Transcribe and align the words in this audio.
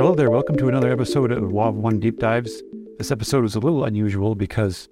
Hello 0.00 0.14
there. 0.14 0.30
Welcome 0.30 0.56
to 0.56 0.68
another 0.68 0.90
episode 0.90 1.30
of 1.30 1.42
WAV 1.42 1.74
One 1.74 2.00
Deep 2.00 2.18
Dives. 2.18 2.62
This 2.96 3.10
episode 3.10 3.42
was 3.42 3.54
a 3.54 3.60
little 3.60 3.84
unusual 3.84 4.34
because 4.34 4.88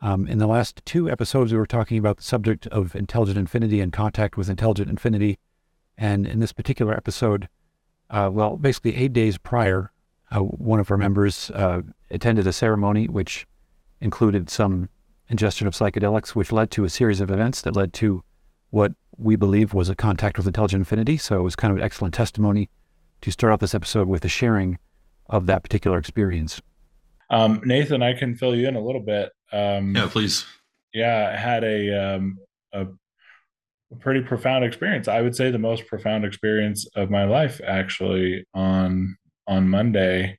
um, 0.00 0.28
in 0.28 0.38
the 0.38 0.46
last 0.46 0.80
two 0.84 1.10
episodes 1.10 1.50
we 1.52 1.58
were 1.58 1.66
talking 1.66 1.98
about 1.98 2.18
the 2.18 2.22
subject 2.22 2.68
of 2.68 2.94
intelligent 2.94 3.38
infinity 3.38 3.80
and 3.80 3.92
contact 3.92 4.36
with 4.36 4.48
intelligent 4.48 4.88
infinity, 4.88 5.36
and 5.98 6.28
in 6.28 6.38
this 6.38 6.52
particular 6.52 6.94
episode, 6.94 7.48
uh, 8.08 8.30
well, 8.32 8.56
basically 8.56 8.94
eight 8.94 9.12
days 9.12 9.36
prior, 9.36 9.90
uh, 10.30 10.38
one 10.38 10.78
of 10.78 10.92
our 10.92 10.96
members 10.96 11.50
uh, 11.50 11.82
attended 12.12 12.46
a 12.46 12.52
ceremony 12.52 13.08
which 13.08 13.48
included 14.00 14.48
some 14.48 14.88
ingestion 15.28 15.66
of 15.66 15.74
psychedelics, 15.74 16.36
which 16.36 16.52
led 16.52 16.70
to 16.70 16.84
a 16.84 16.88
series 16.88 17.20
of 17.20 17.32
events 17.32 17.62
that 17.62 17.74
led 17.74 17.92
to 17.94 18.22
what 18.70 18.92
we 19.18 19.34
believe 19.34 19.74
was 19.74 19.88
a 19.88 19.96
contact 19.96 20.36
with 20.36 20.46
intelligent 20.46 20.82
infinity. 20.82 21.16
So 21.16 21.40
it 21.40 21.42
was 21.42 21.56
kind 21.56 21.72
of 21.72 21.78
an 21.78 21.82
excellent 21.82 22.14
testimony 22.14 22.70
to 23.22 23.30
start 23.30 23.52
off 23.52 23.60
this 23.60 23.74
episode 23.74 24.08
with 24.08 24.24
a 24.24 24.28
sharing 24.28 24.78
of 25.28 25.46
that 25.46 25.62
particular 25.62 25.98
experience. 25.98 26.60
Um, 27.30 27.62
Nathan, 27.64 28.02
I 28.02 28.12
can 28.12 28.36
fill 28.36 28.54
you 28.54 28.68
in 28.68 28.76
a 28.76 28.84
little 28.84 29.00
bit. 29.00 29.30
Um, 29.52 29.94
yeah, 29.96 30.08
please. 30.10 30.44
Yeah, 30.92 31.30
I 31.32 31.36
had 31.38 31.64
a, 31.64 32.16
um, 32.16 32.36
a, 32.72 32.86
a 33.92 33.96
pretty 33.98 34.20
profound 34.20 34.64
experience. 34.64 35.08
I 35.08 35.22
would 35.22 35.34
say 35.34 35.50
the 35.50 35.58
most 35.58 35.86
profound 35.86 36.24
experience 36.24 36.86
of 36.94 37.10
my 37.10 37.24
life, 37.24 37.60
actually, 37.66 38.44
on 38.52 39.16
on 39.46 39.68
Monday. 39.68 40.38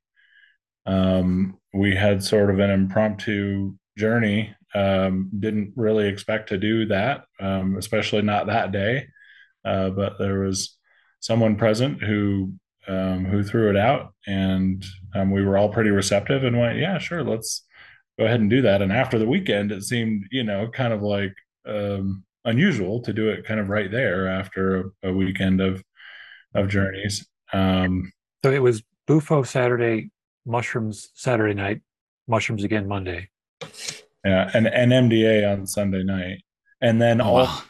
Um, 0.86 1.58
we 1.73 1.95
had 1.95 2.23
sort 2.23 2.50
of 2.50 2.59
an 2.59 2.70
impromptu 2.70 3.76
journey. 3.98 4.56
Um, 4.76 5.30
didn't 5.40 5.73
really 5.76 6.08
expect 6.08 6.50
to 6.50 6.58
do 6.58 6.88
that, 6.88 7.26
um, 7.40 7.78
especially 7.78 8.22
not 8.23 8.48
that 8.48 8.72
day. 8.72 9.08
Uh, 9.64 9.90
but 9.90 10.18
there 10.20 10.40
was 10.40 10.78
someone 11.20 11.56
present 11.56 12.04
who 12.04 12.54
um, 12.88 13.26
who 13.26 13.44
threw 13.44 13.70
it 13.70 13.78
out, 13.78 14.14
and 14.28 14.86
um, 15.16 15.31
we 15.31 15.44
were 15.44 15.58
all 15.58 15.70
pretty 15.70 15.89
receptive 15.89 16.44
and 16.44 16.59
went, 16.59 16.80
"Yeah, 16.80 16.98
sure, 16.98 17.23
let's 17.23 17.64
go 18.17 18.26
ahead 18.26 18.39
and 18.39 18.50
do 18.50 18.62
that." 18.62 18.81
And 18.81 18.92
after 18.92 19.17
the 19.17 19.28
weekend, 19.28 19.72
it 19.72 19.84
seemed, 19.84 20.26
you 20.31 20.44
know, 20.44 20.67
kind 20.67 20.94
of 20.94 21.02
like 21.02 21.34
um, 21.66 22.23
unusual 22.45 23.02
to 23.02 23.14
do 23.14 23.30
it 23.30 23.45
kind 23.45 23.59
of 23.59 23.70
right 23.70 23.92
there 23.92 24.28
after 24.28 24.92
a, 25.04 25.09
a 25.09 25.14
weekend 25.14 25.61
of 25.61 25.84
of 26.54 26.67
journeys. 26.67 27.26
Um, 27.52 28.11
so 28.44 28.52
it 28.52 28.61
was 28.61 28.84
Bufo 29.08 29.44
Saturday, 29.44 30.11
mushrooms 30.45 31.09
Saturday 31.14 31.54
night, 31.54 31.81
mushrooms 32.28 32.64
again 32.64 32.88
Monday. 32.88 33.30
Yeah, 34.26 34.50
and 34.54 34.67
and 34.67 34.92
MDA 34.92 35.52
on 35.52 35.67
Sunday 35.67 36.04
night, 36.04 36.44
and 36.81 37.02
then 37.02 37.22
oh, 37.22 37.26
all, 37.26 37.45
wow. 37.45 37.61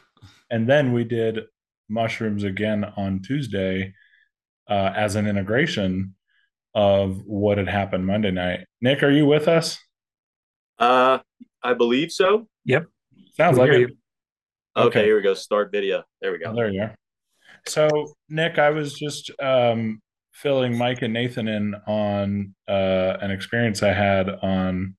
and 0.49 0.67
then 0.67 0.93
we 0.93 1.03
did 1.03 1.41
mushrooms 1.89 2.43
again 2.43 2.85
on 2.97 3.21
Tuesday 3.21 3.93
uh, 4.69 4.91
as 4.95 5.15
an 5.15 5.27
integration 5.27 6.15
of 6.75 7.23
what 7.25 7.57
had 7.57 7.67
happened 7.67 8.05
Monday 8.05 8.31
night. 8.31 8.65
Nick, 8.81 9.03
are 9.03 9.11
you 9.11 9.25
with 9.25 9.47
us? 9.47 9.77
Uh, 10.79 11.19
I 11.61 11.73
believe 11.73 12.11
so. 12.11 12.47
Yep. 12.65 12.87
Sounds 13.35 13.57
like 13.57 13.71
it. 13.71 13.91
Okay, 14.75 14.87
okay, 14.87 15.05
here 15.05 15.15
we 15.15 15.21
go. 15.21 15.33
Start 15.33 15.71
video. 15.71 16.03
There 16.21 16.31
we 16.31 16.39
go. 16.39 16.51
Oh, 16.51 16.55
there 16.55 16.69
you 16.69 16.81
are. 16.81 16.95
So, 17.67 17.87
Nick, 18.27 18.57
I 18.57 18.71
was 18.71 18.93
just 18.93 19.31
um, 19.41 20.01
filling 20.33 20.77
Mike 20.77 21.01
and 21.01 21.13
Nathan 21.13 21.47
in 21.47 21.75
on 21.87 22.55
uh, 22.67 23.17
an 23.21 23.31
experience 23.31 23.83
I 23.83 23.93
had 23.93 24.29
on 24.29 24.95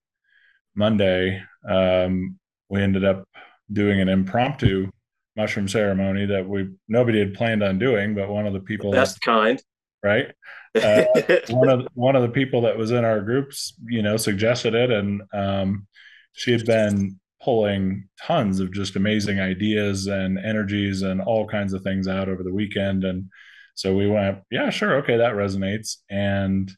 Monday. 0.75 1.43
Um, 1.69 2.39
we 2.69 2.83
ended 2.83 3.05
up 3.05 3.25
doing 3.73 4.01
an 4.01 4.09
impromptu 4.09 4.91
mushroom 5.37 5.69
ceremony 5.69 6.27
that 6.27 6.49
we 6.49 6.71
nobody 6.89 7.19
had 7.19 7.35
planned 7.35 7.63
on 7.63 7.79
doing, 7.79 8.15
but 8.15 8.29
one 8.29 8.47
of 8.47 8.53
the 8.53 8.61
people 8.61 8.91
the 8.91 8.99
best 8.99 9.17
that, 9.17 9.21
kind, 9.25 9.63
right? 10.03 10.33
Uh, 10.75 11.05
one 11.51 11.69
of 11.69 11.87
one 11.95 12.17
of 12.17 12.23
the 12.23 12.29
people 12.29 12.63
that 12.63 12.77
was 12.77 12.91
in 12.91 13.05
our 13.05 13.21
groups, 13.21 13.75
you 13.87 14.03
know, 14.03 14.17
suggested 14.17 14.75
it, 14.75 14.91
and 14.91 15.23
um, 15.33 15.87
she 16.33 16.51
had 16.51 16.67
been 16.67 17.21
pulling 17.41 18.09
tons 18.21 18.59
of 18.59 18.73
just 18.73 18.97
amazing 18.97 19.39
ideas 19.39 20.09
and 20.09 20.37
energies 20.37 21.03
and 21.03 21.21
all 21.21 21.47
kinds 21.47 21.75
of 21.75 21.83
things 21.83 22.09
out 22.09 22.29
over 22.29 22.43
the 22.43 22.53
weekend, 22.53 23.05
and 23.05 23.31
so 23.77 23.95
we 23.95 24.09
went, 24.11 24.41
yeah, 24.51 24.69
sure, 24.69 24.97
okay, 24.97 25.19
that 25.19 25.35
resonates, 25.35 25.99
and 26.11 26.73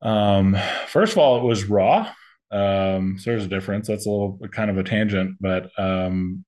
um, 0.00 0.56
first 0.86 1.10
of 1.10 1.18
all, 1.18 1.38
it 1.38 1.44
was 1.44 1.64
raw. 1.64 2.08
Um, 2.52 3.16
so 3.18 3.30
there's 3.30 3.46
a 3.46 3.48
difference. 3.48 3.88
That's 3.88 4.06
a 4.06 4.10
little 4.10 4.38
kind 4.52 4.70
of 4.70 4.78
a 4.78 4.84
tangent, 4.84 5.38
but 5.40 5.70
um, 5.76 6.44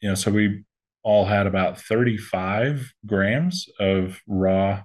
you 0.00 0.08
know, 0.08 0.14
so 0.14 0.30
we 0.30 0.64
all 1.02 1.24
had 1.24 1.46
about 1.46 1.80
35 1.80 2.92
grams 3.06 3.68
of 3.78 4.20
raw 4.26 4.82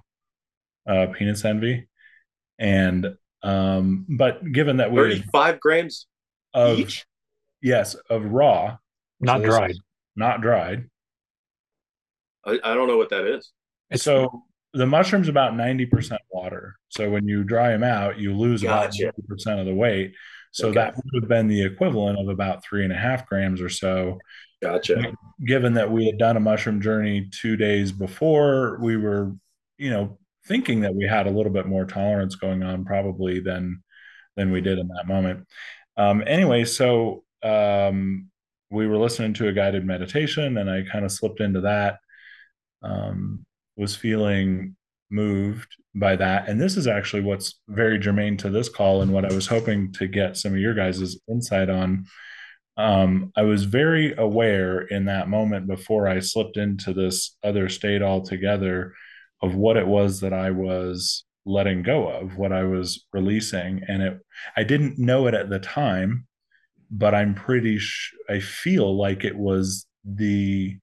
uh, 0.88 1.06
penis 1.12 1.44
envy. 1.44 1.88
And, 2.58 3.16
um, 3.42 4.06
but 4.08 4.40
given 4.52 4.78
that 4.78 4.90
we 4.90 4.98
35 4.98 5.60
grams 5.60 6.06
of, 6.54 6.78
each? 6.78 7.04
Yes, 7.62 7.94
of 8.10 8.24
raw, 8.24 8.76
not 9.20 9.40
so 9.40 9.46
dried, 9.46 9.76
not 10.14 10.40
dried. 10.40 10.88
I, 12.44 12.58
I, 12.62 12.74
don't 12.74 12.88
know 12.88 12.96
what 12.96 13.10
that 13.10 13.26
is. 13.26 13.50
So 13.94 14.44
the 14.72 14.86
mushroom's 14.86 15.28
about 15.28 15.54
90% 15.54 16.18
water. 16.30 16.76
So 16.88 17.10
when 17.10 17.26
you 17.26 17.44
dry 17.44 17.70
them 17.70 17.82
out, 17.82 18.18
you 18.18 18.34
lose 18.34 18.62
gotcha. 18.62 19.08
about 19.08 19.14
50% 19.30 19.60
of 19.60 19.66
the 19.66 19.74
weight. 19.74 20.14
So 20.52 20.68
okay. 20.68 20.74
that 20.74 20.96
would 20.96 21.22
have 21.22 21.28
been 21.28 21.48
the 21.48 21.64
equivalent 21.64 22.18
of 22.18 22.28
about 22.28 22.64
three 22.64 22.84
and 22.84 22.92
a 22.92 22.96
half 22.96 23.26
grams 23.26 23.60
or 23.60 23.68
so 23.68 24.18
Gotcha. 24.62 25.12
Given 25.44 25.74
that 25.74 25.90
we 25.90 26.06
had 26.06 26.18
done 26.18 26.36
a 26.36 26.40
mushroom 26.40 26.80
journey 26.80 27.28
two 27.30 27.56
days 27.56 27.92
before, 27.92 28.78
we 28.80 28.96
were, 28.96 29.34
you 29.78 29.90
know, 29.90 30.18
thinking 30.46 30.80
that 30.80 30.94
we 30.94 31.06
had 31.06 31.26
a 31.26 31.30
little 31.30 31.52
bit 31.52 31.66
more 31.66 31.84
tolerance 31.84 32.36
going 32.36 32.62
on 32.62 32.84
probably 32.84 33.40
than 33.40 33.82
than 34.36 34.52
we 34.52 34.60
did 34.60 34.78
in 34.78 34.88
that 34.88 35.06
moment. 35.06 35.46
Um, 35.96 36.22
anyway, 36.26 36.64
so 36.64 37.24
um, 37.42 38.30
we 38.70 38.86
were 38.86 38.98
listening 38.98 39.34
to 39.34 39.48
a 39.48 39.52
guided 39.52 39.84
meditation, 39.84 40.58
and 40.58 40.70
I 40.70 40.82
kind 40.90 41.04
of 41.04 41.12
slipped 41.12 41.40
into 41.40 41.62
that. 41.62 41.98
Um, 42.82 43.44
was 43.76 43.96
feeling 43.96 44.76
moved 45.10 45.76
by 45.94 46.16
that, 46.16 46.48
and 46.48 46.60
this 46.60 46.76
is 46.76 46.86
actually 46.86 47.22
what's 47.22 47.60
very 47.68 47.98
germane 47.98 48.36
to 48.38 48.50
this 48.50 48.68
call, 48.68 49.02
and 49.02 49.12
what 49.12 49.30
I 49.30 49.34
was 49.34 49.46
hoping 49.46 49.92
to 49.92 50.06
get 50.06 50.36
some 50.36 50.52
of 50.52 50.58
your 50.58 50.74
guys' 50.74 51.18
insight 51.28 51.68
on 51.68 52.06
um, 52.76 53.32
I 53.36 53.42
was 53.42 53.64
very 53.64 54.14
aware 54.14 54.82
in 54.82 55.06
that 55.06 55.28
moment 55.28 55.66
before 55.66 56.08
I 56.08 56.20
slipped 56.20 56.56
into 56.56 56.92
this 56.92 57.36
other 57.42 57.68
state 57.68 58.02
altogether 58.02 58.92
of 59.42 59.54
what 59.54 59.76
it 59.76 59.86
was 59.86 60.20
that 60.20 60.32
I 60.32 60.50
was 60.50 61.24
letting 61.46 61.82
go 61.82 62.08
of, 62.08 62.36
what 62.36 62.52
I 62.52 62.64
was 62.64 63.06
releasing. 63.12 63.82
And 63.88 64.02
it, 64.02 64.18
I 64.56 64.64
didn't 64.64 64.98
know 64.98 65.26
it 65.26 65.34
at 65.34 65.48
the 65.48 65.58
time, 65.58 66.26
but 66.90 67.14
I'm 67.14 67.34
pretty, 67.34 67.78
sh- 67.78 68.14
I 68.28 68.40
feel 68.40 68.96
like 68.96 69.24
it 69.24 69.36
was 69.36 69.86
the, 70.04 70.76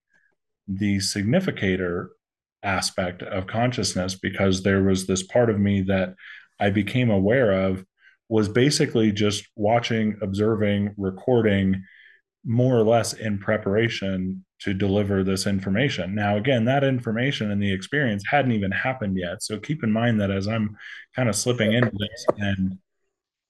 the 0.68 1.00
significator 1.00 2.12
aspect 2.64 3.22
of 3.22 3.46
consciousness 3.46 4.16
because 4.16 4.64
there 4.64 4.82
was 4.82 5.06
this 5.06 5.22
part 5.22 5.50
of 5.50 5.60
me 5.60 5.82
that 5.82 6.16
I 6.60 6.70
became 6.70 7.12
aware 7.12 7.52
of 7.52 7.86
was 8.30 8.50
basically 8.50 9.12
just 9.12 9.48
watching, 9.56 10.18
observing, 10.22 10.94
recording, 10.98 11.84
more 12.46 12.78
or 12.78 12.84
less 12.84 13.14
in 13.14 13.38
preparation 13.38 14.44
to 14.60 14.74
deliver 14.74 15.24
this 15.24 15.46
information. 15.46 16.16
Now, 16.16 16.38
again, 16.38 16.66
that 16.66 16.84
information 16.84 17.52
and 17.52 17.62
the 17.62 17.74
experience 17.74 18.24
hadn't 18.30 18.54
even 18.54 18.72
happened 18.72 19.18
yet. 19.18 19.44
So 19.44 19.60
keep 19.60 19.84
in 19.84 19.92
mind 19.92 20.22
that 20.22 20.32
as 20.32 20.48
I'm 20.48 20.76
kind 21.16 21.30
of 21.30 21.36
slipping 21.36 21.74
into 21.74 21.92
this 21.92 22.26
and 22.38 22.78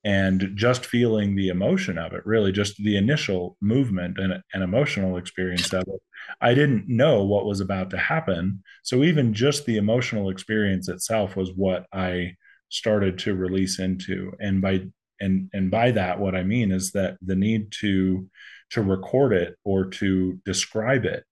and 0.06 0.52
just 0.56 0.86
feeling 0.86 1.34
the 1.34 1.48
emotion 1.48 1.98
of 1.98 2.12
it, 2.12 2.26
really 2.26 2.52
just 2.52 2.76
the 2.76 2.98
initial 2.98 3.56
movement 3.62 4.18
and, 4.18 4.44
and 4.54 4.62
emotional 4.62 5.16
experience 5.16 5.72
of 5.72 5.84
it, 5.88 6.02
I 6.42 6.54
didn't 6.54 6.90
know 6.90 7.24
what 7.24 7.46
was 7.46 7.62
about 7.62 7.90
to 7.92 7.98
happen. 7.98 8.64
So 8.84 9.04
even 9.04 9.34
just 9.34 9.66
the 9.66 9.78
emotional 9.78 10.30
experience 10.30 10.90
itself 10.90 11.38
was 11.38 11.52
what 11.56 11.86
I 11.94 12.36
started 12.74 13.20
to 13.20 13.36
release 13.36 13.80
into. 13.80 14.34
And 14.40 14.62
by 14.62 14.88
and 15.20 15.50
and 15.54 15.72
by 15.72 15.92
that 15.92 16.20
what 16.20 16.36
i 16.36 16.44
mean 16.44 16.72
is 16.72 16.92
that 16.92 17.18
the 17.22 17.36
need 17.36 17.72
to 17.72 18.30
to 18.72 18.82
record 18.82 19.34
it 19.34 19.56
or 19.64 19.86
to 19.86 20.40
describe 20.46 21.06
it 21.06 21.24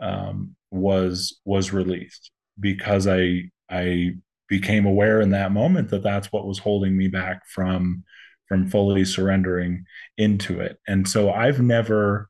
um, 0.00 0.54
was 0.70 1.40
was 1.44 1.72
released 1.72 2.30
because 2.58 3.06
i 3.06 3.42
i 3.70 4.10
became 4.48 4.86
aware 4.86 5.20
in 5.20 5.30
that 5.30 5.52
moment 5.52 5.90
that 5.90 6.02
that's 6.02 6.32
what 6.32 6.46
was 6.46 6.58
holding 6.58 6.96
me 6.96 7.08
back 7.08 7.42
from 7.48 8.04
from 8.48 8.68
fully 8.68 9.04
surrendering 9.04 9.84
into 10.16 10.60
it. 10.60 10.78
And 10.86 11.08
so 11.08 11.32
i've 11.32 11.60
never 11.60 12.28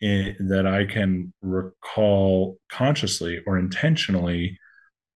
in, 0.00 0.28
eh, 0.28 0.32
that 0.40 0.66
i 0.66 0.86
can 0.86 1.32
recall 1.42 2.58
consciously 2.72 3.42
or 3.46 3.58
intentionally 3.58 4.58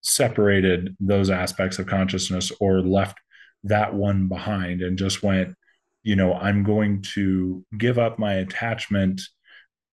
separated 0.03 0.95
those 0.99 1.29
aspects 1.29 1.79
of 1.79 1.87
consciousness 1.87 2.51
or 2.59 2.81
left 2.81 3.17
that 3.63 3.93
one 3.93 4.27
behind 4.27 4.81
and 4.81 4.97
just 4.97 5.23
went 5.23 5.55
you 6.03 6.15
know 6.15 6.33
i'm 6.33 6.63
going 6.63 7.01
to 7.01 7.65
give 7.77 7.97
up 7.97 8.19
my 8.19 8.33
attachment 8.33 9.21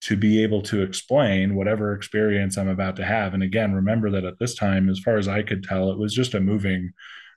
to 0.01 0.17
be 0.17 0.41
able 0.41 0.63
to 0.63 0.81
explain 0.81 1.55
whatever 1.55 1.93
experience 1.93 2.57
I'm 2.57 2.67
about 2.67 2.95
to 2.95 3.05
have. 3.05 3.33
And 3.33 3.43
again, 3.43 3.73
remember 3.73 4.09
that 4.11 4.25
at 4.25 4.39
this 4.39 4.55
time, 4.55 4.89
as 4.89 4.99
far 4.99 5.17
as 5.17 5.27
I 5.27 5.43
could 5.43 5.63
tell, 5.63 5.91
it 5.91 5.99
was 5.99 6.13
just 6.13 6.33
a 6.33 6.39
moving 6.39 6.91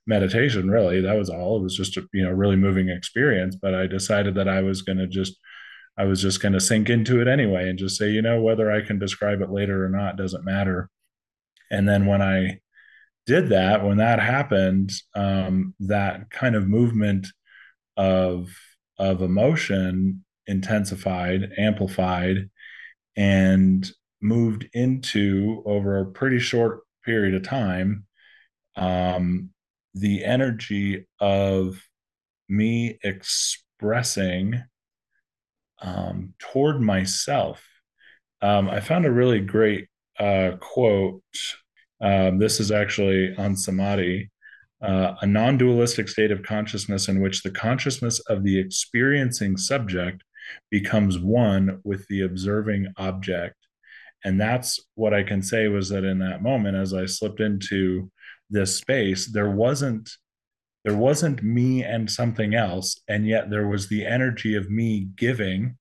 meditation, 0.07 0.71
really. 0.71 1.03
That 1.03 1.17
was 1.17 1.29
all. 1.29 1.59
It 1.59 1.63
was 1.63 1.77
just 1.77 1.99
a, 1.99 2.09
you 2.13 2.25
know, 2.25 2.31
really 2.31 2.57
moving 2.57 2.89
experience. 2.89 3.55
But 3.55 3.75
I 3.75 3.87
decided 3.87 4.35
that 4.37 4.49
I 4.49 4.63
was 4.63 4.81
going 4.81 4.97
to 4.97 5.07
just, 5.07 5.37
I 5.99 6.05
was 6.05 6.23
just 6.23 6.41
going 6.41 6.55
to 6.55 6.61
sink 6.61 6.89
into 6.89 7.21
it 7.21 7.29
anyway 7.29 7.69
and 7.69 7.79
just 7.79 7.99
say, 7.99 8.11
you 8.11 8.23
know, 8.23 8.41
whether 8.41 8.73
I 8.73 8.81
can 8.81 8.99
describe 8.99 9.43
it 9.43 9.51
later 9.51 9.85
or 9.85 9.91
not 9.91 10.17
doesn't 10.17 10.45
matter. 10.45 10.89
And 11.71 11.87
then 11.87 12.07
when 12.07 12.23
I 12.23 12.61
did 13.27 13.49
that, 13.51 13.85
when 13.85 13.99
that 13.99 14.21
happened, 14.21 14.93
um, 15.15 15.75
that 15.81 16.31
kind 16.31 16.55
of 16.55 16.69
movement 16.69 17.27
of 17.97 18.49
of 18.99 19.23
emotion 19.23 20.25
intensified, 20.47 21.53
amplified, 21.59 22.51
and 23.17 23.91
moved 24.21 24.69
into 24.73 25.63
over 25.67 25.99
a 25.99 26.07
pretty 26.07 26.39
short 26.39 26.81
period 27.05 27.35
of 27.35 27.43
time 27.43 28.07
um, 28.77 29.51
the 29.95 30.25
energy 30.25 31.07
of 31.21 31.81
me 32.49 32.99
expressing 33.03 34.63
um, 35.81 36.35
toward 36.39 36.81
myself. 36.81 37.65
Um, 38.43 38.69
I 38.69 38.81
found 38.81 39.07
a 39.07 39.13
really 39.13 39.41
great 39.41 39.89
uh, 40.19 40.53
quote. 40.61 41.23
Um, 42.01 42.39
this 42.39 42.61
is 42.61 42.71
actually 42.71 43.35
on 43.37 43.57
Samadhi 43.57 44.31
uh, 44.85 45.15
a 45.23 45.27
non 45.27 45.57
dualistic 45.57 46.09
state 46.09 46.31
of 46.31 46.43
consciousness 46.43 47.09
in 47.09 47.21
which 47.21 47.43
the 47.43 47.51
consciousness 47.51 48.21
of 48.29 48.45
the 48.45 48.59
experiencing 48.59 49.57
subject 49.57 50.23
becomes 50.71 51.19
one 51.19 51.81
with 51.85 52.07
the 52.09 52.21
observing 52.21 52.93
object. 52.99 53.57
And 54.25 54.39
that's 54.39 54.81
what 54.95 55.15
I 55.15 55.23
can 55.23 55.43
say 55.43 55.69
was 55.69 55.89
that 55.89 56.05
in 56.05 56.19
that 56.19 56.43
moment, 56.43 56.77
as 56.77 56.93
I 56.93 57.07
slipped 57.07 57.41
into 57.41 58.11
this 58.51 58.77
space, 58.77 59.27
there 59.27 59.51
wasn't 59.51 60.11
there 60.85 60.97
wasn't 60.97 61.43
me 61.43 61.83
and 61.83 62.11
something 62.11 62.55
else 62.55 63.01
and 63.09 63.27
yet 63.27 63.49
there 63.49 63.67
was 63.67 63.89
the 63.89 64.05
energy 64.05 64.55
of 64.55 64.71
me 64.71 65.09
giving 65.17 65.79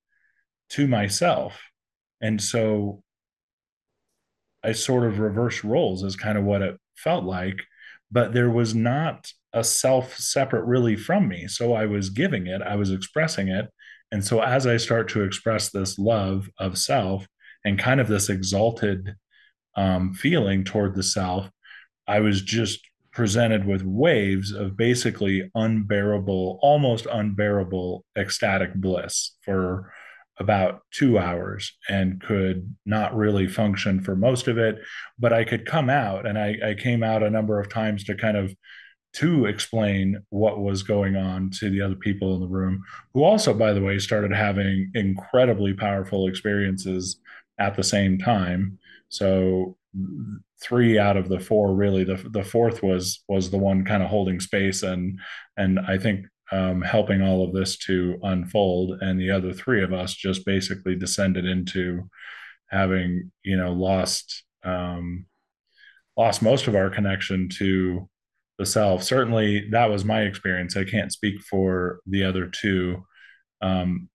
to 0.70 0.88
myself 0.88 1.62
and 2.22 2.42
so 2.42 3.03
i 4.64 4.72
sort 4.72 5.06
of 5.06 5.20
reverse 5.20 5.64
roles 5.64 6.04
is 6.04 6.16
kind 6.16 6.38
of 6.38 6.44
what 6.44 6.62
it 6.62 6.80
felt 6.96 7.24
like 7.24 7.60
but 8.12 8.32
there 8.32 8.50
was 8.50 8.76
not 8.76 9.32
a 9.54 9.64
self 9.64 10.18
separate 10.18 10.66
really 10.66 10.96
from 10.96 11.28
me. 11.28 11.48
So 11.48 11.74
I 11.74 11.86
was 11.86 12.10
giving 12.10 12.48
it, 12.48 12.62
I 12.62 12.76
was 12.76 12.92
expressing 12.92 13.48
it. 13.48 13.70
And 14.12 14.24
so 14.24 14.42
as 14.42 14.68
I 14.68 14.78
start 14.78 15.10
to 15.10 15.24
express 15.24 15.70
this 15.70 15.98
love 15.98 16.50
of 16.60 16.78
self 16.78 17.26
and 17.66 17.80
kind 17.80 18.00
of 18.00 18.08
this 18.08 18.30
exalted 18.30 19.16
um, 19.76 20.14
feeling 20.14 20.64
toward 20.64 20.96
the 20.96 21.04
self, 21.04 21.50
I 22.08 22.20
was 22.20 22.42
just 22.42 22.80
presented 23.12 23.66
with 23.66 23.84
waves 23.84 24.52
of 24.52 24.78
basically 24.78 25.50
unbearable, 25.56 26.60
almost 26.62 27.06
unbearable 27.06 28.06
ecstatic 28.16 28.74
bliss 28.76 29.36
for 29.42 29.92
about 30.40 30.82
two 30.92 31.18
hours 31.18 31.72
and 31.90 32.22
could 32.22 32.76
not 32.86 33.16
really 33.16 33.48
function 33.48 34.02
for 34.02 34.16
most 34.16 34.48
of 34.48 34.58
it. 34.58 34.80
But 35.20 35.34
I 35.34 35.44
could 35.44 35.66
come 35.66 35.90
out, 35.90 36.26
and 36.26 36.38
I, 36.38 36.58
I 36.66 36.74
came 36.74 37.04
out 37.04 37.24
a 37.24 37.30
number 37.30 37.60
of 37.60 37.70
times 37.70 38.04
to 38.06 38.16
kind 38.16 38.38
of 38.38 38.56
to 39.14 39.46
explain 39.46 40.20
what 40.30 40.60
was 40.60 40.82
going 40.82 41.16
on 41.16 41.52
to 41.52 41.70
the 41.70 41.82
other 41.82 41.96
people 41.96 42.34
in 42.34 42.42
the 42.42 42.48
room, 42.48 42.82
who 43.14 43.24
also, 43.24 43.54
by 43.54 43.72
the 43.72 43.82
way, 43.82 44.00
started 44.00 44.34
having 44.34 44.90
incredibly 44.96 45.74
powerful 45.74 46.28
experiences 46.28 47.20
at 47.60 47.76
the 47.76 47.84
same 47.84 48.18
time. 48.18 48.80
So 49.10 49.78
three 50.64 50.98
out 50.98 51.18
of 51.18 51.30
the 51.30 51.40
four 51.40 51.76
really 51.76 52.04
the 52.04 52.16
the 52.32 52.44
fourth 52.44 52.82
was 52.82 53.24
was 53.28 53.52
the 53.52 53.58
one 53.58 53.86
kind 53.86 54.02
of 54.02 54.10
holding 54.10 54.40
space 54.40 54.82
and 54.82 55.20
and 55.58 55.80
I 55.80 55.98
think 55.98 56.26
um, 56.54 56.84
helping 56.84 57.24
all 57.24 57.44
of 57.44 57.52
this 57.52 57.78
to 57.80 58.20
unfold. 58.22 59.02
And 59.02 59.20
the 59.20 59.32
other 59.32 59.52
three 59.52 59.84
of 59.84 59.92
us 59.92 60.14
just 60.14 60.46
basically 60.46 60.96
descended 60.96 61.46
into 61.46 62.08
having, 62.70 63.32
you 63.44 63.58
know, 63.58 63.74
lost 63.74 64.44
um, 64.64 65.26
lost 66.16 66.44
most 66.44 66.68
of 66.68 66.76
our 66.76 66.92
connection 66.92 67.50
to 67.58 68.08
the 68.60 68.68
self. 68.68 69.02
Certainly, 69.02 69.70
that 69.72 69.90
was 69.90 70.06
my 70.06 70.22
experience. 70.22 70.78
I 70.78 70.84
can't 70.84 71.12
speak 71.12 71.42
for 71.42 72.02
the 72.06 72.24
other 72.24 72.46
two. 72.46 73.04
Um, 73.62 74.10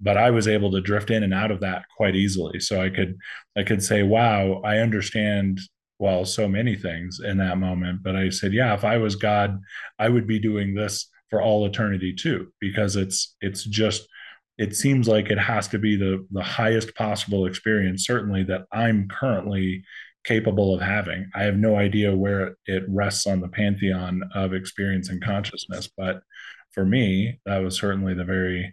but 0.00 0.18
I 0.18 0.30
was 0.32 0.48
able 0.48 0.72
to 0.72 0.80
drift 0.80 1.10
in 1.10 1.22
and 1.22 1.32
out 1.32 1.52
of 1.52 1.60
that 1.60 1.84
quite 1.96 2.16
easily. 2.16 2.58
So 2.58 2.82
I 2.82 2.90
could 2.90 3.16
I 3.56 3.62
could 3.62 3.84
say, 3.84 4.02
"Wow, 4.02 4.62
I 4.64 4.78
understand 4.78 5.60
well 6.00 6.24
so 6.24 6.48
many 6.48 6.74
things 6.74 7.20
in 7.24 7.38
that 7.38 7.58
moment." 7.58 8.02
But 8.02 8.16
I 8.16 8.30
said, 8.30 8.52
"Yeah, 8.52 8.74
if 8.74 8.84
I 8.84 8.98
was 8.98 9.14
God, 9.14 9.60
I 9.96 10.08
would 10.08 10.26
be 10.26 10.40
doing 10.40 10.74
this 10.74 11.08
for 11.34 11.42
all 11.42 11.66
eternity 11.66 12.14
too 12.14 12.52
because 12.60 12.94
it's 12.94 13.34
it's 13.40 13.64
just 13.64 14.06
it 14.56 14.76
seems 14.76 15.08
like 15.08 15.30
it 15.30 15.38
has 15.38 15.66
to 15.66 15.80
be 15.80 15.96
the 15.96 16.24
the 16.30 16.44
highest 16.44 16.94
possible 16.94 17.44
experience 17.44 18.06
certainly 18.06 18.44
that 18.44 18.62
i'm 18.70 19.08
currently 19.08 19.82
capable 20.22 20.74
of 20.74 20.80
having. 20.80 21.28
I 21.34 21.42
have 21.42 21.58
no 21.58 21.76
idea 21.76 22.16
where 22.16 22.56
it 22.64 22.84
rests 22.88 23.26
on 23.26 23.40
the 23.40 23.48
pantheon 23.48 24.22
of 24.34 24.54
experience 24.54 25.08
and 25.08 25.20
consciousness 25.20 25.90
but 25.96 26.22
for 26.70 26.86
me 26.86 27.40
that 27.46 27.58
was 27.58 27.76
certainly 27.76 28.14
the 28.14 28.24
very 28.24 28.72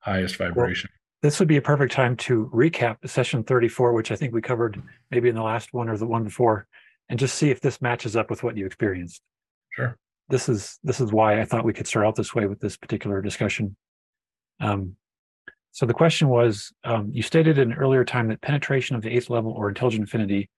highest 0.00 0.36
vibration. 0.36 0.90
well, 0.92 0.98
this 1.22 1.38
would 1.38 1.48
be 1.48 1.56
a 1.56 1.62
perfect 1.62 1.94
time 1.94 2.14
to 2.18 2.50
recap 2.52 2.98
session 3.08 3.42
34 3.42 3.94
which 3.94 4.12
i 4.12 4.16
think 4.16 4.34
we 4.34 4.42
covered 4.42 4.82
maybe 5.10 5.30
in 5.30 5.34
the 5.34 5.42
last 5.42 5.72
one 5.72 5.88
or 5.88 5.96
the 5.96 6.06
one 6.06 6.24
before 6.24 6.66
and 7.08 7.18
just 7.18 7.36
see 7.36 7.48
if 7.48 7.62
this 7.62 7.80
matches 7.80 8.16
up 8.16 8.28
with 8.28 8.42
what 8.42 8.56
you 8.58 8.66
experienced. 8.66 9.22
Sure 9.70 9.96
this 10.32 10.48
is 10.48 10.78
this 10.82 10.98
is 10.98 11.12
why 11.12 11.40
I 11.40 11.44
thought 11.44 11.62
we 11.62 11.74
could 11.74 11.86
start 11.86 12.06
out 12.06 12.16
this 12.16 12.34
way 12.34 12.46
with 12.46 12.58
this 12.58 12.78
particular 12.78 13.20
discussion. 13.20 13.76
Um, 14.60 14.96
so 15.72 15.84
the 15.84 15.92
question 15.92 16.28
was, 16.28 16.72
um, 16.84 17.10
you 17.12 17.22
stated 17.22 17.58
in 17.58 17.72
an 17.72 17.78
earlier 17.78 18.02
time 18.02 18.28
that 18.28 18.40
penetration 18.40 18.96
of 18.96 19.02
the 19.02 19.10
eighth 19.10 19.28
level 19.28 19.52
or 19.52 19.68
intelligent 19.68 20.00
infinity 20.00 20.48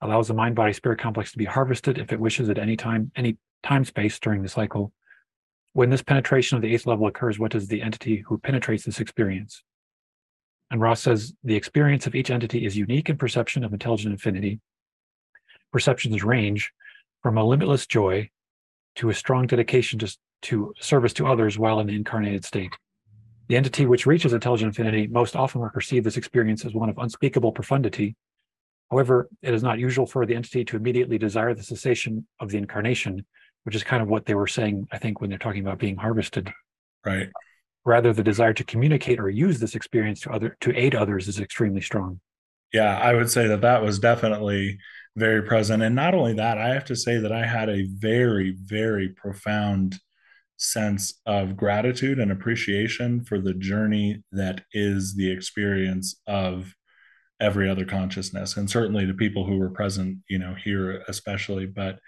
allows 0.00 0.26
the 0.26 0.34
mind 0.34 0.56
body 0.56 0.72
spirit 0.72 0.98
complex 0.98 1.30
to 1.32 1.38
be 1.38 1.44
harvested 1.44 1.98
if 1.98 2.12
it 2.12 2.18
wishes 2.18 2.48
at 2.48 2.58
any 2.58 2.76
time, 2.76 3.12
any 3.14 3.36
time 3.62 3.84
space 3.84 4.18
during 4.18 4.42
the 4.42 4.48
cycle. 4.48 4.92
When 5.72 5.88
this 5.88 6.02
penetration 6.02 6.56
of 6.56 6.62
the 6.62 6.74
eighth 6.74 6.86
level 6.86 7.06
occurs, 7.06 7.38
what 7.38 7.52
does 7.52 7.68
the 7.68 7.80
entity 7.80 8.24
who 8.26 8.38
penetrates 8.38 8.84
this 8.84 8.98
experience? 8.98 9.62
And 10.72 10.80
Ra 10.80 10.94
says 10.94 11.32
the 11.44 11.54
experience 11.54 12.08
of 12.08 12.16
each 12.16 12.30
entity 12.30 12.66
is 12.66 12.76
unique 12.76 13.08
in 13.08 13.16
perception 13.16 13.62
of 13.62 13.72
intelligent 13.72 14.12
infinity. 14.12 14.58
Perceptions 15.72 16.24
range 16.24 16.72
from 17.22 17.38
a 17.38 17.44
limitless 17.44 17.86
joy 17.86 18.28
to 18.96 19.08
a 19.08 19.14
strong 19.14 19.46
dedication 19.46 19.98
to, 19.98 20.16
to 20.42 20.74
service 20.80 21.12
to 21.14 21.26
others 21.26 21.58
while 21.58 21.80
in 21.80 21.86
the 21.86 21.94
incarnated 21.94 22.44
state. 22.44 22.72
The 23.48 23.56
entity 23.56 23.86
which 23.86 24.06
reaches 24.06 24.32
intelligent 24.32 24.68
infinity 24.68 25.06
most 25.06 25.36
often 25.36 25.60
will 25.60 25.70
perceive 25.70 26.04
this 26.04 26.16
experience 26.16 26.64
as 26.64 26.74
one 26.74 26.88
of 26.88 26.98
unspeakable 26.98 27.52
profundity. 27.52 28.16
However, 28.90 29.28
it 29.42 29.54
is 29.54 29.62
not 29.62 29.78
usual 29.78 30.06
for 30.06 30.24
the 30.26 30.34
entity 30.34 30.64
to 30.66 30.76
immediately 30.76 31.18
desire 31.18 31.54
the 31.54 31.62
cessation 31.62 32.26
of 32.40 32.50
the 32.50 32.58
incarnation, 32.58 33.24
which 33.64 33.74
is 33.74 33.84
kind 33.84 34.02
of 34.02 34.08
what 34.08 34.26
they 34.26 34.34
were 34.34 34.46
saying, 34.46 34.88
I 34.92 34.98
think, 34.98 35.20
when 35.20 35.30
they're 35.30 35.38
talking 35.38 35.62
about 35.62 35.78
being 35.78 35.96
harvested. 35.96 36.52
Right. 37.04 37.28
Rather, 37.84 38.12
the 38.12 38.22
desire 38.22 38.52
to 38.54 38.64
communicate 38.64 39.18
or 39.18 39.28
use 39.28 39.58
this 39.58 39.74
experience 39.74 40.20
to 40.20 40.30
other 40.30 40.56
to 40.60 40.76
aid 40.78 40.94
others 40.94 41.26
is 41.26 41.40
extremely 41.40 41.80
strong. 41.80 42.20
Yeah, 42.72 42.96
I 42.98 43.14
would 43.14 43.30
say 43.30 43.48
that 43.48 43.60
that 43.62 43.82
was 43.82 43.98
definitely 43.98 44.78
very 45.16 45.42
present. 45.42 45.82
And 45.82 45.94
not 45.94 46.14
only 46.14 46.34
that, 46.34 46.58
I 46.58 46.68
have 46.68 46.84
to 46.86 46.96
say 46.96 47.18
that 47.18 47.32
I 47.32 47.44
had 47.46 47.68
a 47.68 47.86
very, 47.98 48.56
very 48.64 49.10
profound 49.10 49.96
sense 50.62 51.20
of 51.26 51.56
gratitude 51.56 52.18
and 52.18 52.30
appreciation 52.30 53.24
for 53.24 53.40
the 53.40 53.54
journey 53.54 54.22
that 54.30 54.62
is 54.72 55.14
the 55.16 55.30
experience 55.30 56.20
of 56.26 56.74
every 57.40 57.68
other 57.68 57.84
consciousness 57.84 58.56
and 58.56 58.70
certainly 58.70 59.04
the 59.04 59.12
people 59.12 59.44
who 59.44 59.58
were 59.58 59.70
present 59.70 60.18
you 60.28 60.38
know 60.38 60.54
here 60.54 61.02
especially 61.08 61.66
but 61.66 61.98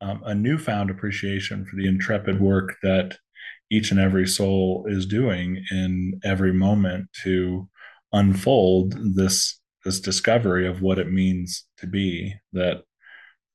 um, 0.00 0.22
a 0.24 0.32
newfound 0.32 0.88
appreciation 0.88 1.64
for 1.64 1.74
the 1.74 1.88
intrepid 1.88 2.40
work 2.40 2.76
that 2.84 3.18
each 3.72 3.90
and 3.90 3.98
every 3.98 4.26
soul 4.26 4.84
is 4.88 5.04
doing 5.04 5.60
in 5.72 6.20
every 6.22 6.52
moment 6.52 7.08
to 7.24 7.68
unfold 8.12 8.94
this 9.16 9.60
this 9.84 9.98
discovery 9.98 10.66
of 10.66 10.80
what 10.80 11.00
it 11.00 11.10
means 11.10 11.65
to 11.78 11.86
be 11.86 12.34
that 12.52 12.84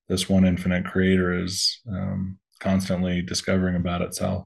this 0.09 0.29
one 0.29 0.45
infinite 0.45 0.85
creator 0.85 1.33
is 1.33 1.79
um, 1.89 2.37
constantly 2.59 3.21
discovering 3.21 3.75
about 3.75 4.01
itself. 4.01 4.43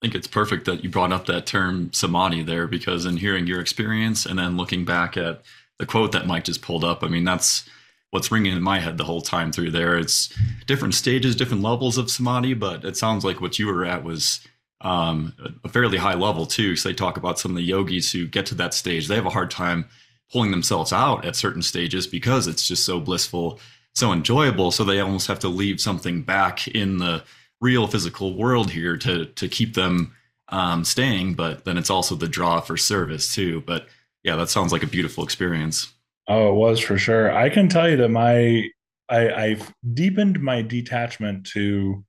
I 0.00 0.06
think 0.06 0.14
it's 0.14 0.28
perfect 0.28 0.66
that 0.66 0.84
you 0.84 0.90
brought 0.90 1.12
up 1.12 1.26
that 1.26 1.46
term 1.46 1.92
samadhi 1.92 2.42
there 2.42 2.68
because 2.68 3.04
in 3.04 3.16
hearing 3.16 3.46
your 3.46 3.60
experience 3.60 4.26
and 4.26 4.38
then 4.38 4.56
looking 4.56 4.84
back 4.84 5.16
at 5.16 5.42
the 5.78 5.86
quote 5.86 6.12
that 6.12 6.26
Mike 6.26 6.44
just 6.44 6.62
pulled 6.62 6.84
up, 6.84 7.02
I 7.02 7.08
mean, 7.08 7.24
that's 7.24 7.68
what's 8.10 8.30
ringing 8.30 8.56
in 8.56 8.62
my 8.62 8.78
head 8.78 8.96
the 8.96 9.04
whole 9.04 9.20
time 9.20 9.50
through 9.50 9.70
there. 9.70 9.98
It's 9.98 10.32
different 10.66 10.94
stages, 10.94 11.34
different 11.34 11.62
levels 11.62 11.98
of 11.98 12.10
samadhi, 12.10 12.54
but 12.54 12.84
it 12.84 12.96
sounds 12.96 13.24
like 13.24 13.40
what 13.40 13.58
you 13.58 13.66
were 13.66 13.84
at 13.84 14.04
was 14.04 14.40
um, 14.80 15.34
a 15.64 15.68
fairly 15.68 15.98
high 15.98 16.14
level 16.14 16.46
too. 16.46 16.76
So 16.76 16.88
they 16.88 16.94
talk 16.94 17.16
about 17.16 17.38
some 17.38 17.50
of 17.50 17.56
the 17.56 17.62
yogis 17.62 18.12
who 18.12 18.26
get 18.26 18.46
to 18.46 18.54
that 18.56 18.74
stage. 18.74 19.08
They 19.08 19.16
have 19.16 19.26
a 19.26 19.30
hard 19.30 19.50
time 19.50 19.86
pulling 20.32 20.50
themselves 20.50 20.92
out 20.92 21.24
at 21.24 21.36
certain 21.36 21.62
stages 21.62 22.06
because 22.06 22.46
it's 22.46 22.66
just 22.66 22.84
so 22.84 23.00
blissful, 23.00 23.58
so 23.94 24.12
enjoyable. 24.12 24.70
So 24.70 24.84
they 24.84 25.00
almost 25.00 25.26
have 25.28 25.38
to 25.40 25.48
leave 25.48 25.80
something 25.80 26.22
back 26.22 26.68
in 26.68 26.98
the 26.98 27.24
real 27.60 27.86
physical 27.86 28.36
world 28.36 28.70
here 28.70 28.96
to 28.98 29.26
to 29.26 29.48
keep 29.48 29.74
them 29.74 30.14
um, 30.50 30.84
staying. 30.84 31.34
But 31.34 31.64
then 31.64 31.78
it's 31.78 31.90
also 31.90 32.14
the 32.14 32.28
draw 32.28 32.60
for 32.60 32.76
service 32.76 33.34
too. 33.34 33.62
But 33.66 33.88
yeah, 34.22 34.36
that 34.36 34.50
sounds 34.50 34.72
like 34.72 34.82
a 34.82 34.88
beautiful 34.88 35.24
experience. 35.24 35.92
Oh, 36.28 36.50
it 36.50 36.54
was 36.54 36.80
for 36.80 36.98
sure. 36.98 37.32
I 37.32 37.48
can 37.48 37.68
tell 37.68 37.88
you 37.88 37.96
that 37.96 38.08
my 38.10 38.68
I, 39.08 39.32
I've 39.32 39.72
deepened 39.94 40.40
my 40.40 40.62
detachment 40.62 41.46
to 41.48 42.04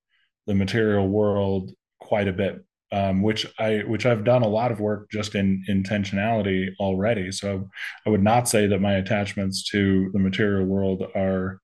the 0.47 0.55
material 0.55 1.07
world 1.07 1.71
quite 1.99 2.27
a 2.27 2.33
bit 2.33 2.63
um, 2.91 3.21
which 3.21 3.45
I 3.59 3.79
which 3.79 4.05
I've 4.05 4.23
done 4.23 4.41
a 4.41 4.47
lot 4.47 4.71
of 4.71 4.79
work 4.79 5.09
just 5.11 5.35
in 5.35 5.63
intentionality 5.69 6.69
already. 6.79 7.31
So 7.31 7.69
I 8.05 8.09
would 8.09 8.23
not 8.23 8.49
say 8.49 8.67
that 8.67 8.81
my 8.81 8.95
attachments 8.95 9.69
to 9.69 10.09
the 10.11 10.19
material 10.19 10.65
world 10.65 11.03
are 11.15 11.61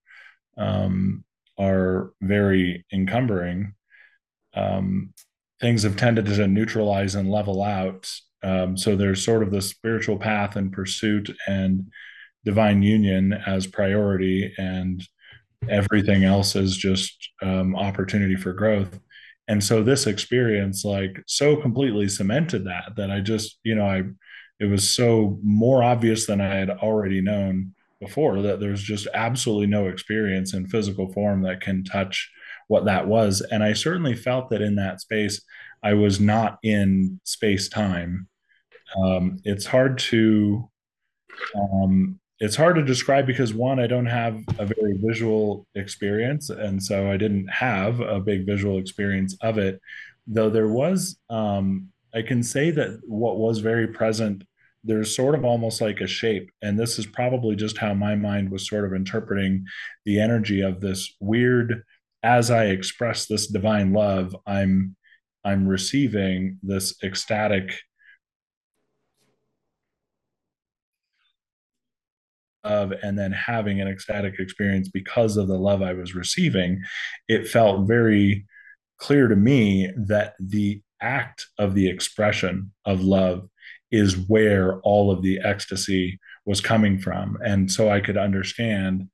um, 0.57 1.23
are 1.57 2.11
very 2.21 2.85
encumbering. 2.93 3.73
Um, 4.53 5.13
things 5.59 5.83
have 5.83 5.97
tended 5.97 6.25
to 6.27 6.47
neutralize 6.47 7.15
and 7.15 7.29
level 7.31 7.63
out. 7.63 8.09
Um, 8.43 8.77
so 8.77 8.95
there's 8.95 9.25
sort 9.25 9.41
of 9.41 9.51
the 9.51 9.61
spiritual 9.61 10.17
path 10.17 10.55
and 10.55 10.71
pursuit 10.71 11.35
and 11.47 11.91
divine 12.43 12.83
union 12.83 13.33
as 13.33 13.65
priority, 13.65 14.53
and 14.59 15.03
everything 15.67 16.23
else 16.23 16.55
is 16.55 16.77
just 16.77 17.29
um, 17.41 17.75
opportunity 17.75 18.35
for 18.35 18.53
growth 18.53 18.99
and 19.47 19.63
so 19.63 19.83
this 19.83 20.07
experience 20.07 20.83
like 20.83 21.21
so 21.27 21.55
completely 21.55 22.07
cemented 22.07 22.65
that 22.65 22.93
that 22.95 23.11
i 23.11 23.19
just 23.19 23.59
you 23.63 23.75
know 23.75 23.85
i 23.85 24.03
it 24.59 24.65
was 24.65 24.95
so 24.95 25.39
more 25.43 25.83
obvious 25.83 26.25
than 26.25 26.41
i 26.41 26.53
had 26.53 26.69
already 26.69 27.21
known 27.21 27.73
before 27.99 28.41
that 28.41 28.59
there's 28.59 28.81
just 28.83 29.07
absolutely 29.13 29.67
no 29.67 29.87
experience 29.87 30.53
in 30.53 30.67
physical 30.67 31.11
form 31.13 31.41
that 31.41 31.61
can 31.61 31.83
touch 31.83 32.29
what 32.67 32.85
that 32.85 33.07
was. 33.07 33.41
And 33.51 33.63
i 33.63 33.73
certainly 33.73 34.15
felt 34.15 34.49
that 34.49 34.61
in 34.61 34.75
that 34.75 35.01
space 35.01 35.41
i 35.83 35.93
was 35.93 36.19
not 36.19 36.59
in 36.63 37.19
space 37.23 37.69
time 37.69 38.27
um, 39.01 39.39
it's 39.43 39.65
hard 39.65 39.97
to 39.97 40.69
um, 41.55 42.19
it's 42.39 42.55
hard 42.55 42.75
to 42.75 42.83
describe 42.83 43.25
because 43.25 43.53
one, 43.53 43.79
I 43.79 43.87
don't 43.87 44.05
have 44.05 44.41
a 44.59 44.65
very 44.65 44.97
visual 44.97 45.67
experience, 45.75 46.49
and 46.49 46.81
so 46.81 47.09
I 47.09 47.17
didn't 47.17 47.47
have 47.47 48.01
a 48.01 48.19
big 48.19 48.45
visual 48.45 48.77
experience 48.77 49.37
of 49.41 49.57
it. 49.57 49.79
Though 50.27 50.49
there 50.49 50.67
was, 50.67 51.17
um, 51.29 51.89
I 52.13 52.21
can 52.23 52.43
say 52.43 52.71
that 52.71 52.99
what 53.05 53.37
was 53.37 53.59
very 53.59 53.87
present. 53.87 54.43
There's 54.83 55.15
sort 55.15 55.35
of 55.35 55.45
almost 55.45 55.81
like 55.81 56.01
a 56.01 56.07
shape, 56.07 56.51
and 56.61 56.77
this 56.77 56.99
is 56.99 57.05
probably 57.05 57.55
just 57.55 57.77
how 57.77 57.93
my 57.93 58.15
mind 58.15 58.51
was 58.51 58.67
sort 58.67 58.85
of 58.85 58.93
interpreting 58.93 59.65
the 60.03 60.19
energy 60.19 60.61
of 60.61 60.81
this 60.81 61.15
weird. 61.19 61.83
As 62.21 62.51
I 62.51 62.65
express 62.65 63.27
this 63.27 63.47
divine 63.47 63.93
love, 63.93 64.35
I'm 64.45 64.95
I'm 65.43 65.67
receiving 65.67 66.59
this 66.63 66.95
ecstatic 67.03 67.75
of 72.65 72.91
and 73.03 73.17
then 73.17 73.31
having 73.31 73.79
an 73.79 73.87
ecstatic 73.87 74.39
experience 74.39 74.89
because 74.89 75.37
of 75.37 75.47
the 75.47 75.57
love 75.57 75.81
I 75.81 75.93
was 75.93 76.15
receiving, 76.15 76.81
it 77.27 77.47
felt 77.47 77.87
very 77.87 78.45
clear 78.97 79.27
to 79.27 79.35
me 79.35 79.91
that 79.95 80.33
the 80.39 80.81
act 81.01 81.45
of 81.57 81.75
the 81.75 81.87
expression 81.87 82.71
of 82.85 83.01
love 83.01 83.47
is 83.91 84.17
where 84.27 84.79
all 84.81 85.11
of 85.11 85.21
the 85.21 85.39
ecstasy 85.43 86.19
was 86.45 86.59
coming 86.59 86.99
from. 86.99 87.37
And 87.45 87.71
so 87.71 87.89
I 87.89 88.01
could 88.01 88.17
understand 88.17 89.09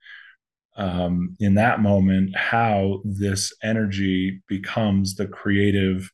um, 0.77 1.35
in 1.39 1.55
that 1.55 1.81
moment 1.81 2.35
how 2.35 3.01
this 3.03 3.53
energy 3.61 4.41
becomes 4.47 5.15
the 5.15 5.27
creative 5.27 6.09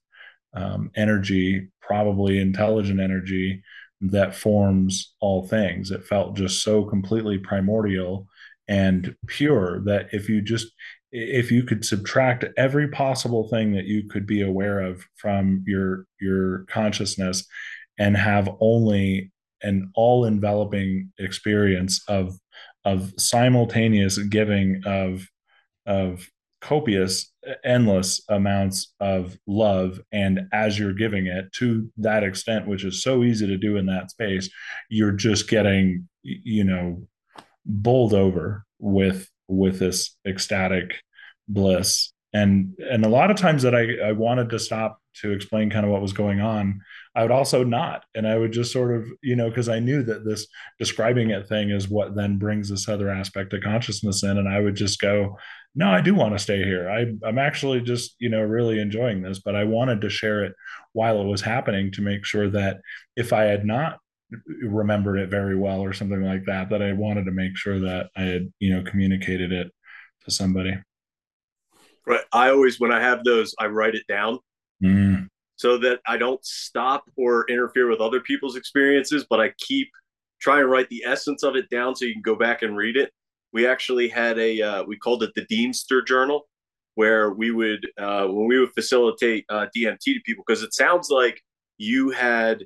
um, 0.53 0.89
energy, 0.95 1.69
probably 1.81 2.39
intelligent 2.39 2.99
energy 2.99 3.61
that 4.01 4.35
forms 4.35 5.13
all 5.19 5.47
things. 5.47 5.91
It 5.91 6.05
felt 6.05 6.35
just 6.35 6.63
so 6.63 6.83
completely 6.83 7.37
primordial 7.37 8.27
and 8.67 9.15
pure 9.27 9.81
that 9.85 10.07
if 10.11 10.29
you 10.29 10.41
just 10.41 10.67
if 11.11 11.51
you 11.51 11.63
could 11.63 11.85
subtract 11.85 12.45
every 12.57 12.89
possible 12.89 13.47
thing 13.47 13.71
that 13.73 13.85
you 13.85 14.07
could 14.09 14.27
be 14.27 14.41
aware 14.41 14.81
of 14.81 15.03
from 15.15 15.63
your 15.65 16.05
your 16.19 16.65
consciousness 16.69 17.45
and 17.97 18.17
have 18.17 18.49
only 18.59 19.31
an 19.63 19.89
all 19.95 20.25
enveloping 20.25 21.11
experience 21.17 22.03
of 22.07 22.37
of 22.85 23.13
simultaneous 23.17 24.17
giving 24.17 24.81
of 24.85 25.27
of 25.85 26.27
copious 26.61 27.31
endless 27.63 28.21
amounts 28.29 28.93
of 28.99 29.37
love 29.47 29.99
and 30.11 30.41
as 30.51 30.77
you're 30.77 30.93
giving 30.93 31.27
it 31.27 31.51
to 31.53 31.89
that 31.97 32.23
extent 32.23 32.67
which 32.67 32.83
is 32.83 33.01
so 33.01 33.23
easy 33.23 33.47
to 33.47 33.57
do 33.57 33.77
in 33.77 33.85
that 33.85 34.09
space 34.11 34.49
you're 34.89 35.11
just 35.11 35.47
getting 35.47 36.07
you 36.23 36.63
know 36.63 37.01
bowled 37.65 38.13
over 38.13 38.65
with 38.79 39.29
with 39.47 39.79
this 39.79 40.15
ecstatic 40.25 40.95
bliss. 41.47 42.11
And 42.33 42.73
and 42.79 43.05
a 43.05 43.09
lot 43.09 43.31
of 43.31 43.37
times 43.37 43.63
that 43.63 43.73
I, 43.73 44.09
I 44.09 44.11
wanted 44.11 44.49
to 44.49 44.59
stop 44.59 44.99
to 45.21 45.31
explain 45.31 45.69
kind 45.69 45.83
of 45.85 45.91
what 45.91 46.01
was 46.01 46.13
going 46.13 46.41
on 46.41 46.79
i 47.15 47.23
would 47.23 47.31
also 47.31 47.63
not. 47.63 48.03
And 48.13 48.27
i 48.27 48.37
would 48.37 48.51
just 48.51 48.71
sort 48.71 48.95
of 48.95 49.07
you 49.23 49.35
know 49.35 49.49
because 49.49 49.69
i 49.69 49.79
knew 49.79 50.03
that 50.03 50.25
this 50.25 50.45
describing 50.77 51.31
it 51.31 51.47
thing 51.47 51.71
is 51.71 51.89
what 51.89 52.15
then 52.15 52.37
brings 52.37 52.69
this 52.69 52.87
other 52.87 53.09
aspect 53.09 53.53
of 53.53 53.63
consciousness 53.63 54.23
in 54.23 54.37
and 54.37 54.47
i 54.47 54.59
would 54.59 54.75
just 54.75 54.99
go 54.99 55.37
no, 55.77 55.91
I 55.91 56.01
do 56.01 56.15
want 56.15 56.33
to 56.33 56.39
stay 56.39 56.63
here. 56.63 56.89
I, 56.89 57.05
I'm 57.23 57.37
actually 57.37 57.81
just, 57.81 58.15
you 58.17 58.29
know, 58.29 58.41
really 58.41 58.81
enjoying 58.81 59.21
this, 59.21 59.37
but 59.37 59.55
I 59.55 59.63
wanted 59.63 60.01
to 60.01 60.09
share 60.09 60.43
it 60.43 60.53
while 60.93 61.21
it 61.21 61.27
was 61.27 61.41
happening 61.41 61.91
to 61.91 62.01
make 62.01 62.25
sure 62.25 62.49
that 62.49 62.77
if 63.15 63.31
I 63.31 63.43
had 63.43 63.63
not 63.63 63.99
remembered 64.63 65.19
it 65.19 65.29
very 65.29 65.55
well 65.55 65.81
or 65.81 65.93
something 65.93 66.23
like 66.23 66.45
that, 66.45 66.71
that 66.71 66.81
I 66.81 66.93
wanted 66.93 67.25
to 67.25 67.31
make 67.31 67.55
sure 67.55 67.79
that 67.81 68.07
I 68.17 68.23
had, 68.23 68.51
you 68.57 68.73
know, 68.73 68.89
communicated 68.89 69.51
it 69.51 69.71
to 70.25 70.31
somebody. 70.31 70.73
Right. 72.07 72.25
I 72.33 72.49
always, 72.49 72.79
when 72.79 72.91
I 72.91 72.99
have 72.99 73.23
those, 73.23 73.53
I 73.59 73.67
write 73.67 73.93
it 73.93 74.07
down 74.07 74.39
mm. 74.83 75.27
so 75.57 75.77
that 75.77 75.99
I 76.07 76.17
don't 76.17 76.43
stop 76.43 77.03
or 77.15 77.45
interfere 77.49 77.87
with 77.87 78.01
other 78.01 78.21
people's 78.21 78.55
experiences, 78.55 79.27
but 79.29 79.39
I 79.39 79.53
keep 79.59 79.89
trying 80.41 80.61
to 80.61 80.67
write 80.67 80.89
the 80.89 81.03
essence 81.05 81.43
of 81.43 81.55
it 81.55 81.69
down 81.69 81.95
so 81.95 82.05
you 82.05 82.13
can 82.13 82.23
go 82.23 82.35
back 82.35 82.63
and 82.63 82.75
read 82.75 82.97
it 82.97 83.11
we 83.53 83.67
actually 83.67 84.09
had 84.09 84.37
a 84.39 84.61
uh, 84.61 84.83
we 84.83 84.97
called 84.97 85.23
it 85.23 85.31
the 85.35 85.45
Deemster 85.45 86.05
Journal, 86.05 86.47
where 86.95 87.31
we 87.31 87.51
would 87.51 87.87
uh, 87.97 88.27
when 88.27 88.47
we 88.47 88.59
would 88.59 88.73
facilitate 88.73 89.45
uh, 89.49 89.67
DMT 89.75 89.99
to 89.99 90.19
people 90.25 90.43
because 90.45 90.63
it 90.63 90.73
sounds 90.73 91.09
like 91.09 91.41
you 91.77 92.09
had 92.09 92.65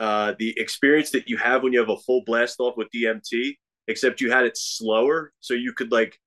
uh, 0.00 0.34
the 0.38 0.54
experience 0.58 1.10
that 1.10 1.28
you 1.28 1.36
have 1.36 1.62
when 1.62 1.72
you 1.72 1.78
have 1.78 1.90
a 1.90 1.98
full 1.98 2.22
blast 2.24 2.56
off 2.60 2.76
with 2.76 2.88
DMT, 2.94 3.56
except 3.88 4.20
you 4.20 4.30
had 4.30 4.44
it 4.44 4.56
slower, 4.56 5.32
so 5.40 5.54
you 5.54 5.72
could 5.72 5.92
like 5.92 6.18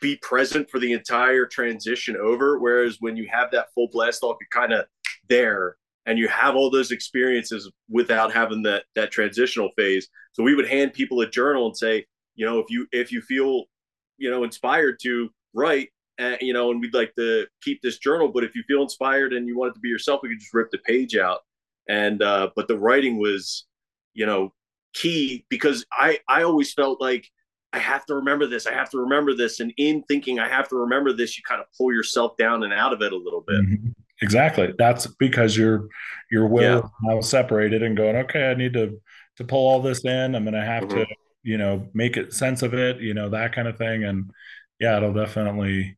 be 0.00 0.16
present 0.16 0.68
for 0.70 0.78
the 0.78 0.92
entire 0.92 1.46
transition 1.46 2.16
over. 2.16 2.58
Whereas 2.58 2.98
when 3.00 3.16
you 3.16 3.28
have 3.30 3.50
that 3.52 3.68
full 3.74 3.88
blast 3.92 4.22
off, 4.22 4.36
you're 4.40 4.62
kind 4.62 4.72
of 4.72 4.86
there 5.28 5.76
and 6.06 6.18
you 6.18 6.28
have 6.28 6.54
all 6.54 6.70
those 6.70 6.90
experiences 6.90 7.70
without 7.88 8.32
having 8.32 8.62
that 8.62 8.84
that 8.94 9.10
transitional 9.10 9.70
phase. 9.76 10.08
So 10.32 10.42
we 10.42 10.54
would 10.54 10.68
hand 10.68 10.92
people 10.92 11.20
a 11.20 11.30
journal 11.30 11.66
and 11.66 11.76
say, 11.76 12.06
you 12.34 12.46
know 12.46 12.58
if 12.58 12.66
you 12.70 12.86
if 12.92 13.12
you 13.12 13.20
feel 13.22 13.64
you 14.18 14.30
know 14.30 14.44
inspired 14.44 14.98
to 15.02 15.28
write 15.52 15.88
uh, 16.20 16.36
you 16.40 16.52
know 16.52 16.70
and 16.70 16.80
we'd 16.80 16.94
like 16.94 17.14
to 17.16 17.46
keep 17.62 17.80
this 17.82 17.98
journal 17.98 18.28
but 18.28 18.44
if 18.44 18.54
you 18.54 18.62
feel 18.66 18.82
inspired 18.82 19.32
and 19.32 19.46
you 19.46 19.56
want 19.56 19.70
it 19.70 19.74
to 19.74 19.80
be 19.80 19.88
yourself 19.88 20.20
we 20.22 20.28
could 20.28 20.40
just 20.40 20.54
rip 20.54 20.70
the 20.70 20.78
page 20.78 21.16
out 21.16 21.40
and 21.88 22.22
uh 22.22 22.50
but 22.56 22.68
the 22.68 22.78
writing 22.78 23.18
was 23.18 23.66
you 24.14 24.26
know 24.26 24.52
key 24.94 25.44
because 25.48 25.84
i 25.92 26.18
i 26.28 26.42
always 26.42 26.72
felt 26.72 27.00
like 27.00 27.28
i 27.72 27.78
have 27.78 28.06
to 28.06 28.14
remember 28.14 28.46
this 28.46 28.66
i 28.66 28.72
have 28.72 28.88
to 28.90 28.98
remember 28.98 29.34
this 29.34 29.58
and 29.58 29.72
in 29.76 30.02
thinking 30.04 30.38
i 30.38 30.48
have 30.48 30.68
to 30.68 30.76
remember 30.76 31.12
this 31.12 31.36
you 31.36 31.42
kind 31.46 31.60
of 31.60 31.66
pull 31.76 31.92
yourself 31.92 32.36
down 32.36 32.62
and 32.62 32.72
out 32.72 32.92
of 32.92 33.02
it 33.02 33.12
a 33.12 33.16
little 33.16 33.44
bit 33.46 33.60
mm-hmm. 33.60 33.88
exactly 34.22 34.72
that's 34.78 35.08
because 35.18 35.56
your 35.56 35.88
your 36.30 36.46
will 36.46 36.92
yeah. 37.02 37.14
now 37.14 37.20
separated 37.20 37.82
and 37.82 37.96
going 37.96 38.14
okay 38.14 38.50
i 38.50 38.54
need 38.54 38.72
to 38.72 39.00
to 39.36 39.42
pull 39.42 39.66
all 39.66 39.82
this 39.82 40.04
in 40.04 40.36
i'm 40.36 40.44
gonna 40.44 40.64
have 40.64 40.84
mm-hmm. 40.84 40.98
to 40.98 41.06
you 41.44 41.56
know 41.56 41.86
make 41.94 42.16
it 42.16 42.32
sense 42.32 42.62
of 42.62 42.74
it 42.74 43.00
you 43.00 43.14
know 43.14 43.28
that 43.28 43.54
kind 43.54 43.68
of 43.68 43.78
thing 43.78 44.02
and 44.02 44.30
yeah 44.80 44.96
it'll 44.96 45.12
definitely 45.12 45.96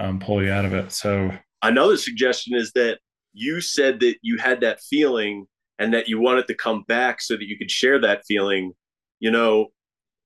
um, 0.00 0.18
pull 0.18 0.42
you 0.42 0.50
out 0.50 0.64
of 0.64 0.74
it 0.74 0.90
so 0.90 1.30
another 1.62 1.96
suggestion 1.96 2.56
is 2.56 2.72
that 2.72 2.98
you 3.32 3.60
said 3.60 4.00
that 4.00 4.16
you 4.22 4.38
had 4.38 4.60
that 4.60 4.80
feeling 4.80 5.46
and 5.78 5.94
that 5.94 6.08
you 6.08 6.18
wanted 6.18 6.46
to 6.48 6.54
come 6.54 6.82
back 6.88 7.20
so 7.20 7.36
that 7.36 7.46
you 7.46 7.56
could 7.56 7.70
share 7.70 8.00
that 8.00 8.22
feeling 8.26 8.72
you 9.20 9.30
know 9.30 9.66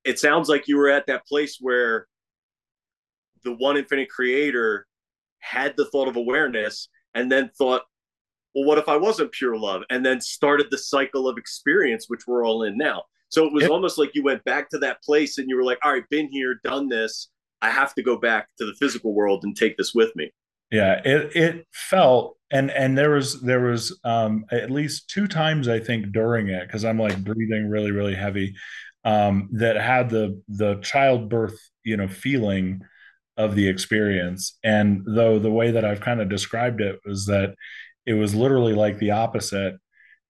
it 0.04 0.18
sounds 0.18 0.48
like 0.48 0.68
you 0.68 0.76
were 0.76 0.88
at 0.88 1.06
that 1.06 1.26
place 1.26 1.58
where 1.60 2.06
the 3.44 3.52
one 3.52 3.76
infinite 3.76 4.08
creator 4.08 4.86
had 5.40 5.76
the 5.76 5.84
thought 5.86 6.08
of 6.08 6.16
awareness 6.16 6.88
and 7.14 7.30
then 7.30 7.50
thought 7.58 7.82
well, 8.54 8.64
what 8.64 8.78
if 8.78 8.88
I 8.88 8.96
wasn't 8.96 9.32
pure 9.32 9.56
love? 9.56 9.82
And 9.90 10.04
then 10.04 10.20
started 10.20 10.66
the 10.70 10.78
cycle 10.78 11.28
of 11.28 11.38
experience, 11.38 12.06
which 12.08 12.26
we're 12.26 12.44
all 12.44 12.64
in 12.64 12.76
now. 12.76 13.04
So 13.32 13.46
it 13.46 13.52
was 13.52 13.62
yep. 13.62 13.70
almost 13.70 13.96
like 13.96 14.10
you 14.12 14.22
went 14.22 14.44
back 14.44 14.68
to 14.70 14.78
that 14.80 15.02
place 15.02 15.38
and 15.38 15.48
you 15.48 15.56
were 15.56 15.64
like, 15.64 15.78
all 15.82 15.90
right, 15.90 16.06
been 16.10 16.28
here, 16.30 16.60
done 16.62 16.90
this. 16.90 17.30
I 17.62 17.70
have 17.70 17.94
to 17.94 18.02
go 18.02 18.18
back 18.18 18.48
to 18.58 18.66
the 18.66 18.74
physical 18.74 19.14
world 19.14 19.42
and 19.44 19.56
take 19.56 19.78
this 19.78 19.94
with 19.94 20.14
me. 20.14 20.30
Yeah, 20.70 21.00
it 21.02 21.34
it 21.34 21.66
felt 21.72 22.36
and 22.50 22.70
and 22.70 22.96
there 22.96 23.10
was 23.10 23.40
there 23.40 23.60
was 23.60 23.98
um 24.04 24.44
at 24.50 24.70
least 24.70 25.08
two 25.08 25.26
times 25.26 25.66
I 25.66 25.80
think 25.80 26.12
during 26.12 26.48
it 26.48 26.66
because 26.66 26.84
I'm 26.84 26.98
like 26.98 27.24
breathing 27.24 27.70
really 27.70 27.90
really 27.90 28.14
heavy 28.14 28.54
um 29.04 29.48
that 29.52 29.76
had 29.76 30.10
the 30.10 30.40
the 30.48 30.76
childbirth 30.76 31.58
you 31.84 31.96
know 31.96 32.08
feeling 32.08 32.82
of 33.36 33.54
the 33.54 33.68
experience 33.68 34.58
and 34.62 35.02
though 35.06 35.38
the 35.38 35.50
way 35.50 35.70
that 35.70 35.84
I've 35.84 36.00
kind 36.00 36.20
of 36.20 36.28
described 36.28 36.80
it 36.80 37.00
was 37.04 37.26
that 37.26 37.54
it 38.06 38.14
was 38.14 38.34
literally 38.34 38.74
like 38.74 38.98
the 38.98 39.10
opposite 39.10 39.76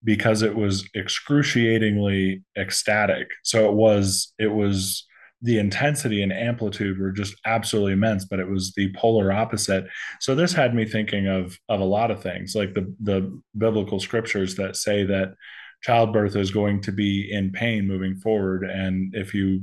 because 0.05 0.43
it 0.43 0.55
was 0.55 0.89
excruciatingly 0.95 2.43
ecstatic. 2.57 3.29
So 3.43 3.69
it 3.69 3.75
was 3.75 4.33
it 4.39 4.49
was 4.49 5.07
the 5.45 5.59
intensity 5.59 6.23
and 6.23 6.33
amplitude 6.33 7.01
were 7.01 7.11
just 7.11 7.35
absolutely 7.45 7.93
immense 7.93 8.25
but 8.25 8.39
it 8.39 8.49
was 8.49 8.73
the 8.77 8.93
polar 8.95 9.33
opposite. 9.33 9.85
So 10.21 10.35
this 10.35 10.53
had 10.53 10.75
me 10.75 10.85
thinking 10.85 11.27
of 11.27 11.59
of 11.69 11.81
a 11.81 11.85
lot 11.85 12.11
of 12.11 12.23
things 12.23 12.55
like 12.55 12.75
the 12.75 12.95
the 13.01 13.41
biblical 13.57 14.01
scriptures 14.01 14.57
that 14.57 14.77
say 14.77 15.05
that 15.05 15.35
childbirth 15.83 16.37
is 16.37 16.51
going 16.51 16.81
to 16.83 16.93
be 16.93 17.29
in 17.31 17.51
pain 17.51 17.87
moving 17.87 18.17
forward. 18.17 18.65
And 18.65 19.15
if 19.15 19.35
you 19.35 19.63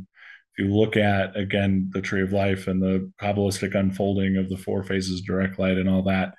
if 0.53 0.65
you 0.65 0.73
look 0.73 0.97
at 0.97 1.37
again 1.37 1.89
the 1.93 2.01
tree 2.01 2.21
of 2.21 2.33
life 2.33 2.67
and 2.67 2.81
the 2.81 3.11
kabbalistic 3.21 3.75
unfolding 3.75 4.37
of 4.37 4.49
the 4.49 4.57
four 4.57 4.83
phases 4.83 5.21
direct 5.21 5.59
light 5.59 5.77
and 5.77 5.89
all 5.89 6.03
that 6.03 6.33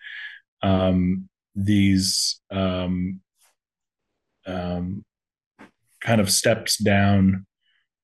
um, 0.63 1.29
these 1.55 2.41
um, 2.51 3.21
um, 4.47 5.05
kind 6.01 6.21
of 6.21 6.31
steps 6.31 6.77
down 6.77 7.47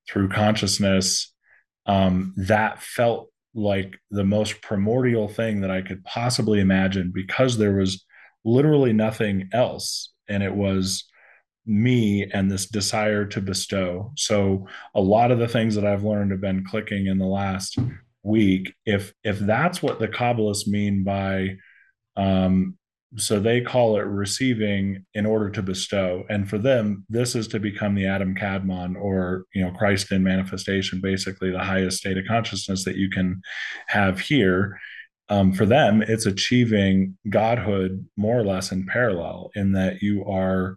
through 0.09 0.29
consciousness 0.29 1.33
um, 1.87 2.35
that 2.37 2.83
felt 2.83 3.31
like 3.55 3.99
the 4.11 4.25
most 4.25 4.61
primordial 4.61 5.29
thing 5.29 5.63
that 5.63 5.71
I 5.71 5.81
could 5.81 6.05
possibly 6.05 6.61
imagine 6.61 7.11
because 7.15 7.57
there 7.57 7.75
was 7.75 8.05
literally 8.45 8.93
nothing 8.93 9.49
else. 9.53 10.13
And 10.29 10.43
it 10.43 10.55
was 10.55 11.05
me 11.65 12.29
and 12.33 12.51
this 12.51 12.67
desire 12.67 13.25
to 13.27 13.41
bestow. 13.41 14.13
So 14.17 14.69
a 14.95 15.01
lot 15.01 15.31
of 15.31 15.39
the 15.39 15.49
things 15.49 15.75
that 15.75 15.87
I've 15.87 16.05
learned 16.05 16.31
have 16.31 16.41
been 16.41 16.65
clicking 16.65 17.07
in 17.07 17.19
the 17.19 17.27
last 17.27 17.79
week. 18.23 18.73
If 18.85 19.15
if 19.25 19.39
that's 19.39 19.83
what 19.83 19.99
the 19.99 20.09
Kabbalists 20.09 20.67
mean 20.67 21.03
by 21.03 21.57
um, 22.17 22.77
so 23.17 23.39
they 23.39 23.61
call 23.61 23.97
it 23.97 24.03
receiving 24.03 25.05
in 25.15 25.27
order 25.27 25.49
to 25.51 25.63
bestow. 25.63 26.25
And 26.29 26.49
for 26.49 26.59
them 26.59 27.05
this 27.09 27.35
is 27.35 27.47
to 27.49 27.61
become 27.61 27.95
the 27.95 28.07
adam 28.07 28.35
kadmon 28.35 28.97
or 28.97 29.45
you 29.55 29.65
know 29.65 29.71
christ 29.71 30.11
in 30.13 30.23
manifestation 30.23 31.01
basically 31.01 31.51
the 31.51 31.59
highest 31.59 31.99
state 31.99 32.19
of 32.19 32.27
consciousness 32.27 32.85
that 32.85 32.97
you 32.97 33.09
can 33.09 33.41
have 33.87 34.19
here. 34.21 34.79
Um, 35.29 35.53
for 35.53 35.67
them 35.67 36.03
it's 36.03 36.27
achieving 36.27 37.17
godhood 37.31 38.07
more 38.17 38.39
or 38.39 38.45
less 38.45 38.73
in 38.73 38.87
parallel 38.87 39.51
in 39.55 39.73
that 39.73 40.03
you 40.03 40.25
are 40.25 40.77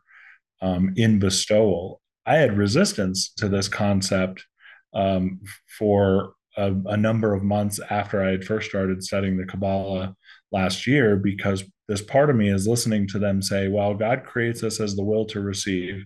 um, 0.61 0.93
in 0.95 1.19
bestowal. 1.19 2.01
I 2.25 2.35
had 2.35 2.57
resistance 2.57 3.33
to 3.37 3.49
this 3.49 3.67
concept 3.67 4.45
um, 4.93 5.39
for 5.77 6.33
a, 6.57 6.73
a 6.85 6.97
number 6.97 7.33
of 7.33 7.43
months 7.43 7.79
after 7.89 8.23
i 8.23 8.29
had 8.29 8.43
first 8.43 8.69
started 8.69 9.03
studying 9.03 9.37
the 9.37 9.45
kabbalah 9.45 10.15
last 10.51 10.87
year 10.87 11.15
because 11.15 11.63
this 11.87 12.01
part 12.01 12.29
of 12.29 12.35
me 12.35 12.49
is 12.49 12.67
listening 12.67 13.07
to 13.07 13.19
them 13.19 13.41
say, 13.41 13.67
well, 13.67 13.93
God 13.93 14.23
creates 14.23 14.63
us 14.63 14.79
as 14.79 14.95
the 14.95 15.03
will 15.03 15.25
to 15.25 15.41
receive, 15.41 16.05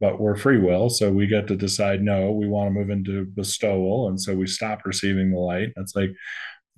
but 0.00 0.20
we're 0.20 0.36
free 0.36 0.58
will. 0.58 0.90
So 0.90 1.10
we 1.10 1.26
get 1.26 1.48
to 1.48 1.56
decide, 1.56 2.02
no, 2.02 2.32
we 2.32 2.46
want 2.46 2.68
to 2.68 2.78
move 2.78 2.90
into 2.90 3.26
bestowal. 3.26 4.08
And 4.08 4.20
so 4.20 4.34
we 4.34 4.46
stop 4.46 4.82
receiving 4.84 5.32
the 5.32 5.38
light. 5.38 5.72
That's 5.76 5.96
like, 5.96 6.10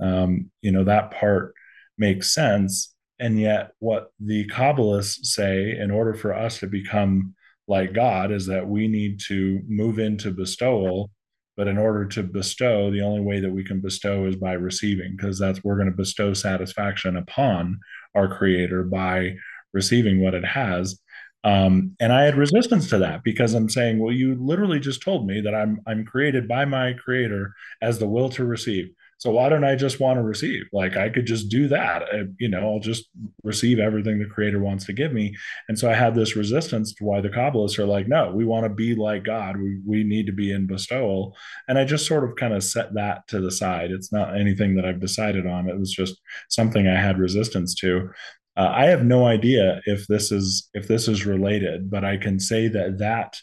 um, 0.01 0.51
you 0.63 0.73
know, 0.73 0.85
that 0.85 1.11
part 1.11 1.55
makes 1.99 2.33
sense. 2.33 2.95
And 3.19 3.41
yet, 3.41 3.73
what 3.79 4.11
the 4.21 4.47
Kabbalists 4.49 5.27
say 5.27 5.77
in 5.79 5.91
order 5.91 6.15
for 6.15 6.35
us 6.35 6.59
to 6.61 6.67
become 6.67 7.35
like 7.67 7.95
God 7.95 8.31
is 8.31 8.47
that 8.47 8.69
we 8.69 8.89
need 8.89 9.21
to 9.29 9.61
move 9.67 9.99
into 9.99 10.31
bestowal 10.31 11.11
but 11.57 11.69
in 11.69 11.79
order 11.79 12.05
to 12.05 12.23
bestow, 12.23 12.91
the 12.91 13.01
only 13.01 13.21
way 13.21 13.41
that 13.41 13.51
we 13.51 13.65
can 13.65 13.81
bestow 13.81 14.27
is 14.27 14.37
by 14.37 14.53
receiving, 14.53 15.17
because 15.17 15.39
that's 15.39 15.65
we're 15.65 15.77
going 15.77 15.91
to 15.91 15.97
bestow 15.97 16.35
satisfaction 16.35 17.17
upon 17.17 17.81
our 18.15 18.29
creator 18.29 18.83
by 18.83 19.37
receiving 19.73 20.21
what 20.21 20.35
it 20.35 20.45
has. 20.45 20.99
Um, 21.45 21.95
and 22.01 22.13
I 22.13 22.25
had 22.25 22.37
resistance 22.37 22.91
to 22.91 22.99
that 22.99 23.23
because 23.23 23.55
I'm 23.55 23.69
saying, 23.69 23.99
well, 23.99 24.13
you 24.13 24.35
literally 24.35 24.81
just 24.81 25.03
told 25.03 25.27
me 25.27 25.41
that 25.43 25.55
I'm 25.55 25.81
I'm 25.87 26.05
created 26.05 26.49
by 26.49 26.65
my 26.65 26.95
creator 26.95 27.55
as 27.81 27.99
the 27.99 28.09
will 28.09 28.29
to 28.31 28.45
receive. 28.45 28.91
So 29.19 29.31
why 29.31 29.49
don't 29.49 29.65
I 29.65 29.77
just 29.77 29.99
want 29.99 30.19
to 30.19 30.23
receive? 30.23 30.65
Like 30.73 30.97
I 30.97 31.09
could 31.09 31.27
just 31.27 31.49
do 31.49 31.69
that. 31.69 32.03
I, 32.03 32.25
you 32.39 32.49
know, 32.49 32.61
I'll 32.61 32.81
just 32.81 33.09
receive 33.43 33.79
everything 33.79 34.19
the 34.19 34.27
creator 34.27 34.59
wants 34.59 34.85
to 34.87 34.93
give 34.93 35.13
me. 35.13 35.35
And 35.69 35.79
so 35.79 35.91
I 35.91 35.95
had 35.95 36.15
this 36.15 36.37
resistance 36.37 36.95
to 36.95 37.05
why 37.05 37.21
the 37.21 37.31
Kabbalists 37.31 37.79
are 37.79 37.87
like, 37.87 38.09
no, 38.09 38.33
we 38.33 38.45
want 38.45 38.65
to 38.65 38.71
be 38.71 38.95
like 38.95 39.25
God. 39.25 39.57
We, 39.57 39.81
we 39.87 40.05
need 40.05 40.27
to 40.27 40.33
be 40.33 40.53
in 40.53 40.67
bestowal. 40.67 41.35
And 41.67 41.79
I 41.79 41.85
just 41.85 42.07
sort 42.07 42.25
of 42.25 42.37
kind 42.37 42.53
of 42.53 42.63
set 42.63 42.95
that 42.95 43.27
to 43.29 43.41
the 43.41 43.51
side. 43.51 43.91
It's 43.91 44.13
not 44.13 44.39
anything 44.39 44.77
that 44.77 44.85
I've 44.85 45.01
decided 45.01 45.47
on. 45.47 45.69
It 45.69 45.79
was 45.79 45.93
just 45.93 46.21
something 46.51 46.87
I 46.87 47.01
had 47.01 47.19
resistance 47.19 47.75
to. 47.77 48.11
Uh, 48.57 48.73
I 48.75 48.87
have 48.87 49.05
no 49.05 49.27
idea 49.27 49.81
if 49.87 50.07
this 50.07 50.33
is 50.33 50.69
if 50.73 50.89
this 50.89 51.09
is 51.09 51.27
related, 51.27 51.91
but 51.91 52.05
I 52.05 52.17
can 52.17 52.41
say 52.41 52.69
that 52.69 52.99
that 52.99 53.37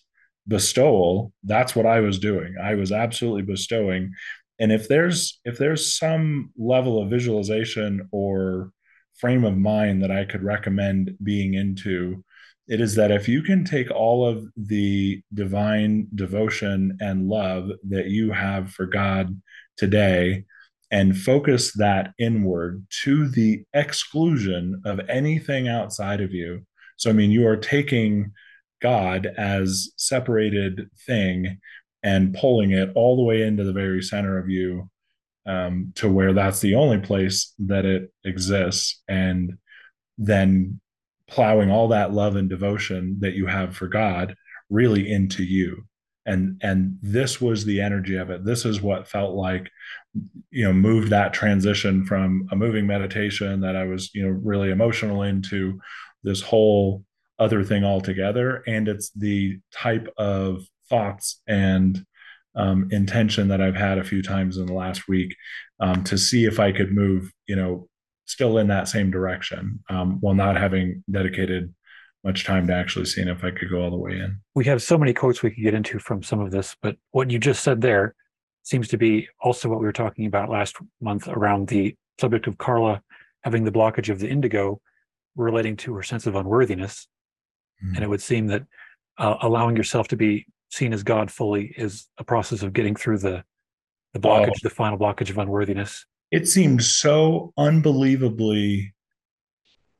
bestowal 0.47 1.31
that's 1.43 1.73
what 1.75 1.85
i 1.85 2.01
was 2.01 2.19
doing 2.19 2.53
i 2.61 2.75
was 2.75 2.91
absolutely 2.91 3.41
bestowing 3.41 4.11
and 4.59 4.71
if 4.71 4.87
there's 4.87 5.39
if 5.45 5.57
there's 5.57 5.97
some 5.97 6.51
level 6.57 7.01
of 7.01 7.09
visualization 7.09 8.07
or 8.11 8.71
frame 9.15 9.43
of 9.43 9.57
mind 9.57 10.01
that 10.03 10.11
i 10.11 10.23
could 10.25 10.43
recommend 10.43 11.15
being 11.23 11.53
into 11.53 12.23
it 12.67 12.79
is 12.79 12.95
that 12.95 13.11
if 13.11 13.27
you 13.27 13.41
can 13.41 13.65
take 13.65 13.91
all 13.91 14.25
of 14.25 14.45
the 14.55 15.21
divine 15.33 16.07
devotion 16.15 16.97
and 17.01 17.27
love 17.27 17.69
that 17.87 18.07
you 18.07 18.31
have 18.31 18.71
for 18.71 18.85
god 18.85 19.39
today 19.77 20.43
and 20.93 21.17
focus 21.17 21.73
that 21.73 22.11
inward 22.19 22.85
to 23.03 23.27
the 23.27 23.65
exclusion 23.73 24.79
of 24.85 24.99
anything 25.09 25.67
outside 25.67 26.21
of 26.21 26.31
you. 26.31 26.61
So 26.97 27.09
i 27.09 27.13
mean 27.13 27.31
you 27.31 27.47
are 27.47 27.57
taking 27.57 28.31
god 28.79 29.25
as 29.37 29.89
separated 29.97 30.89
thing 31.07 31.59
and 32.03 32.33
pulling 32.33 32.71
it 32.71 32.89
all 32.95 33.15
the 33.15 33.23
way 33.23 33.41
into 33.43 33.63
the 33.63 33.73
very 33.73 34.01
center 34.01 34.37
of 34.37 34.49
you 34.49 34.89
um, 35.45 35.91
to 35.95 36.11
where 36.11 36.33
that's 36.33 36.59
the 36.59 36.75
only 36.75 36.99
place 36.99 37.53
that 37.59 37.85
it 37.85 38.11
exists 38.23 39.01
and 39.07 39.53
then 40.17 40.79
plowing 41.27 41.71
all 41.71 41.87
that 41.89 42.13
love 42.13 42.35
and 42.35 42.49
devotion 42.49 43.17
that 43.19 43.33
you 43.33 43.47
have 43.47 43.75
for 43.75 43.87
god 43.87 44.35
really 44.69 45.11
into 45.11 45.43
you. 45.43 45.85
And 46.25 46.59
and 46.63 46.97
this 47.01 47.41
was 47.41 47.65
the 47.65 47.81
energy 47.81 48.15
of 48.15 48.29
it. 48.29 48.45
This 48.45 48.63
is 48.63 48.81
what 48.81 49.09
felt 49.09 49.35
like 49.35 49.69
you 50.51 50.63
know 50.63 50.71
moved 50.71 51.09
that 51.09 51.33
transition 51.33 52.05
from 52.05 52.47
a 52.51 52.55
moving 52.55 52.85
meditation 52.85 53.61
that 53.61 53.75
i 53.75 53.83
was 53.83 54.13
you 54.13 54.21
know 54.21 54.29
really 54.29 54.69
emotional 54.69 55.23
into 55.23 55.79
this 56.23 56.39
whole 56.39 57.03
other 57.39 57.63
thing 57.63 57.83
altogether. 57.83 58.63
And 58.67 58.87
it's 58.87 59.09
the 59.11 59.59
type 59.73 60.07
of 60.17 60.63
thoughts 60.89 61.41
and 61.47 62.05
um, 62.55 62.87
intention 62.91 63.47
that 63.47 63.61
I've 63.61 63.75
had 63.75 63.97
a 63.97 64.03
few 64.03 64.21
times 64.21 64.57
in 64.57 64.65
the 64.65 64.73
last 64.73 65.07
week 65.07 65.35
um, 65.79 66.03
to 66.05 66.17
see 66.17 66.45
if 66.45 66.59
I 66.59 66.71
could 66.71 66.91
move, 66.91 67.31
you 67.47 67.55
know, 67.55 67.87
still 68.25 68.57
in 68.57 68.67
that 68.67 68.87
same 68.87 69.11
direction 69.11 69.83
um, 69.89 70.17
while 70.21 70.35
not 70.35 70.55
having 70.55 71.03
dedicated 71.09 71.73
much 72.23 72.45
time 72.45 72.67
to 72.67 72.73
actually 72.73 73.05
seeing 73.05 73.27
if 73.27 73.43
I 73.43 73.51
could 73.51 73.69
go 73.69 73.81
all 73.81 73.89
the 73.89 73.97
way 73.97 74.13
in. 74.13 74.39
We 74.55 74.65
have 74.65 74.81
so 74.81 74.97
many 74.97 75.13
quotes 75.13 75.43
we 75.43 75.51
could 75.51 75.63
get 75.63 75.73
into 75.73 75.99
from 75.99 76.23
some 76.23 76.39
of 76.39 76.51
this, 76.51 76.75
but 76.81 76.95
what 77.11 77.29
you 77.29 77.39
just 77.39 77.63
said 77.63 77.81
there 77.81 78.15
seems 78.63 78.87
to 78.89 78.97
be 78.97 79.27
also 79.41 79.67
what 79.67 79.79
we 79.79 79.85
were 79.85 79.91
talking 79.91 80.25
about 80.25 80.49
last 80.49 80.77
month 81.01 81.27
around 81.27 81.67
the 81.67 81.95
subject 82.19 82.47
of 82.47 82.57
Carla 82.57 83.01
having 83.43 83.65
the 83.65 83.71
blockage 83.71 84.09
of 84.09 84.19
the 84.19 84.29
indigo 84.29 84.79
relating 85.35 85.75
to 85.75 85.93
her 85.95 86.03
sense 86.03 86.25
of 86.27 86.35
unworthiness. 86.35 87.07
Mm-hmm. 87.83 87.95
And 87.95 88.03
it 88.03 88.07
would 88.07 88.21
seem 88.21 88.47
that 88.47 88.63
uh, 89.17 89.35
allowing 89.41 89.75
yourself 89.75 90.07
to 90.09 90.15
be 90.15 90.45
seen 90.73 90.93
as 90.93 91.03
God 91.03 91.31
fully 91.31 91.73
is 91.77 92.07
a 92.17 92.23
process 92.23 92.63
of 92.63 92.73
getting 92.73 92.95
through 92.95 93.19
the 93.19 93.43
the 94.13 94.19
blockage, 94.19 94.49
oh. 94.49 94.63
the 94.63 94.69
final 94.69 94.97
blockage 94.97 95.29
of 95.29 95.37
unworthiness. 95.37 96.05
It 96.31 96.47
seemed 96.47 96.83
so 96.83 97.51
unbelievably 97.57 98.93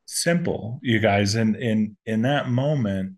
simple, 0.05 0.79
you 0.81 0.99
guys, 0.99 1.35
and 1.35 1.55
in 1.55 1.97
in 2.05 2.23
that 2.23 2.49
moment 2.49 3.17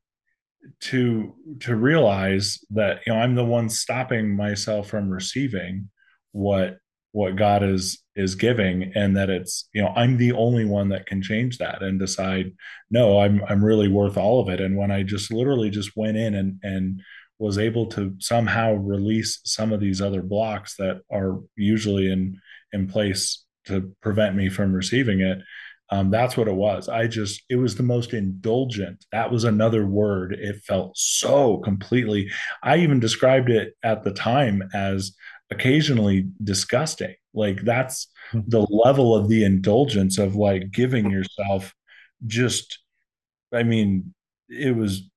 to 0.81 1.33
to 1.61 1.75
realize 1.75 2.59
that 2.71 3.01
you 3.05 3.13
know 3.13 3.19
I'm 3.19 3.35
the 3.35 3.45
one 3.45 3.69
stopping 3.69 4.35
myself 4.35 4.89
from 4.89 5.09
receiving 5.09 5.89
what 6.31 6.77
what 7.11 7.37
God 7.37 7.63
is 7.63 8.03
is 8.15 8.35
giving 8.35 8.91
and 8.95 9.15
that 9.15 9.29
it's 9.29 9.69
you 9.73 9.81
know 9.81 9.93
I'm 9.95 10.17
the 10.17 10.31
only 10.33 10.65
one 10.65 10.89
that 10.89 11.05
can 11.05 11.21
change 11.21 11.59
that 11.59 11.81
and 11.81 11.99
decide 11.99 12.51
no 12.89 13.19
I'm 13.19 13.41
I'm 13.47 13.63
really 13.63 13.87
worth 13.87 14.17
all 14.17 14.41
of 14.41 14.49
it 14.49 14.59
and 14.59 14.75
when 14.75 14.91
I 14.91 15.03
just 15.03 15.31
literally 15.31 15.69
just 15.69 15.95
went 15.95 16.17
in 16.17 16.33
and 16.33 16.59
and 16.63 17.01
was 17.37 17.57
able 17.57 17.87
to 17.87 18.15
somehow 18.19 18.73
release 18.73 19.39
some 19.43 19.73
of 19.73 19.79
these 19.79 20.01
other 20.01 20.21
blocks 20.21 20.75
that 20.77 21.01
are 21.11 21.39
usually 21.55 22.11
in 22.11 22.39
in 22.71 22.87
place 22.87 23.43
to 23.65 23.93
prevent 24.01 24.35
me 24.35 24.49
from 24.49 24.73
receiving 24.73 25.21
it. 25.21 25.39
Um, 25.91 26.09
that's 26.09 26.35
what 26.35 26.47
it 26.47 26.55
was. 26.55 26.89
I 26.89 27.07
just 27.07 27.43
it 27.49 27.57
was 27.57 27.75
the 27.75 27.83
most 27.83 28.13
indulgent. 28.13 29.05
That 29.11 29.31
was 29.31 29.43
another 29.43 29.85
word. 29.85 30.33
It 30.33 30.57
felt 30.67 30.97
so 30.97 31.57
completely 31.57 32.29
i 32.63 32.77
even 32.77 32.99
described 32.99 33.49
it 33.49 33.75
at 33.83 34.03
the 34.03 34.11
time 34.11 34.63
as 34.73 35.13
occasionally 35.51 36.27
disgusting. 36.43 37.15
Like 37.33 37.61
that's 37.61 38.07
hmm. 38.31 38.41
the 38.47 38.65
level 38.69 39.15
of 39.15 39.29
the 39.29 39.43
indulgence 39.43 40.17
of 40.17 40.35
like 40.35 40.71
giving 40.71 41.11
yourself 41.11 41.73
just 42.25 42.79
i 43.53 43.61
mean 43.61 44.13
it 44.49 44.75
was 44.75 45.09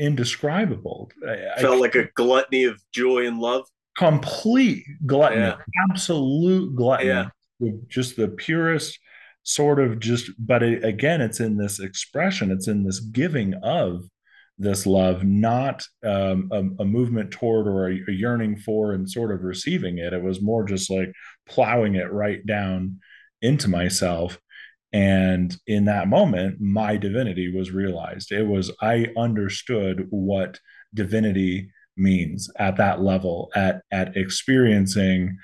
indescribable 0.00 1.10
I, 1.26 1.60
felt 1.60 1.76
I, 1.76 1.80
like 1.80 1.94
a 1.94 2.08
gluttony 2.14 2.64
of 2.64 2.80
joy 2.92 3.26
and 3.26 3.38
love 3.38 3.66
complete 3.96 4.84
gluttony 5.06 5.42
yeah. 5.42 5.56
absolute 5.90 6.74
gluttony 6.74 7.08
yeah. 7.08 7.28
just 7.88 8.16
the 8.16 8.28
purest 8.28 8.98
sort 9.42 9.78
of 9.78 10.00
just 10.00 10.30
but 10.38 10.62
it, 10.62 10.84
again 10.84 11.20
it's 11.20 11.40
in 11.40 11.56
this 11.56 11.80
expression 11.80 12.50
it's 12.50 12.68
in 12.68 12.84
this 12.84 13.00
giving 13.00 13.54
of 13.62 14.04
this 14.60 14.84
love, 14.86 15.24
not 15.24 15.82
um, 16.04 16.50
a, 16.52 16.82
a, 16.82 16.84
movement 16.84 17.30
toward 17.30 17.66
or 17.66 17.88
a, 17.88 17.94
a, 18.08 18.12
yearning 18.12 18.58
for 18.58 18.92
and 18.92 19.10
sort 19.10 19.32
of 19.32 19.42
receiving 19.42 19.96
it. 19.96 20.12
It 20.12 20.22
was 20.22 20.42
more 20.42 20.64
just 20.64 20.90
like 20.90 21.10
plowing 21.48 21.94
it 21.94 22.12
right 22.12 22.44
down 22.44 23.00
into 23.40 23.68
myself. 23.68 24.38
And 24.92 25.56
in 25.66 25.84
that 25.84 26.08
moment, 26.08 26.60
my 26.60 26.96
divinity 26.96 27.54
was 27.54 27.70
realized. 27.70 28.32
It 28.32 28.46
was, 28.46 28.72
I 28.80 29.06
understood 29.16 30.06
what 30.10 30.58
divinity 30.94 31.70
means 31.96 32.50
at 32.58 32.76
that 32.78 33.00
level, 33.00 33.50
at, 33.54 33.82
at 33.92 34.16
experiencing 34.16 35.38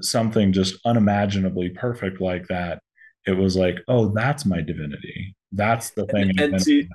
something 0.00 0.52
just 0.52 0.76
unimaginably 0.84 1.70
perfect 1.70 2.20
like 2.20 2.46
that. 2.48 2.80
It 3.26 3.36
was 3.36 3.56
like, 3.56 3.78
oh, 3.88 4.12
that's 4.14 4.44
my 4.44 4.60
divinity. 4.60 5.34
That's 5.50 5.90
the 5.90 6.06
thing. 6.06 6.30
And, 6.30 6.40
and 6.40 6.62
see, 6.62 6.88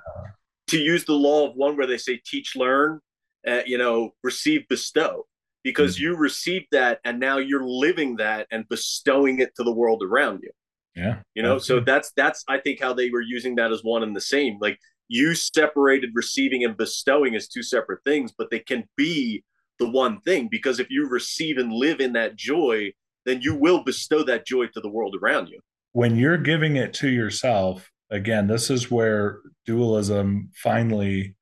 to 0.68 0.78
use 0.78 1.04
the 1.04 1.12
law 1.12 1.48
of 1.48 1.56
one 1.56 1.76
where 1.76 1.86
they 1.86 1.98
say 1.98 2.20
teach, 2.24 2.56
learn, 2.56 3.00
uh, 3.46 3.60
you 3.66 3.76
know, 3.76 4.14
receive, 4.22 4.66
bestow, 4.68 5.26
because 5.62 5.96
mm-hmm. 5.96 6.04
you 6.04 6.16
received 6.16 6.66
that 6.72 7.00
and 7.04 7.20
now 7.20 7.36
you're 7.36 7.66
living 7.66 8.16
that 8.16 8.46
and 8.50 8.66
bestowing 8.68 9.40
it 9.40 9.54
to 9.56 9.62
the 9.62 9.72
world 9.72 10.02
around 10.02 10.40
you. 10.42 10.50
Yeah. 10.94 11.20
You 11.34 11.42
know, 11.42 11.58
so 11.58 11.80
that's 11.80 12.12
that's 12.16 12.44
I 12.48 12.58
think 12.58 12.80
how 12.80 12.92
they 12.92 13.10
were 13.10 13.22
using 13.22 13.54
that 13.56 13.72
as 13.72 13.82
one 13.82 14.02
and 14.02 14.14
the 14.14 14.20
same. 14.20 14.58
Like 14.60 14.78
you 15.08 15.34
separated 15.34 16.10
receiving 16.14 16.64
and 16.64 16.76
bestowing 16.76 17.34
as 17.34 17.48
two 17.48 17.62
separate 17.62 18.00
things, 18.04 18.32
but 18.36 18.50
they 18.50 18.58
can 18.58 18.84
be 18.96 19.42
the 19.78 19.88
one 19.88 20.20
thing 20.20 20.48
because 20.50 20.80
if 20.80 20.88
you 20.90 21.08
receive 21.08 21.58
and 21.58 21.72
live 21.72 22.00
in 22.00 22.12
that 22.12 22.36
joy, 22.36 22.92
then 23.24 23.40
you 23.40 23.54
will 23.54 23.84
bestow 23.84 24.22
that 24.24 24.46
joy 24.46 24.66
to 24.66 24.80
the 24.80 24.88
world 24.90 25.16
around 25.20 25.48
you. 25.48 25.60
When 25.92 26.16
you're 26.16 26.38
giving 26.38 26.76
it 26.76 26.94
to 26.94 27.08
yourself, 27.08 27.90
again, 28.10 28.46
this 28.46 28.70
is 28.70 28.90
where 28.90 29.40
dualism 29.66 30.50
finally 30.54 31.36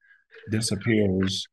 disappears 0.51 1.47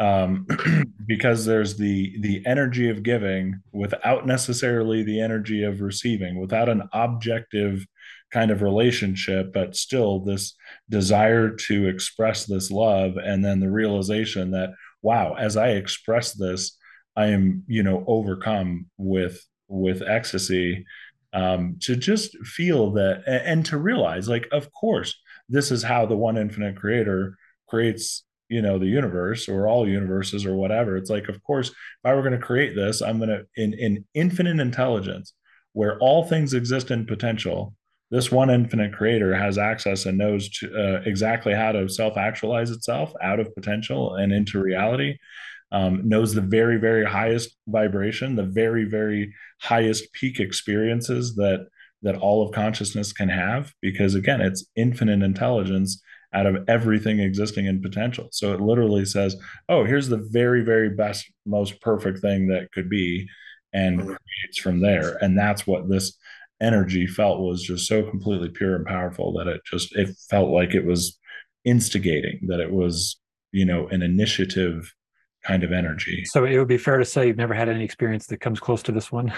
um, 0.00 0.46
because 1.06 1.44
there's 1.44 1.76
the 1.76 2.16
the 2.20 2.42
energy 2.46 2.88
of 2.88 3.02
giving 3.02 3.60
without 3.70 4.26
necessarily 4.26 5.02
the 5.04 5.20
energy 5.20 5.62
of 5.62 5.82
receiving, 5.82 6.40
without 6.40 6.68
an 6.68 6.82
objective 6.92 7.86
kind 8.32 8.50
of 8.50 8.62
relationship, 8.62 9.52
but 9.52 9.76
still 9.76 10.20
this 10.20 10.54
desire 10.88 11.50
to 11.50 11.86
express 11.86 12.46
this 12.46 12.70
love, 12.70 13.16
and 13.16 13.44
then 13.44 13.60
the 13.60 13.70
realization 13.70 14.50
that 14.52 14.70
wow, 15.02 15.34
as 15.34 15.56
I 15.56 15.70
express 15.70 16.32
this, 16.32 16.76
I 17.14 17.26
am 17.26 17.64
you 17.68 17.82
know 17.82 18.02
overcome 18.06 18.86
with 18.96 19.44
with 19.68 20.02
ecstasy 20.02 20.86
um, 21.34 21.76
to 21.82 21.94
just 21.94 22.36
feel 22.38 22.92
that 22.92 23.22
and 23.26 23.64
to 23.66 23.76
realize 23.76 24.28
like 24.28 24.48
of 24.50 24.72
course 24.72 25.14
this 25.48 25.70
is 25.70 25.82
how 25.82 26.06
the 26.06 26.16
one 26.16 26.36
infinite 26.36 26.76
creator 26.76 27.36
creates 27.68 28.24
you 28.50 28.60
know 28.60 28.78
the 28.78 28.86
universe 28.86 29.48
or 29.48 29.66
all 29.66 29.88
universes 29.88 30.44
or 30.44 30.54
whatever. 30.54 30.96
It's 30.96 31.10
like 31.10 31.28
of 31.28 31.42
course 31.42 31.70
if 31.70 32.10
i 32.10 32.14
were 32.14 32.22
going 32.22 32.38
to 32.38 32.46
create 32.46 32.74
this 32.74 33.02
i'm 33.02 33.18
going 33.18 33.30
to 33.30 33.44
in 33.56 33.74
in 33.74 34.04
infinite 34.14 34.60
intelligence 34.60 35.34
where 35.72 35.98
all 35.98 36.24
things 36.24 36.54
exist 36.54 36.90
in 36.90 37.06
potential 37.06 37.74
this 38.10 38.32
one 38.32 38.50
infinite 38.50 38.92
creator 38.92 39.32
has 39.32 39.56
access 39.56 40.04
and 40.04 40.18
knows 40.18 40.48
to, 40.48 40.66
uh, 40.74 41.00
exactly 41.06 41.54
how 41.54 41.70
to 41.72 41.88
self 41.88 42.16
actualize 42.16 42.70
itself 42.70 43.12
out 43.22 43.40
of 43.40 43.54
potential 43.54 44.14
and 44.14 44.32
into 44.32 44.60
reality 44.60 45.16
um, 45.72 46.08
knows 46.08 46.34
the 46.34 46.40
very 46.40 46.78
very 46.78 47.04
highest 47.04 47.56
vibration 47.68 48.36
the 48.36 48.42
very 48.42 48.84
very 48.84 49.34
highest 49.60 50.12
peak 50.12 50.40
experiences 50.40 51.34
that 51.36 51.66
that 52.02 52.16
all 52.16 52.42
of 52.42 52.54
consciousness 52.54 53.12
can 53.12 53.28
have 53.28 53.72
because 53.82 54.14
again 54.14 54.40
it's 54.40 54.64
infinite 54.74 55.22
intelligence 55.22 56.02
out 56.32 56.46
of 56.46 56.64
everything 56.68 57.20
existing 57.20 57.66
in 57.66 57.82
potential 57.82 58.28
so 58.32 58.52
it 58.52 58.60
literally 58.60 59.04
says 59.04 59.36
oh 59.68 59.84
here's 59.84 60.08
the 60.08 60.28
very 60.30 60.62
very 60.62 60.90
best 60.90 61.30
most 61.46 61.80
perfect 61.80 62.20
thing 62.20 62.48
that 62.48 62.70
could 62.72 62.88
be 62.88 63.28
and 63.72 63.98
mm-hmm. 63.98 64.06
creates 64.06 64.58
from 64.58 64.80
there 64.80 65.16
and 65.22 65.38
that's 65.38 65.66
what 65.66 65.88
this 65.88 66.16
energy 66.60 67.06
felt 67.06 67.40
was 67.40 67.62
just 67.62 67.86
so 67.86 68.02
completely 68.02 68.48
pure 68.48 68.76
and 68.76 68.86
powerful 68.86 69.32
that 69.32 69.46
it 69.46 69.60
just 69.64 69.94
it 69.96 70.08
felt 70.28 70.50
like 70.50 70.74
it 70.74 70.84
was 70.84 71.18
instigating 71.64 72.38
that 72.48 72.60
it 72.60 72.70
was 72.70 73.18
you 73.52 73.64
know 73.64 73.88
an 73.88 74.02
initiative 74.02 74.92
kind 75.44 75.64
of 75.64 75.72
energy. 75.72 76.24
So 76.26 76.44
it 76.44 76.58
would 76.58 76.68
be 76.68 76.78
fair 76.78 76.98
to 76.98 77.04
say 77.04 77.26
you've 77.26 77.36
never 77.36 77.54
had 77.54 77.68
any 77.68 77.84
experience 77.84 78.26
that 78.26 78.38
comes 78.38 78.60
close 78.60 78.82
to 78.84 78.92
this 78.92 79.10
one. 79.10 79.32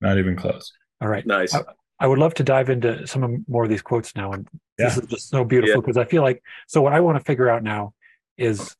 Not 0.00 0.18
even 0.18 0.36
close. 0.36 0.72
All 1.00 1.08
right. 1.08 1.26
Nice. 1.26 1.54
I, 1.54 1.62
I 2.00 2.06
would 2.06 2.18
love 2.18 2.34
to 2.34 2.42
dive 2.42 2.70
into 2.70 3.06
some 3.06 3.22
of 3.22 3.48
more 3.48 3.64
of 3.64 3.70
these 3.70 3.82
quotes 3.82 4.14
now. 4.16 4.32
And 4.32 4.48
yeah. 4.78 4.86
this 4.86 4.98
is 4.98 5.06
just 5.06 5.28
so 5.28 5.44
beautiful 5.44 5.80
because 5.80 5.96
yeah. 5.96 6.02
I 6.02 6.06
feel 6.06 6.22
like 6.22 6.42
so 6.66 6.82
what 6.82 6.92
I 6.92 7.00
want 7.00 7.18
to 7.18 7.24
figure 7.24 7.48
out 7.48 7.62
now 7.62 7.94
is 8.36 8.74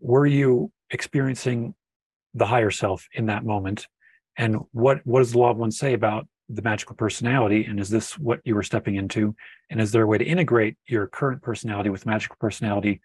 were 0.00 0.26
you 0.26 0.72
experiencing 0.90 1.74
the 2.34 2.46
higher 2.46 2.70
self 2.70 3.08
in 3.12 3.26
that 3.26 3.44
moment? 3.44 3.86
And 4.36 4.58
what 4.72 5.00
what 5.04 5.20
does 5.20 5.32
the 5.32 5.38
law 5.38 5.50
of 5.50 5.56
one 5.56 5.70
say 5.70 5.94
about 5.94 6.26
the 6.48 6.62
magical 6.62 6.96
personality? 6.96 7.64
And 7.64 7.80
is 7.80 7.88
this 7.88 8.18
what 8.18 8.40
you 8.44 8.54
were 8.54 8.62
stepping 8.62 8.96
into? 8.96 9.34
And 9.70 9.80
is 9.80 9.92
there 9.92 10.02
a 10.02 10.06
way 10.06 10.18
to 10.18 10.24
integrate 10.24 10.76
your 10.86 11.06
current 11.06 11.42
personality 11.42 11.90
with 11.90 12.06
magical 12.06 12.36
personality 12.38 13.00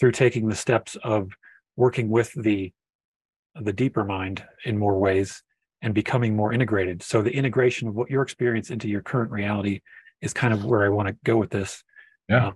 through 0.00 0.12
taking 0.12 0.48
the 0.48 0.56
steps 0.56 0.96
of 1.04 1.30
working 1.76 2.08
with 2.08 2.32
the 2.34 2.72
the 3.54 3.72
deeper 3.72 4.04
mind 4.04 4.42
in 4.64 4.78
more 4.78 4.98
ways 4.98 5.42
and 5.82 5.94
becoming 5.94 6.34
more 6.34 6.52
integrated. 6.52 7.02
So 7.02 7.22
the 7.22 7.34
integration 7.34 7.88
of 7.88 7.94
what 7.94 8.10
your 8.10 8.22
experience 8.22 8.70
into 8.70 8.88
your 8.88 9.02
current 9.02 9.30
reality 9.30 9.80
is 10.20 10.32
kind 10.32 10.54
of 10.54 10.64
where 10.64 10.84
I 10.84 10.88
want 10.88 11.08
to 11.08 11.16
go 11.24 11.36
with 11.36 11.50
this. 11.50 11.82
Yeah. 12.28 12.48
Um, 12.48 12.54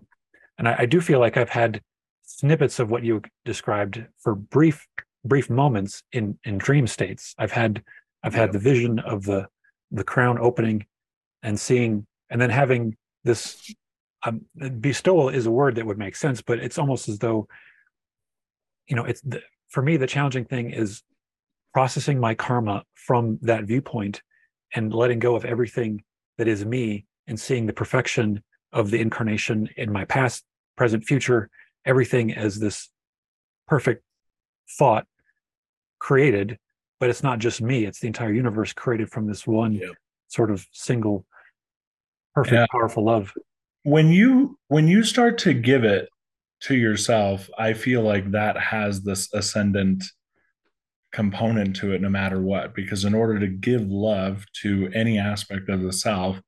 and 0.59 0.69
I, 0.69 0.77
I, 0.81 0.87
do 0.87 1.01
feel 1.01 1.19
like 1.19 1.37
I've 1.37 1.51
had 1.51 1.83
snippets 2.23 2.79
of 2.79 2.91
what 2.91 3.03
you 3.03 3.21
described 3.45 4.05
for 4.19 4.35
brief 4.35 4.87
brief 5.25 5.51
moments 5.51 6.03
in 6.13 6.39
in 6.45 6.57
dream 6.57 6.87
states. 6.87 7.35
I've 7.37 7.53
had 7.53 7.83
I've 8.23 8.35
had 8.35 8.53
the 8.53 8.59
vision 8.59 9.01
of 9.01 9.25
the 9.25 9.49
the 9.91 10.05
crown 10.05 10.39
opening 10.39 10.87
and 11.43 11.59
seeing 11.59 12.07
and 12.31 12.41
then 12.41 12.51
having 12.51 12.97
this 13.25 13.75
um, 14.23 14.43
bestowal 14.81 15.29
is 15.29 15.47
a 15.47 15.51
word 15.51 15.75
that 15.75 15.87
would 15.87 15.99
make 15.99 16.17
sense, 16.17 16.41
but 16.41 16.59
it's 16.61 16.79
almost 16.79 17.09
as 17.09 17.19
though 17.19 17.49
you 18.87 18.97
know, 18.97 19.05
it's 19.05 19.21
the, 19.23 19.43
for 19.69 19.83
me, 19.83 19.97
the 19.97 20.07
challenging 20.07 20.45
thing 20.45 20.71
is 20.71 21.03
processing 21.77 22.19
my 22.19 22.35
karma 22.35 22.83
from 22.95 23.39
that 23.43 23.65
viewpoint 23.65 24.23
and 24.75 24.95
letting 24.95 25.19
go 25.19 25.37
of 25.37 25.45
everything 25.45 26.03
that 26.39 26.49
is 26.49 26.65
me 26.65 27.05
and 27.27 27.39
seeing 27.39 27.67
the 27.67 27.73
perfection 27.75 28.43
of 28.73 28.91
the 28.91 28.99
incarnation 28.99 29.69
in 29.77 29.93
my 29.93 30.03
past, 30.07 30.43
present, 30.79 31.05
future, 31.05 31.51
everything 31.85 32.33
as 32.33 32.59
this 32.59 32.89
perfect 33.69 34.03
thought 34.79 35.07
created. 35.99 36.59
But 36.99 37.11
it's 37.11 37.23
not 37.23 37.41
just 37.41 37.61
me, 37.61 37.85
it's 37.85 38.01
the 38.01 38.07
entire 38.07 38.33
universe 38.33 38.73
created 38.73 39.11
from 39.11 39.27
this 39.27 39.47
one 39.47 39.75
yeah. 39.75 39.89
sort 40.29 40.51
of 40.51 40.65
single 40.73 41.27
perfect, 42.35 42.55
yeah. 42.55 42.67
powerful 42.73 43.05
love. 43.05 43.35
When 43.83 44.09
you 44.09 44.59
when 44.69 44.89
you 44.89 45.05
start 45.05 45.37
to 45.41 45.53
give 45.53 45.85
it 45.85 46.09
to 46.63 46.75
yourself, 46.75 47.51
I 47.59 47.75
feel 47.75 48.01
like 48.01 48.31
that 48.31 48.57
has 48.57 49.03
this 49.03 49.31
ascendant 49.35 50.05
component 51.13 51.77
to 51.77 51.93
it 51.93 52.03
no 52.03 52.09
matter 52.09 52.41
what. 52.41 52.75
Because 52.75 53.05
in 53.05 53.15
order 53.15 53.39
to 53.39 53.47
give 53.47 53.87
love 53.87 54.45
to 54.63 54.91
any 54.95 55.19
aspect 55.19 55.69
of 55.69 55.83
the 55.83 55.93
self, 55.93 56.41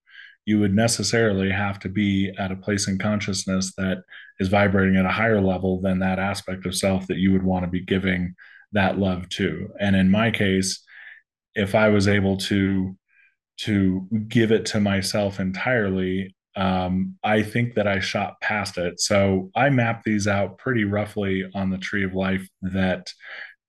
you 0.45 0.59
would 0.59 0.75
necessarily 0.75 1.51
have 1.51 1.79
to 1.81 1.89
be 1.89 2.33
at 2.39 2.51
a 2.51 2.57
place 2.57 2.89
in 2.89 2.99
consciousness 2.99 3.75
that 3.77 3.99
is 4.41 4.49
vibrating 4.49 4.97
at 4.97 5.05
a 5.05 5.11
higher 5.11 5.41
level 5.41 5.81
than 5.81 5.99
that 5.99 6.19
aspect 6.19 6.65
of 6.65 6.75
self 6.75 7.07
that 7.07 7.19
you 7.19 7.33
would 7.33 7.43
want 7.43 7.65
to 7.65 7.71
be 7.71 7.81
giving 7.81 8.35
that 8.73 8.99
love 8.99 9.29
to. 9.29 9.69
And 9.79 9.95
in 9.95 10.11
my 10.11 10.31
case, 10.31 10.83
if 11.55 11.75
I 11.75 11.89
was 11.89 12.09
able 12.09 12.37
to 12.39 12.97
to 13.59 14.07
give 14.29 14.53
it 14.53 14.65
to 14.67 14.81
myself 14.81 15.41
entirely, 15.41 16.35
um, 16.57 17.17
I 17.23 17.43
think 17.43 17.75
that 17.75 17.87
I 17.87 17.99
shot 18.01 18.41
past 18.41 18.79
it. 18.79 19.01
So 19.01 19.51
I 19.55 19.69
map 19.69 20.03
these 20.05 20.27
out 20.27 20.59
pretty 20.59 20.85
roughly 20.85 21.45
on 21.55 21.71
the 21.71 21.79
tree 21.79 22.05
of 22.05 22.15
life 22.15 22.49
that 22.63 23.13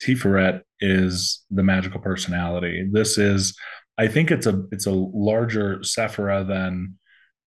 Tiferet 0.01 0.61
is 0.79 1.43
the 1.51 1.63
magical 1.63 1.99
personality. 1.99 2.87
This 2.91 3.17
is, 3.17 3.57
I 3.97 4.07
think 4.07 4.31
it's 4.31 4.47
a 4.47 4.63
it's 4.71 4.85
a 4.85 4.91
larger 4.91 5.79
Sephira 5.79 6.47
than 6.47 6.97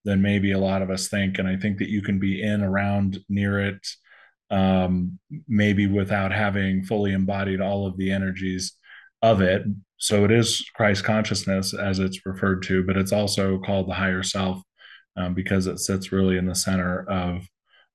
than 0.04 0.20
maybe 0.20 0.52
a 0.52 0.58
lot 0.58 0.82
of 0.82 0.90
us 0.90 1.08
think, 1.08 1.38
and 1.38 1.48
I 1.48 1.56
think 1.56 1.78
that 1.78 1.88
you 1.88 2.02
can 2.02 2.18
be 2.18 2.42
in, 2.42 2.62
around, 2.62 3.20
near 3.28 3.60
it, 3.60 3.86
um, 4.50 5.18
maybe 5.48 5.86
without 5.86 6.32
having 6.32 6.84
fully 6.84 7.12
embodied 7.12 7.60
all 7.60 7.86
of 7.86 7.96
the 7.96 8.10
energies 8.10 8.72
of 9.22 9.40
it. 9.40 9.62
So 9.96 10.24
it 10.24 10.32
is 10.32 10.68
Christ 10.74 11.04
consciousness 11.04 11.72
as 11.72 12.00
it's 12.00 12.26
referred 12.26 12.62
to, 12.64 12.84
but 12.84 12.96
it's 12.96 13.12
also 13.12 13.58
called 13.58 13.88
the 13.88 13.94
higher 13.94 14.24
self 14.24 14.60
um, 15.16 15.34
because 15.34 15.68
it 15.68 15.78
sits 15.78 16.10
really 16.10 16.36
in 16.36 16.46
the 16.46 16.54
center 16.54 17.08
of 17.08 17.46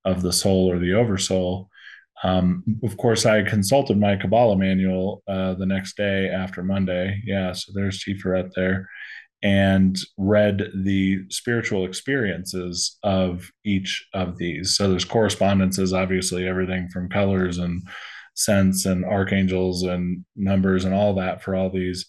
of 0.05 0.21
the 0.21 0.31
soul 0.31 0.71
or 0.71 0.79
the 0.79 0.93
oversoul. 0.93 1.69
Um, 2.23 2.63
of 2.83 2.97
course, 2.97 3.25
I 3.25 3.43
consulted 3.43 3.99
my 3.99 4.15
Kabbalah 4.15 4.57
manual 4.57 5.21
uh, 5.27 5.53
the 5.53 5.65
next 5.65 5.97
day 5.97 6.29
after 6.29 6.63
Monday. 6.63 7.21
Yeah, 7.25 7.53
so 7.53 7.71
there's 7.75 8.03
Tiferet 8.03 8.51
there, 8.55 8.89
and 9.43 9.97
read 10.17 10.71
the 10.73 11.19
spiritual 11.29 11.85
experiences 11.85 12.97
of 13.03 13.49
each 13.63 14.07
of 14.13 14.37
these. 14.37 14.75
So 14.75 14.89
there's 14.89 15.05
correspondences, 15.05 15.93
obviously, 15.93 16.47
everything 16.47 16.89
from 16.89 17.09
colors 17.09 17.59
and 17.59 17.83
scents 18.33 18.85
and 18.85 19.05
archangels 19.05 19.83
and 19.83 20.25
numbers 20.35 20.85
and 20.85 20.93
all 20.93 21.13
that 21.15 21.43
for 21.43 21.55
all 21.55 21.69
these. 21.69 22.05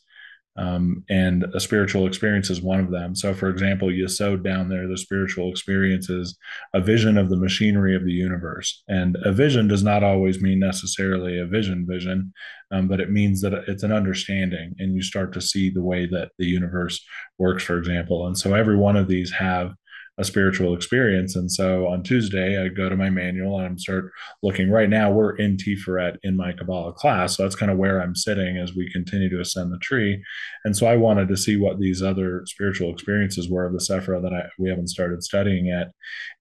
Um, 0.59 1.05
and 1.09 1.45
a 1.55 1.61
spiritual 1.61 2.07
experience 2.07 2.51
is 2.51 2.61
one 2.61 2.81
of 2.81 2.91
them. 2.91 3.15
So, 3.15 3.33
for 3.33 3.49
example, 3.49 3.89
Yesod 3.89 4.43
down 4.43 4.69
there, 4.69 4.89
the 4.89 4.99
spiritual 4.99 5.51
experience 5.51 6.11
is 6.11 6.37
a 6.75 6.81
vision 6.81 7.17
of 7.17 7.31
the 7.31 7.37
machinery 7.37 7.95
of 7.95 8.05
the 8.05 8.13
universe. 8.13 8.83
And 8.89 9.17
a 9.25 9.33
vision 9.33 9.69
does 9.69 9.85
not 9.85 10.03
always 10.03 10.43
mean 10.43 10.59
necessarily 10.59 11.39
a 11.39 11.47
vision, 11.47 11.87
vision, 11.89 12.33
um, 12.73 12.89
but 12.89 12.99
it 12.99 13.11
means 13.11 13.41
that 13.43 13.55
it's 13.69 13.85
an 13.85 13.93
understanding, 13.93 14.75
and 14.79 14.95
you 14.95 15.03
start 15.03 15.33
to 15.35 15.41
see 15.41 15.71
the 15.71 15.85
way 15.85 16.07
that 16.07 16.33
the 16.39 16.47
universe 16.47 17.05
works, 17.39 17.63
for 17.63 17.79
example. 17.79 18.27
And 18.27 18.37
so, 18.37 18.55
every 18.55 18.77
one 18.77 18.97
of 18.97 19.07
these 19.07 19.31
have 19.33 19.75
a 20.19 20.25
spiritual 20.25 20.75
experience. 20.75 21.37
And 21.37 21.51
so 21.51 21.87
on 21.87 22.03
Tuesday, 22.03 22.61
I 22.61 22.69
go 22.69 22.89
to 22.89 22.97
my 22.97 23.09
manual 23.09 23.57
and 23.57 23.67
I'm 23.67 23.79
start 23.79 24.11
looking. 24.43 24.69
Right 24.69 24.91
now, 24.91 25.13
we're 25.13 25.37
in 25.37 25.57
Tiferet 25.57 26.17
in 26.25 26.37
my 26.37 26.53
Kabbalah 26.53 26.93
class, 26.93 27.37
so 27.37 27.45
that's 27.45 27.55
kind 27.55 27.71
of 27.71 27.79
where 27.79 28.03
I'm 28.03 28.17
sitting 28.17 28.57
as 28.57 28.75
we 28.75 28.91
continue 28.91 29.29
to 29.31 29.41
ascend 29.41 29.73
the 29.73 29.79
tree. 29.79 30.23
And 30.65 30.77
so 30.77 30.87
I 30.87 30.97
wanted 30.97 31.29
to 31.29 31.37
see 31.37 31.57
what 31.57 31.79
these 31.79 32.03
other 32.03 32.43
spiritual 32.47 32.93
experiences 32.93 33.49
were 33.49 33.65
of 33.65 33.73
the 33.73 33.79
Sephira 33.79 34.21
that 34.21 34.35
I, 34.35 34.49
we 34.59 34.69
haven't 34.69 34.89
started 34.89 35.23
studying 35.23 35.67
yet, 35.67 35.93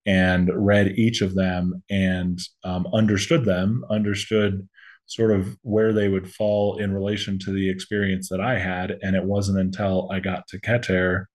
and 0.06 0.50
read 0.54 0.98
each 0.98 1.22
of 1.22 1.36
them 1.36 1.84
and 1.90 2.40
um, 2.64 2.88
understood 2.94 3.46
them, 3.46 3.86
understood 3.92 4.68
sort 5.06 5.32
of 5.32 5.56
where 5.62 5.94
they 5.94 6.10
would 6.10 6.30
fall 6.34 6.78
in 6.80 6.94
relation 6.94 7.40
to 7.40 7.52
the 7.52 7.70
experience 7.70 8.28
that 8.30 8.42
I 8.42 8.58
had. 8.60 8.98
And 9.04 9.16
it 9.16 9.24
wasn't 9.24 9.60
until 9.60 10.10
I 10.12 10.20
got 10.20 10.48
to 10.48 10.60
Keter 10.60 11.26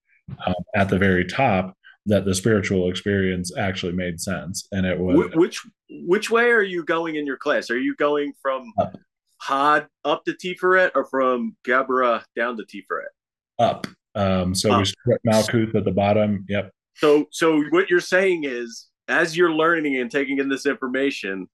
um, 0.45 0.55
at 0.75 0.89
the 0.89 0.99
very 0.99 1.25
top 1.25 1.75
that 2.07 2.25
the 2.25 2.35
spiritual 2.35 2.91
experience 2.91 3.57
actually 3.57 3.93
made 3.93 4.21
sense 4.21 4.67
and 4.73 4.85
it 4.85 4.99
was 4.99 5.31
which 5.35 5.61
which 6.05 6.31
way 6.31 6.51
are 6.51 6.63
you 6.63 6.85
going 6.85 7.17
in 7.17 7.27
your 7.27 7.37
class? 7.37 7.71
Are 7.71 7.79
you 7.79 7.95
going 7.97 8.33
from 8.41 8.73
up. 8.79 8.97
Hod 9.41 9.87
up 10.05 10.25
to 10.25 10.33
Tiferet 10.33 10.93
or 10.95 11.05
from 11.05 11.57
Geburah 11.67 12.25
down 12.37 12.57
to 12.57 12.65
Tiferet? 12.65 13.11
Up. 13.59 13.87
Um 14.15 14.55
so 14.55 14.73
up. 14.73 14.79
we 14.79 14.85
start 14.85 15.21
Malkuth 15.27 15.75
at 15.75 15.85
the 15.85 15.93
bottom. 15.93 16.45
Yep. 16.49 16.73
So 16.97 17.27
so 17.31 17.63
what 17.71 17.89
you're 17.89 18.01
saying 18.01 18.45
is 18.45 18.89
as 19.09 19.37
you're 19.37 19.53
learning 19.53 19.97
and 19.97 20.11
taking 20.11 20.39
in 20.39 20.49
this 20.49 20.67
information 20.67 21.49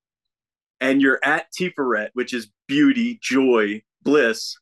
and 0.81 1.03
you're 1.03 1.21
at 1.25 1.47
Tiferet 1.59 2.09
which 2.15 2.33
is 2.33 2.51
beauty 2.67 3.19
joy 3.23 3.83
bliss 4.03 4.57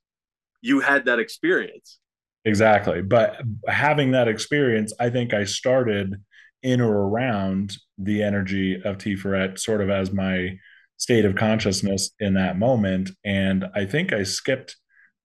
you 0.62 0.80
had 0.80 1.04
that 1.04 1.20
experience 1.20 1.98
Exactly. 2.46 3.02
But 3.02 3.42
having 3.66 4.12
that 4.12 4.28
experience, 4.28 4.92
I 5.00 5.10
think 5.10 5.34
I 5.34 5.44
started 5.44 6.14
in 6.62 6.80
or 6.80 7.08
around 7.08 7.76
the 7.98 8.22
energy 8.22 8.80
of 8.82 8.98
Tiferet 8.98 9.58
sort 9.58 9.80
of 9.80 9.90
as 9.90 10.12
my 10.12 10.56
state 10.96 11.24
of 11.24 11.34
consciousness 11.34 12.12
in 12.20 12.34
that 12.34 12.56
moment. 12.56 13.10
And 13.24 13.66
I 13.74 13.84
think 13.84 14.12
I 14.12 14.22
skipped 14.22 14.76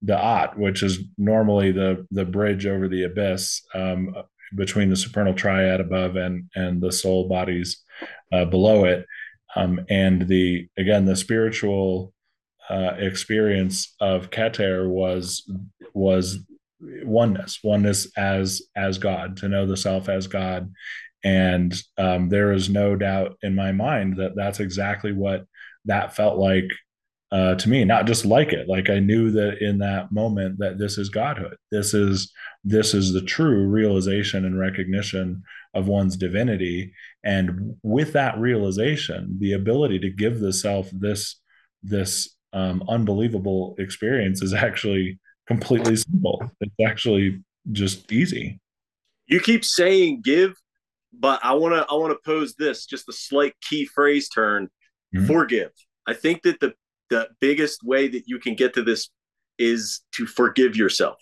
Daath, 0.04 0.58
which 0.58 0.82
is 0.82 0.98
normally 1.16 1.70
the 1.70 2.04
the 2.10 2.24
bridge 2.24 2.66
over 2.66 2.88
the 2.88 3.04
abyss 3.04 3.62
um, 3.72 4.14
between 4.56 4.90
the 4.90 4.96
supernal 4.96 5.32
triad 5.32 5.80
above 5.80 6.16
and 6.16 6.50
and 6.56 6.82
the 6.82 6.90
soul 6.90 7.28
bodies 7.28 7.80
uh, 8.32 8.46
below 8.46 8.84
it. 8.84 9.06
Um, 9.54 9.86
and 9.88 10.26
the 10.26 10.66
again 10.76 11.04
the 11.04 11.14
spiritual 11.14 12.12
uh, 12.68 12.94
experience 12.98 13.94
of 14.00 14.30
Keter 14.30 14.88
was 14.88 15.48
was 15.94 16.40
oneness 17.04 17.60
oneness 17.62 18.10
as 18.16 18.62
as 18.76 18.98
god 18.98 19.36
to 19.38 19.48
know 19.48 19.66
the 19.66 19.76
self 19.76 20.08
as 20.08 20.26
god. 20.26 20.72
And 21.24 21.72
um, 21.98 22.28
there 22.28 22.52
is 22.52 22.68
no 22.68 22.96
doubt 22.96 23.38
in 23.42 23.54
my 23.54 23.70
mind 23.70 24.16
that 24.16 24.34
that's 24.34 24.58
exactly 24.58 25.12
what 25.12 25.46
that 25.84 26.16
felt 26.16 26.36
like 26.38 26.68
uh, 27.30 27.54
to 27.54 27.68
me 27.68 27.84
not 27.84 28.06
just 28.06 28.26
like 28.26 28.52
it 28.52 28.68
like 28.68 28.90
i 28.90 28.98
knew 28.98 29.30
that 29.30 29.62
in 29.62 29.78
that 29.78 30.12
moment 30.12 30.58
that 30.58 30.78
this 30.78 30.98
is 30.98 31.08
godhood. 31.08 31.56
This 31.70 31.94
is 31.94 32.32
this 32.64 32.94
is 32.94 33.12
the 33.12 33.22
true 33.22 33.66
realization 33.66 34.44
and 34.44 34.58
recognition 34.58 35.42
of 35.74 35.88
one's 35.88 36.16
divinity. 36.16 36.92
And 37.24 37.76
with 37.82 38.12
that 38.12 38.38
realization 38.38 39.36
the 39.40 39.52
ability 39.52 40.00
to 40.00 40.10
give 40.10 40.40
the 40.40 40.52
self 40.52 40.90
this 40.92 41.40
this 41.82 42.36
um, 42.52 42.82
unbelievable 42.88 43.76
experience 43.78 44.42
is 44.42 44.52
actually 44.68 45.18
completely 45.46 45.96
simple. 45.96 46.50
It's 46.60 46.74
actually 46.86 47.42
just 47.70 48.10
easy. 48.10 48.60
You 49.26 49.40
keep 49.40 49.64
saying 49.64 50.22
give, 50.22 50.54
but 51.12 51.40
I 51.42 51.52
want 51.54 51.74
to 51.74 51.86
I 51.90 51.96
want 51.96 52.12
to 52.12 52.18
pose 52.24 52.54
this 52.54 52.86
just 52.86 53.08
a 53.08 53.12
slight 53.12 53.54
key 53.60 53.86
phrase 53.86 54.28
turn. 54.28 54.68
Mm-hmm. 55.14 55.26
Forgive. 55.26 55.70
I 56.06 56.14
think 56.14 56.42
that 56.42 56.60
the 56.60 56.74
the 57.10 57.28
biggest 57.40 57.82
way 57.84 58.08
that 58.08 58.24
you 58.26 58.38
can 58.38 58.54
get 58.54 58.74
to 58.74 58.82
this 58.82 59.08
is 59.58 60.00
to 60.12 60.26
forgive 60.26 60.76
yourself. 60.76 61.16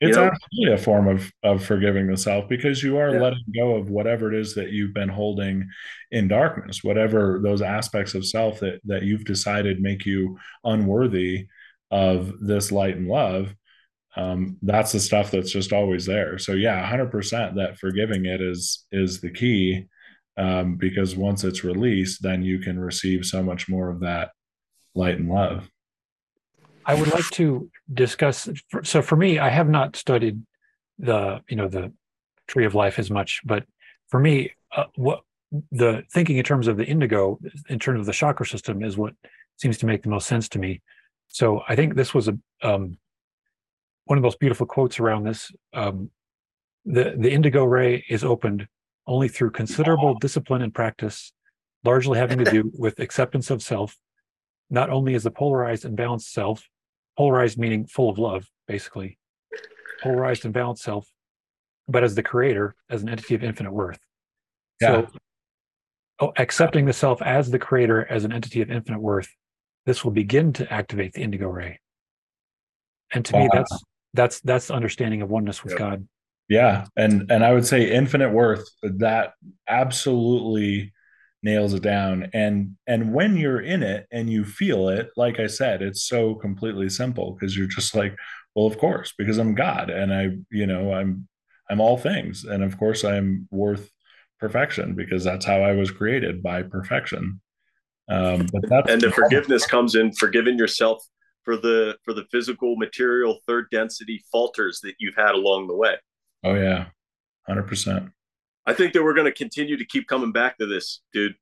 It's 0.00 0.16
you 0.16 0.22
know? 0.22 0.30
actually 0.30 0.72
a 0.72 0.78
form 0.78 1.08
of 1.08 1.30
of 1.42 1.62
forgiving 1.62 2.06
the 2.06 2.16
self 2.16 2.48
because 2.48 2.82
you 2.82 2.96
are 2.96 3.14
yeah. 3.14 3.20
letting 3.20 3.44
go 3.54 3.76
of 3.76 3.90
whatever 3.90 4.32
it 4.32 4.38
is 4.38 4.54
that 4.54 4.70
you've 4.70 4.94
been 4.94 5.10
holding 5.10 5.68
in 6.10 6.26
darkness, 6.26 6.82
whatever 6.82 7.38
those 7.42 7.60
aspects 7.60 8.14
of 8.14 8.26
self 8.26 8.60
that 8.60 8.80
that 8.84 9.02
you've 9.02 9.24
decided 9.24 9.82
make 9.82 10.06
you 10.06 10.38
unworthy 10.64 11.46
of 11.90 12.34
this 12.40 12.70
light 12.70 12.96
and 12.96 13.08
love 13.08 13.54
um, 14.16 14.56
that's 14.62 14.92
the 14.92 15.00
stuff 15.00 15.30
that's 15.30 15.52
just 15.52 15.72
always 15.72 16.06
there. 16.06 16.38
So 16.38 16.52
yeah 16.52 16.90
100% 16.90 17.54
that 17.56 17.78
forgiving 17.78 18.26
it 18.26 18.40
is 18.40 18.86
is 18.90 19.20
the 19.20 19.30
key 19.30 19.86
um, 20.36 20.76
because 20.76 21.16
once 21.16 21.44
it's 21.44 21.64
released 21.64 22.22
then 22.22 22.42
you 22.42 22.58
can 22.58 22.78
receive 22.78 23.24
so 23.24 23.42
much 23.42 23.68
more 23.68 23.88
of 23.88 24.00
that 24.00 24.30
light 24.94 25.18
and 25.18 25.28
love. 25.28 25.70
I 26.86 26.94
would 26.94 27.12
like 27.12 27.28
to 27.32 27.70
discuss 27.92 28.48
so 28.82 29.02
for 29.02 29.16
me 29.16 29.38
i 29.38 29.48
have 29.48 29.68
not 29.68 29.96
studied 29.96 30.40
the 30.98 31.40
you 31.48 31.56
know 31.56 31.68
the 31.68 31.92
tree 32.46 32.64
of 32.64 32.74
life 32.74 32.98
as 32.98 33.10
much 33.10 33.40
but 33.44 33.64
for 34.08 34.20
me 34.20 34.52
uh, 34.74 34.84
what 34.96 35.22
the 35.72 36.02
thinking 36.12 36.36
in 36.36 36.44
terms 36.44 36.68
of 36.68 36.76
the 36.76 36.84
indigo 36.84 37.38
in 37.68 37.78
terms 37.78 38.00
of 38.00 38.06
the 38.06 38.12
chakra 38.12 38.46
system 38.46 38.82
is 38.82 38.96
what 38.96 39.14
seems 39.56 39.78
to 39.78 39.86
make 39.86 40.02
the 40.02 40.08
most 40.08 40.26
sense 40.26 40.48
to 40.48 40.58
me 40.58 40.80
so 41.30 41.62
I 41.68 41.76
think 41.76 41.94
this 41.94 42.12
was 42.12 42.28
a 42.28 42.36
um, 42.62 42.98
one 44.04 44.18
of 44.18 44.22
the 44.22 44.26
most 44.26 44.40
beautiful 44.40 44.66
quotes 44.66 44.98
around 44.98 45.24
this. 45.24 45.50
Um, 45.72 46.10
the 46.84 47.14
the 47.16 47.30
indigo 47.30 47.64
ray 47.64 48.04
is 48.08 48.24
opened 48.24 48.66
only 49.06 49.28
through 49.28 49.52
considerable 49.52 50.18
discipline 50.18 50.60
and 50.60 50.74
practice, 50.74 51.32
largely 51.84 52.18
having 52.18 52.38
to 52.38 52.50
do 52.50 52.70
with 52.78 52.98
acceptance 52.98 53.50
of 53.50 53.62
self, 53.62 53.96
not 54.70 54.90
only 54.90 55.14
as 55.14 55.24
a 55.24 55.30
polarized 55.30 55.84
and 55.84 55.96
balanced 55.96 56.32
self, 56.32 56.68
polarized 57.16 57.58
meaning 57.58 57.86
full 57.86 58.10
of 58.10 58.18
love, 58.18 58.48
basically, 58.66 59.16
polarized 60.02 60.44
and 60.44 60.52
balanced 60.52 60.82
self, 60.82 61.08
but 61.88 62.02
as 62.02 62.16
the 62.16 62.22
creator, 62.22 62.74
as 62.88 63.02
an 63.02 63.08
entity 63.08 63.36
of 63.36 63.44
infinite 63.44 63.72
worth. 63.72 64.00
Yeah. 64.80 65.02
So, 65.02 65.08
oh, 66.20 66.32
accepting 66.38 66.86
the 66.86 66.92
self 66.92 67.22
as 67.22 67.52
the 67.52 67.58
creator, 67.58 68.04
as 68.10 68.24
an 68.24 68.32
entity 68.32 68.62
of 68.62 68.70
infinite 68.70 69.00
worth, 69.00 69.28
this 69.86 70.04
will 70.04 70.12
begin 70.12 70.52
to 70.54 70.72
activate 70.72 71.12
the 71.12 71.22
indigo 71.22 71.48
ray. 71.48 71.80
And 73.12 73.24
to 73.24 73.34
wow. 73.34 73.42
me, 73.42 73.50
that's 73.52 73.82
that's 74.14 74.40
that's 74.40 74.66
the 74.68 74.74
understanding 74.74 75.22
of 75.22 75.30
oneness 75.30 75.62
with 75.62 75.72
yep. 75.72 75.78
God. 75.78 76.08
Yeah, 76.48 76.86
and 76.96 77.30
and 77.30 77.44
I 77.44 77.52
would 77.52 77.66
say 77.66 77.90
infinite 77.90 78.30
worth 78.30 78.68
that 78.82 79.34
absolutely 79.68 80.92
nails 81.42 81.72
it 81.72 81.82
down 81.82 82.28
and 82.34 82.76
and 82.86 83.14
when 83.14 83.36
you're 83.36 83.60
in 83.60 83.82
it 83.82 84.06
and 84.12 84.28
you 84.28 84.44
feel 84.44 84.88
it 84.88 85.08
like 85.16 85.40
i 85.40 85.46
said 85.46 85.80
it's 85.80 86.02
so 86.02 86.34
completely 86.34 86.88
simple 86.88 87.32
because 87.32 87.56
you're 87.56 87.66
just 87.66 87.94
like 87.94 88.14
well 88.54 88.66
of 88.66 88.76
course 88.76 89.14
because 89.16 89.38
i'm 89.38 89.54
god 89.54 89.88
and 89.88 90.12
i 90.12 90.28
you 90.50 90.66
know 90.66 90.92
i'm 90.92 91.26
i'm 91.70 91.80
all 91.80 91.96
things 91.96 92.44
and 92.44 92.62
of 92.62 92.78
course 92.78 93.04
i'm 93.04 93.48
worth 93.50 93.90
perfection 94.38 94.94
because 94.94 95.24
that's 95.24 95.46
how 95.46 95.62
i 95.62 95.72
was 95.72 95.90
created 95.90 96.42
by 96.42 96.62
perfection 96.62 97.40
um, 98.10 98.46
but 98.52 98.62
that's 98.68 98.90
and 98.90 99.00
the 99.00 99.10
forgiveness 99.10 99.66
comes 99.66 99.94
in 99.94 100.12
forgiving 100.12 100.58
yourself 100.58 101.04
for 101.44 101.56
the 101.56 101.96
for 102.04 102.12
the 102.12 102.24
physical 102.30 102.76
material 102.76 103.38
third 103.46 103.66
density 103.70 104.22
falters 104.30 104.80
that 104.82 104.94
you've 104.98 105.16
had 105.16 105.34
along 105.34 105.66
the 105.68 105.74
way. 105.74 105.96
Oh 106.44 106.54
yeah. 106.54 106.86
100% 107.48 108.12
i 108.66 108.72
think 108.72 108.92
that 108.92 109.02
we're 109.02 109.14
going 109.14 109.26
to 109.26 109.32
continue 109.32 109.76
to 109.76 109.84
keep 109.84 110.06
coming 110.06 110.32
back 110.32 110.58
to 110.58 110.66
this 110.66 111.00
dude 111.12 111.34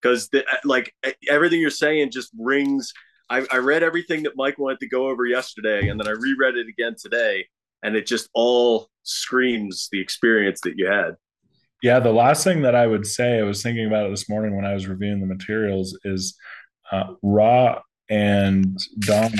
because 0.00 0.28
like 0.64 0.92
everything 1.28 1.60
you're 1.60 1.70
saying 1.70 2.10
just 2.10 2.30
rings. 2.38 2.92
I, 3.30 3.46
I 3.50 3.56
read 3.56 3.82
everything 3.82 4.24
that 4.24 4.36
mike 4.36 4.58
wanted 4.58 4.80
to 4.80 4.88
go 4.88 5.08
over 5.08 5.24
yesterday 5.24 5.88
and 5.88 5.98
then 5.98 6.06
i 6.06 6.10
reread 6.10 6.56
it 6.56 6.68
again 6.68 6.94
today 7.00 7.46
and 7.82 7.96
it 7.96 8.06
just 8.06 8.28
all 8.34 8.90
screams 9.02 9.88
the 9.92 10.00
experience 10.00 10.60
that 10.62 10.76
you 10.76 10.86
had 10.86 11.16
yeah 11.84 12.00
the 12.00 12.12
last 12.12 12.42
thing 12.42 12.62
that 12.62 12.74
i 12.74 12.86
would 12.86 13.06
say 13.06 13.38
i 13.38 13.42
was 13.42 13.62
thinking 13.62 13.86
about 13.86 14.06
it 14.06 14.10
this 14.10 14.28
morning 14.28 14.56
when 14.56 14.64
i 14.64 14.74
was 14.74 14.88
reviewing 14.88 15.20
the 15.20 15.26
materials 15.26 15.96
is 16.04 16.36
uh, 16.90 17.14
Ra 17.22 17.80
and 18.10 18.78
Don 19.00 19.30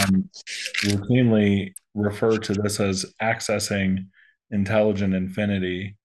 routinely 0.82 1.74
refer 1.94 2.38
to 2.38 2.54
this 2.54 2.80
as 2.80 3.04
accessing 3.22 4.06
intelligent 4.50 5.14
infinity. 5.14 5.96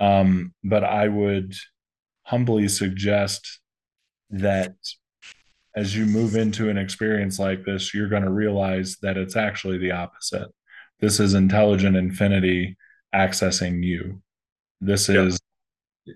Um, 0.00 0.54
but 0.64 0.84
I 0.84 1.08
would 1.08 1.54
humbly 2.24 2.68
suggest 2.68 3.60
that 4.30 4.74
as 5.76 5.96
you 5.96 6.06
move 6.06 6.34
into 6.34 6.68
an 6.68 6.78
experience 6.78 7.38
like 7.38 7.64
this, 7.64 7.94
you're 7.94 8.08
going 8.08 8.24
to 8.24 8.30
realize 8.30 8.96
that 9.02 9.16
it's 9.16 9.36
actually 9.36 9.78
the 9.78 9.92
opposite. 9.92 10.48
This 11.00 11.20
is 11.20 11.34
intelligent 11.34 11.96
infinity 11.96 12.76
accessing 13.14 13.82
you. 13.84 14.20
This 14.80 15.08
yep. 15.08 15.28
is 15.28 15.38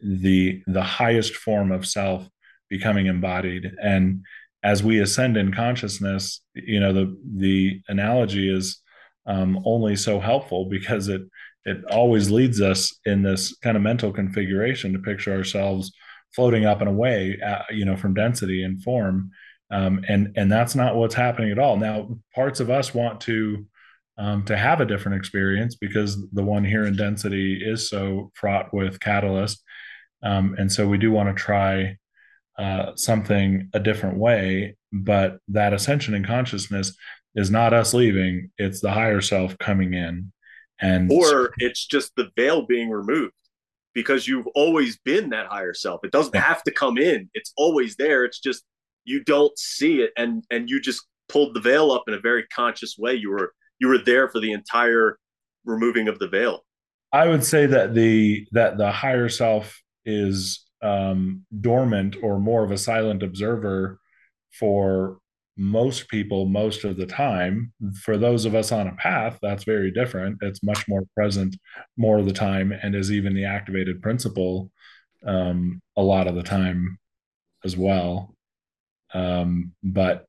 the 0.02 0.62
the 0.66 0.82
highest 0.82 1.36
form 1.36 1.72
of 1.72 1.86
self 1.86 2.28
becoming 2.68 3.06
embodied. 3.06 3.72
And 3.82 4.24
as 4.62 4.82
we 4.82 5.00
ascend 5.00 5.36
in 5.36 5.52
consciousness, 5.52 6.40
you 6.54 6.80
know, 6.80 6.92
the 6.92 7.16
the 7.36 7.80
analogy 7.88 8.54
is 8.54 8.78
um, 9.26 9.62
only 9.64 9.96
so 9.96 10.20
helpful 10.20 10.66
because 10.66 11.08
it 11.08 11.22
it 11.64 11.84
always 11.90 12.30
leads 12.30 12.60
us 12.60 12.98
in 13.04 13.22
this 13.22 13.56
kind 13.58 13.76
of 13.76 13.82
mental 13.82 14.12
configuration 14.12 14.92
to 14.92 14.98
picture 14.98 15.32
ourselves 15.32 15.92
floating 16.34 16.64
up 16.64 16.80
and 16.80 16.88
away, 16.88 17.38
uh, 17.44 17.62
you 17.70 17.84
know, 17.84 17.96
from 17.96 18.14
density 18.14 18.62
and 18.64 18.82
form, 18.82 19.30
um, 19.70 20.04
and 20.08 20.32
and 20.36 20.50
that's 20.50 20.74
not 20.74 20.96
what's 20.96 21.14
happening 21.14 21.50
at 21.52 21.58
all. 21.58 21.76
Now, 21.76 22.18
parts 22.34 22.60
of 22.60 22.70
us 22.70 22.94
want 22.94 23.20
to 23.22 23.66
um, 24.18 24.44
to 24.44 24.56
have 24.56 24.80
a 24.80 24.86
different 24.86 25.18
experience 25.18 25.74
because 25.74 26.28
the 26.30 26.42
one 26.42 26.64
here 26.64 26.84
in 26.84 26.96
density 26.96 27.60
is 27.64 27.88
so 27.88 28.30
fraught 28.34 28.72
with 28.72 29.00
catalyst, 29.00 29.62
um, 30.22 30.54
and 30.58 30.70
so 30.70 30.86
we 30.86 30.98
do 30.98 31.10
want 31.10 31.28
to 31.28 31.40
try 31.40 31.96
uh, 32.58 32.92
something 32.96 33.68
a 33.72 33.80
different 33.80 34.18
way. 34.18 34.76
But 34.92 35.38
that 35.48 35.72
ascension 35.72 36.14
in 36.14 36.24
consciousness 36.24 36.94
is 37.34 37.50
not 37.50 37.72
us 37.72 37.94
leaving; 37.94 38.50
it's 38.58 38.80
the 38.80 38.90
higher 38.90 39.20
self 39.20 39.56
coming 39.58 39.94
in, 39.94 40.32
and 40.80 41.10
or 41.10 41.52
it's 41.58 41.86
just 41.86 42.12
the 42.16 42.30
veil 42.36 42.66
being 42.66 42.90
removed 42.90 43.32
because 43.94 44.26
you've 44.28 44.46
always 44.54 44.98
been 44.98 45.30
that 45.30 45.46
higher 45.46 45.74
self. 45.74 46.04
It 46.04 46.12
doesn't 46.12 46.36
have 46.36 46.62
to 46.64 46.70
come 46.70 46.98
in; 46.98 47.30
it's 47.34 47.52
always 47.56 47.96
there. 47.96 48.24
It's 48.24 48.40
just 48.40 48.64
you 49.04 49.24
don't 49.24 49.56
see 49.58 50.02
it, 50.02 50.12
and 50.16 50.44
and 50.50 50.68
you 50.68 50.80
just 50.80 51.06
pulled 51.28 51.54
the 51.54 51.60
veil 51.60 51.90
up 51.90 52.04
in 52.06 52.14
a 52.14 52.20
very 52.20 52.46
conscious 52.54 52.96
way. 52.98 53.14
You 53.14 53.30
were 53.30 53.52
you 53.80 53.88
were 53.88 53.98
there 53.98 54.28
for 54.28 54.40
the 54.40 54.52
entire 54.52 55.18
removing 55.64 56.08
of 56.08 56.18
the 56.18 56.28
veil. 56.28 56.64
I 57.12 57.28
would 57.28 57.44
say 57.44 57.66
that 57.66 57.94
the 57.94 58.46
that 58.52 58.78
the 58.78 58.92
higher 58.92 59.28
self 59.28 59.81
is 60.04 60.64
um, 60.82 61.44
dormant 61.60 62.16
or 62.22 62.38
more 62.38 62.64
of 62.64 62.70
a 62.70 62.78
silent 62.78 63.22
observer 63.22 63.98
for 64.58 65.18
most 65.56 66.08
people 66.08 66.46
most 66.46 66.84
of 66.84 66.96
the 66.96 67.06
time. 67.06 67.72
For 68.02 68.16
those 68.16 68.44
of 68.44 68.54
us 68.54 68.72
on 68.72 68.88
a 68.88 68.94
path, 68.94 69.38
that's 69.42 69.64
very 69.64 69.90
different. 69.90 70.38
It's 70.40 70.62
much 70.62 70.88
more 70.88 71.04
present 71.14 71.56
more 71.96 72.18
of 72.18 72.26
the 72.26 72.32
time 72.32 72.72
and 72.72 72.94
is 72.94 73.12
even 73.12 73.34
the 73.34 73.44
activated 73.44 74.02
principle 74.02 74.70
um, 75.26 75.80
a 75.96 76.02
lot 76.02 76.26
of 76.26 76.34
the 76.34 76.42
time 76.42 76.98
as 77.64 77.76
well. 77.76 78.34
Um, 79.14 79.72
but 79.82 80.26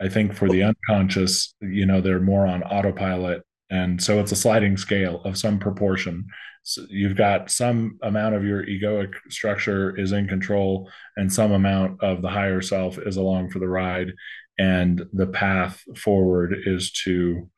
I 0.00 0.08
think 0.08 0.34
for 0.34 0.48
the 0.48 0.62
unconscious, 0.62 1.54
you 1.60 1.86
know, 1.86 2.00
they're 2.00 2.20
more 2.20 2.46
on 2.46 2.62
autopilot. 2.62 3.42
And 3.70 4.02
so 4.02 4.20
it's 4.20 4.32
a 4.32 4.36
sliding 4.36 4.76
scale 4.76 5.22
of 5.24 5.38
some 5.38 5.58
proportion 5.58 6.26
so 6.62 6.82
you've 6.88 7.16
got 7.16 7.50
some 7.50 7.98
amount 8.02 8.34
of 8.34 8.44
your 8.44 8.64
egoic 8.64 9.14
structure 9.28 9.96
is 9.96 10.12
in 10.12 10.28
control 10.28 10.90
and 11.16 11.32
some 11.32 11.52
amount 11.52 12.02
of 12.02 12.22
the 12.22 12.28
higher 12.28 12.60
self 12.60 12.98
is 12.98 13.16
along 13.16 13.50
for 13.50 13.58
the 13.58 13.68
ride. 13.68 14.12
And 14.58 15.02
the 15.12 15.26
path 15.26 15.82
forward 15.96 16.54
is 16.66 16.92
to 17.04 17.48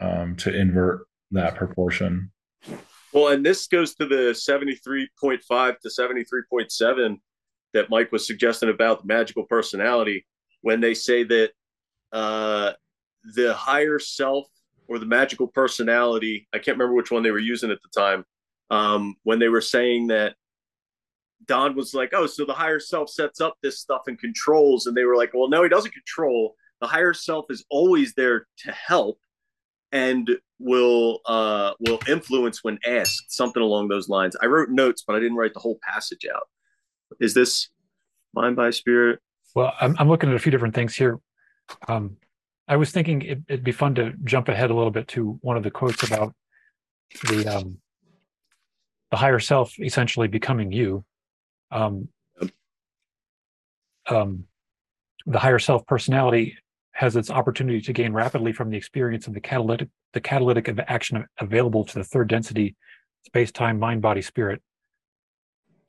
um, 0.00 0.34
to 0.36 0.54
invert 0.54 1.06
that 1.30 1.54
proportion. 1.54 2.32
Well 3.12 3.28
and 3.28 3.46
this 3.46 3.66
goes 3.66 3.94
to 3.96 4.06
the 4.06 4.34
73.5 4.34 5.78
to 5.78 5.88
73.7 5.88 7.16
that 7.72 7.90
mike 7.90 8.10
was 8.10 8.26
suggesting 8.26 8.68
about 8.68 9.02
the 9.02 9.06
magical 9.06 9.44
personality 9.44 10.26
when 10.62 10.80
they 10.80 10.94
say 10.94 11.22
that 11.24 11.50
uh, 12.12 12.72
the 13.34 13.54
higher 13.54 13.98
self 13.98 14.46
or 14.88 14.98
the 14.98 15.06
magical 15.06 15.48
personality 15.48 16.48
i 16.52 16.58
can't 16.58 16.78
remember 16.78 16.94
which 16.94 17.10
one 17.10 17.22
they 17.22 17.30
were 17.30 17.38
using 17.38 17.70
at 17.70 17.78
the 17.82 18.00
time 18.00 18.24
um, 18.70 19.16
when 19.24 19.38
they 19.38 19.48
were 19.48 19.60
saying 19.60 20.08
that 20.08 20.34
Don 21.46 21.74
was 21.74 21.94
like, 21.94 22.10
oh, 22.12 22.26
so 22.26 22.44
the 22.44 22.54
higher 22.54 22.80
self 22.80 23.10
sets 23.10 23.40
up 23.40 23.56
this 23.62 23.80
stuff 23.80 24.02
and 24.06 24.18
controls. 24.18 24.86
And 24.86 24.96
they 24.96 25.04
were 25.04 25.16
like, 25.16 25.32
well, 25.34 25.48
no, 25.48 25.62
he 25.62 25.68
doesn't 25.68 25.92
control. 25.92 26.54
The 26.80 26.86
higher 26.86 27.14
self 27.14 27.46
is 27.50 27.64
always 27.70 28.14
there 28.14 28.46
to 28.58 28.72
help 28.72 29.18
and 29.92 30.30
will 30.58 31.20
uh, 31.26 31.72
will 31.80 31.98
influence 32.06 32.62
when 32.62 32.78
asked, 32.86 33.32
something 33.32 33.62
along 33.62 33.88
those 33.88 34.08
lines. 34.08 34.36
I 34.40 34.46
wrote 34.46 34.70
notes, 34.70 35.02
but 35.06 35.16
I 35.16 35.18
didn't 35.18 35.36
write 35.36 35.54
the 35.54 35.60
whole 35.60 35.78
passage 35.82 36.26
out. 36.32 36.48
Is 37.20 37.34
this 37.34 37.68
mind 38.34 38.56
by 38.56 38.70
spirit? 38.70 39.18
Well, 39.54 39.72
I'm, 39.80 39.96
I'm 39.98 40.08
looking 40.08 40.30
at 40.30 40.36
a 40.36 40.38
few 40.38 40.52
different 40.52 40.74
things 40.74 40.94
here. 40.94 41.18
Um, 41.88 42.16
I 42.68 42.76
was 42.76 42.92
thinking 42.92 43.22
it, 43.22 43.38
would 43.50 43.64
be 43.64 43.72
fun 43.72 43.96
to 43.96 44.12
jump 44.22 44.48
ahead 44.48 44.70
a 44.70 44.74
little 44.74 44.92
bit 44.92 45.08
to 45.08 45.38
one 45.40 45.56
of 45.56 45.64
the 45.64 45.72
quotes 45.72 46.04
about 46.04 46.34
the 47.28 47.46
um, 47.48 47.78
the 49.10 49.16
higher 49.16 49.40
self 49.40 49.78
essentially 49.80 50.28
becoming 50.28 50.72
you 50.72 51.04
um, 51.70 52.08
um, 54.08 54.44
the 55.26 55.38
higher 55.38 55.58
self 55.58 55.86
personality 55.86 56.56
has 56.92 57.16
its 57.16 57.30
opportunity 57.30 57.80
to 57.80 57.92
gain 57.92 58.12
rapidly 58.12 58.52
from 58.52 58.70
the 58.70 58.76
experience 58.76 59.26
of 59.26 59.34
the 59.34 59.40
catalytic 59.40 59.88
the 60.12 60.20
catalytic 60.20 60.68
of 60.68 60.80
action 60.80 61.24
available 61.38 61.84
to 61.84 61.94
the 61.94 62.04
third 62.04 62.28
density 62.28 62.74
space 63.24 63.52
time 63.52 63.78
mind 63.78 64.02
body 64.02 64.22
spirit. 64.22 64.60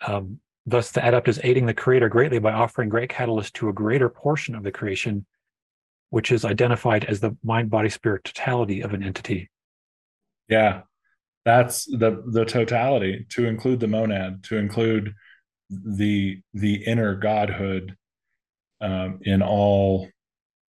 Um, 0.05 0.39
thus 0.65 0.91
the 0.91 1.05
adept 1.05 1.27
is 1.27 1.39
aiding 1.43 1.65
the 1.65 1.73
creator 1.73 2.07
greatly 2.07 2.39
by 2.39 2.51
offering 2.51 2.89
great 2.89 3.09
catalyst 3.09 3.55
to 3.55 3.69
a 3.69 3.73
greater 3.73 4.09
portion 4.09 4.53
of 4.55 4.63
the 4.63 4.71
creation 4.71 5.25
which 6.09 6.31
is 6.31 6.43
identified 6.43 7.05
as 7.05 7.21
the 7.21 7.35
mind 7.43 7.69
body 7.69 7.89
spirit 7.89 8.23
totality 8.23 8.81
of 8.81 8.93
an 8.93 9.01
entity. 9.01 9.49
Yeah 10.49 10.81
that's 11.45 11.85
the 11.85 12.23
the 12.27 12.45
totality 12.45 13.25
to 13.29 13.45
include 13.45 13.79
the 13.79 13.87
monad 13.87 14.43
to 14.45 14.57
include 14.57 15.13
the 15.69 16.41
the 16.53 16.75
inner 16.85 17.15
godhood 17.15 17.95
um, 18.81 19.19
in 19.23 19.41
all 19.41 20.07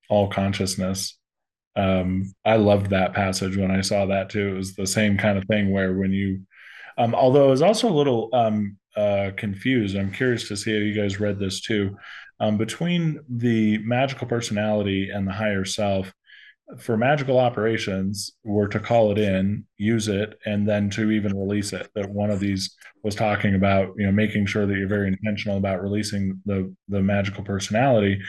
all 0.08 0.28
consciousness. 0.28 1.16
Um, 1.76 2.32
i 2.44 2.56
loved 2.56 2.90
that 2.90 3.14
passage 3.14 3.56
when 3.56 3.70
i 3.70 3.82
saw 3.82 4.06
that 4.06 4.30
too. 4.30 4.48
It 4.48 4.54
was 4.54 4.74
the 4.74 4.86
same 4.86 5.16
kind 5.16 5.38
of 5.38 5.44
thing 5.44 5.70
where 5.70 5.94
when 5.94 6.12
you 6.12 6.42
um, 6.96 7.14
although 7.14 7.46
i 7.46 7.50
was 7.50 7.62
also 7.62 7.88
a 7.88 7.94
little 7.94 8.30
um, 8.32 8.76
uh, 8.96 9.30
confused 9.36 9.96
i'm 9.96 10.10
curious 10.10 10.48
to 10.48 10.56
see 10.56 10.72
how 10.72 10.78
you 10.78 10.94
guys 10.94 11.20
read 11.20 11.38
this 11.38 11.60
too. 11.60 11.96
Um, 12.40 12.56
between 12.56 13.20
the 13.28 13.78
magical 13.78 14.26
personality 14.26 15.10
and 15.10 15.26
the 15.26 15.32
higher 15.32 15.64
self 15.64 16.12
for 16.76 16.96
magical 16.96 17.38
operations 17.38 18.32
were 18.44 18.68
to 18.68 18.78
call 18.78 19.10
it 19.10 19.18
in, 19.18 19.64
use 19.78 20.08
it, 20.08 20.38
and 20.44 20.68
then 20.68 20.90
to 20.90 21.10
even 21.10 21.36
release 21.36 21.72
it. 21.72 21.88
That 21.94 22.10
one 22.10 22.30
of 22.30 22.40
these 22.40 22.76
was 23.02 23.14
talking 23.14 23.54
about, 23.54 23.94
you 23.96 24.04
know, 24.04 24.12
making 24.12 24.46
sure 24.46 24.66
that 24.66 24.76
you're 24.76 24.88
very 24.88 25.08
intentional 25.08 25.56
about 25.56 25.82
releasing 25.82 26.40
the 26.44 26.74
the 26.88 27.00
magical 27.00 27.42
personality, 27.42 28.20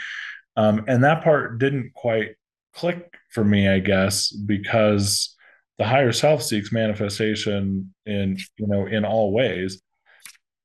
um, 0.56 0.86
and 0.88 1.04
that 1.04 1.24
part 1.24 1.60
didn't 1.60 1.94
quite 1.94 2.36
click 2.74 3.14
for 3.32 3.44
me, 3.44 3.68
I 3.68 3.80
guess, 3.80 4.32
because 4.32 5.36
the 5.78 5.86
higher 5.86 6.14
self 6.14 6.42
seeks 6.42 6.72
manifestation 6.72 7.94
in 8.06 8.38
you 8.58 8.68
know 8.68 8.86
in 8.86 9.04
all 9.04 9.34
ways, 9.34 9.82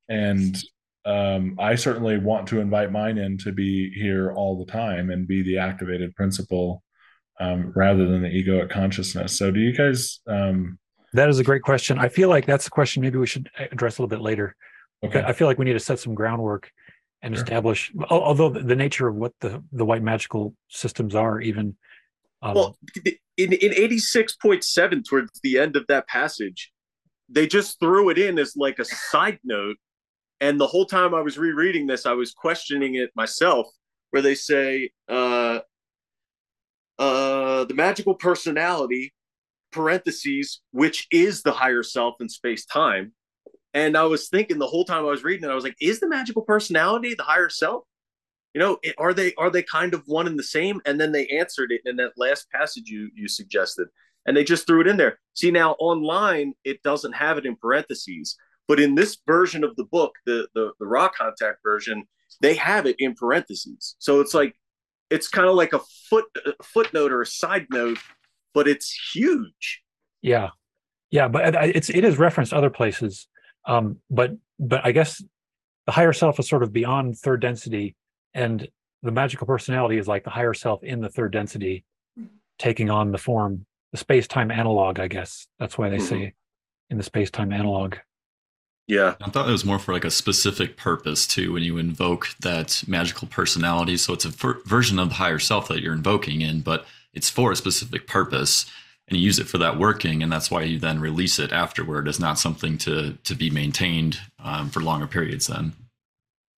and 0.07 0.55
um, 1.05 1.57
I 1.59 1.75
certainly 1.75 2.17
want 2.17 2.47
to 2.47 2.61
invite 2.61 2.91
mine 2.91 3.17
in 3.17 3.37
to 3.39 3.51
be 3.51 3.91
here 3.91 4.31
all 4.31 4.57
the 4.57 4.71
time 4.71 5.09
and 5.09 5.27
be 5.27 5.43
the 5.43 5.57
activated 5.57 6.15
principle 6.15 6.81
um, 7.39 7.71
rather 7.75 8.05
than 8.07 8.21
the 8.21 8.29
egoic 8.29 8.69
consciousness. 8.69 9.37
So, 9.37 9.51
do 9.51 9.59
you 9.59 9.73
guys? 9.75 10.19
Um, 10.27 10.77
that 11.13 11.29
is 11.29 11.39
a 11.39 11.43
great 11.43 11.61
question. 11.61 11.97
I 11.97 12.09
feel 12.09 12.29
like 12.29 12.45
that's 12.45 12.67
a 12.67 12.69
question 12.69 13.01
maybe 13.01 13.17
we 13.17 13.27
should 13.27 13.49
address 13.71 13.97
a 13.97 14.01
little 14.01 14.09
bit 14.17 14.21
later. 14.21 14.55
okay. 15.03 15.23
I 15.25 15.33
feel 15.33 15.47
like 15.47 15.57
we 15.57 15.65
need 15.65 15.73
to 15.73 15.79
set 15.79 15.99
some 15.99 16.13
groundwork 16.15 16.71
and 17.21 17.33
Sure. 17.33 17.43
establish, 17.43 17.91
although 18.09 18.49
the 18.49 18.59
the 18.61 18.75
nature 18.75 19.07
of 19.07 19.15
what 19.15 19.33
the 19.39 19.63
the 19.71 19.85
white 19.85 20.03
magical 20.03 20.55
systems 20.69 21.15
are, 21.15 21.39
even. 21.41 21.75
Um, 22.41 22.53
Well, 22.55 22.77
in 23.37 23.53
in 23.53 23.73
eighty 23.73 23.97
six 23.97 24.35
point 24.35 24.63
seven, 24.63 25.03
towards 25.03 25.39
the 25.41 25.57
end 25.57 25.75
of 25.75 25.85
that 25.87 26.07
passage, 26.07 26.71
they 27.29 27.47
just 27.47 27.79
threw 27.79 28.09
it 28.09 28.17
in 28.17 28.37
as 28.37 28.55
like 28.55 28.77
a 28.79 28.85
side 28.85 29.39
note, 29.43 29.77
and 30.41 30.59
the 30.59 30.67
whole 30.67 30.85
time 30.85 31.15
I 31.15 31.21
was 31.21 31.37
rereading 31.37 31.87
this, 31.87 32.05
I 32.05 32.13
was 32.13 32.31
questioning 32.33 32.95
it 32.95 33.09
myself. 33.15 33.67
Where 34.11 34.21
they 34.21 34.35
say, 34.35 34.91
uh, 35.09 35.59
uh, 36.99 37.24
the 37.67 37.73
magical 37.73 38.15
personality, 38.15 39.13
parentheses, 39.71 40.61
which 40.71 41.07
is 41.11 41.43
the 41.43 41.51
higher 41.51 41.83
self 41.83 42.15
in 42.19 42.29
space 42.29 42.65
time. 42.65 43.13
And 43.73 43.97
I 43.97 44.03
was 44.05 44.29
thinking 44.29 44.57
the 44.57 44.67
whole 44.67 44.85
time 44.85 44.99
I 44.99 45.09
was 45.09 45.23
reading 45.23 45.47
it, 45.47 45.51
I 45.51 45.55
was 45.55 45.65
like, 45.65 45.75
is 45.81 45.99
the 45.99 46.07
magical 46.07 46.41
personality 46.41 47.13
the 47.13 47.23
higher 47.23 47.49
self? 47.49 47.83
You 48.53 48.59
know, 48.59 48.77
are 48.97 49.13
they 49.13 49.33
are 49.37 49.49
they 49.49 49.63
kind 49.63 49.93
of 49.93 50.03
one 50.05 50.27
and 50.27 50.39
the 50.39 50.43
same? 50.43 50.79
And 50.85 50.99
then 50.99 51.11
they 51.11 51.27
answered 51.27 51.73
it 51.73 51.81
in 51.83 51.97
that 51.97 52.13
last 52.15 52.49
passage 52.51 52.87
you 52.87 53.09
you 53.13 53.27
suggested, 53.27 53.89
and 54.25 54.35
they 54.35 54.45
just 54.45 54.65
threw 54.65 54.79
it 54.79 54.87
in 54.87 54.95
there. 54.95 55.19
See 55.33 55.51
now 55.51 55.73
online, 55.73 56.53
it 56.63 56.81
doesn't 56.81 57.11
have 57.11 57.37
it 57.37 57.45
in 57.45 57.57
parentheses, 57.57 58.37
but 58.69 58.79
in 58.79 58.95
this 58.95 59.17
version 59.27 59.65
of 59.65 59.75
the 59.75 59.83
book, 59.83 60.13
the 60.25 60.47
the, 60.55 60.71
the 60.79 60.85
Ra 60.85 61.09
contact 61.09 61.59
version, 61.63 62.05
they 62.39 62.55
have 62.55 62.85
it 62.85 62.95
in 62.97 63.13
parentheses. 63.13 63.97
So 63.99 64.21
it's 64.21 64.33
like 64.33 64.55
it's 65.09 65.27
kind 65.27 65.47
of 65.47 65.55
like 65.55 65.73
a 65.73 65.79
foot 66.09 66.25
a 66.45 66.63
footnote 66.63 67.11
or 67.11 67.21
a 67.21 67.25
side 67.25 67.67
note, 67.71 67.97
but 68.53 68.67
it's 68.67 68.91
huge. 69.13 69.81
yeah, 70.21 70.49
yeah, 71.11 71.27
but 71.27 71.55
it's 71.75 71.89
it 71.89 72.03
is 72.03 72.17
referenced 72.17 72.53
other 72.53 72.69
places. 72.69 73.27
Um, 73.65 73.97
but 74.09 74.31
but 74.59 74.85
I 74.85 74.91
guess 74.91 75.23
the 75.85 75.91
higher 75.91 76.13
self 76.13 76.39
is 76.39 76.47
sort 76.49 76.63
of 76.63 76.71
beyond 76.73 77.17
third 77.17 77.41
density, 77.41 77.95
and 78.33 78.67
the 79.03 79.11
magical 79.11 79.45
personality 79.47 79.97
is 79.97 80.07
like 80.07 80.23
the 80.23 80.29
higher 80.31 80.53
self 80.53 80.83
in 80.83 81.01
the 81.01 81.09
third 81.09 81.31
density, 81.31 81.83
taking 82.57 82.89
on 82.89 83.11
the 83.11 83.17
form, 83.17 83.65
the 83.91 83.97
space 83.97 84.27
time 84.27 84.49
analog. 84.51 84.99
I 84.99 85.07
guess 85.07 85.47
that's 85.59 85.77
why 85.77 85.89
they 85.89 85.97
Mhm. 85.97 86.01
say 86.09 86.33
in 86.89 86.97
the 86.97 87.03
space 87.03 87.29
time 87.31 87.51
analog. 87.53 87.95
Yeah. 88.87 89.15
I 89.19 89.29
thought 89.29 89.49
it 89.49 89.51
was 89.51 89.65
more 89.65 89.79
for 89.79 89.93
like 89.93 90.05
a 90.05 90.11
specific 90.11 90.77
purpose 90.77 91.25
too 91.25 91.53
when 91.53 91.63
you 91.63 91.77
invoke 91.77 92.29
that 92.41 92.83
magical 92.87 93.27
personality. 93.27 93.97
So 93.97 94.13
it's 94.13 94.25
a 94.25 94.29
ver- 94.29 94.61
version 94.65 94.99
of 94.99 95.09
the 95.09 95.15
higher 95.15 95.39
self 95.39 95.67
that 95.69 95.81
you're 95.81 95.93
invoking 95.93 96.41
in, 96.41 96.61
but 96.61 96.85
it's 97.13 97.29
for 97.29 97.51
a 97.51 97.55
specific 97.55 98.07
purpose 98.07 98.69
and 99.07 99.17
you 99.17 99.25
use 99.25 99.39
it 99.39 99.47
for 99.47 99.57
that 99.57 99.79
working. 99.79 100.21
And 100.21 100.31
that's 100.31 100.51
why 100.51 100.63
you 100.63 100.79
then 100.79 100.99
release 100.99 101.39
it 101.39 101.51
afterward 101.51 102.07
as 102.07 102.19
not 102.19 102.37
something 102.37 102.77
to, 102.79 103.13
to 103.23 103.35
be 103.35 103.49
maintained 103.49 104.19
um, 104.43 104.69
for 104.69 104.81
longer 104.81 105.07
periods 105.07 105.47
then. 105.47 105.73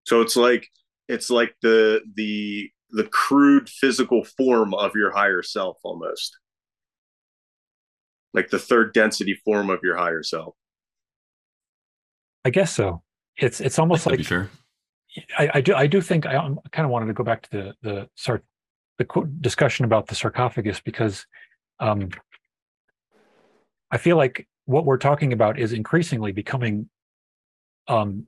So 0.06 0.22
it's 0.22 0.36
like 0.38 0.70
it's 1.10 1.30
like 1.30 1.56
the 1.62 2.02
the 2.16 2.72
the 2.92 3.04
crude 3.04 3.70
physical 3.70 4.24
form 4.24 4.74
of 4.74 4.96
your 4.96 5.12
higher 5.12 5.44
self 5.44 5.78
almost. 5.84 6.38
Like 8.34 8.50
the 8.50 8.60
third 8.60 8.94
density 8.94 9.34
form 9.46 9.70
of 9.70 9.80
your 9.84 9.98
higher 9.98 10.24
self. 10.24 10.56
I 12.48 12.50
guess 12.50 12.74
so. 12.74 13.04
It's 13.36 13.60
it's 13.60 13.78
almost 13.78 14.06
like 14.06 14.24
fair. 14.24 14.50
I, 15.38 15.50
I 15.56 15.62
do 15.62 15.76
I 15.76 15.86
do 15.86 16.00
think 16.00 16.26
I 16.26 16.38
um, 16.38 16.62
kind 16.72 16.86
of 16.86 16.92
wanted 16.92 17.08
to 17.08 17.14
go 17.14 17.26
back 17.26 17.42
to 17.42 17.50
the 17.52 17.74
the 17.82 18.10
sar- 18.16 18.44
the 18.98 19.04
qu- 19.04 19.28
discussion 19.42 19.84
about 19.84 20.08
the 20.08 20.16
sarcophagus 20.16 20.80
because 20.80 21.26
um, 21.82 22.08
I 23.92 23.98
feel 23.98 24.16
like 24.16 24.48
what 24.64 24.86
we're 24.86 24.98
talking 24.98 25.34
about 25.34 25.60
is 25.60 25.74
increasingly 25.74 26.32
becoming 26.32 26.90
um, 27.90 28.28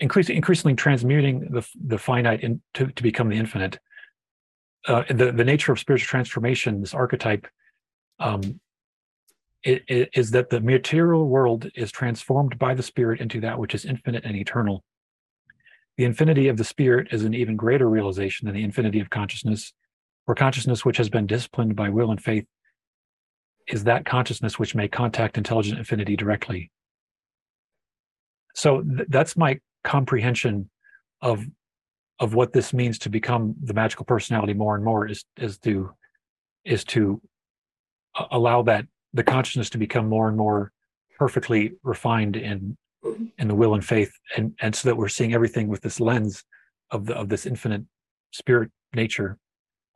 increasing 0.00 0.34
increasingly 0.34 0.74
transmuting 0.74 1.52
the 1.52 1.64
the 1.86 1.98
finite 1.98 2.40
in, 2.40 2.60
to 2.74 2.88
to 2.88 3.02
become 3.02 3.28
the 3.28 3.36
infinite. 3.36 3.78
Uh, 4.88 5.04
the 5.08 5.30
the 5.30 5.44
nature 5.44 5.70
of 5.70 5.78
spiritual 5.78 6.08
transformation, 6.08 6.80
this 6.80 6.94
archetype, 6.94 7.46
um, 8.18 8.58
it, 9.62 9.84
it 9.88 10.10
is 10.14 10.30
that 10.30 10.50
the 10.50 10.60
material 10.60 11.28
world 11.28 11.70
is 11.74 11.92
transformed 11.92 12.58
by 12.58 12.74
the 12.74 12.82
spirit 12.82 13.20
into 13.20 13.40
that 13.40 13.58
which 13.58 13.74
is 13.74 13.84
infinite 13.84 14.24
and 14.24 14.36
eternal. 14.36 14.84
The 15.98 16.04
infinity 16.04 16.48
of 16.48 16.56
the 16.56 16.64
spirit 16.64 17.08
is 17.10 17.24
an 17.24 17.34
even 17.34 17.56
greater 17.56 17.88
realization 17.88 18.46
than 18.46 18.54
the 18.54 18.64
infinity 18.64 19.00
of 19.00 19.10
consciousness, 19.10 19.72
for 20.24 20.34
consciousness 20.34 20.84
which 20.84 20.96
has 20.96 21.10
been 21.10 21.26
disciplined 21.26 21.76
by 21.76 21.90
will 21.90 22.10
and 22.10 22.22
faith 22.22 22.46
is 23.68 23.84
that 23.84 24.04
consciousness 24.04 24.58
which 24.58 24.74
may 24.74 24.88
contact 24.88 25.36
intelligent 25.36 25.78
infinity 25.78 26.16
directly. 26.16 26.70
So 28.54 28.82
th- 28.82 29.08
that's 29.08 29.36
my 29.36 29.60
comprehension 29.84 30.70
of 31.22 31.44
of 32.18 32.34
what 32.34 32.52
this 32.52 32.74
means 32.74 32.98
to 32.98 33.08
become 33.08 33.54
the 33.62 33.72
magical 33.72 34.04
personality 34.04 34.52
more 34.52 34.74
and 34.74 34.84
more 34.84 35.06
is 35.06 35.24
is 35.36 35.58
to 35.58 35.90
is 36.64 36.84
to 36.84 37.20
uh, 38.14 38.26
allow 38.30 38.62
that 38.62 38.86
the 39.12 39.22
consciousness 39.22 39.70
to 39.70 39.78
become 39.78 40.08
more 40.08 40.28
and 40.28 40.36
more 40.36 40.72
perfectly 41.18 41.72
refined 41.82 42.36
in 42.36 42.76
in 43.38 43.48
the 43.48 43.54
will 43.54 43.74
and 43.74 43.84
faith 43.84 44.12
and 44.36 44.52
and 44.60 44.74
so 44.74 44.88
that 44.88 44.96
we're 44.96 45.08
seeing 45.08 45.34
everything 45.34 45.68
with 45.68 45.80
this 45.80 46.00
lens 46.00 46.44
of 46.90 47.06
the 47.06 47.14
of 47.14 47.28
this 47.28 47.46
infinite 47.46 47.82
spirit 48.30 48.70
nature 48.94 49.38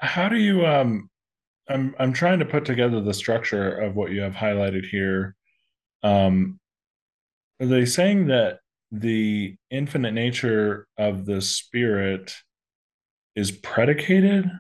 How 0.00 0.28
do 0.28 0.36
you 0.36 0.66
um 0.66 1.08
I'm 1.68 1.94
I'm 1.98 2.12
trying 2.12 2.38
to 2.40 2.44
put 2.44 2.64
together 2.64 3.00
the 3.00 3.14
structure 3.14 3.78
of 3.78 3.96
what 3.96 4.10
you 4.10 4.20
have 4.20 4.34
highlighted 4.34 4.86
here. 4.86 5.34
Um 6.02 6.58
are 7.60 7.66
they 7.66 7.84
saying 7.84 8.26
that 8.26 8.58
the 8.90 9.56
infinite 9.70 10.12
nature 10.12 10.86
of 10.98 11.24
the 11.24 11.40
spirit 11.40 12.34
is 13.34 13.50
predicated 13.50 14.50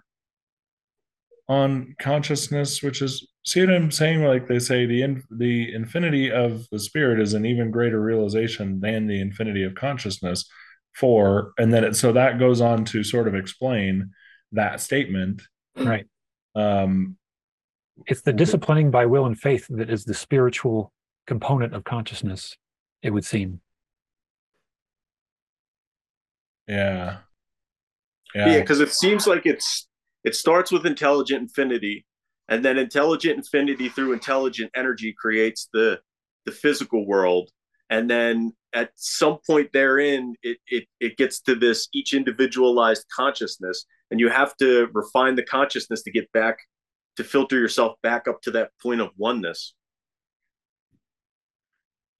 on 1.48 1.94
consciousness, 2.00 2.82
which 2.82 3.02
is 3.02 3.26
see 3.44 3.60
what 3.60 3.74
I'm 3.74 3.90
saying? 3.90 4.24
Like 4.24 4.48
they 4.48 4.58
say 4.58 4.86
the 4.86 5.02
in, 5.02 5.22
the 5.30 5.72
infinity 5.74 6.30
of 6.30 6.66
the 6.70 6.78
spirit 6.78 7.20
is 7.20 7.34
an 7.34 7.44
even 7.44 7.70
greater 7.70 8.00
realization 8.00 8.80
than 8.80 9.06
the 9.06 9.20
infinity 9.20 9.62
of 9.64 9.74
consciousness 9.74 10.48
for 10.94 11.52
and 11.58 11.72
then 11.72 11.82
it 11.82 11.96
so 11.96 12.12
that 12.12 12.38
goes 12.38 12.60
on 12.60 12.84
to 12.84 13.02
sort 13.02 13.26
of 13.28 13.34
explain 13.34 14.10
that 14.52 14.80
statement. 14.80 15.42
Right. 15.76 16.06
Um 16.54 17.16
it's 18.06 18.22
the 18.22 18.32
disciplining 18.32 18.90
by 18.90 19.06
will 19.06 19.26
and 19.26 19.38
faith 19.38 19.66
that 19.70 19.90
is 19.90 20.04
the 20.04 20.14
spiritual 20.14 20.92
component 21.26 21.74
of 21.74 21.84
consciousness 21.84 22.56
it 23.02 23.10
would 23.10 23.24
seem. 23.24 23.60
Yeah. 26.66 27.18
Yeah, 28.34 28.60
because 28.60 28.80
it 28.80 28.92
seems 28.92 29.26
like 29.26 29.46
it's 29.46 29.86
it 30.24 30.34
starts 30.34 30.72
with 30.72 30.86
intelligent 30.86 31.42
infinity, 31.42 32.04
and 32.48 32.64
then 32.64 32.78
intelligent 32.78 33.36
infinity 33.36 33.88
through 33.88 34.12
intelligent 34.12 34.70
energy 34.74 35.14
creates 35.18 35.68
the 35.72 36.00
the 36.46 36.52
physical 36.52 37.06
world, 37.06 37.50
and 37.90 38.10
then 38.10 38.52
at 38.74 38.90
some 38.96 39.38
point 39.46 39.72
therein, 39.72 40.34
it 40.42 40.58
it 40.66 40.84
it 41.00 41.16
gets 41.16 41.40
to 41.42 41.54
this 41.54 41.88
each 41.94 42.14
individualized 42.14 43.06
consciousness, 43.14 43.86
and 44.10 44.20
you 44.20 44.28
have 44.28 44.56
to 44.58 44.88
refine 44.92 45.34
the 45.36 45.42
consciousness 45.42 46.02
to 46.02 46.10
get 46.10 46.30
back 46.32 46.58
to 47.16 47.24
filter 47.24 47.58
yourself 47.58 47.94
back 48.02 48.26
up 48.28 48.40
to 48.42 48.50
that 48.50 48.70
point 48.82 49.00
of 49.00 49.10
oneness. 49.16 49.74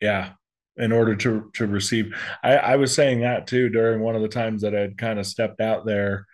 yeah 0.05 0.33
in 0.77 0.93
order 0.93 1.15
to 1.17 1.51
to 1.55 1.67
receive 1.67 2.15
i 2.43 2.57
i 2.57 2.77
was 2.77 2.95
saying 2.95 3.21
that 3.21 3.47
too 3.47 3.69
during 3.69 4.01
one 4.01 4.15
of 4.15 4.23
the 4.23 4.29
times 4.29 4.63
that 4.63 4.75
i'd 4.75 4.99
kind 4.99 5.19
of 5.19 5.27
stepped 5.27 5.61
out 5.61 5.87
there 5.87 6.27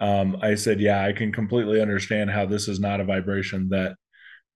um 0.00 0.36
i 0.42 0.54
said 0.54 0.80
yeah 0.80 1.04
i 1.04 1.12
can 1.12 1.32
completely 1.32 1.80
understand 1.80 2.30
how 2.30 2.44
this 2.44 2.68
is 2.68 2.78
not 2.80 3.00
a 3.00 3.04
vibration 3.04 3.68
that 3.68 3.94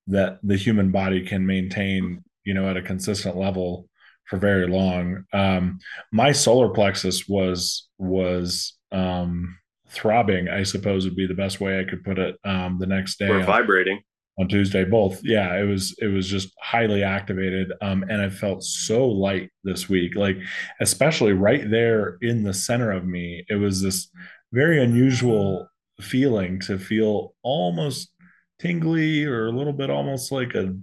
that 0.06 0.38
the 0.42 0.56
human 0.56 0.90
body 0.90 1.24
can 1.24 1.46
maintain 1.46 2.22
you 2.44 2.54
know 2.54 2.68
at 2.68 2.76
a 2.76 2.82
consistent 2.82 3.36
level 3.36 3.88
for 4.26 4.38
very 4.38 4.66
long 4.66 5.24
um 5.32 5.78
my 6.12 6.32
solar 6.32 6.68
plexus 6.68 7.28
was 7.28 7.88
was 7.98 8.76
um 8.92 9.56
throbbing 9.88 10.48
i 10.48 10.62
suppose 10.62 11.04
would 11.04 11.16
be 11.16 11.26
the 11.26 11.34
best 11.34 11.60
way 11.60 11.80
i 11.80 11.84
could 11.84 12.04
put 12.04 12.18
it 12.18 12.36
um 12.44 12.78
the 12.78 12.86
next 12.86 13.18
day 13.18 13.28
We're 13.28 13.42
vibrating. 13.44 14.00
on 14.38 14.48
Tuesday. 14.48 14.84
Both, 14.84 15.20
yeah, 15.22 15.54
it 15.58 15.64
was 15.64 15.94
it 15.98 16.06
was 16.06 16.26
just 16.28 16.48
highly 16.62 17.02
activated, 17.02 17.72
um, 17.82 18.04
and 18.08 18.22
I 18.22 18.30
felt 18.30 18.62
so 18.62 19.06
light 19.06 19.50
this 19.64 19.88
week. 19.88 20.14
Like 20.16 20.38
especially 20.80 21.32
right 21.32 21.68
there 21.68 22.16
in 22.22 22.42
the 22.44 22.54
center 22.54 22.90
of 22.92 23.04
me, 23.04 23.44
it 23.48 23.56
was 23.56 23.82
this 23.82 24.08
very 24.52 24.82
unusual 24.82 25.68
feeling 26.00 26.60
to 26.60 26.78
feel 26.78 27.34
almost 27.42 28.10
tingly 28.58 29.24
or 29.24 29.46
a 29.46 29.52
little 29.52 29.72
bit 29.72 29.90
almost 29.90 30.32
like 30.32 30.54
a 30.54 30.74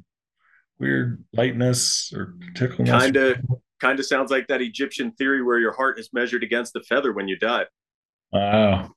weird 0.79 1.23
lightness 1.33 2.11
or 2.15 2.35
tickleness. 2.55 2.91
Kind 2.91 3.17
of 3.17 3.37
kind 3.79 3.99
of 3.99 4.05
sounds 4.05 4.31
like 4.31 4.47
that 4.47 4.61
Egyptian 4.61 5.11
theory 5.11 5.43
where 5.43 5.59
your 5.59 5.73
heart 5.73 5.99
is 5.99 6.09
measured 6.13 6.43
against 6.43 6.73
the 6.73 6.81
feather 6.81 7.13
when 7.13 7.27
you 7.27 7.37
die. 7.37 7.65
Oh, 8.33 8.89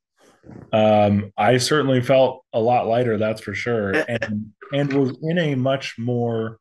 um, 0.72 1.32
I 1.36 1.58
certainly 1.58 2.00
felt 2.00 2.44
a 2.52 2.60
lot 2.60 2.86
lighter, 2.86 3.18
that's 3.18 3.40
for 3.40 3.54
sure, 3.54 3.92
and 3.92 4.52
and 4.72 4.92
was 4.92 5.16
in 5.22 5.38
a 5.38 5.54
much 5.54 5.96
more 5.98 6.58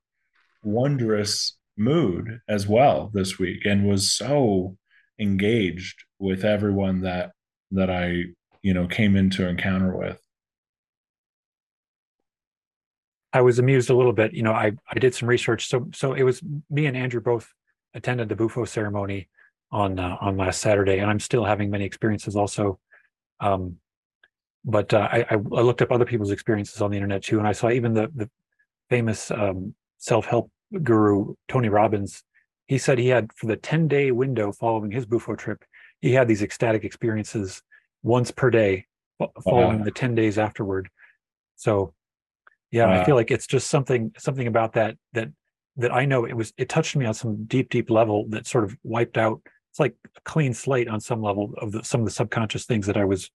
wondrous 0.64 1.58
mood 1.78 2.40
as 2.48 2.68
well 2.68 3.10
this 3.14 3.40
week, 3.40 3.66
and 3.66 3.88
was 3.88 4.12
so 4.12 4.78
engaged 5.20 6.04
with 6.18 6.44
everyone 6.44 7.02
that 7.02 7.32
that 7.72 7.90
I 7.90 8.26
you 8.62 8.74
know 8.74 8.88
came 8.88 9.16
into 9.16 9.48
encounter 9.48 9.96
with. 9.96 10.20
I 13.32 13.42
was 13.42 13.60
amused 13.60 13.90
a 13.90 13.96
little 13.96 14.14
bit. 14.14 14.34
You 14.34 14.44
know, 14.44 14.54
I 14.54 14.72
I 14.92 15.00
did 15.00 15.14
some 15.14 15.30
research. 15.30 15.68
So 15.68 15.90
so 15.94 16.14
it 16.14 16.24
was 16.24 16.42
me 16.70 16.86
and 16.86 16.98
Andrew 16.98 17.22
both 17.22 17.52
attended 17.94 18.30
the 18.30 18.36
Bufo 18.36 18.66
ceremony 18.66 19.30
on 19.72 20.00
uh, 20.00 20.18
on 20.22 20.38
last 20.38 20.62
Saturday, 20.62 21.00
and 21.00 21.10
I'm 21.10 21.20
still 21.20 21.46
having 21.46 21.70
many 21.70 21.86
experiences 21.86 22.36
also. 22.36 22.80
Um, 23.40 23.78
but 24.66 24.94
uh, 24.94 25.08
I, 25.12 25.26
I 25.32 25.36
looked 25.36 25.82
up 25.82 25.92
other 25.92 26.06
people's 26.06 26.32
experiences 26.32 26.82
on 26.82 26.92
the 26.92 26.98
internet 26.98 27.24
too, 27.24 27.40
and 27.40 27.48
I 27.48 27.54
saw 27.54 27.70
even 27.70 27.94
the 27.94 28.12
the 28.16 28.30
famous 28.90 29.32
um, 29.32 29.76
self 29.98 30.26
help 30.26 30.52
guru 30.84 31.36
Tony 31.48 31.70
Robbins. 31.70 32.24
He 32.68 32.78
said 32.78 33.00
he 33.00 33.08
had 33.08 33.32
for 33.36 33.48
the 33.48 33.56
10 33.56 33.88
day 33.88 34.12
window 34.12 34.52
following 34.52 34.92
his 34.92 35.06
Bufo 35.06 35.36
trip, 35.36 35.64
he 36.02 36.14
had 36.14 36.28
these 36.28 36.42
ecstatic 36.42 36.84
experiences 36.84 37.62
once 38.04 38.32
per 38.32 38.50
day 38.50 38.86
oh, 39.20 39.30
following 39.44 39.84
the 39.84 39.92
10 39.92 40.16
days 40.16 40.38
afterward. 40.38 40.90
So 41.56 41.94
yeah, 42.72 43.02
I 43.02 43.04
feel 43.04 43.16
like 43.16 43.32
it's 43.32 43.48
just 43.48 43.70
something 43.70 44.12
something 44.18 44.46
about 44.46 44.74
that 44.74 44.96
that 45.14 45.30
that 45.78 45.92
I 45.92 46.06
know 46.06 46.26
it 46.26 46.34
was 46.34 46.54
it 46.58 46.70
touched 46.70 46.96
me 46.96 47.06
on 47.06 47.14
some 47.14 47.46
deep 47.46 47.70
deep 47.70 47.90
level 47.90 48.26
that 48.30 48.46
sort 48.46 48.64
of 48.64 48.78
wiped 48.84 49.18
out. 49.18 49.42
It's 49.72 49.80
like 49.80 49.96
a 50.16 50.22
clean 50.22 50.54
slate 50.54 50.88
on 50.88 51.00
some 51.00 51.22
level 51.22 51.54
of 51.58 51.72
the, 51.72 51.84
some 51.84 52.02
of 52.02 52.06
the 52.06 52.12
subconscious 52.12 52.66
things 52.66 52.86
that 52.86 52.98
I 52.98 53.06
was 53.06 53.32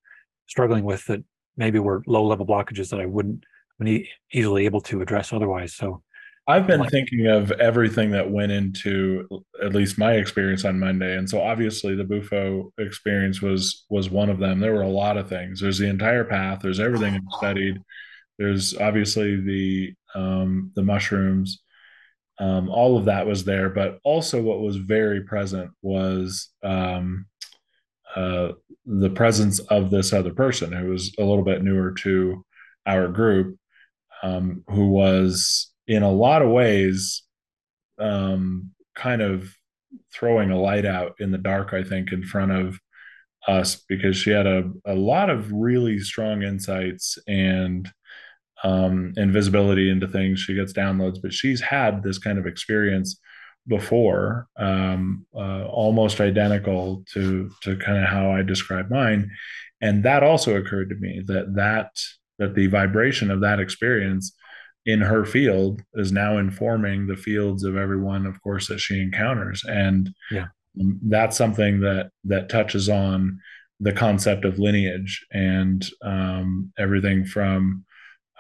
struggling 0.47 0.85
with 0.85 1.05
that 1.07 1.25
maybe 1.57 1.79
were 1.79 2.03
low 2.07 2.25
level 2.25 2.47
blockages 2.47 2.91
that 2.91 3.01
I 3.01 3.07
wouldn't 3.07 3.45
be 3.81 4.09
easily 4.33 4.67
able 4.67 4.81
to 4.83 5.01
address 5.01 5.33
otherwise. 5.33 5.75
So 5.75 6.03
I've 6.47 6.67
been 6.67 6.81
like, 6.81 6.91
thinking 6.91 7.27
of 7.27 7.53
everything 7.53 8.11
that 8.11 8.31
went 8.31 8.53
into 8.53 9.27
at 9.63 9.75
least 9.75 9.97
my 9.97 10.15
experience 10.15 10.65
on 10.65 10.79
Monday, 10.79 11.17
and 11.17 11.29
so 11.29 11.41
obviously 11.41 11.95
the 11.95 12.05
Bufo 12.05 12.73
experience 12.79 13.41
was 13.41 13.87
was 13.89 14.11
one 14.11 14.29
of 14.29 14.39
them. 14.39 14.61
There 14.61 14.75
were 14.75 14.83
a 14.83 14.89
lot 14.89 15.17
of 15.17 15.29
things. 15.29 15.61
There's 15.61 15.79
the 15.79 15.89
entire 15.89 16.25
path. 16.25 16.61
There's 16.61 16.81
everything 16.81 17.15
I've 17.15 17.39
studied. 17.39 17.81
There's 18.39 18.77
obviously 18.77 19.41
the 19.41 19.95
um, 20.15 20.71
the 20.75 20.83
mushrooms. 20.83 21.61
Um, 22.39 22.69
all 22.69 22.99
of 22.99 23.07
that 23.07 23.27
was 23.27 23.45
there, 23.45 23.71
but 23.71 23.99
also 24.05 24.43
what 24.43 24.61
was 24.61 24.77
very 24.77 25.23
present 25.23 25.71
was 25.83 26.51
um, 26.63 27.27
uh, 28.17 28.53
the 28.85 29.11
presence 29.11 29.61
of 29.61 29.91
this 29.91 30.13
other 30.13 30.35
person 30.35 30.73
who 30.73 30.91
was 30.91 31.15
a 31.19 31.25
little 31.25 31.45
bit 31.45 31.63
newer 31.63 31.93
to 31.93 32.45
our 32.87 33.09
group, 33.09 33.57
um, 34.23 34.63
who 34.69 34.89
was 34.89 35.73
in 35.87 36.03
a 36.03 36.13
lot 36.13 36.43
of 36.43 36.51
ways 36.51 37.23
um, 37.99 38.71
kind 38.95 39.23
of 39.23 39.55
throwing 40.13 40.51
a 40.51 40.61
light 40.61 40.85
out 40.85 41.15
in 41.19 41.31
the 41.31 41.39
dark. 41.39 41.73
I 41.73 41.85
think 41.85 42.13
in 42.13 42.23
front 42.25 42.53
of 42.53 42.79
us 43.47 43.77
because 43.89 44.17
she 44.17 44.31
had 44.31 44.47
a, 44.47 44.71
a 44.87 44.95
lot 44.95 45.31
of 45.31 45.53
really 45.53 45.99
strong 45.99 46.43
insights 46.43 47.19
and 47.27 47.91
um, 48.63 49.13
into 49.91 50.09
things. 50.09 50.41
She 50.41 50.55
gets 50.55 50.73
downloads, 50.73 51.21
but 51.21 51.33
she's 51.33 51.61
had 51.61 52.03
this 52.03 52.19
kind 52.19 52.39
of 52.39 52.47
experience 52.47 53.21
before, 53.67 54.47
um, 54.57 55.27
uh, 55.35 55.65
almost 55.67 56.21
identical 56.21 57.05
to 57.13 57.51
to 57.63 57.77
kind 57.77 57.99
of 57.99 58.09
how 58.09 58.31
I 58.31 58.43
describe 58.43 58.91
mine, 58.91 59.31
and 59.81 60.05
that 60.05 60.23
also 60.23 60.57
occurred 60.57 60.91
to 60.91 60.97
me 60.97 61.23
that 61.27 61.55
that 61.55 61.91
that 62.39 62.55
the 62.55 62.67
vibration 62.67 63.31
of 63.31 63.41
that 63.41 63.61
experience 63.61 64.35
in 64.87 65.01
her 65.01 65.25
field 65.25 65.83
is 65.95 66.13
now 66.13 66.39
informing 66.39 67.07
the 67.07 67.17
fields 67.17 67.65
of 67.65 67.77
everyone, 67.77 68.27
of 68.27 68.41
course, 68.43 68.69
that 68.69 68.81
she 68.81 69.01
encounters, 69.01 69.65
and 69.67 70.11
yeah. 70.31 70.47
that's 71.03 71.37
something 71.37 71.81
that 71.81 72.11
that 72.25 72.49
touches 72.49 72.89
on 72.89 73.39
the 73.81 73.93
concept 73.93 74.45
of 74.45 74.59
lineage 74.59 75.25
and 75.33 75.87
um, 76.03 76.73
everything 76.79 77.25
from 77.25 77.85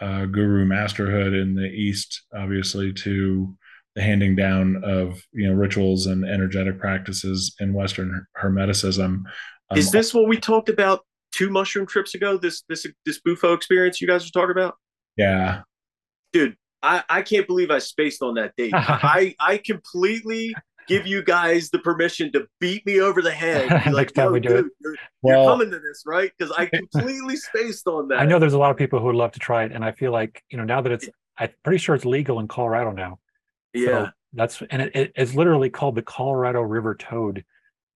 uh, 0.00 0.26
guru 0.26 0.64
masterhood 0.64 1.32
in 1.32 1.54
the 1.54 1.66
East, 1.66 2.22
obviously, 2.34 2.92
to 2.92 3.56
the 3.94 4.02
handing 4.02 4.34
down 4.34 4.82
of 4.84 5.22
you 5.32 5.48
know 5.48 5.54
rituals 5.54 6.06
and 6.06 6.24
energetic 6.24 6.78
practices 6.78 7.54
in 7.60 7.72
Western 7.72 8.26
Hermeticism. 8.36 9.22
Um, 9.70 9.78
Is 9.78 9.90
this 9.90 10.12
what 10.12 10.28
we 10.28 10.36
talked 10.36 10.68
about 10.68 11.00
two 11.32 11.50
mushroom 11.50 11.86
trips 11.86 12.14
ago? 12.14 12.36
This 12.36 12.62
this 12.68 12.86
this 13.06 13.20
Bufo 13.20 13.52
experience 13.52 14.00
you 14.00 14.08
guys 14.08 14.24
were 14.24 14.40
talking 14.40 14.56
about? 14.56 14.76
Yeah, 15.16 15.62
dude, 16.34 16.56
I 16.82 17.02
I 17.08 17.22
can't 17.22 17.46
believe 17.46 17.70
I 17.70 17.78
spaced 17.78 18.20
on 18.20 18.34
that 18.34 18.52
date. 18.56 18.72
I 18.74 19.34
I 19.40 19.56
completely 19.56 20.54
give 20.86 21.06
you 21.06 21.22
guys 21.22 21.70
the 21.70 21.78
permission 21.78 22.30
to 22.32 22.46
beat 22.60 22.84
me 22.84 23.00
over 23.00 23.22
the 23.22 23.30
head. 23.30 23.70
like, 23.92 24.12
time 24.12 24.32
we 24.32 24.40
do 24.40 24.48
dude, 24.50 24.66
it. 24.66 24.72
You're, 24.80 24.96
well, 25.22 25.42
you're 25.42 25.50
coming 25.52 25.70
to 25.70 25.78
this, 25.78 26.02
right? 26.04 26.30
Because 26.36 26.52
I 26.52 26.66
completely 26.74 27.36
spaced 27.36 27.86
on 27.86 28.08
that. 28.08 28.20
I 28.20 28.26
know 28.26 28.38
there's 28.38 28.52
a 28.52 28.58
lot 28.58 28.70
of 28.70 28.76
people 28.76 28.98
who 28.98 29.06
would 29.06 29.14
love 29.14 29.32
to 29.32 29.40
try 29.40 29.64
it, 29.64 29.72
and 29.72 29.82
I 29.82 29.92
feel 29.92 30.12
like 30.12 30.42
you 30.50 30.58
know 30.58 30.64
now 30.64 30.82
that 30.82 30.92
it's, 30.92 31.08
I'm 31.38 31.50
pretty 31.62 31.78
sure 31.78 31.94
it's 31.94 32.04
legal 32.04 32.40
in 32.40 32.48
Colorado 32.48 32.92
now. 32.92 33.18
Yeah, 33.72 33.86
so 33.86 34.08
that's 34.34 34.62
and 34.70 34.82
it, 34.82 34.94
it, 34.94 35.12
it's 35.16 35.34
literally 35.34 35.70
called 35.70 35.94
the 35.94 36.02
Colorado 36.02 36.60
River 36.60 36.94
Toad 36.94 37.44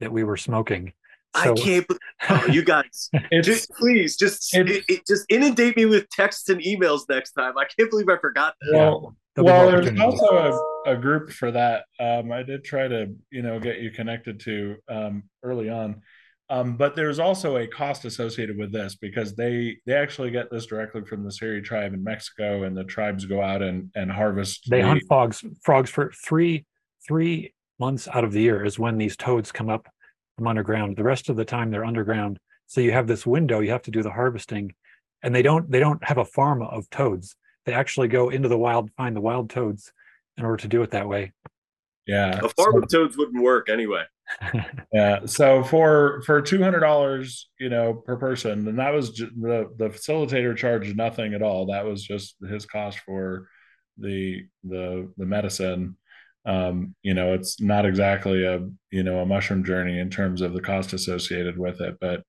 that 0.01 0.13
we 0.13 0.25
were 0.25 0.37
smoking. 0.37 0.93
So, 1.37 1.53
I 1.53 1.55
can't. 1.55 1.87
Oh, 2.31 2.47
you 2.47 2.65
guys, 2.65 3.11
just, 3.45 3.71
please, 3.71 4.17
just 4.17 4.53
it, 4.53 4.85
it, 4.89 5.07
just 5.07 5.25
inundate 5.29 5.77
me 5.77 5.87
with 5.87 6.11
texts 6.11 6.49
and 6.49 6.61
emails 6.61 7.03
next 7.09 7.31
time. 7.31 7.57
I 7.57 7.65
can't 7.65 7.89
believe 7.89 8.09
I 8.09 8.19
forgot 8.19 8.55
that. 8.61 8.77
Well, 8.77 9.15
well, 9.37 9.71
there's 9.71 10.01
also 10.01 10.61
a, 10.85 10.95
a, 10.95 10.97
group 10.97 11.31
for 11.31 11.53
that. 11.53 11.85
Um, 12.01 12.33
I 12.33 12.43
did 12.43 12.65
try 12.65 12.89
to, 12.89 13.15
you 13.31 13.43
know, 13.43 13.61
get 13.61 13.79
you 13.79 13.93
connected 13.93 14.41
to 14.41 14.77
um, 14.89 15.23
early 15.45 15.71
on, 15.71 16.03
um, 16.51 16.77
but 16.77 16.97
there's 16.97 17.19
also 17.19 17.59
a 17.59 17.67
cost 17.67 18.05
associated 18.05 18.59
with 18.59 18.73
this 18.73 18.97
because 18.97 19.37
they 19.37 19.77
they 19.87 19.95
actually 19.95 20.31
get 20.31 20.51
this 20.51 20.67
directly 20.67 21.05
from 21.05 21.23
the 21.23 21.31
Seri 21.31 21.63
tribe 21.63 21.95
in 21.95 22.03
Mexico, 22.03 22.65
and 22.65 22.77
the 22.77 22.85
tribes 22.85 23.27
go 23.27 23.41
out 23.41 23.63
and 23.63 23.91
and 23.95 24.11
harvest. 24.11 24.69
They 24.69 24.81
the, 24.81 24.89
hunt 24.89 25.03
frogs 25.07 25.45
frogs 25.63 25.91
for 25.91 26.11
three 26.27 26.67
three 27.07 27.55
months 27.79 28.09
out 28.13 28.25
of 28.25 28.33
the 28.33 28.41
year 28.41 28.65
is 28.65 28.79
when 28.79 28.99
these 28.99 29.17
toads 29.17 29.53
come 29.53 29.69
up 29.69 29.89
from 30.39 30.47
underground. 30.47 30.97
The 30.97 31.05
rest 31.05 31.29
of 31.29 31.37
the 31.37 31.45
time 31.45 31.71
they're 31.71 31.85
underground. 31.85 32.39
So 32.67 32.81
you 32.81 32.93
have 32.93 33.07
this 33.07 33.27
window. 33.27 33.61
You 33.61 33.73
have 33.73 33.83
to 33.83 33.91
do 33.91 34.03
the 34.03 34.11
harvesting, 34.11 34.73
and 35.23 35.35
they 35.35 35.43
don't 35.43 35.71
they 35.71 35.81
don't 35.81 36.03
have 36.03 36.19
a 36.19 36.25
farm 36.25 36.63
of 36.63 36.89
toads 36.89 37.37
they 37.69 37.75
actually 37.75 38.09
go 38.09 38.31
into 38.31 38.49
the 38.49 38.57
wild, 38.57 38.91
find 38.97 39.15
the 39.15 39.21
wild 39.21 39.51
toads 39.51 39.93
in 40.39 40.45
order 40.47 40.57
to 40.63 40.69
do 40.69 40.81
it 40.81 40.93
that 40.93 41.07
way. 41.07 41.33
Yeah. 42.07 42.41
A 42.43 42.49
farm 42.49 42.73
so, 42.73 42.79
of 42.79 42.89
toads 42.89 43.19
wouldn't 43.19 43.43
work 43.43 43.69
anyway. 43.69 44.05
yeah. 44.95 45.27
So 45.27 45.63
for 45.63 46.23
for 46.25 46.41
two 46.41 46.63
hundred 46.63 46.81
dollars, 46.81 47.51
you 47.61 47.69
know, 47.69 47.93
per 47.93 48.17
person, 48.17 48.67
and 48.67 48.79
that 48.79 48.95
was 48.95 49.11
just, 49.11 49.33
the 49.39 49.69
the 49.77 49.91
facilitator 49.91 50.57
charged 50.57 50.97
nothing 50.97 51.35
at 51.35 51.43
all. 51.43 51.67
That 51.67 51.85
was 51.85 52.03
just 52.03 52.37
his 52.49 52.65
cost 52.65 53.01
for 53.01 53.51
the 53.99 54.45
the 54.65 55.13
the 55.19 55.27
medicine. 55.27 55.98
Um, 56.49 56.95
you 57.03 57.13
know, 57.13 57.35
it's 57.35 57.61
not 57.61 57.85
exactly 57.85 58.45
a 58.45 58.67
you 58.91 59.03
know 59.03 59.21
a 59.21 59.27
mushroom 59.27 59.65
journey 59.65 59.99
in 59.99 60.09
terms 60.09 60.41
of 60.41 60.55
the 60.55 60.63
cost 60.63 60.95
associated 60.95 61.59
with 61.59 61.81
it, 61.81 61.97
but 62.01 62.23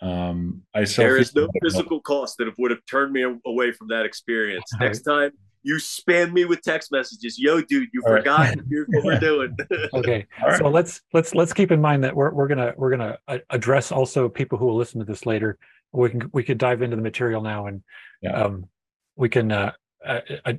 um, 0.00 0.62
I 0.74 0.84
there 0.84 1.16
is 1.16 1.34
no 1.34 1.48
physical 1.62 2.00
cost 2.00 2.36
that 2.38 2.52
would 2.58 2.70
have 2.70 2.84
turned 2.88 3.12
me 3.12 3.24
away 3.46 3.72
from 3.72 3.88
that 3.88 4.04
experience. 4.04 4.64
Next 4.80 5.00
time 5.02 5.32
you 5.62 5.76
spam 5.76 6.32
me 6.32 6.44
with 6.44 6.62
text 6.62 6.92
messages, 6.92 7.38
yo, 7.38 7.60
dude, 7.60 7.88
you 7.92 8.02
All 8.06 8.16
forgot. 8.16 8.38
Right. 8.38 8.58
Here's 8.70 8.86
what 8.88 9.04
we're 9.04 9.18
doing. 9.18 9.56
okay, 9.94 10.26
right. 10.40 10.58
so 10.58 10.68
let's 10.68 11.00
let's 11.12 11.34
let's 11.34 11.52
keep 11.52 11.72
in 11.72 11.80
mind 11.80 12.04
that 12.04 12.14
we're 12.14 12.32
we're 12.32 12.46
gonna 12.46 12.74
we're 12.76 12.90
gonna 12.90 13.18
address 13.50 13.90
also 13.90 14.28
people 14.28 14.58
who 14.58 14.66
will 14.66 14.76
listen 14.76 15.00
to 15.00 15.06
this 15.06 15.26
later. 15.26 15.58
We 15.92 16.10
can 16.10 16.30
we 16.32 16.44
could 16.44 16.58
dive 16.58 16.82
into 16.82 16.94
the 16.94 17.02
material 17.02 17.42
now, 17.42 17.66
and 17.66 17.82
yeah. 18.20 18.44
um, 18.44 18.68
we 19.16 19.28
can 19.28 19.50
uh, 19.50 19.72
uh, 20.06 20.20
uh, 20.44 20.52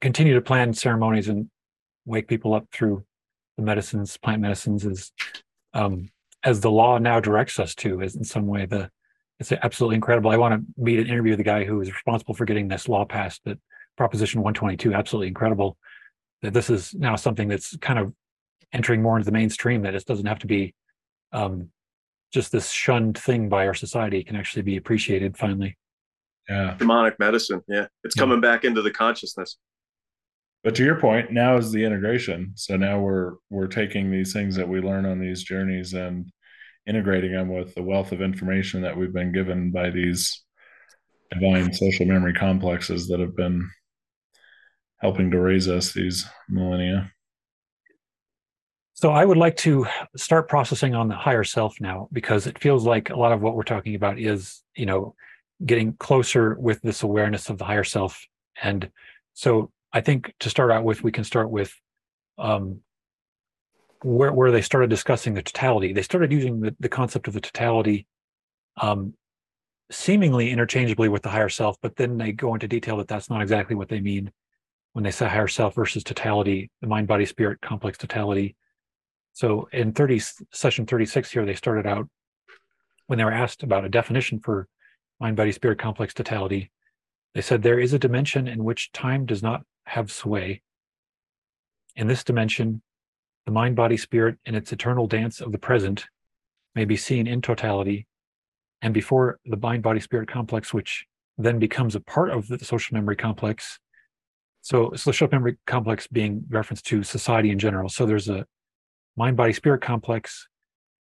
continue 0.00 0.34
to 0.34 0.42
plan 0.42 0.74
ceremonies 0.74 1.28
and 1.28 1.48
wake 2.04 2.28
people 2.28 2.54
up 2.54 2.66
through 2.72 3.04
the 3.56 3.62
medicines, 3.62 4.16
plant 4.16 4.42
medicines, 4.42 4.84
is 4.84 5.12
um, 5.74 6.10
as 6.44 6.60
the 6.60 6.70
law 6.70 6.98
now 6.98 7.20
directs 7.20 7.58
us 7.58 7.74
to 7.76 8.00
is 8.00 8.16
in 8.16 8.24
some 8.24 8.46
way 8.46 8.66
the 8.66 8.90
it's 9.38 9.50
absolutely 9.50 9.96
incredible. 9.96 10.30
I 10.30 10.36
want 10.36 10.54
to 10.54 10.82
meet 10.82 11.00
and 11.00 11.08
interview 11.08 11.34
the 11.34 11.42
guy 11.42 11.64
who 11.64 11.80
is 11.80 11.92
responsible 11.92 12.34
for 12.34 12.44
getting 12.44 12.68
this 12.68 12.88
law 12.88 13.04
passed 13.04 13.40
that 13.44 13.58
proposition 13.96 14.40
122 14.40 14.94
absolutely 14.94 15.28
incredible. 15.28 15.76
That 16.42 16.52
this 16.52 16.70
is 16.70 16.94
now 16.94 17.16
something 17.16 17.48
that's 17.48 17.76
kind 17.78 17.98
of 17.98 18.12
entering 18.72 19.02
more 19.02 19.16
into 19.16 19.26
the 19.26 19.32
mainstream 19.32 19.82
that 19.82 19.94
it 19.94 20.04
doesn't 20.04 20.26
have 20.26 20.38
to 20.40 20.46
be 20.46 20.74
um, 21.32 21.70
just 22.32 22.52
this 22.52 22.70
shunned 22.70 23.18
thing 23.18 23.48
by 23.48 23.66
our 23.66 23.74
society. 23.74 24.18
It 24.18 24.26
can 24.26 24.36
actually 24.36 24.62
be 24.62 24.76
appreciated 24.76 25.36
finally. 25.36 25.76
Yeah. 26.48 26.74
Demonic 26.78 27.18
medicine 27.18 27.62
yeah. 27.68 27.86
It's 28.04 28.14
coming 28.14 28.40
back 28.40 28.64
into 28.64 28.82
the 28.82 28.90
consciousness 28.90 29.56
but 30.64 30.74
to 30.74 30.84
your 30.84 31.00
point 31.00 31.32
now 31.32 31.56
is 31.56 31.72
the 31.72 31.84
integration 31.84 32.52
so 32.54 32.76
now 32.76 33.00
we're 33.00 33.34
we're 33.50 33.66
taking 33.66 34.10
these 34.10 34.32
things 34.32 34.56
that 34.56 34.68
we 34.68 34.80
learn 34.80 35.06
on 35.06 35.18
these 35.18 35.42
journeys 35.42 35.92
and 35.92 36.30
integrating 36.86 37.32
them 37.32 37.48
with 37.48 37.74
the 37.74 37.82
wealth 37.82 38.12
of 38.12 38.20
information 38.20 38.82
that 38.82 38.96
we've 38.96 39.12
been 39.12 39.32
given 39.32 39.70
by 39.70 39.90
these 39.90 40.42
divine 41.30 41.72
social 41.72 42.06
memory 42.06 42.34
complexes 42.34 43.08
that 43.08 43.20
have 43.20 43.36
been 43.36 43.70
helping 44.98 45.30
to 45.30 45.40
raise 45.40 45.68
us 45.68 45.92
these 45.92 46.26
millennia. 46.48 47.10
So 48.94 49.10
I 49.10 49.24
would 49.24 49.36
like 49.36 49.56
to 49.58 49.86
start 50.16 50.48
processing 50.48 50.94
on 50.94 51.08
the 51.08 51.16
higher 51.16 51.44
self 51.44 51.74
now 51.80 52.08
because 52.12 52.46
it 52.46 52.58
feels 52.58 52.86
like 52.86 53.10
a 53.10 53.16
lot 53.16 53.32
of 53.32 53.42
what 53.42 53.56
we're 53.56 53.64
talking 53.64 53.96
about 53.96 54.18
is, 54.18 54.62
you 54.76 54.86
know, 54.86 55.14
getting 55.64 55.94
closer 55.94 56.56
with 56.58 56.80
this 56.82 57.02
awareness 57.02 57.48
of 57.48 57.58
the 57.58 57.64
higher 57.64 57.84
self. 57.84 58.24
And 58.62 58.90
so 59.34 59.72
I 59.92 60.00
think 60.00 60.32
to 60.40 60.50
start 60.50 60.70
out 60.70 60.84
with, 60.84 61.02
we 61.02 61.12
can 61.12 61.24
start 61.24 61.50
with 61.50 61.74
um, 62.38 62.80
where 64.02 64.32
where 64.32 64.50
they 64.50 64.62
started 64.62 64.90
discussing 64.90 65.34
the 65.34 65.42
totality. 65.42 65.92
They 65.92 66.02
started 66.02 66.32
using 66.32 66.60
the, 66.60 66.74
the 66.80 66.88
concept 66.88 67.28
of 67.28 67.34
the 67.34 67.40
totality 67.40 68.06
um, 68.80 69.14
seemingly 69.90 70.50
interchangeably 70.50 71.08
with 71.08 71.22
the 71.22 71.28
higher 71.28 71.48
self, 71.48 71.76
but 71.82 71.96
then 71.96 72.16
they 72.16 72.32
go 72.32 72.54
into 72.54 72.66
detail 72.68 72.96
that 72.96 73.08
that's 73.08 73.30
not 73.30 73.42
exactly 73.42 73.76
what 73.76 73.88
they 73.88 74.00
mean 74.00 74.32
when 74.92 75.04
they 75.04 75.10
say 75.10 75.28
higher 75.28 75.48
self 75.48 75.74
versus 75.74 76.02
totality, 76.02 76.70
the 76.80 76.86
mind, 76.86 77.06
body, 77.06 77.26
spirit, 77.26 77.60
complex 77.60 77.98
totality. 77.98 78.56
So 79.32 79.68
in 79.72 79.92
30 79.92 80.20
session 80.52 80.86
36 80.86 81.30
here, 81.30 81.46
they 81.46 81.54
started 81.54 81.86
out 81.86 82.08
when 83.06 83.18
they 83.18 83.24
were 83.24 83.32
asked 83.32 83.62
about 83.62 83.84
a 83.84 83.88
definition 83.88 84.40
for 84.40 84.68
mind, 85.20 85.36
body, 85.36 85.52
spirit, 85.52 85.78
complex 85.78 86.12
totality. 86.14 86.70
They 87.34 87.40
said 87.40 87.62
there 87.62 87.78
is 87.78 87.94
a 87.94 87.98
dimension 87.98 88.46
in 88.48 88.64
which 88.64 88.92
time 88.92 89.24
does 89.24 89.42
not 89.42 89.62
have 89.84 90.10
sway. 90.10 90.62
In 91.96 92.06
this 92.06 92.24
dimension, 92.24 92.82
the 93.46 93.52
mind, 93.52 93.76
body, 93.76 93.96
spirit, 93.96 94.36
in 94.44 94.54
its 94.54 94.72
eternal 94.72 95.06
dance 95.06 95.40
of 95.40 95.52
the 95.52 95.58
present, 95.58 96.06
may 96.74 96.84
be 96.84 96.96
seen 96.96 97.26
in 97.26 97.42
totality. 97.42 98.06
And 98.80 98.94
before 98.94 99.38
the 99.44 99.56
mind, 99.56 99.82
body, 99.82 100.00
spirit 100.00 100.28
complex, 100.28 100.72
which 100.72 101.06
then 101.38 101.58
becomes 101.58 101.94
a 101.94 102.00
part 102.00 102.30
of 102.30 102.48
the 102.48 102.64
social 102.64 102.94
memory 102.94 103.16
complex. 103.16 103.78
So, 104.60 104.92
social 104.94 105.28
memory 105.30 105.58
complex 105.66 106.06
being 106.06 106.44
reference 106.48 106.82
to 106.82 107.02
society 107.02 107.50
in 107.50 107.58
general. 107.58 107.88
So, 107.88 108.06
there's 108.06 108.28
a 108.28 108.46
mind, 109.16 109.36
body, 109.36 109.52
spirit 109.52 109.82
complex, 109.82 110.48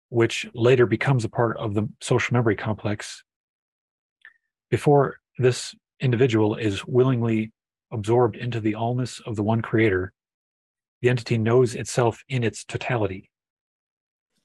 which 0.09 0.47
later 0.53 0.85
becomes 0.85 1.25
a 1.25 1.29
part 1.29 1.57
of 1.57 1.73
the 1.73 1.87
social 2.01 2.33
memory 2.33 2.55
complex. 2.55 3.23
Before 4.69 5.17
this 5.37 5.73
individual 5.99 6.55
is 6.55 6.85
willingly 6.85 7.51
absorbed 7.95 8.35
into 8.35 8.59
the 8.59 8.73
allness 8.73 9.21
of 9.25 9.35
the 9.35 9.43
one 9.43 9.61
creator, 9.61 10.13
the 11.01 11.09
entity 11.09 11.37
knows 11.37 11.75
itself 11.75 12.23
in 12.29 12.43
its 12.43 12.63
totality. 12.63 13.29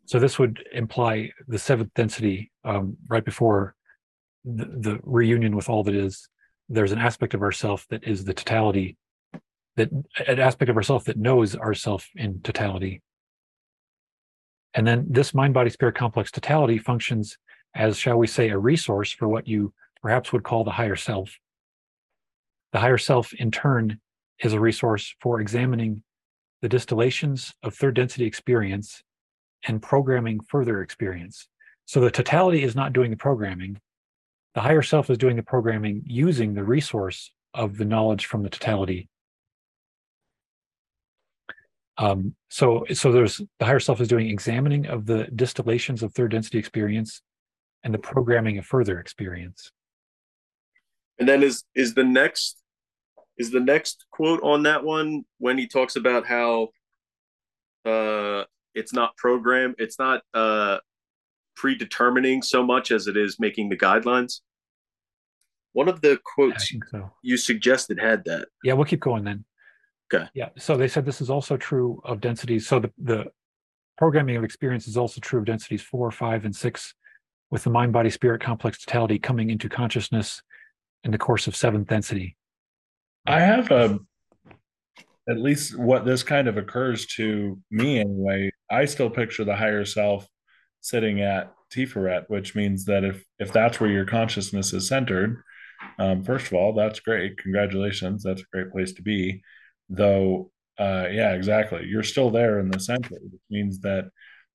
So 0.07 0.19
this 0.19 0.39
would 0.39 0.65
imply 0.73 1.31
the 1.47 1.59
seventh 1.59 1.95
density 1.95 2.51
um, 2.65 2.97
right 3.07 3.25
before 3.25 3.75
the, 4.45 4.65
the, 4.65 4.99
reunion 5.03 5.55
with 5.55 5.69
all 5.69 5.85
that 5.85 5.95
is. 5.95 6.29
There's 6.69 6.93
an 6.93 6.99
aspect 6.99 7.35
of 7.35 7.43
ourself 7.43 7.87
that 7.91 8.05
is 8.05 8.25
the 8.25 8.35
totality, 8.35 8.97
that 9.77 9.91
an 10.27 10.41
aspect 10.41 10.69
of 10.69 10.77
ourself 10.77 11.05
that 11.05 11.17
knows 11.17 11.55
ourself 11.55 12.09
in 12.17 12.41
totality. 12.43 13.03
And 14.75 14.87
then 14.87 15.07
this 15.09 15.35
mind 15.35 15.55
body 15.55 15.71
spirit 15.71 15.95
complex 15.95 16.31
totality 16.31 16.79
functions 16.79 17.37
as, 17.75 17.97
shall 17.97 18.17
we 18.17 18.27
say, 18.27 18.49
a 18.49 18.59
resource 18.59 19.13
for 19.13 19.29
what 19.29 19.47
you 19.47 19.73
perhaps 20.03 20.33
would 20.33 20.43
call 20.43 20.65
the 20.65 20.71
higher 20.71 20.97
self. 20.97 21.39
The 22.73 22.79
higher 22.79 22.99
self, 22.99 23.33
in 23.33 23.51
turn, 23.51 24.01
is 24.39 24.53
a 24.53 24.61
resource 24.61 25.15
for 25.21 25.41
examining 25.41 26.03
the 26.63 26.69
distillations 26.69 27.53
of 27.63 27.75
third 27.75 27.95
density 27.95 28.25
experience 28.25 29.03
and 29.67 29.83
programming 29.83 30.41
further 30.41 30.83
experience. 30.83 31.49
So 31.87 32.01
the 32.01 32.11
totality 32.11 32.63
is 32.63 32.77
not 32.77 32.93
doing 32.93 33.11
the 33.11 33.17
programming. 33.17 33.81
The 34.55 34.61
higher 34.61 34.83
self 34.83 35.11
is 35.11 35.19
doing 35.19 35.37
the 35.37 35.43
programming 35.43 36.03
using 36.07 36.55
the 36.55 36.65
resource 36.65 37.33
of 37.55 37.77
the 37.77 37.85
knowledge 37.85 38.27
from 38.27 38.43
the 38.43 38.51
totality. 38.51 39.09
Um, 41.99 42.35
so, 42.49 42.87
so 42.95 43.13
there's 43.13 43.43
the 43.59 43.67
higher 43.67 43.81
self 43.81 44.01
is 44.01 44.09
doing 44.09 44.31
examining 44.31 44.87
of 44.87 45.07
the 45.07 45.29
distillations 45.35 46.03
of 46.03 46.15
third 46.15 46.31
density 46.31 46.59
experience 46.59 47.21
and 47.83 47.93
the 47.93 47.99
programming 47.99 48.59
of 48.59 48.65
further 48.65 48.99
experience. 48.99 49.71
And 51.21 51.29
then 51.29 51.43
is 51.43 51.65
is 51.75 51.95
the 51.95 52.05
next 52.05 52.57
is 53.37 53.51
the 53.51 53.61
next 53.61 54.07
quote 54.11 54.41
on 54.43 54.65
that 54.65 54.83
one 54.83 55.25
when 55.39 55.59
he 55.59 55.69
talks 55.69 55.97
about 55.97 56.27
how 56.27 56.71
uh, 57.85 58.45
it's 58.75 58.93
not 58.93 59.17
program, 59.17 59.75
it's 59.79 59.99
not 59.99 60.23
uh, 60.35 60.79
predetermining 61.57 62.43
so 62.43 62.65
much 62.65 62.91
as 62.91 63.07
it 63.07 63.17
is 63.17 63.39
making 63.39 63.69
the 63.69 63.77
guidelines. 63.77 64.41
One 65.73 65.89
of 65.89 66.01
the 66.01 66.19
quotes 66.25 66.73
so. 66.91 67.11
you 67.23 67.37
suggested 67.37 68.01
had 68.01 68.25
that. 68.25 68.49
Yeah, 68.65 68.73
we'll 68.73 68.87
keep 68.87 69.01
going 69.01 69.25
then. 69.25 69.45
Okay. 70.13 70.27
Yeah. 70.35 70.49
So 70.59 70.77
they 70.77 70.89
said 70.89 71.05
this 71.05 71.21
is 71.21 71.31
also 71.31 71.57
true 71.57 72.01
of 72.05 72.21
densities. 72.21 72.67
So 72.67 72.81
the, 72.81 72.91
the 72.99 73.27
programming 73.97 74.37
of 74.37 74.43
experience 74.43 74.89
is 74.89 74.97
also 74.97 75.21
true 75.21 75.39
of 75.39 75.45
densities 75.45 75.83
four, 75.83 76.11
five, 76.11 76.45
and 76.45 76.57
six, 76.57 76.95
with 77.51 77.63
the 77.63 77.71
mind, 77.71 77.93
body, 77.93 78.11
spirit 78.11 78.43
complex 78.43 78.85
totality 78.85 79.19
coming 79.19 79.51
into 79.51 79.69
consciousness 79.69 80.43
in 81.05 81.11
the 81.11 81.19
course 81.19 81.47
of 81.47 81.57
seventh 81.57 81.89
density. 81.89 82.37
I 83.27 83.41
have 83.41 83.71
a 83.71 83.99
at 85.29 85.39
least 85.39 85.79
what 85.79 86.05
this 86.05 86.23
kind 86.23 86.49
of 86.49 86.57
occurs 86.57 87.07
to 87.07 87.59
me 87.71 88.01
anyway. 88.01 88.51
I 88.71 88.85
still 88.87 89.11
picture 89.11 89.45
the 89.45 89.57
higher 89.57 89.85
self 89.85 90.27
sitting 90.81 91.21
at 91.21 91.53
Tiferet, 91.73 92.25
which 92.29 92.55
means 92.55 92.85
that 92.87 93.05
if 93.05 93.25
if 93.39 93.53
that's 93.53 93.79
where 93.79 93.91
your 93.91 94.07
consciousness 94.07 94.73
is 94.73 94.89
centered, 94.89 95.43
um, 95.99 96.25
first 96.25 96.47
of 96.47 96.55
all, 96.55 96.73
that's 96.73 97.01
great. 97.01 97.39
Congratulations, 97.39 98.23
that's 98.23 98.43
a 98.43 98.47
great 98.53 98.73
place 98.73 98.93
to 98.95 99.03
be. 99.03 99.43
Though, 99.89 100.51
uh, 100.79 101.09
yeah, 101.11 101.33
exactly. 101.33 101.87
You're 101.87 102.03
still 102.03 102.31
there 102.31 102.59
in 102.59 102.71
the 102.71 102.81
center, 102.81 103.11
which 103.21 103.41
means 103.51 103.81
that 103.81 104.11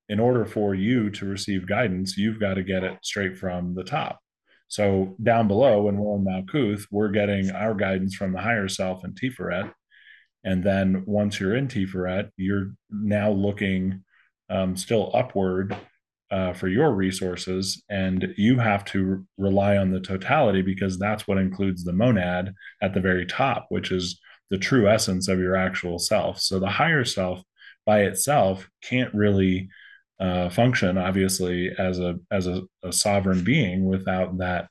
in 0.08 0.20
order 0.20 0.44
for 0.44 0.74
you 0.74 1.10
to 1.10 1.26
receive 1.26 1.66
guidance, 1.66 2.16
you've 2.16 2.40
got 2.40 2.54
to 2.54 2.62
get 2.62 2.84
it 2.84 2.98
straight 3.02 3.36
from 3.36 3.74
the 3.74 3.84
top. 3.84 4.20
So 4.68 5.16
down 5.22 5.48
below, 5.48 5.82
when 5.82 5.96
we're 5.96 6.16
in 6.16 6.24
Malkuth, 6.24 6.86
we're 6.90 7.08
getting 7.08 7.50
our 7.50 7.74
guidance 7.74 8.14
from 8.14 8.32
the 8.32 8.40
higher 8.40 8.68
self 8.68 9.04
in 9.04 9.14
Tiferet. 9.14 9.72
And 10.44 10.62
then 10.62 11.04
once 11.06 11.40
you're 11.40 11.56
in 11.56 11.68
Tiferet, 11.68 12.30
you're 12.36 12.72
now 12.90 13.30
looking 13.30 14.04
um, 14.48 14.76
still 14.76 15.10
upward 15.14 15.76
uh, 16.30 16.52
for 16.52 16.68
your 16.68 16.92
resources. 16.92 17.82
And 17.88 18.34
you 18.36 18.58
have 18.58 18.84
to 18.86 19.24
rely 19.38 19.76
on 19.76 19.90
the 19.90 20.00
totality 20.00 20.62
because 20.62 20.98
that's 20.98 21.26
what 21.26 21.38
includes 21.38 21.84
the 21.84 21.92
monad 21.92 22.52
at 22.82 22.94
the 22.94 23.00
very 23.00 23.26
top, 23.26 23.66
which 23.68 23.92
is 23.92 24.20
the 24.50 24.58
true 24.58 24.88
essence 24.88 25.28
of 25.28 25.38
your 25.38 25.56
actual 25.56 25.98
self. 25.98 26.40
So 26.40 26.58
the 26.58 26.68
higher 26.70 27.04
self 27.04 27.42
by 27.84 28.02
itself 28.02 28.68
can't 28.82 29.14
really 29.14 29.68
uh, 30.18 30.48
function 30.48 30.96
obviously 30.96 31.70
as 31.78 31.98
a 31.98 32.18
as 32.30 32.46
a, 32.46 32.62
a, 32.82 32.92
sovereign 32.92 33.44
being 33.44 33.84
without 33.84 34.38
that 34.38 34.68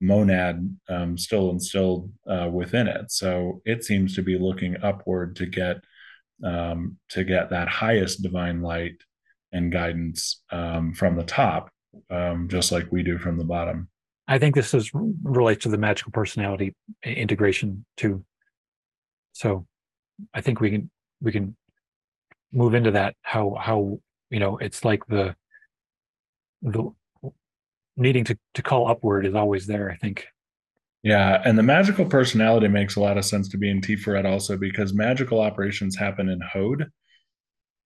monad 0.00 0.76
um, 0.88 1.16
still 1.16 1.50
instilled 1.50 2.10
uh, 2.28 2.48
within 2.52 2.88
it. 2.88 3.10
So 3.10 3.62
it 3.64 3.84
seems 3.84 4.14
to 4.14 4.22
be 4.22 4.38
looking 4.38 4.76
upward 4.82 5.36
to 5.36 5.46
get 5.46 5.76
um, 6.44 6.98
to 7.10 7.24
get 7.24 7.50
that 7.50 7.68
highest 7.68 8.22
divine 8.22 8.62
light 8.62 8.96
and 9.52 9.72
guidance 9.72 10.42
um, 10.50 10.92
from 10.94 11.16
the 11.16 11.24
top, 11.24 11.70
um, 12.10 12.48
just 12.48 12.70
like 12.70 12.90
we 12.92 13.02
do 13.02 13.18
from 13.18 13.38
the 13.38 13.44
bottom. 13.44 13.88
I 14.28 14.38
think 14.38 14.54
this 14.54 14.74
is 14.74 14.92
relates 15.22 15.62
to 15.62 15.68
the 15.68 15.78
magical 15.78 16.12
personality 16.12 16.74
integration 17.02 17.84
too. 17.96 18.24
So 19.32 19.66
I 20.34 20.40
think 20.40 20.60
we 20.60 20.70
can 20.70 20.90
we 21.20 21.32
can 21.32 21.56
move 22.52 22.74
into 22.74 22.92
that 22.92 23.14
how 23.22 23.56
how 23.58 24.00
you 24.30 24.40
know 24.40 24.58
it's 24.58 24.84
like 24.84 25.06
the 25.06 25.34
the 26.62 26.90
needing 27.96 28.24
to 28.24 28.38
to 28.54 28.62
call 28.62 28.88
upward 28.88 29.26
is 29.26 29.34
always 29.34 29.66
there 29.66 29.90
i 29.90 29.96
think. 29.96 30.26
Yeah 31.02 31.40
and 31.44 31.56
the 31.56 31.62
magical 31.62 32.04
personality 32.04 32.68
makes 32.68 32.96
a 32.96 33.00
lot 33.00 33.18
of 33.18 33.24
sense 33.24 33.48
to 33.50 33.58
be 33.58 33.70
in 33.70 33.80
tiferet 33.80 34.24
also 34.24 34.56
because 34.56 34.92
magical 34.92 35.40
operations 35.40 35.96
happen 35.96 36.28
in 36.28 36.40
Hod 36.40 36.90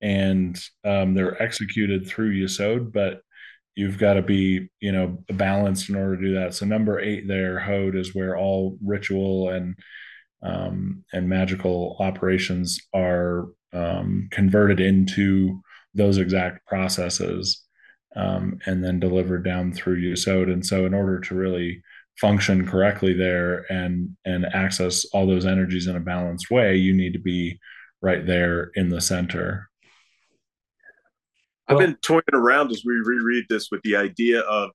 and 0.00 0.58
um, 0.84 1.14
they're 1.14 1.40
executed 1.40 2.06
through 2.06 2.34
yesod 2.34 2.92
but 2.92 3.20
you've 3.74 3.98
got 3.98 4.14
to 4.14 4.22
be 4.22 4.68
you 4.80 4.92
know 4.92 5.18
balanced 5.30 5.88
in 5.88 5.96
order 5.96 6.16
to 6.16 6.22
do 6.22 6.34
that. 6.34 6.54
So 6.54 6.66
number 6.66 7.00
eight 7.00 7.26
there 7.26 7.58
Hod 7.58 7.96
is 7.96 8.14
where 8.14 8.36
all 8.36 8.78
ritual 8.84 9.50
and 9.50 9.76
um, 10.42 11.04
and 11.12 11.28
magical 11.28 11.96
operations 12.00 12.80
are 12.92 13.46
um, 13.72 14.28
converted 14.30 14.80
into 14.80 15.60
those 15.94 16.18
exact 16.18 16.66
processes 16.66 17.64
um, 18.16 18.58
and 18.66 18.84
then 18.84 19.00
delivered 19.00 19.44
down 19.44 19.72
through 19.72 20.00
Yesod. 20.02 20.52
And 20.52 20.64
so, 20.64 20.86
in 20.86 20.94
order 20.94 21.20
to 21.20 21.34
really 21.34 21.82
function 22.20 22.66
correctly 22.66 23.14
there 23.14 23.64
and 23.72 24.16
and 24.24 24.44
access 24.46 25.06
all 25.12 25.26
those 25.26 25.46
energies 25.46 25.86
in 25.86 25.96
a 25.96 26.00
balanced 26.00 26.50
way, 26.50 26.76
you 26.76 26.94
need 26.94 27.12
to 27.14 27.18
be 27.18 27.58
right 28.00 28.26
there 28.26 28.70
in 28.74 28.88
the 28.88 29.00
center. 29.00 29.68
I've 31.68 31.78
been 31.78 31.96
toying 32.02 32.22
around 32.34 32.70
as 32.70 32.82
we 32.84 32.94
reread 32.94 33.46
this 33.48 33.70
with 33.70 33.80
the 33.82 33.96
idea 33.96 34.40
of 34.40 34.70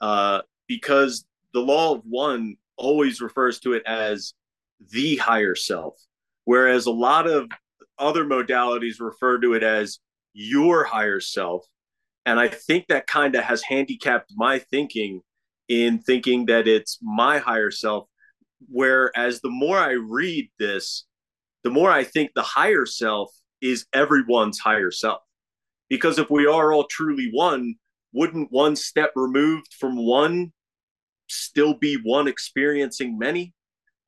uh, 0.00 0.42
because 0.68 1.24
the 1.54 1.60
law 1.60 1.94
of 1.94 2.02
one 2.04 2.56
always 2.76 3.20
refers 3.20 3.58
to 3.60 3.72
it 3.72 3.82
as 3.86 4.34
the 4.90 5.16
higher 5.16 5.54
self, 5.54 5.94
whereas 6.44 6.86
a 6.86 6.92
lot 6.92 7.26
of 7.26 7.48
other 7.98 8.24
modalities 8.24 9.00
refer 9.00 9.38
to 9.40 9.54
it 9.54 9.62
as 9.62 9.98
your 10.36 10.84
higher 10.84 11.18
self. 11.18 11.64
And 12.26 12.38
I 12.38 12.48
think 12.48 12.88
that 12.88 13.06
kind 13.06 13.34
of 13.34 13.44
has 13.44 13.62
handicapped 13.62 14.32
my 14.36 14.58
thinking 14.58 15.22
in 15.68 15.98
thinking 15.98 16.46
that 16.46 16.68
it's 16.68 16.98
my 17.02 17.38
higher 17.38 17.70
self. 17.70 18.06
Whereas 18.68 19.40
the 19.40 19.50
more 19.50 19.78
I 19.78 19.92
read 19.92 20.50
this, 20.58 21.06
the 21.64 21.70
more 21.70 21.90
I 21.90 22.04
think 22.04 22.32
the 22.34 22.42
higher 22.42 22.84
self 22.84 23.32
is 23.62 23.86
everyone's 23.92 24.58
higher 24.58 24.90
self. 24.90 25.22
Because 25.88 26.18
if 26.18 26.30
we 26.30 26.46
are 26.46 26.72
all 26.72 26.84
truly 26.84 27.30
one, 27.32 27.76
wouldn't 28.12 28.52
one 28.52 28.76
step 28.76 29.12
removed 29.16 29.72
from 29.72 29.96
one 29.96 30.52
still 31.28 31.74
be 31.74 31.96
one 32.02 32.28
experiencing 32.28 33.18
many? 33.18 33.54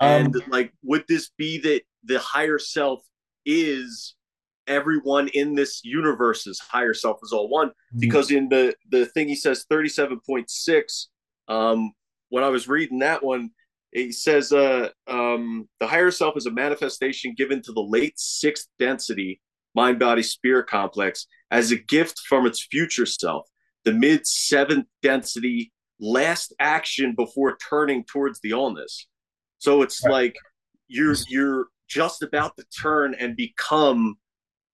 Um, 0.01 0.27
and 0.27 0.43
like, 0.49 0.73
would 0.83 1.05
this 1.09 1.31
be 1.39 1.59
that 1.61 1.83
the 2.05 2.19
higher 2.19 2.59
self 2.59 3.03
is 3.47 4.15
everyone 4.69 5.29
in 5.29 5.55
this 5.55 5.81
universe's 5.85 6.61
higher 6.61 6.95
self 6.95 7.19
is 7.23 7.33
all 7.33 7.49
one? 7.49 7.69
Mm-hmm. 7.69 8.01
Because 8.01 8.31
in 8.31 8.49
the 8.49 8.75
the 8.91 9.07
thing 9.07 9.29
he 9.29 9.37
says, 9.37 9.67
thirty 9.69 9.89
seven 9.89 10.21
point 10.27 10.51
six. 10.51 11.09
Um, 11.49 11.93
when 12.31 12.45
I 12.45 12.49
was 12.49 12.69
reading 12.69 12.99
that 12.99 13.25
one, 13.25 13.51
he 13.93 14.13
says 14.13 14.53
uh, 14.53 14.91
um, 15.07 15.69
the 15.81 15.87
higher 15.87 16.11
self 16.11 16.37
is 16.37 16.47
a 16.47 16.51
manifestation 16.51 17.35
given 17.37 17.63
to 17.63 17.73
the 17.73 17.81
late 17.81 18.19
sixth 18.19 18.69
density 18.79 19.41
mind 19.75 19.99
body 19.99 20.23
spirit 20.23 20.67
complex 20.67 21.27
as 21.51 21.71
a 21.71 21.77
gift 21.77 22.19
from 22.29 22.47
its 22.47 22.67
future 22.71 23.07
self 23.07 23.47
the 23.85 23.93
mid 23.93 24.27
seventh 24.27 24.87
density 25.03 25.73
last 26.01 26.55
action 26.59 27.15
before 27.15 27.57
turning 27.57 28.03
towards 28.05 28.41
the 28.41 28.51
allness 28.51 29.05
so 29.59 29.83
it's 29.83 30.05
right. 30.05 30.13
like 30.13 30.37
you're 30.89 31.15
you're 31.29 31.67
just 31.89 32.23
about 32.23 32.57
to 32.57 32.65
turn 32.83 33.15
and 33.15 33.37
become 33.37 34.17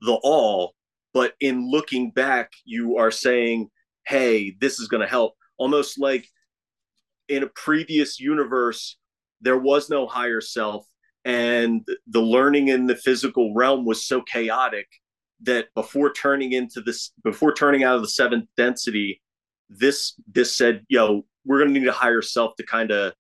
the 0.05 0.19
all 0.23 0.75
but 1.13 1.35
in 1.41 1.71
looking 1.71 2.11
back 2.11 2.53
you 2.65 2.97
are 2.97 3.11
saying 3.11 3.71
hey 4.07 4.55
this 4.61 4.79
is 4.79 4.89
going 4.89 5.01
to 5.01 5.07
help. 5.07 5.35
Almost 5.57 5.99
like 6.01 6.27
in 7.29 7.43
a 7.43 7.49
previous 7.49 8.21
universe 8.21 8.99
there 9.41 9.59
was 9.59 9.89
no 9.89 10.07
higher 10.07 10.41
self 10.41 10.87
and 11.25 11.87
the 12.07 12.21
learning 12.21 12.69
in 12.69 12.87
the 12.87 12.97
physical 12.97 13.55
realm 13.55 13.85
was 13.85 14.05
so 14.07 14.21
chaotic 14.21 14.87
that 15.43 15.67
before 15.75 16.13
turning 16.13 16.53
into 16.53 16.81
this 16.81 17.13
before 17.23 17.53
turning 17.53 17.83
out 17.85 17.97
of 17.97 18.03
the 18.03 18.09
seventh 18.09 18.49
density 18.57 19.23
this 19.71 20.15
this 20.31 20.57
said 20.57 20.85
yo 20.89 21.25
we're 21.47 21.59
going 21.59 21.73
to 21.73 21.81
need 21.81 21.89
a 21.89 21.93
higher 21.93 22.23
self 22.23 22.55
to 22.57 22.65
kind 22.65 22.91
of 22.91 23.13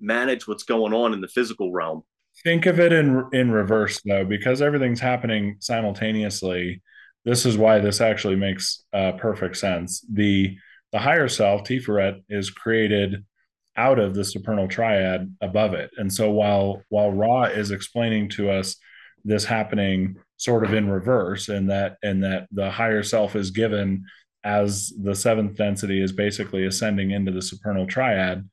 manage 0.00 0.46
what's 0.46 0.62
going 0.62 0.92
on 0.92 1.12
in 1.12 1.20
the 1.20 1.28
physical 1.28 1.72
realm 1.72 2.02
think 2.44 2.66
of 2.66 2.78
it 2.78 2.92
in 2.92 3.24
in 3.32 3.50
reverse 3.50 4.00
though 4.04 4.24
because 4.24 4.62
everything's 4.62 5.00
happening 5.00 5.56
simultaneously 5.60 6.82
this 7.24 7.44
is 7.44 7.58
why 7.58 7.78
this 7.78 8.00
actually 8.00 8.36
makes 8.36 8.84
uh, 8.92 9.12
perfect 9.12 9.56
sense 9.56 10.04
the 10.12 10.56
the 10.92 10.98
higher 10.98 11.28
self 11.28 11.64
tiferet 11.64 12.22
is 12.28 12.50
created 12.50 13.24
out 13.78 14.00
of 14.00 14.14
the 14.14 14.24
supernal 14.24 14.66
triad 14.66 15.32
above 15.40 15.72
it. 15.72 15.90
And 15.96 16.12
so 16.12 16.30
while 16.30 16.82
while 16.88 17.12
Ra 17.12 17.44
is 17.44 17.70
explaining 17.70 18.28
to 18.30 18.50
us 18.50 18.76
this 19.24 19.44
happening 19.44 20.16
sort 20.36 20.64
of 20.64 20.74
in 20.74 20.90
reverse, 20.90 21.48
and 21.48 21.70
that 21.70 21.96
and 22.02 22.24
that 22.24 22.48
the 22.50 22.70
higher 22.70 23.02
self 23.02 23.36
is 23.36 23.50
given 23.50 24.04
as 24.44 24.92
the 25.00 25.14
seventh 25.14 25.56
density 25.56 26.02
is 26.02 26.12
basically 26.12 26.66
ascending 26.66 27.12
into 27.12 27.30
the 27.30 27.42
supernal 27.42 27.86
triad. 27.86 28.48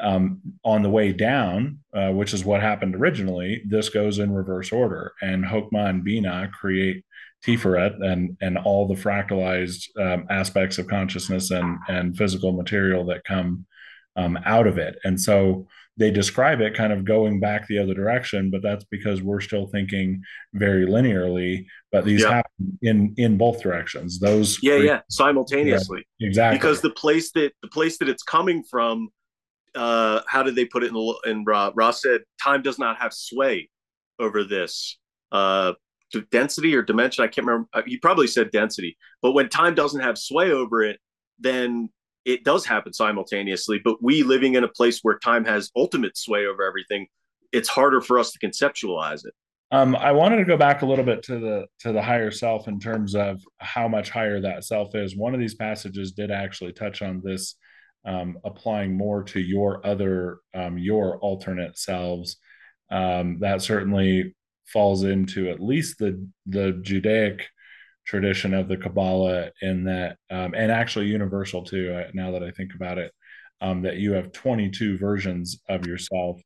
Um, 0.00 0.40
on 0.64 0.82
the 0.82 0.90
way 0.90 1.12
down, 1.12 1.80
uh, 1.94 2.10
which 2.10 2.32
is 2.32 2.44
what 2.44 2.60
happened 2.60 2.96
originally, 2.96 3.62
this 3.66 3.88
goes 3.88 4.18
in 4.18 4.32
reverse 4.32 4.72
order, 4.72 5.12
and 5.20 5.44
Hokmah 5.44 5.90
and 5.90 6.04
Binah 6.04 6.52
create 6.52 7.04
Tiferet 7.44 8.04
and 8.04 8.36
and 8.40 8.58
all 8.58 8.86
the 8.86 8.94
fractalized 8.94 9.84
um, 9.98 10.26
aspects 10.30 10.78
of 10.78 10.88
consciousness 10.88 11.50
and 11.50 11.78
and 11.88 12.16
physical 12.16 12.52
material 12.52 13.04
that 13.06 13.24
come 13.24 13.66
um, 14.16 14.38
out 14.44 14.66
of 14.66 14.78
it. 14.78 14.98
And 15.04 15.20
so 15.20 15.66
they 15.96 16.10
describe 16.10 16.60
it 16.60 16.74
kind 16.74 16.92
of 16.92 17.04
going 17.04 17.40
back 17.40 17.66
the 17.66 17.78
other 17.78 17.94
direction, 17.94 18.50
but 18.50 18.62
that's 18.62 18.84
because 18.84 19.22
we're 19.22 19.40
still 19.40 19.66
thinking 19.66 20.22
very 20.54 20.86
linearly. 20.86 21.66
But 21.92 22.04
these 22.04 22.22
yeah. 22.22 22.36
happen 22.36 22.78
in 22.82 23.14
in 23.16 23.36
both 23.36 23.62
directions. 23.62 24.18
Those 24.18 24.58
yeah, 24.62 24.76
yeah, 24.76 25.00
simultaneously. 25.10 26.06
Yeah, 26.18 26.28
exactly. 26.28 26.58
Because 26.58 26.80
the 26.80 26.90
place 26.90 27.32
that 27.32 27.52
the 27.62 27.68
place 27.68 27.98
that 27.98 28.08
it's 28.08 28.22
coming 28.22 28.62
from, 28.62 29.08
uh, 29.74 30.20
how 30.26 30.42
did 30.42 30.56
they 30.56 30.64
put 30.64 30.82
it 30.82 30.88
in 30.88 30.94
the 30.94 31.20
in 31.26 31.44
Ra? 31.44 31.70
Ra 31.74 31.90
said 31.90 32.22
time 32.42 32.62
does 32.62 32.78
not 32.78 32.98
have 32.98 33.12
sway 33.12 33.70
over 34.18 34.44
this. 34.44 34.98
Uh, 35.32 35.72
density 36.30 36.74
or 36.74 36.82
dimension, 36.82 37.22
I 37.22 37.28
can't 37.28 37.46
remember. 37.46 37.68
Uh, 37.72 37.82
he 37.86 37.98
probably 37.98 38.26
said 38.26 38.50
density, 38.50 38.96
but 39.22 39.32
when 39.32 39.48
time 39.48 39.74
doesn't 39.74 40.00
have 40.00 40.18
sway 40.18 40.50
over 40.50 40.82
it, 40.82 40.98
then 41.38 41.88
it 42.24 42.44
does 42.44 42.66
happen 42.66 42.92
simultaneously, 42.92 43.80
but 43.82 44.02
we 44.02 44.22
living 44.22 44.54
in 44.54 44.64
a 44.64 44.68
place 44.68 45.00
where 45.02 45.18
time 45.18 45.44
has 45.44 45.70
ultimate 45.76 46.16
sway 46.16 46.46
over 46.46 46.62
everything, 46.62 47.06
it's 47.52 47.68
harder 47.68 48.00
for 48.00 48.18
us 48.18 48.32
to 48.32 48.38
conceptualize 48.38 49.24
it. 49.24 49.34
Um, 49.72 49.94
I 49.94 50.12
wanted 50.12 50.36
to 50.38 50.44
go 50.44 50.56
back 50.56 50.82
a 50.82 50.86
little 50.86 51.04
bit 51.04 51.22
to 51.24 51.38
the 51.38 51.66
to 51.80 51.92
the 51.92 52.02
higher 52.02 52.32
self 52.32 52.66
in 52.66 52.80
terms 52.80 53.14
of 53.14 53.40
how 53.58 53.86
much 53.86 54.10
higher 54.10 54.40
that 54.40 54.64
self 54.64 54.94
is. 54.96 55.16
One 55.16 55.32
of 55.32 55.38
these 55.40 55.54
passages 55.54 56.10
did 56.10 56.30
actually 56.32 56.72
touch 56.72 57.02
on 57.02 57.20
this, 57.24 57.54
um, 58.04 58.38
applying 58.44 58.96
more 58.96 59.22
to 59.24 59.40
your 59.40 59.84
other 59.86 60.38
um, 60.54 60.78
your 60.78 61.18
alternate 61.18 61.78
selves. 61.78 62.36
Um, 62.90 63.38
that 63.40 63.62
certainly 63.62 64.34
falls 64.66 65.04
into 65.04 65.50
at 65.50 65.60
least 65.60 65.98
the 65.98 66.26
the 66.46 66.72
Judaic 66.82 67.48
tradition 68.06 68.54
of 68.54 68.68
the 68.68 68.76
Kabbalah 68.76 69.50
in 69.62 69.84
that, 69.84 70.16
um, 70.30 70.54
and 70.54 70.72
actually 70.72 71.06
universal 71.06 71.64
too. 71.64 71.94
Uh, 71.94 72.10
now 72.14 72.32
that 72.32 72.42
I 72.42 72.50
think 72.50 72.74
about 72.74 72.98
it, 72.98 73.12
um, 73.60 73.82
that 73.82 73.96
you 73.96 74.12
have 74.12 74.32
22 74.32 74.98
versions 74.98 75.60
of 75.68 75.86
yourself, 75.86 76.40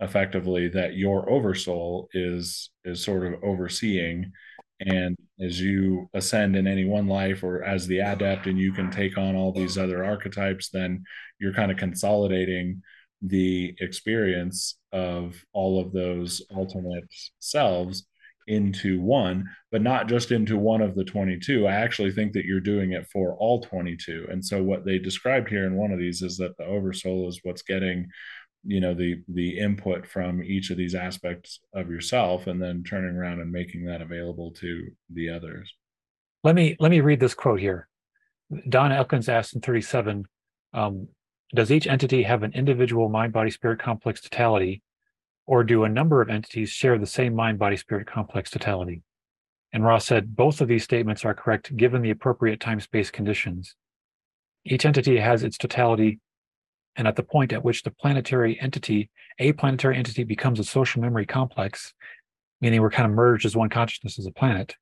effectively 0.00 0.68
that 0.68 0.94
your 0.94 1.30
oversoul 1.30 2.08
is 2.12 2.70
is 2.84 3.02
sort 3.02 3.26
of 3.26 3.42
overseeing, 3.42 4.32
and 4.80 5.16
as 5.40 5.60
you 5.60 6.08
ascend 6.14 6.56
in 6.56 6.66
any 6.66 6.84
one 6.84 7.06
life 7.08 7.42
or 7.42 7.62
as 7.64 7.86
the 7.86 7.98
adept, 7.98 8.46
and 8.46 8.58
you 8.58 8.72
can 8.72 8.90
take 8.90 9.18
on 9.18 9.34
all 9.34 9.52
these 9.52 9.76
other 9.76 10.04
archetypes, 10.04 10.70
then 10.70 11.04
you're 11.38 11.54
kind 11.54 11.70
of 11.70 11.78
consolidating 11.78 12.82
the 13.22 13.74
experience 13.80 14.78
of 14.92 15.44
all 15.52 15.80
of 15.80 15.92
those 15.92 16.42
alternate 16.50 17.08
selves 17.40 18.06
into 18.46 19.00
one, 19.00 19.44
but 19.70 19.82
not 19.82 20.08
just 20.08 20.30
into 20.32 20.56
one 20.56 20.80
of 20.80 20.94
the 20.94 21.04
22. 21.04 21.66
I 21.66 21.74
actually 21.74 22.12
think 22.12 22.32
that 22.32 22.46
you're 22.46 22.60
doing 22.60 22.92
it 22.92 23.06
for 23.12 23.34
all 23.34 23.60
22. 23.60 24.26
And 24.30 24.44
so 24.44 24.62
what 24.62 24.84
they 24.84 24.98
described 24.98 25.48
here 25.48 25.66
in 25.66 25.74
one 25.74 25.92
of 25.92 25.98
these 25.98 26.22
is 26.22 26.38
that 26.38 26.56
the 26.56 26.64
oversoul 26.64 27.28
is 27.28 27.40
what's 27.42 27.62
getting 27.62 28.08
you 28.68 28.80
know 28.80 28.94
the 28.94 29.22
the 29.28 29.58
input 29.58 30.06
from 30.06 30.42
each 30.42 30.70
of 30.70 30.76
these 30.76 30.94
aspects 30.94 31.60
of 31.74 31.90
yourself 31.90 32.46
and 32.46 32.62
then 32.62 32.84
turning 32.84 33.16
around 33.16 33.40
and 33.40 33.50
making 33.50 33.84
that 33.84 34.02
available 34.02 34.50
to 34.52 34.88
the 35.12 35.28
others 35.28 35.72
let 36.44 36.54
me 36.54 36.76
let 36.78 36.90
me 36.90 37.00
read 37.00 37.20
this 37.20 37.34
quote 37.34 37.60
here 37.60 37.88
don 38.68 38.92
elkins 38.92 39.28
asked 39.28 39.54
in 39.54 39.60
37 39.60 40.24
um, 40.74 41.08
does 41.54 41.72
each 41.72 41.86
entity 41.86 42.22
have 42.22 42.42
an 42.42 42.52
individual 42.52 43.08
mind 43.08 43.32
body 43.32 43.50
spirit 43.50 43.80
complex 43.80 44.20
totality 44.20 44.82
or 45.48 45.64
do 45.64 45.84
a 45.84 45.88
number 45.88 46.20
of 46.20 46.28
entities 46.28 46.68
share 46.68 46.98
the 46.98 47.06
same 47.06 47.34
mind 47.34 47.58
body 47.58 47.76
spirit 47.76 48.06
complex 48.06 48.50
totality? 48.50 49.02
And 49.72 49.82
Ra 49.82 49.96
said 49.96 50.36
both 50.36 50.60
of 50.60 50.68
these 50.68 50.84
statements 50.84 51.24
are 51.24 51.34
correct 51.34 51.74
given 51.74 52.02
the 52.02 52.10
appropriate 52.10 52.60
time 52.60 52.80
space 52.80 53.10
conditions. 53.10 53.74
Each 54.66 54.84
entity 54.84 55.16
has 55.16 55.42
its 55.42 55.56
totality, 55.56 56.20
and 56.98 57.06
at 57.06 57.14
the 57.16 57.22
point 57.22 57.52
at 57.52 57.64
which 57.64 57.84
the 57.84 57.92
planetary 57.92 58.60
entity, 58.60 59.08
a 59.38 59.52
planetary 59.52 59.96
entity, 59.96 60.24
becomes 60.24 60.58
a 60.58 60.64
social 60.64 61.00
memory 61.00 61.24
complex, 61.24 61.94
meaning 62.60 62.82
we're 62.82 62.90
kind 62.90 63.08
of 63.08 63.16
merged 63.16 63.46
as 63.46 63.56
one 63.56 63.68
consciousness 63.70 64.18
as 64.18 64.26
a 64.26 64.32
planet, 64.32 64.74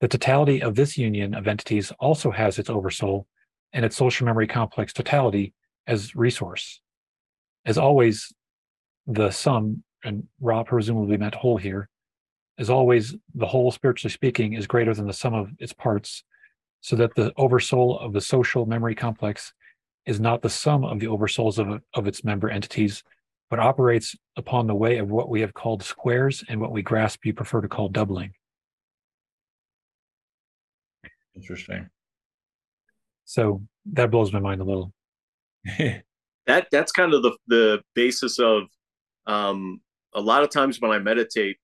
the 0.00 0.08
totality 0.08 0.62
of 0.62 0.74
this 0.74 0.96
union 0.96 1.34
of 1.34 1.46
entities 1.46 1.92
also 2.00 2.30
has 2.30 2.58
its 2.58 2.70
oversoul 2.70 3.26
and 3.74 3.84
its 3.84 3.96
social 3.96 4.24
memory 4.24 4.46
complex 4.46 4.94
totality 4.94 5.52
as 5.86 6.16
resource. 6.16 6.80
As 7.66 7.76
always, 7.76 8.32
the 9.06 9.30
sum, 9.30 9.82
and 10.04 10.24
Ra 10.40 10.62
presumably 10.62 11.18
meant 11.18 11.34
whole 11.34 11.58
here, 11.58 11.90
is 12.56 12.70
always 12.70 13.14
the 13.34 13.46
whole, 13.46 13.70
spiritually 13.70 14.12
speaking, 14.12 14.54
is 14.54 14.66
greater 14.66 14.94
than 14.94 15.06
the 15.06 15.12
sum 15.12 15.34
of 15.34 15.50
its 15.58 15.74
parts, 15.74 16.24
so 16.80 16.96
that 16.96 17.14
the 17.14 17.32
oversoul 17.36 17.98
of 17.98 18.14
the 18.14 18.22
social 18.22 18.64
memory 18.64 18.94
complex 18.94 19.52
is 20.06 20.20
not 20.20 20.42
the 20.42 20.50
sum 20.50 20.84
of 20.84 21.00
the 21.00 21.06
oversouls 21.06 21.58
of, 21.58 21.82
of 21.94 22.06
its 22.06 22.24
member 22.24 22.48
entities, 22.48 23.02
but 23.50 23.58
operates 23.58 24.16
upon 24.36 24.66
the 24.66 24.74
way 24.74 24.98
of 24.98 25.10
what 25.10 25.28
we 25.28 25.40
have 25.40 25.54
called 25.54 25.82
squares 25.82 26.44
and 26.48 26.60
what 26.60 26.72
we 26.72 26.82
grasp 26.82 27.24
you 27.24 27.34
prefer 27.34 27.60
to 27.60 27.68
call 27.68 27.88
doubling. 27.88 28.32
Interesting. 31.34 31.88
So 33.24 33.62
that 33.92 34.10
blows 34.10 34.32
my 34.32 34.40
mind 34.40 34.60
a 34.60 34.64
little. 34.64 34.92
that 36.46 36.68
that's 36.70 36.92
kind 36.92 37.12
of 37.12 37.22
the 37.22 37.36
the 37.48 37.82
basis 37.94 38.38
of 38.38 38.62
um, 39.26 39.80
a 40.14 40.20
lot 40.20 40.44
of 40.44 40.50
times 40.50 40.80
when 40.80 40.92
I 40.92 40.98
meditate, 40.98 41.58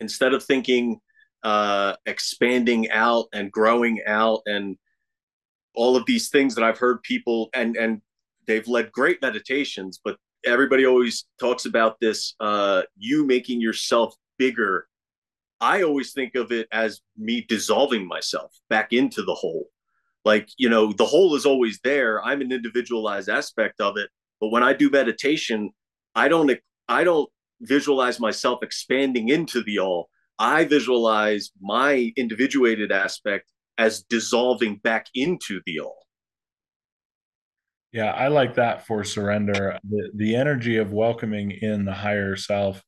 instead 0.00 0.34
of 0.34 0.44
thinking 0.44 1.00
uh, 1.42 1.94
expanding 2.06 2.90
out 2.90 3.26
and 3.32 3.50
growing 3.50 4.00
out 4.06 4.40
and 4.46 4.76
all 5.74 5.96
of 5.96 6.06
these 6.06 6.28
things 6.28 6.54
that 6.54 6.64
I've 6.64 6.78
heard 6.78 7.02
people 7.02 7.50
and 7.54 7.76
and 7.76 8.00
they've 8.46 8.66
led 8.68 8.92
great 8.92 9.20
meditations, 9.22 10.00
but 10.02 10.16
everybody 10.44 10.86
always 10.86 11.24
talks 11.40 11.64
about 11.64 11.98
this 12.00 12.34
uh, 12.40 12.82
you 12.96 13.26
making 13.26 13.60
yourself 13.60 14.14
bigger. 14.38 14.86
I 15.60 15.82
always 15.82 16.12
think 16.12 16.34
of 16.34 16.52
it 16.52 16.68
as 16.72 17.00
me 17.16 17.44
dissolving 17.48 18.06
myself 18.06 18.52
back 18.68 18.92
into 18.92 19.22
the 19.22 19.34
whole. 19.34 19.66
Like, 20.24 20.48
you 20.56 20.68
know, 20.68 20.92
the 20.92 21.06
whole 21.06 21.34
is 21.36 21.46
always 21.46 21.80
there. 21.84 22.22
I'm 22.22 22.40
an 22.40 22.52
individualized 22.52 23.28
aspect 23.28 23.80
of 23.80 23.96
it. 23.96 24.10
But 24.40 24.48
when 24.48 24.62
I 24.62 24.72
do 24.72 24.90
meditation, 24.90 25.70
I 26.14 26.28
don't 26.28 26.50
I 26.88 27.04
don't 27.04 27.30
visualize 27.60 28.20
myself 28.20 28.62
expanding 28.62 29.28
into 29.28 29.62
the 29.62 29.78
all. 29.78 30.08
I 30.38 30.64
visualize 30.64 31.50
my 31.60 32.12
individuated 32.16 32.90
aspect 32.90 33.50
as 33.78 34.02
dissolving 34.02 34.76
back 34.76 35.06
into 35.14 35.60
the 35.66 35.80
all. 35.80 36.04
Yeah, 37.92 38.12
I 38.12 38.28
like 38.28 38.54
that 38.56 38.86
for 38.86 39.04
surrender. 39.04 39.78
The, 39.88 40.10
the 40.14 40.34
energy 40.34 40.78
of 40.78 40.92
welcoming 40.92 41.52
in 41.52 41.84
the 41.84 41.92
higher 41.92 42.34
self 42.34 42.82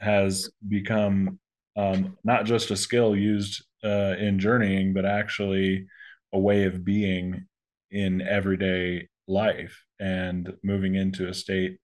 has 0.00 0.50
become 0.66 1.38
um, 1.76 2.16
not 2.24 2.46
just 2.46 2.70
a 2.70 2.76
skill 2.76 3.14
used 3.14 3.64
uh, 3.84 4.16
in 4.18 4.38
journeying, 4.38 4.94
but 4.94 5.04
actually 5.04 5.86
a 6.32 6.38
way 6.38 6.64
of 6.64 6.84
being 6.84 7.46
in 7.90 8.22
everyday 8.22 9.08
life 9.28 9.84
and 10.00 10.54
moving 10.62 10.94
into 10.94 11.28
a 11.28 11.34
state 11.34 11.78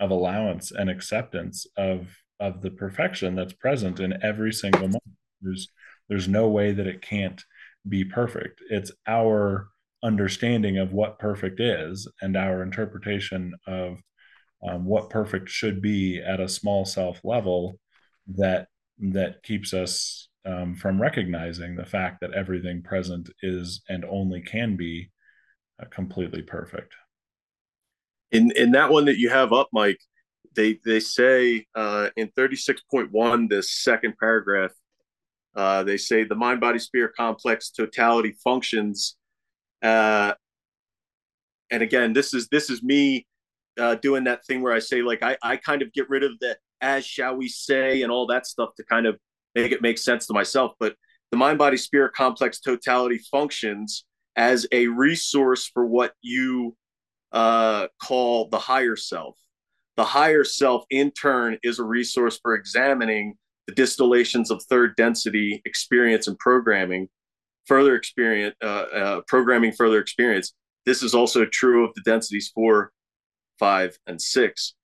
of 0.00 0.10
allowance 0.10 0.72
and 0.72 0.90
acceptance 0.90 1.66
of 1.76 2.08
of 2.40 2.60
the 2.60 2.70
perfection 2.70 3.36
that's 3.36 3.52
present 3.52 4.00
in 4.00 4.20
every 4.22 4.52
single 4.52 4.88
moment. 4.88 5.16
There's 5.40 5.68
there's 6.08 6.26
no 6.26 6.48
way 6.48 6.72
that 6.72 6.88
it 6.88 7.00
can't 7.00 7.42
be 7.88 8.04
perfect. 8.04 8.60
It's 8.70 8.92
our 9.06 9.68
understanding 10.02 10.78
of 10.78 10.92
what 10.92 11.18
perfect 11.18 11.60
is 11.60 12.08
and 12.20 12.36
our 12.36 12.62
interpretation 12.62 13.54
of 13.66 13.98
um, 14.66 14.84
what 14.84 15.10
perfect 15.10 15.48
should 15.48 15.82
be 15.82 16.20
at 16.20 16.40
a 16.40 16.48
small 16.48 16.84
self 16.84 17.20
level 17.24 17.78
that 18.28 18.68
that 18.98 19.42
keeps 19.42 19.74
us 19.74 20.28
um, 20.44 20.74
from 20.74 21.00
recognizing 21.00 21.74
the 21.74 21.84
fact 21.84 22.20
that 22.20 22.32
everything 22.32 22.82
present 22.82 23.30
is 23.42 23.82
and 23.88 24.04
only 24.04 24.40
can 24.40 24.76
be 24.76 25.10
uh, 25.80 25.86
completely 25.90 26.42
perfect. 26.42 26.94
In 28.30 28.50
in 28.52 28.72
that 28.72 28.90
one 28.90 29.06
that 29.06 29.18
you 29.18 29.28
have 29.30 29.52
up, 29.52 29.68
Mike, 29.72 30.00
they 30.54 30.78
they 30.84 31.00
say 31.00 31.66
uh, 31.74 32.10
in 32.16 32.28
thirty 32.28 32.56
six 32.56 32.82
point 32.90 33.10
one, 33.10 33.48
this 33.48 33.72
second 33.72 34.14
paragraph, 34.18 34.72
uh, 35.54 35.82
they 35.82 35.96
say 35.96 36.24
the 36.24 36.34
mind 36.34 36.60
body 36.60 36.78
spirit 36.78 37.12
complex 37.16 37.70
totality 37.70 38.34
functions. 38.42 39.16
Uh, 39.82 40.32
and 41.70 41.82
again, 41.82 42.12
this 42.12 42.34
is 42.34 42.48
this 42.48 42.70
is 42.70 42.82
me 42.82 43.26
uh, 43.78 43.96
doing 43.96 44.24
that 44.24 44.44
thing 44.46 44.62
where 44.62 44.72
I 44.72 44.78
say 44.78 45.02
like 45.02 45.22
I 45.22 45.36
I 45.42 45.56
kind 45.56 45.82
of 45.82 45.92
get 45.92 46.08
rid 46.08 46.22
of 46.22 46.32
the 46.40 46.56
as 46.80 47.04
shall 47.04 47.36
we 47.36 47.48
say 47.48 48.02
and 48.02 48.10
all 48.10 48.26
that 48.26 48.46
stuff 48.46 48.70
to 48.76 48.84
kind 48.84 49.06
of 49.06 49.18
make 49.54 49.72
it 49.72 49.82
make 49.82 49.98
sense 49.98 50.26
to 50.26 50.34
myself. 50.34 50.72
But 50.78 50.96
the 51.30 51.36
mind 51.36 51.58
body 51.58 51.76
spirit 51.76 52.12
complex 52.14 52.60
totality 52.60 53.18
functions 53.30 54.04
as 54.36 54.66
a 54.72 54.86
resource 54.86 55.66
for 55.72 55.86
what 55.86 56.12
you 56.22 56.76
uh, 57.32 57.88
call 58.02 58.48
the 58.48 58.58
higher 58.58 58.96
self. 58.96 59.36
The 59.96 60.04
higher 60.04 60.44
self, 60.44 60.84
in 60.90 61.10
turn, 61.10 61.58
is 61.62 61.78
a 61.78 61.84
resource 61.84 62.38
for 62.42 62.54
examining 62.54 63.34
the 63.66 63.74
distillations 63.74 64.50
of 64.50 64.62
third 64.64 64.94
density 64.96 65.62
experience 65.64 66.26
and 66.26 66.38
programming, 66.38 67.08
further 67.66 67.94
experience, 67.94 68.54
uh, 68.62 68.66
uh, 68.66 69.20
programming 69.28 69.72
further 69.72 70.00
experience. 70.00 70.52
This 70.84 71.02
is 71.02 71.14
also 71.14 71.44
true 71.44 71.86
of 71.86 71.94
the 71.94 72.02
densities 72.02 72.50
four, 72.54 72.92
five, 73.58 73.96
and 74.06 74.20
six. 74.20 74.74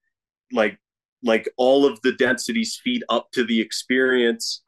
Like 0.53 0.79
like 1.23 1.49
all 1.57 1.85
of 1.85 2.01
the 2.03 2.13
densities 2.13 2.81
feed 2.83 3.03
up 3.09 3.31
to 3.33 3.45
the 3.45 3.61
experience 3.61 4.63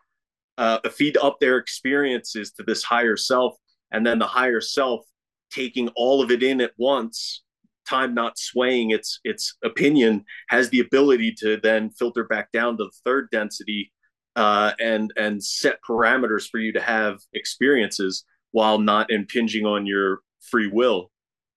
uh, 0.59 0.79
feed 0.91 1.17
up 1.19 1.39
their 1.41 1.57
experiences 1.57 2.53
to 2.53 2.63
this 2.63 2.83
higher 2.83 3.17
self 3.17 3.55
and 3.93 4.07
then 4.07 4.19
the 4.19 4.27
higher 4.27 4.61
self 4.61 5.05
taking 5.51 5.89
all 5.97 6.23
of 6.23 6.31
it 6.31 6.43
in 6.43 6.61
at 6.61 6.73
once 6.77 7.43
time 7.89 8.15
not 8.15 8.39
swaying 8.39 8.91
its 8.91 9.21
its 9.25 9.57
opinion 9.65 10.25
has 10.49 10.69
the 10.71 10.81
ability 10.81 11.33
to 11.33 11.59
then 11.63 11.91
filter 11.91 12.25
back 12.25 12.53
down 12.53 12.77
to 12.77 12.85
the 12.85 12.93
third 13.05 13.29
density 13.33 13.93
uh, 14.37 14.73
and 14.79 15.13
and 15.17 15.43
set 15.43 15.79
parameters 15.89 16.49
for 16.49 16.59
you 16.59 16.73
to 16.73 16.81
have 16.81 17.19
experiences 17.33 18.25
while 18.53 18.79
not 18.79 19.11
impinging 19.11 19.67
on 19.67 19.87
your 19.87 20.21
free 20.51 20.69
will 20.69 21.11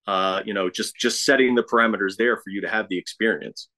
uh, 0.08 0.42
you 0.46 0.54
know 0.54 0.70
just 0.70 0.96
just 0.96 1.24
setting 1.24 1.56
the 1.56 1.64
parameters 1.64 2.16
there 2.18 2.38
for 2.38 2.50
you 2.50 2.62
to 2.62 2.70
have 2.70 2.88
the 2.90 2.98
experience 2.98 3.70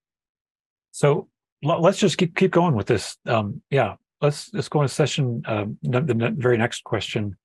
so 0.91 1.27
let's 1.61 1.97
just 1.97 2.17
keep 2.17 2.35
keep 2.35 2.51
going 2.51 2.75
with 2.75 2.87
this. 2.87 3.17
Um, 3.25 3.61
yeah, 3.69 3.95
let's 4.21 4.53
let's 4.53 4.69
go 4.69 4.81
into 4.81 4.93
session. 4.93 5.41
Um, 5.45 5.77
the 5.83 6.33
very 6.37 6.57
next 6.57 6.83
question 6.83 7.35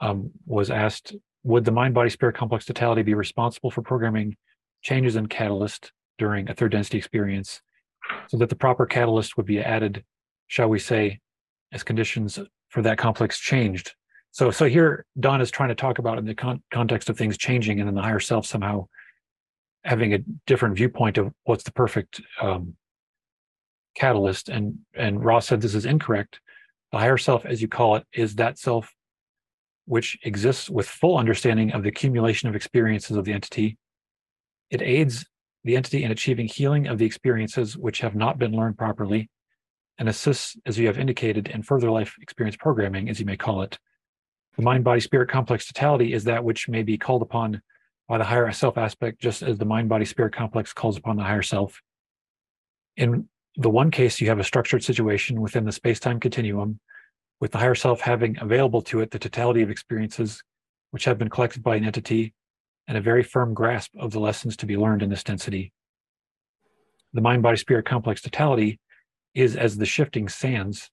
um, 0.00 0.30
was 0.46 0.70
asked: 0.70 1.14
Would 1.44 1.64
the 1.64 1.72
mind 1.72 1.94
body 1.94 2.10
spirit 2.10 2.36
complex 2.36 2.64
totality 2.64 3.02
be 3.02 3.14
responsible 3.14 3.70
for 3.70 3.82
programming 3.82 4.36
changes 4.82 5.16
in 5.16 5.26
catalyst 5.26 5.92
during 6.18 6.48
a 6.50 6.54
third 6.54 6.72
density 6.72 6.98
experience, 6.98 7.62
so 8.28 8.36
that 8.38 8.48
the 8.48 8.56
proper 8.56 8.86
catalyst 8.86 9.36
would 9.36 9.46
be 9.46 9.60
added, 9.60 10.04
shall 10.50 10.68
we 10.68 10.80
say, 10.80 11.20
as 11.72 11.84
conditions 11.84 12.38
for 12.68 12.82
that 12.82 12.98
complex 12.98 13.38
changed? 13.38 13.94
So, 14.32 14.50
so 14.50 14.66
here 14.66 15.06
Don 15.18 15.40
is 15.40 15.50
trying 15.50 15.70
to 15.70 15.74
talk 15.74 15.98
about 15.98 16.18
in 16.18 16.24
the 16.24 16.34
con- 16.34 16.62
context 16.72 17.08
of 17.08 17.16
things 17.16 17.38
changing, 17.38 17.78
and 17.78 17.88
then 17.88 17.94
the 17.94 18.02
higher 18.02 18.20
self 18.20 18.46
somehow 18.46 18.88
having 19.84 20.12
a 20.12 20.18
different 20.46 20.76
viewpoint 20.76 21.18
of 21.18 21.32
what's 21.44 21.64
the 21.64 21.72
perfect 21.72 22.20
um, 22.40 22.74
catalyst. 23.96 24.48
And 24.48 24.80
and 24.94 25.24
Ra 25.24 25.38
said 25.38 25.60
this 25.60 25.74
is 25.74 25.86
incorrect. 25.86 26.40
The 26.92 26.98
higher 26.98 27.16
self 27.18 27.46
as 27.46 27.62
you 27.62 27.68
call 27.68 27.96
it 27.96 28.04
is 28.12 28.34
that 28.34 28.58
self 28.58 28.92
which 29.86 30.18
exists 30.22 30.68
with 30.68 30.86
full 30.86 31.16
understanding 31.16 31.72
of 31.72 31.82
the 31.82 31.88
accumulation 31.88 32.48
of 32.48 32.54
experiences 32.54 33.16
of 33.16 33.24
the 33.24 33.32
entity. 33.32 33.78
It 34.70 34.82
aids 34.82 35.24
the 35.64 35.76
entity 35.76 36.04
in 36.04 36.10
achieving 36.10 36.46
healing 36.46 36.86
of 36.86 36.98
the 36.98 37.06
experiences 37.06 37.76
which 37.76 38.00
have 38.00 38.14
not 38.14 38.38
been 38.38 38.52
learned 38.52 38.78
properly 38.78 39.28
and 40.00 40.08
assists 40.08 40.56
as 40.64 40.78
you 40.78 40.86
have 40.86 40.98
indicated 40.98 41.48
in 41.48 41.62
further 41.62 41.90
life 41.90 42.16
experience 42.20 42.56
programming 42.56 43.10
as 43.10 43.20
you 43.20 43.26
may 43.26 43.36
call 43.36 43.62
it. 43.62 43.78
The 44.56 44.62
mind 44.62 44.82
body 44.82 45.00
spirit 45.00 45.28
complex 45.28 45.66
totality 45.66 46.14
is 46.14 46.24
that 46.24 46.42
which 46.42 46.68
may 46.68 46.82
be 46.82 46.96
called 46.96 47.20
upon 47.22 47.60
by 48.08 48.16
the 48.18 48.24
higher 48.24 48.50
self 48.50 48.78
aspect 48.78 49.20
just 49.20 49.42
as 49.42 49.58
the 49.58 49.66
mind 49.66 49.90
body 49.90 50.06
spirit 50.06 50.34
complex 50.34 50.72
calls 50.72 50.96
upon 50.96 51.16
the 51.16 51.22
higher 51.22 51.42
self. 51.42 51.82
In 52.96 53.28
the 53.56 53.68
one 53.68 53.90
case 53.90 54.20
you 54.20 54.28
have 54.28 54.38
a 54.38 54.44
structured 54.44 54.82
situation 54.82 55.40
within 55.40 55.66
the 55.66 55.72
space-time 55.72 56.18
continuum 56.18 56.80
with 57.38 57.52
the 57.52 57.58
higher 57.58 57.74
self 57.74 58.00
having 58.00 58.38
available 58.40 58.80
to 58.82 59.00
it 59.00 59.10
the 59.10 59.18
totality 59.18 59.60
of 59.60 59.70
experiences 59.70 60.42
which 60.92 61.04
have 61.04 61.18
been 61.18 61.30
collected 61.30 61.62
by 61.62 61.76
an 61.76 61.84
entity 61.84 62.32
and 62.88 62.96
a 62.96 63.02
very 63.02 63.22
firm 63.22 63.52
grasp 63.52 63.92
of 63.98 64.12
the 64.12 64.18
lessons 64.18 64.56
to 64.56 64.66
be 64.66 64.78
learned 64.78 65.02
in 65.02 65.10
this 65.10 65.22
density. 65.22 65.72
The 67.12 67.20
mind 67.20 67.42
body 67.42 67.58
spirit 67.58 67.84
complex 67.84 68.22
totality 68.22 68.80
is 69.34 69.56
as 69.56 69.76
the 69.76 69.86
shifting 69.86 70.28
sands 70.28 70.90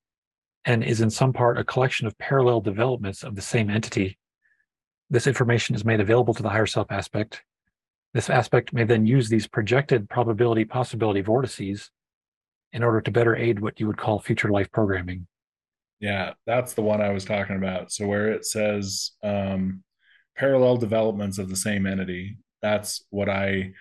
and 0.66 0.84
is 0.84 1.02
in 1.02 1.10
some 1.10 1.34
part 1.34 1.58
a 1.58 1.64
collection 1.64 2.08
of 2.08 2.18
parallel 2.18 2.62
developments 2.62 3.24
of 3.24 3.36
the 3.36 3.42
same 3.42 3.70
entity 3.70 4.18
this 5.10 5.28
information 5.28 5.76
is 5.76 5.86
made 5.86 6.02
available 6.02 6.34
to 6.34 6.44
the 6.44 6.50
higher 6.50 6.66
self 6.66 6.92
aspect 6.92 7.44
this 8.14 8.30
aspect 8.30 8.74
may 8.74 8.84
then 8.84 9.06
use 9.06 9.30
these 9.30 9.48
projected 9.48 10.10
probability 10.10 10.66
possibility 10.66 11.22
vortices 11.22 11.92
in 12.74 12.84
order 12.84 13.02
to 13.02 13.12
better 13.12 13.36
aid 13.36 13.60
what 13.60 13.80
you 13.80 13.88
would 13.88 13.98
call 13.98 14.20
future 14.20 14.50
life 14.50 14.72
programming. 14.72 15.28
Yeah, 16.00 16.34
that's 16.46 16.74
the 16.74 16.82
one 16.82 17.02
I 17.02 17.10
was 17.10 17.26
talking 17.26 17.58
about. 17.58 17.92
So 17.92 18.08
where 18.08 18.32
it 18.32 18.46
says 18.46 19.12
um, 19.24 19.84
parallel 20.36 20.78
developments 20.78 21.38
of 21.38 21.50
the 21.50 21.56
same 21.56 21.86
entity, 21.86 22.38
that's 22.62 23.06
what 23.10 23.30
I 23.30 23.74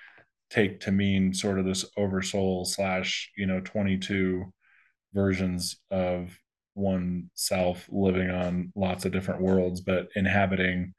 take 0.51 0.81
to 0.81 0.93
mean 0.93 1.35
sort 1.35 1.59
of 1.59 1.65
this 1.65 1.85
oversoul 1.97 2.65
slash 2.65 3.31
you 3.37 3.47
know 3.47 3.61
22 3.61 4.45
versions 5.13 5.77
of 5.91 6.39
one 6.75 7.31
self 7.35 7.87
living 7.91 8.31
on 8.31 8.73
lots 8.77 9.05
of 9.05 9.13
different 9.13 9.41
worlds, 9.41 9.81
but 9.81 10.09
inhabiting 10.15 10.95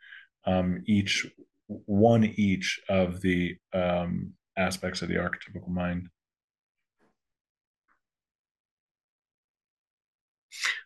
um, 0.45 0.81
each 0.87 1.25
one 1.67 2.23
each 2.37 2.79
of 2.89 3.21
the 3.21 3.55
um, 3.73 4.33
aspects 4.57 5.01
of 5.01 5.09
the 5.09 5.15
archetypical 5.15 5.69
mind. 5.69 6.09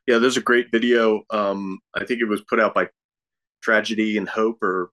yeah, 0.07 0.17
there's 0.17 0.37
a 0.37 0.41
great 0.41 0.71
video. 0.71 1.23
Um, 1.29 1.79
I 1.95 2.05
think 2.05 2.21
it 2.21 2.27
was 2.27 2.41
put 2.41 2.59
out 2.59 2.73
by 2.73 2.89
Tragedy 3.61 4.17
and 4.17 4.27
Hope 4.27 4.61
or 4.63 4.91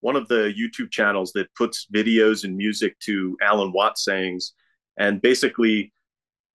one 0.00 0.16
of 0.16 0.28
the 0.28 0.52
YouTube 0.58 0.90
channels 0.90 1.32
that 1.32 1.52
puts 1.54 1.86
videos 1.92 2.44
and 2.44 2.56
music 2.56 2.98
to 3.00 3.36
Alan 3.42 3.72
Watts 3.72 4.04
sayings, 4.04 4.54
and 4.98 5.22
basically, 5.22 5.92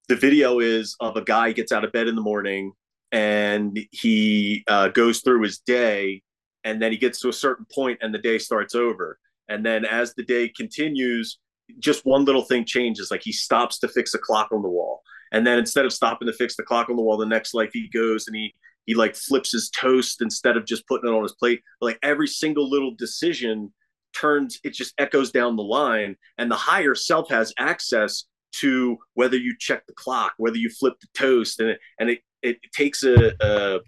the 0.09 0.15
video 0.15 0.59
is 0.59 0.95
of 0.99 1.15
a 1.15 1.23
guy 1.23 1.53
gets 1.53 1.71
out 1.71 1.85
of 1.85 1.91
bed 1.91 2.07
in 2.07 2.15
the 2.15 2.21
morning 2.21 2.73
and 3.13 3.79
he 3.91 4.63
uh, 4.67 4.89
goes 4.89 5.21
through 5.21 5.43
his 5.43 5.59
day, 5.59 6.21
and 6.63 6.81
then 6.81 6.91
he 6.91 6.97
gets 6.97 7.21
to 7.21 7.29
a 7.29 7.33
certain 7.33 7.65
point 7.73 7.99
and 8.01 8.13
the 8.13 8.17
day 8.19 8.37
starts 8.37 8.75
over. 8.75 9.19
And 9.49 9.65
then 9.65 9.85
as 9.85 10.13
the 10.15 10.23
day 10.23 10.49
continues, 10.49 11.37
just 11.79 12.05
one 12.05 12.25
little 12.25 12.43
thing 12.43 12.65
changes. 12.65 13.11
Like 13.11 13.21
he 13.23 13.31
stops 13.31 13.79
to 13.79 13.87
fix 13.87 14.13
a 14.13 14.17
clock 14.17 14.49
on 14.51 14.61
the 14.61 14.69
wall. 14.69 15.01
And 15.31 15.45
then 15.45 15.59
instead 15.59 15.85
of 15.85 15.93
stopping 15.93 16.27
to 16.27 16.33
fix 16.33 16.55
the 16.55 16.63
clock 16.63 16.89
on 16.89 16.95
the 16.95 17.01
wall, 17.01 17.17
the 17.17 17.25
next 17.25 17.53
life 17.53 17.71
he 17.73 17.87
goes 17.87 18.27
and 18.27 18.35
he 18.35 18.55
he 18.85 18.93
like 18.95 19.15
flips 19.15 19.51
his 19.51 19.69
toast 19.69 20.21
instead 20.21 20.57
of 20.57 20.65
just 20.65 20.87
putting 20.87 21.09
it 21.09 21.15
on 21.15 21.23
his 21.23 21.33
plate. 21.33 21.61
Like 21.81 21.99
every 22.03 22.27
single 22.27 22.69
little 22.69 22.93
decision 22.95 23.73
turns, 24.13 24.59
it 24.63 24.73
just 24.73 24.93
echoes 24.97 25.31
down 25.31 25.55
the 25.55 25.63
line. 25.63 26.15
And 26.37 26.51
the 26.51 26.55
higher 26.55 26.95
self 26.95 27.29
has 27.29 27.53
access 27.57 28.25
to 28.53 28.97
whether 29.15 29.37
you 29.37 29.55
check 29.59 29.85
the 29.87 29.93
clock, 29.93 30.33
whether 30.37 30.57
you 30.57 30.69
flip 30.69 30.93
the 31.01 31.07
toast, 31.13 31.59
and 31.59 31.69
it, 31.69 31.79
and 31.99 32.09
it, 32.09 32.19
it 32.41 32.57
takes 32.73 33.03
a, 33.03 33.33
a, 33.41 33.79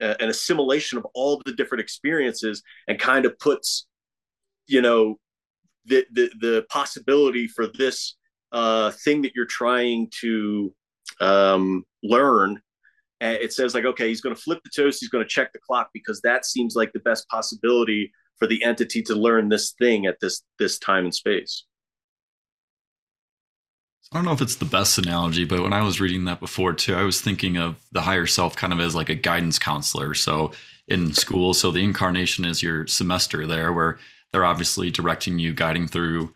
an 0.00 0.28
assimilation 0.28 0.98
of 0.98 1.06
all 1.14 1.40
the 1.44 1.52
different 1.52 1.80
experiences 1.80 2.62
and 2.88 2.98
kind 2.98 3.24
of 3.24 3.38
puts, 3.38 3.86
you 4.66 4.82
know, 4.82 5.18
the 5.84 6.04
the, 6.12 6.30
the 6.40 6.66
possibility 6.68 7.46
for 7.46 7.66
this 7.66 8.16
uh, 8.50 8.90
thing 8.90 9.22
that 9.22 9.32
you're 9.34 9.46
trying 9.46 10.08
to 10.20 10.74
um, 11.20 11.84
learn 12.02 12.60
it 13.22 13.52
says 13.52 13.74
like 13.74 13.84
okay 13.84 14.08
he's 14.08 14.20
going 14.20 14.34
to 14.34 14.40
flip 14.40 14.60
the 14.64 14.70
toast 14.74 15.00
he's 15.00 15.08
going 15.08 15.24
to 15.24 15.28
check 15.28 15.52
the 15.52 15.58
clock 15.58 15.90
because 15.92 16.20
that 16.22 16.44
seems 16.44 16.74
like 16.74 16.92
the 16.92 17.00
best 17.00 17.28
possibility 17.28 18.12
for 18.38 18.46
the 18.46 18.62
entity 18.64 19.02
to 19.02 19.14
learn 19.14 19.48
this 19.48 19.72
thing 19.78 20.06
at 20.06 20.16
this 20.20 20.42
this 20.58 20.78
time 20.78 21.04
and 21.04 21.14
space 21.14 21.64
I 24.10 24.16
don't 24.16 24.26
know 24.26 24.32
if 24.32 24.42
it's 24.42 24.56
the 24.56 24.66
best 24.66 24.98
analogy, 24.98 25.46
but 25.46 25.62
when 25.62 25.72
I 25.72 25.80
was 25.80 25.98
reading 25.98 26.26
that 26.26 26.38
before 26.38 26.74
too, 26.74 26.94
I 26.94 27.02
was 27.02 27.22
thinking 27.22 27.56
of 27.56 27.76
the 27.92 28.02
higher 28.02 28.26
self 28.26 28.54
kind 28.54 28.70
of 28.70 28.78
as 28.78 28.94
like 28.94 29.08
a 29.08 29.14
guidance 29.14 29.58
counselor. 29.58 30.12
So 30.12 30.52
in 30.86 31.14
school, 31.14 31.54
so 31.54 31.70
the 31.70 31.82
incarnation 31.82 32.44
is 32.44 32.62
your 32.62 32.86
semester 32.86 33.46
there, 33.46 33.72
where 33.72 33.98
they're 34.30 34.44
obviously 34.44 34.90
directing 34.90 35.38
you, 35.38 35.54
guiding 35.54 35.88
through 35.88 36.34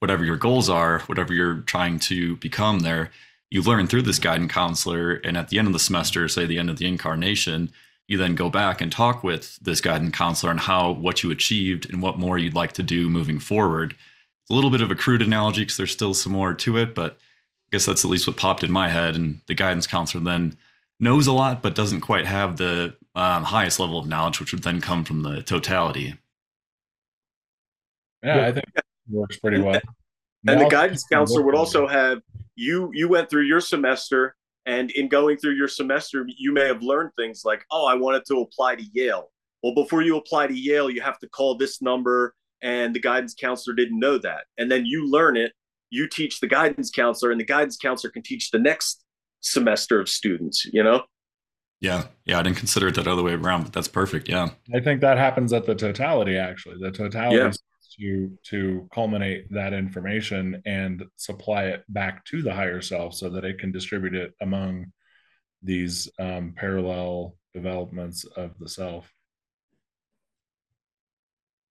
whatever 0.00 0.26
your 0.26 0.36
goals 0.36 0.68
are, 0.68 0.98
whatever 1.06 1.32
you're 1.32 1.60
trying 1.60 1.98
to 2.00 2.36
become 2.36 2.80
there 2.80 3.10
you 3.50 3.62
learn 3.62 3.86
through 3.86 4.02
this 4.02 4.18
guidance 4.18 4.52
counselor 4.52 5.14
and 5.24 5.36
at 5.36 5.48
the 5.48 5.58
end 5.58 5.66
of 5.66 5.72
the 5.72 5.78
semester 5.78 6.28
say 6.28 6.46
the 6.46 6.58
end 6.58 6.70
of 6.70 6.78
the 6.78 6.86
incarnation 6.86 7.70
you 8.08 8.16
then 8.16 8.34
go 8.34 8.48
back 8.48 8.80
and 8.80 8.92
talk 8.92 9.24
with 9.24 9.58
this 9.60 9.80
guidance 9.80 10.16
counselor 10.16 10.50
on 10.50 10.58
how 10.58 10.92
what 10.92 11.22
you 11.22 11.30
achieved 11.30 11.90
and 11.90 12.00
what 12.00 12.18
more 12.18 12.38
you'd 12.38 12.54
like 12.54 12.72
to 12.72 12.82
do 12.82 13.10
moving 13.10 13.40
forward. 13.40 13.92
It's 14.42 14.50
a 14.50 14.54
little 14.54 14.70
bit 14.70 14.80
of 14.80 14.92
a 14.92 14.94
crude 14.94 15.22
analogy 15.22 15.62
because 15.62 15.76
there's 15.76 15.90
still 15.90 16.14
some 16.14 16.32
more 16.32 16.54
to 16.54 16.76
it 16.76 16.94
but 16.94 17.12
i 17.12 17.68
guess 17.72 17.86
that's 17.86 18.04
at 18.04 18.10
least 18.10 18.26
what 18.26 18.36
popped 18.36 18.62
in 18.62 18.70
my 18.70 18.88
head 18.88 19.16
and 19.16 19.40
the 19.46 19.54
guidance 19.54 19.86
counselor 19.86 20.22
then 20.22 20.56
knows 21.00 21.26
a 21.26 21.32
lot 21.32 21.62
but 21.62 21.74
doesn't 21.74 22.00
quite 22.00 22.26
have 22.26 22.56
the 22.56 22.94
um, 23.16 23.42
highest 23.42 23.80
level 23.80 23.98
of 23.98 24.06
knowledge 24.06 24.38
which 24.38 24.52
would 24.52 24.62
then 24.62 24.80
come 24.80 25.04
from 25.04 25.22
the 25.22 25.42
totality. 25.42 26.14
Yeah 28.22 28.46
i 28.46 28.52
think 28.52 28.72
that 28.74 28.84
works 29.08 29.36
pretty 29.36 29.60
well. 29.60 29.80
And 30.48 30.60
the 30.60 30.68
guidance 30.68 31.04
counselor 31.10 31.42
would 31.42 31.56
also 31.56 31.88
have 31.88 32.22
you 32.56 32.90
you 32.92 33.08
went 33.08 33.30
through 33.30 33.42
your 33.42 33.60
semester 33.60 34.34
and 34.64 34.90
in 34.92 35.08
going 35.08 35.36
through 35.36 35.54
your 35.54 35.68
semester 35.68 36.26
you 36.36 36.52
may 36.52 36.66
have 36.66 36.82
learned 36.82 37.10
things 37.16 37.42
like 37.44 37.64
oh 37.70 37.86
i 37.86 37.94
wanted 37.94 38.24
to 38.26 38.40
apply 38.40 38.74
to 38.74 38.84
yale. 38.92 39.30
Well 39.62 39.74
before 39.74 40.02
you 40.02 40.16
apply 40.16 40.48
to 40.48 40.54
yale 40.54 40.90
you 40.90 41.02
have 41.02 41.18
to 41.20 41.28
call 41.28 41.56
this 41.56 41.80
number 41.80 42.34
and 42.62 42.94
the 42.94 43.00
guidance 43.00 43.34
counselor 43.34 43.76
didn't 43.76 43.98
know 43.98 44.18
that. 44.18 44.44
And 44.56 44.70
then 44.70 44.86
you 44.86 45.08
learn 45.08 45.36
it 45.36 45.52
you 45.90 46.08
teach 46.08 46.40
the 46.40 46.48
guidance 46.48 46.90
counselor 46.90 47.30
and 47.30 47.40
the 47.40 47.44
guidance 47.44 47.76
counselor 47.76 48.10
can 48.10 48.22
teach 48.22 48.50
the 48.50 48.58
next 48.58 49.04
semester 49.40 50.00
of 50.00 50.08
students 50.08 50.64
you 50.72 50.82
know? 50.82 51.04
Yeah 51.80 52.04
yeah 52.24 52.38
i 52.38 52.42
didn't 52.42 52.56
consider 52.56 52.88
it 52.88 52.94
that 52.96 53.06
other 53.06 53.22
way 53.22 53.34
around 53.34 53.64
but 53.64 53.72
that's 53.72 53.88
perfect 53.88 54.28
yeah. 54.28 54.48
I 54.74 54.80
think 54.80 55.00
that 55.02 55.18
happens 55.18 55.52
at 55.52 55.66
the 55.66 55.74
totality 55.74 56.36
actually. 56.36 56.76
The 56.80 56.90
totality 56.90 57.36
yeah 57.36 57.52
to 57.98 58.38
to 58.44 58.88
culminate 58.92 59.50
that 59.52 59.72
information 59.72 60.62
and 60.66 61.04
supply 61.16 61.64
it 61.64 61.84
back 61.88 62.24
to 62.26 62.42
the 62.42 62.52
higher 62.52 62.80
self 62.80 63.14
so 63.14 63.28
that 63.30 63.44
it 63.44 63.58
can 63.58 63.72
distribute 63.72 64.14
it 64.14 64.34
among 64.40 64.92
these 65.62 66.08
um, 66.18 66.54
parallel 66.56 67.36
developments 67.54 68.24
of 68.24 68.58
the 68.58 68.68
self. 68.68 69.12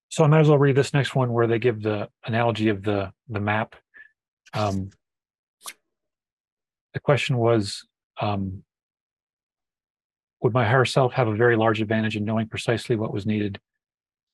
So 0.08 0.24
i 0.24 0.26
might 0.28 0.40
as 0.40 0.48
well 0.48 0.58
read 0.58 0.76
this 0.76 0.94
next 0.94 1.14
one 1.14 1.32
where 1.32 1.46
they 1.46 1.58
give 1.58 1.82
the 1.82 2.08
analogy 2.24 2.68
of 2.68 2.82
the 2.82 3.12
the 3.28 3.40
map. 3.40 3.76
Um, 4.54 4.90
the 6.94 7.00
question 7.00 7.36
was 7.36 7.86
um, 8.20 8.62
would 10.40 10.54
my 10.54 10.64
higher 10.64 10.84
self 10.84 11.12
have 11.12 11.28
a 11.28 11.36
very 11.36 11.56
large 11.56 11.82
advantage 11.82 12.16
in 12.16 12.24
knowing 12.24 12.48
precisely 12.48 12.96
what 12.96 13.12
was 13.12 13.26
needed 13.26 13.60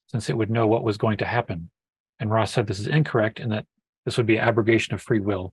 since 0.07 0.31
it 0.31 0.37
would 0.37 0.51
know 0.51 0.67
what 0.67 0.85
was 0.85 0.99
going 0.99 1.17
to 1.19 1.25
happen 1.25 1.71
and 2.23 2.31
Ra 2.31 2.45
said 2.45 2.69
this 2.69 2.79
is 2.79 2.87
incorrect 2.87 3.41
and 3.41 3.51
that 3.51 3.67
this 4.05 4.17
would 4.17 4.27
be 4.27 4.39
abrogation 4.39 4.95
of 4.95 5.03
free 5.03 5.19
will. 5.19 5.53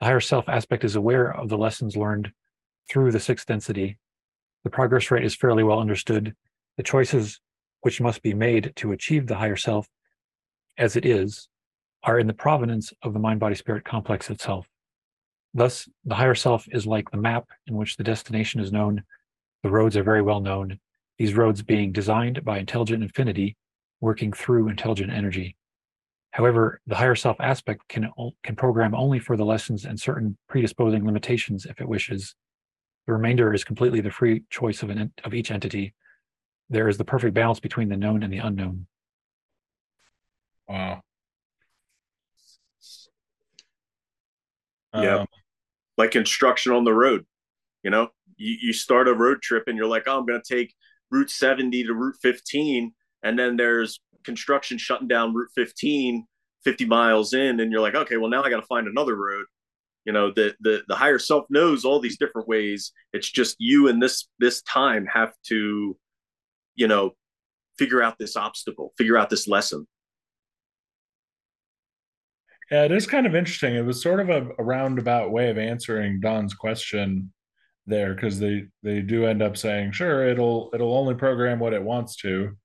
The 0.00 0.06
higher 0.06 0.20
self 0.20 0.48
aspect 0.48 0.82
is 0.82 0.96
aware 0.96 1.30
of 1.30 1.50
the 1.50 1.58
lessons 1.58 1.98
learned 1.98 2.32
through 2.90 3.12
the 3.12 3.20
sixth 3.20 3.46
density. 3.46 3.98
The 4.64 4.70
progress 4.70 5.10
rate 5.10 5.24
is 5.24 5.36
fairly 5.36 5.62
well 5.62 5.78
understood. 5.78 6.34
The 6.78 6.82
choices 6.82 7.40
which 7.82 8.00
must 8.00 8.22
be 8.22 8.32
made 8.32 8.72
to 8.76 8.92
achieve 8.92 9.26
the 9.26 9.36
higher 9.36 9.56
self 9.56 9.86
as 10.78 10.96
it 10.96 11.04
is 11.04 11.48
are 12.02 12.18
in 12.18 12.26
the 12.26 12.32
provenance 12.32 12.90
of 13.02 13.12
the 13.12 13.18
mind 13.18 13.38
body 13.38 13.54
spirit 13.54 13.84
complex 13.84 14.30
itself. 14.30 14.66
Thus, 15.52 15.90
the 16.06 16.14
higher 16.14 16.34
self 16.34 16.66
is 16.72 16.86
like 16.86 17.10
the 17.10 17.18
map 17.18 17.48
in 17.66 17.76
which 17.76 17.96
the 17.96 18.04
destination 18.04 18.60
is 18.60 18.72
known. 18.72 19.02
The 19.62 19.70
roads 19.70 19.96
are 19.96 20.02
very 20.02 20.22
well 20.22 20.40
known, 20.40 20.80
these 21.18 21.34
roads 21.34 21.60
being 21.60 21.92
designed 21.92 22.44
by 22.46 22.58
intelligent 22.58 23.02
infinity 23.02 23.58
working 24.00 24.32
through 24.32 24.68
intelligent 24.68 25.12
energy. 25.12 25.54
However, 26.30 26.80
the 26.86 26.94
higher 26.94 27.14
self 27.14 27.36
aspect 27.40 27.88
can, 27.88 28.10
can 28.42 28.56
program 28.56 28.94
only 28.94 29.18
for 29.18 29.36
the 29.36 29.44
lessons 29.44 29.84
and 29.84 29.98
certain 29.98 30.36
predisposing 30.48 31.04
limitations 31.04 31.66
if 31.66 31.80
it 31.80 31.88
wishes. 31.88 32.34
The 33.06 33.14
remainder 33.14 33.54
is 33.54 33.64
completely 33.64 34.00
the 34.00 34.10
free 34.10 34.44
choice 34.50 34.82
of, 34.82 34.90
an, 34.90 35.12
of 35.24 35.34
each 35.34 35.50
entity. 35.50 35.94
There 36.68 36.88
is 36.88 36.98
the 36.98 37.04
perfect 37.04 37.34
balance 37.34 37.60
between 37.60 37.88
the 37.88 37.96
known 37.96 38.22
and 38.22 38.32
the 38.32 38.38
unknown. 38.38 38.86
Wow. 40.68 41.00
Yeah. 44.94 45.20
Um, 45.20 45.26
like 45.96 46.14
instruction 46.14 46.72
on 46.72 46.84
the 46.84 46.92
road. 46.92 47.24
You 47.82 47.90
know, 47.90 48.08
you, 48.36 48.56
you 48.60 48.72
start 48.72 49.08
a 49.08 49.14
road 49.14 49.42
trip 49.42 49.64
and 49.66 49.76
you're 49.76 49.86
like, 49.86 50.04
oh, 50.06 50.18
I'm 50.18 50.26
going 50.26 50.40
to 50.42 50.54
take 50.56 50.74
Route 51.10 51.30
70 51.30 51.84
to 51.84 51.94
Route 51.94 52.16
15. 52.20 52.92
And 53.22 53.38
then 53.38 53.56
there's 53.56 54.00
construction 54.24 54.78
shutting 54.78 55.08
down 55.08 55.34
Route 55.34 55.50
15 55.54 56.26
50 56.64 56.84
miles 56.86 57.34
in, 57.34 57.60
and 57.60 57.70
you're 57.70 57.80
like, 57.80 57.94
okay, 57.94 58.16
well 58.16 58.30
now 58.30 58.42
I 58.42 58.50
got 58.50 58.60
to 58.60 58.66
find 58.66 58.86
another 58.86 59.16
road. 59.16 59.46
You 60.04 60.12
know, 60.12 60.32
the 60.34 60.54
the 60.60 60.82
the 60.88 60.96
higher 60.96 61.18
self 61.18 61.44
knows 61.50 61.84
all 61.84 62.00
these 62.00 62.18
different 62.18 62.48
ways. 62.48 62.92
It's 63.12 63.30
just 63.30 63.56
you 63.58 63.88
and 63.88 64.02
this 64.02 64.28
this 64.38 64.62
time 64.62 65.06
have 65.12 65.32
to, 65.48 65.96
you 66.74 66.88
know, 66.88 67.14
figure 67.78 68.02
out 68.02 68.18
this 68.18 68.36
obstacle, 68.36 68.92
figure 68.96 69.18
out 69.18 69.30
this 69.30 69.46
lesson. 69.46 69.86
Yeah, 72.70 72.84
it 72.84 72.92
is 72.92 73.06
kind 73.06 73.26
of 73.26 73.34
interesting. 73.34 73.74
It 73.74 73.84
was 73.84 74.02
sort 74.02 74.20
of 74.20 74.28
a, 74.28 74.50
a 74.58 74.62
roundabout 74.62 75.30
way 75.30 75.48
of 75.50 75.56
answering 75.56 76.20
Don's 76.20 76.54
question 76.54 77.32
there 77.86 78.14
because 78.14 78.38
they 78.38 78.66
they 78.82 79.00
do 79.00 79.24
end 79.24 79.42
up 79.42 79.56
saying, 79.56 79.92
sure, 79.92 80.28
it'll 80.28 80.70
it'll 80.74 80.96
only 80.96 81.14
program 81.14 81.58
what 81.58 81.72
it 81.72 81.82
wants 81.82 82.16
to, 82.16 82.56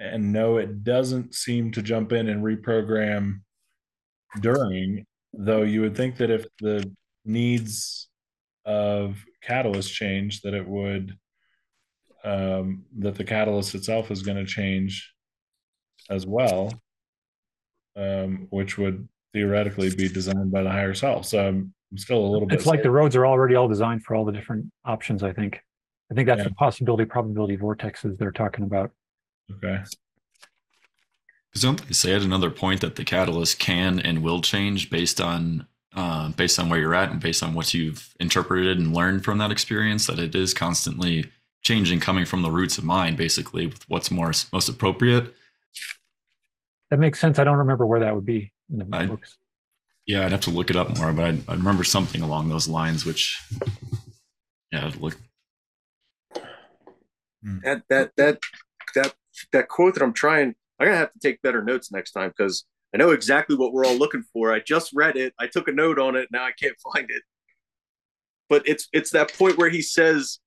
and 0.00 0.32
no, 0.32 0.56
it 0.56 0.82
doesn't 0.82 1.34
seem 1.34 1.70
to 1.72 1.82
jump 1.82 2.12
in 2.12 2.28
and 2.28 2.42
reprogram 2.42 3.40
during, 4.40 5.04
though 5.34 5.62
you 5.62 5.82
would 5.82 5.96
think 5.96 6.16
that 6.16 6.30
if 6.30 6.46
the 6.60 6.90
needs 7.24 8.08
of 8.64 9.22
catalyst 9.42 9.92
change, 9.92 10.40
that 10.40 10.54
it 10.54 10.66
would, 10.66 11.16
um, 12.24 12.84
that 12.98 13.14
the 13.14 13.24
catalyst 13.24 13.74
itself 13.74 14.10
is 14.10 14.22
going 14.22 14.38
to 14.38 14.46
change 14.46 15.12
as 16.08 16.26
well, 16.26 16.72
um, 17.94 18.46
which 18.50 18.78
would 18.78 19.06
theoretically 19.34 19.94
be 19.94 20.08
designed 20.08 20.50
by 20.50 20.62
the 20.62 20.70
higher 20.70 20.94
self. 20.94 21.26
So 21.26 21.46
I'm, 21.46 21.74
I'm 21.92 21.98
still 21.98 22.24
a 22.24 22.26
little 22.26 22.48
bit. 22.48 22.56
It's 22.56 22.66
like 22.66 22.82
the 22.82 22.90
roads 22.90 23.16
are 23.16 23.26
already 23.26 23.54
all 23.54 23.68
designed 23.68 24.02
for 24.04 24.14
all 24.14 24.24
the 24.24 24.32
different 24.32 24.66
options. 24.84 25.22
I 25.22 25.32
think. 25.32 25.60
I 26.10 26.14
think 26.14 26.26
that's 26.26 26.38
yeah. 26.38 26.48
the 26.48 26.54
possibility 26.54 27.04
probability 27.04 27.56
vortexes 27.56 28.18
they're 28.18 28.32
talking 28.32 28.64
about. 28.64 28.90
Okay. 29.56 29.82
Because 31.50 31.62
don't 31.62 31.94
say 31.94 32.14
at 32.14 32.22
another 32.22 32.50
point 32.50 32.80
that 32.80 32.96
the 32.96 33.04
catalyst 33.04 33.58
can 33.58 33.98
and 33.98 34.22
will 34.22 34.40
change 34.40 34.90
based 34.90 35.20
on 35.20 35.66
uh, 35.94 36.28
based 36.30 36.58
on 36.60 36.68
where 36.68 36.78
you're 36.78 36.94
at 36.94 37.10
and 37.10 37.20
based 37.20 37.42
on 37.42 37.54
what 37.54 37.74
you've 37.74 38.14
interpreted 38.20 38.78
and 38.78 38.94
learned 38.94 39.24
from 39.24 39.38
that 39.38 39.50
experience? 39.50 40.06
That 40.06 40.20
it 40.20 40.34
is 40.34 40.54
constantly 40.54 41.30
changing, 41.62 42.00
coming 42.00 42.24
from 42.24 42.42
the 42.42 42.50
roots 42.50 42.78
of 42.78 42.84
mind, 42.84 43.16
basically, 43.16 43.66
with 43.66 43.88
what's 43.88 44.10
more 44.10 44.32
most 44.52 44.68
appropriate. 44.68 45.34
That 46.90 46.98
makes 46.98 47.18
sense. 47.18 47.38
I 47.38 47.44
don't 47.44 47.58
remember 47.58 47.86
where 47.86 48.00
that 48.00 48.14
would 48.14 48.26
be 48.26 48.52
in 48.70 48.78
the 48.78 48.86
I- 48.92 49.06
books. 49.06 49.36
Yeah, 50.06 50.24
I'd 50.24 50.32
have 50.32 50.40
to 50.42 50.50
look 50.50 50.70
it 50.70 50.76
up 50.76 50.96
more, 50.98 51.12
but 51.12 51.24
I, 51.24 51.38
I 51.46 51.54
remember 51.54 51.84
something 51.84 52.20
along 52.20 52.48
those 52.48 52.66
lines, 52.66 53.04
which, 53.06 53.40
yeah, 54.72 54.86
I'd 54.86 54.96
look. 54.96 55.16
that 57.44 57.82
that 57.88 58.10
that 58.16 58.40
that 58.96 59.14
that 59.52 59.68
quote 59.68 59.94
that 59.94 60.02
I'm 60.02 60.12
trying. 60.12 60.54
I'm 60.78 60.86
gonna 60.86 60.96
have 60.96 61.12
to 61.12 61.18
take 61.18 61.42
better 61.42 61.62
notes 61.62 61.92
next 61.92 62.12
time 62.12 62.32
because 62.36 62.64
I 62.94 62.98
know 62.98 63.10
exactly 63.10 63.56
what 63.56 63.72
we're 63.72 63.84
all 63.84 63.96
looking 63.96 64.24
for. 64.32 64.52
I 64.52 64.60
just 64.60 64.90
read 64.94 65.16
it. 65.16 65.34
I 65.38 65.46
took 65.46 65.68
a 65.68 65.72
note 65.72 65.98
on 65.98 66.16
it. 66.16 66.28
Now 66.32 66.44
I 66.44 66.52
can't 66.52 66.76
find 66.94 67.10
it. 67.10 67.22
But 68.48 68.62
it's 68.66 68.88
it's 68.92 69.10
that 69.10 69.34
point 69.34 69.58
where 69.58 69.70
he 69.70 69.82
says 69.82 70.40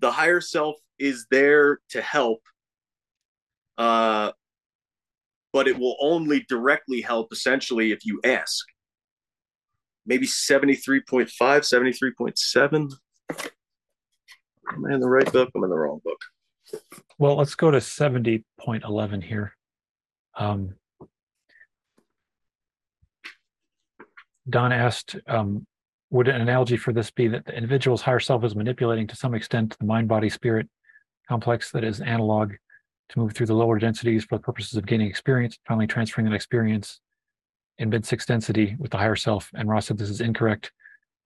the 0.00 0.10
higher 0.10 0.40
self 0.40 0.76
is 0.98 1.26
there 1.30 1.80
to 1.90 2.02
help, 2.02 2.40
uh, 3.78 4.32
but 5.52 5.68
it 5.68 5.78
will 5.78 5.96
only 6.00 6.44
directly 6.48 7.00
help 7.00 7.32
essentially 7.32 7.92
if 7.92 8.04
you 8.04 8.20
ask. 8.24 8.66
Maybe 10.06 10.26
73.5, 10.26 11.28
73.7. 11.30 12.92
Am 14.72 14.84
I 14.84 14.94
in 14.94 15.00
the 15.00 15.08
right 15.08 15.30
book? 15.32 15.50
I'm 15.54 15.64
in 15.64 15.70
the 15.70 15.78
wrong 15.78 16.00
book. 16.04 16.18
Well, 17.18 17.36
let's 17.36 17.54
go 17.54 17.70
to 17.70 17.78
70.11 17.78 19.22
here. 19.22 19.56
Um, 20.34 20.74
Don 24.48 24.72
asked, 24.72 25.16
um, 25.26 25.66
would 26.10 26.28
an 26.28 26.40
analogy 26.40 26.76
for 26.76 26.92
this 26.92 27.10
be 27.10 27.28
that 27.28 27.44
the 27.46 27.54
individual's 27.54 28.02
higher 28.02 28.20
self 28.20 28.42
is 28.44 28.56
manipulating 28.56 29.06
to 29.06 29.16
some 29.16 29.34
extent 29.34 29.76
the 29.78 29.86
mind 29.86 30.08
body 30.08 30.28
spirit 30.28 30.68
complex 31.28 31.70
that 31.70 31.84
is 31.84 32.00
analog 32.00 32.52
to 33.10 33.18
move 33.18 33.32
through 33.32 33.46
the 33.46 33.54
lower 33.54 33.78
densities 33.78 34.24
for 34.24 34.36
the 34.36 34.42
purposes 34.42 34.74
of 34.74 34.86
gaining 34.86 35.08
experience, 35.08 35.58
finally 35.66 35.86
transferring 35.86 36.28
that 36.28 36.34
experience 36.34 37.00
in 37.78 37.88
mid 37.88 38.04
six 38.04 38.26
density 38.26 38.76
with 38.78 38.90
the 38.90 38.96
higher 38.98 39.16
self? 39.16 39.50
And 39.54 39.68
Ra 39.68 39.80
said 39.80 39.98
this 39.98 40.10
is 40.10 40.20
incorrect. 40.20 40.72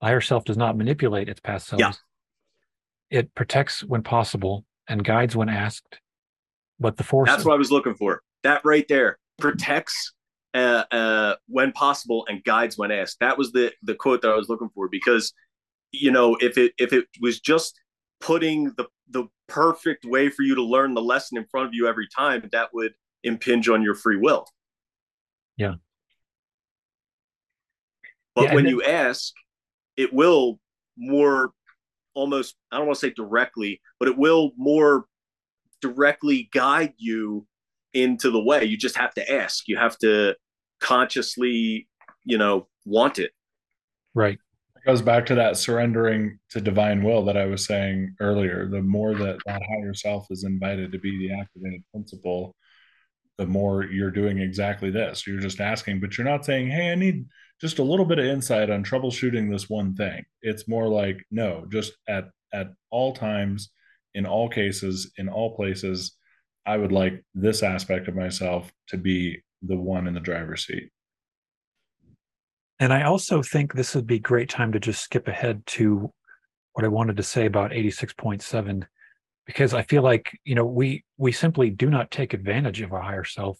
The 0.01 0.07
higher 0.07 0.21
self 0.21 0.45
does 0.45 0.57
not 0.57 0.77
manipulate 0.77 1.29
its 1.29 1.39
past 1.39 1.67
selves. 1.67 1.81
Yeah. 1.81 3.19
It 3.19 3.33
protects 3.33 3.83
when 3.83 4.03
possible 4.03 4.65
and 4.87 5.03
guides 5.03 5.35
when 5.35 5.49
asked. 5.49 5.99
But 6.79 6.97
the 6.97 7.03
force 7.03 7.29
That's 7.29 7.45
what 7.45 7.53
I 7.53 7.57
was 7.57 7.71
looking 7.71 7.95
for. 7.95 8.21
That 8.43 8.61
right 8.65 8.85
there 8.87 9.17
protects 9.39 10.13
uh, 10.53 10.83
uh, 10.91 11.35
when 11.47 11.71
possible 11.71 12.25
and 12.29 12.43
guides 12.43 12.77
when 12.77 12.91
asked. 12.91 13.19
That 13.19 13.37
was 13.37 13.51
the 13.51 13.73
the 13.83 13.95
quote 13.95 14.21
that 14.21 14.29
I 14.31 14.35
was 14.35 14.49
looking 14.49 14.69
for 14.75 14.87
because 14.89 15.33
you 15.91 16.11
know 16.11 16.35
if 16.41 16.57
it 16.57 16.73
if 16.77 16.93
it 16.93 17.05
was 17.21 17.39
just 17.39 17.79
putting 18.19 18.65
the 18.77 18.87
the 19.09 19.25
perfect 19.47 20.05
way 20.05 20.29
for 20.29 20.43
you 20.43 20.55
to 20.55 20.63
learn 20.63 20.93
the 20.93 21.01
lesson 21.01 21.37
in 21.37 21.45
front 21.45 21.67
of 21.67 21.73
you 21.73 21.87
every 21.87 22.07
time, 22.07 22.49
that 22.51 22.73
would 22.73 22.93
impinge 23.23 23.69
on 23.69 23.81
your 23.81 23.95
free 23.95 24.17
will. 24.17 24.47
Yeah. 25.57 25.75
But 28.33 28.45
Yeah, 28.45 28.55
when 28.55 28.63
then- 28.65 28.73
you 28.73 28.83
ask, 28.83 29.33
it 29.95 30.13
will 30.13 30.59
more 30.97 31.53
almost 32.15 32.55
I 32.71 32.77
don't 32.77 32.87
want 32.87 32.99
to 32.99 33.07
say 33.07 33.13
directly, 33.15 33.81
but 33.99 34.07
it 34.07 34.17
will 34.17 34.51
more 34.57 35.05
directly 35.81 36.49
guide 36.51 36.93
you 36.97 37.45
into 37.93 38.31
the 38.31 38.41
way. 38.41 38.63
You 38.65 38.77
just 38.77 38.97
have 38.97 39.13
to 39.15 39.31
ask. 39.31 39.67
You 39.67 39.77
have 39.77 39.97
to 39.99 40.35
consciously, 40.81 41.87
you 42.23 42.37
know, 42.37 42.67
want 42.85 43.19
it. 43.19 43.31
right. 44.13 44.37
It 44.77 44.87
goes 44.87 45.01
back 45.01 45.25
to 45.27 45.35
that 45.35 45.57
surrendering 45.57 46.37
to 46.51 46.61
divine 46.61 47.03
will 47.03 47.25
that 47.25 47.37
I 47.37 47.45
was 47.45 47.65
saying 47.65 48.15
earlier. 48.19 48.67
The 48.67 48.81
more 48.81 49.15
that 49.15 49.39
that 49.45 49.61
higher 49.63 49.93
self 49.95 50.27
is 50.29 50.43
invited 50.43 50.91
to 50.91 50.99
be 50.99 51.17
the 51.17 51.33
activated 51.33 51.83
principle, 51.91 52.55
the 53.37 53.45
more 53.45 53.83
you're 53.83 54.11
doing 54.11 54.39
exactly 54.39 54.89
this. 54.89 55.27
You're 55.27 55.39
just 55.39 55.59
asking, 55.59 55.99
but 55.99 56.17
you're 56.17 56.27
not 56.27 56.45
saying, 56.45 56.69
"Hey, 56.69 56.91
I 56.91 56.95
need 56.95 57.25
just 57.59 57.79
a 57.79 57.83
little 57.83 58.05
bit 58.05 58.19
of 58.19 58.25
insight 58.25 58.69
on 58.69 58.83
troubleshooting 58.83 59.49
this 59.49 59.69
one 59.69 59.95
thing." 59.95 60.23
It's 60.41 60.67
more 60.67 60.87
like, 60.87 61.23
no, 61.31 61.65
just 61.71 61.93
at 62.07 62.29
at 62.53 62.71
all 62.89 63.13
times, 63.13 63.71
in 64.13 64.25
all 64.25 64.49
cases, 64.49 65.11
in 65.17 65.27
all 65.27 65.55
places, 65.55 66.15
I 66.65 66.77
would 66.77 66.91
like 66.91 67.23
this 67.33 67.61
aspect 67.61 68.07
of 68.07 68.15
myself 68.15 68.71
to 68.87 68.97
be 68.97 69.43
the 69.61 69.75
one 69.75 70.07
in 70.07 70.13
the 70.13 70.19
driver's 70.19 70.65
seat. 70.65 70.89
And 72.79 72.91
I 72.91 73.03
also 73.03 73.41
think 73.41 73.73
this 73.73 73.95
would 73.95 74.07
be 74.07 74.19
great 74.19 74.49
time 74.49 74.71
to 74.71 74.79
just 74.79 75.03
skip 75.03 75.27
ahead 75.27 75.65
to 75.67 76.13
what 76.73 76.85
I 76.85 76.89
wanted 76.89 77.17
to 77.17 77.23
say 77.23 77.45
about 77.45 77.71
86.7 77.71 78.85
because 79.45 79.73
I 79.73 79.83
feel 79.83 80.01
like, 80.01 80.37
you 80.43 80.55
know, 80.55 80.65
we 80.65 81.03
we 81.17 81.31
simply 81.31 81.69
do 81.69 81.89
not 81.89 82.11
take 82.11 82.33
advantage 82.33 82.81
of 82.81 82.93
our 82.93 83.01
higher 83.01 83.23
self 83.23 83.59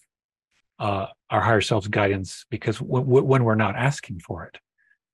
uh 0.78 1.06
our 1.30 1.40
higher 1.40 1.60
self's 1.60 1.88
guidance 1.88 2.44
because 2.50 2.78
w- 2.78 3.04
w- 3.04 3.24
when 3.24 3.44
we're 3.44 3.54
not 3.54 3.76
asking 3.76 4.20
for 4.20 4.44
it. 4.44 4.58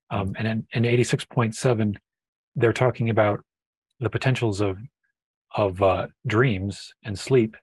Um 0.09 0.35
and 0.37 0.47
in, 0.73 0.83
in 0.85 0.97
86.7 0.97 1.95
they're 2.55 2.73
talking 2.73 3.09
about 3.09 3.43
the 3.99 4.09
potentials 4.09 4.61
of 4.61 4.77
of 5.55 5.81
uh 5.81 6.07
dreams 6.27 6.93
and 7.03 7.17
sleep 7.17 7.55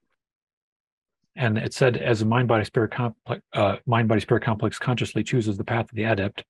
and 1.37 1.59
it 1.59 1.75
said 1.75 1.97
as 1.97 2.23
a 2.23 2.27
mind 2.27 2.49
body 2.49 2.65
spirit 2.65 2.91
complex 2.93 3.43
uh, 3.53 3.77
mind 3.87 4.09
body 4.09 4.21
spirit 4.21 4.43
complex 4.43 4.79
consciously 4.79 5.23
chooses 5.23 5.57
the 5.57 5.65
path 5.65 5.91
of 5.91 5.97
the 5.97 6.05
adept 6.05 6.45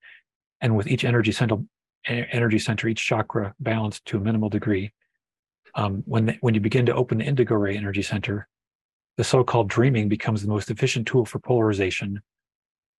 and 0.61 0.77
with 0.77 0.87
each 0.87 1.05
energy 1.05 1.33
center 1.33 1.57
energy 2.07 2.59
center 2.59 2.89
each 2.89 3.05
chakra 3.05 3.55
balanced 3.61 4.05
to 4.05 4.17
a 4.17 4.21
minimal 4.21 4.49
degree 4.49 4.93
um, 5.75 6.03
when 6.07 6.27
the, 6.27 6.37
when 6.41 6.55
you 6.55 6.61
begin 6.61 6.87
to 6.87 6.95
open 6.95 7.19
the 7.19 7.25
indigo 7.25 7.55
ray 7.55 7.77
energy 7.77 8.03
center 8.03 8.49
the 9.17 9.25
so-called 9.25 9.69
dreaming 9.69 10.09
becomes 10.09 10.43
the 10.43 10.49
most 10.49 10.71
efficient 10.71 11.07
tool 11.07 11.25
for 11.25 11.39
polarization 11.39 12.21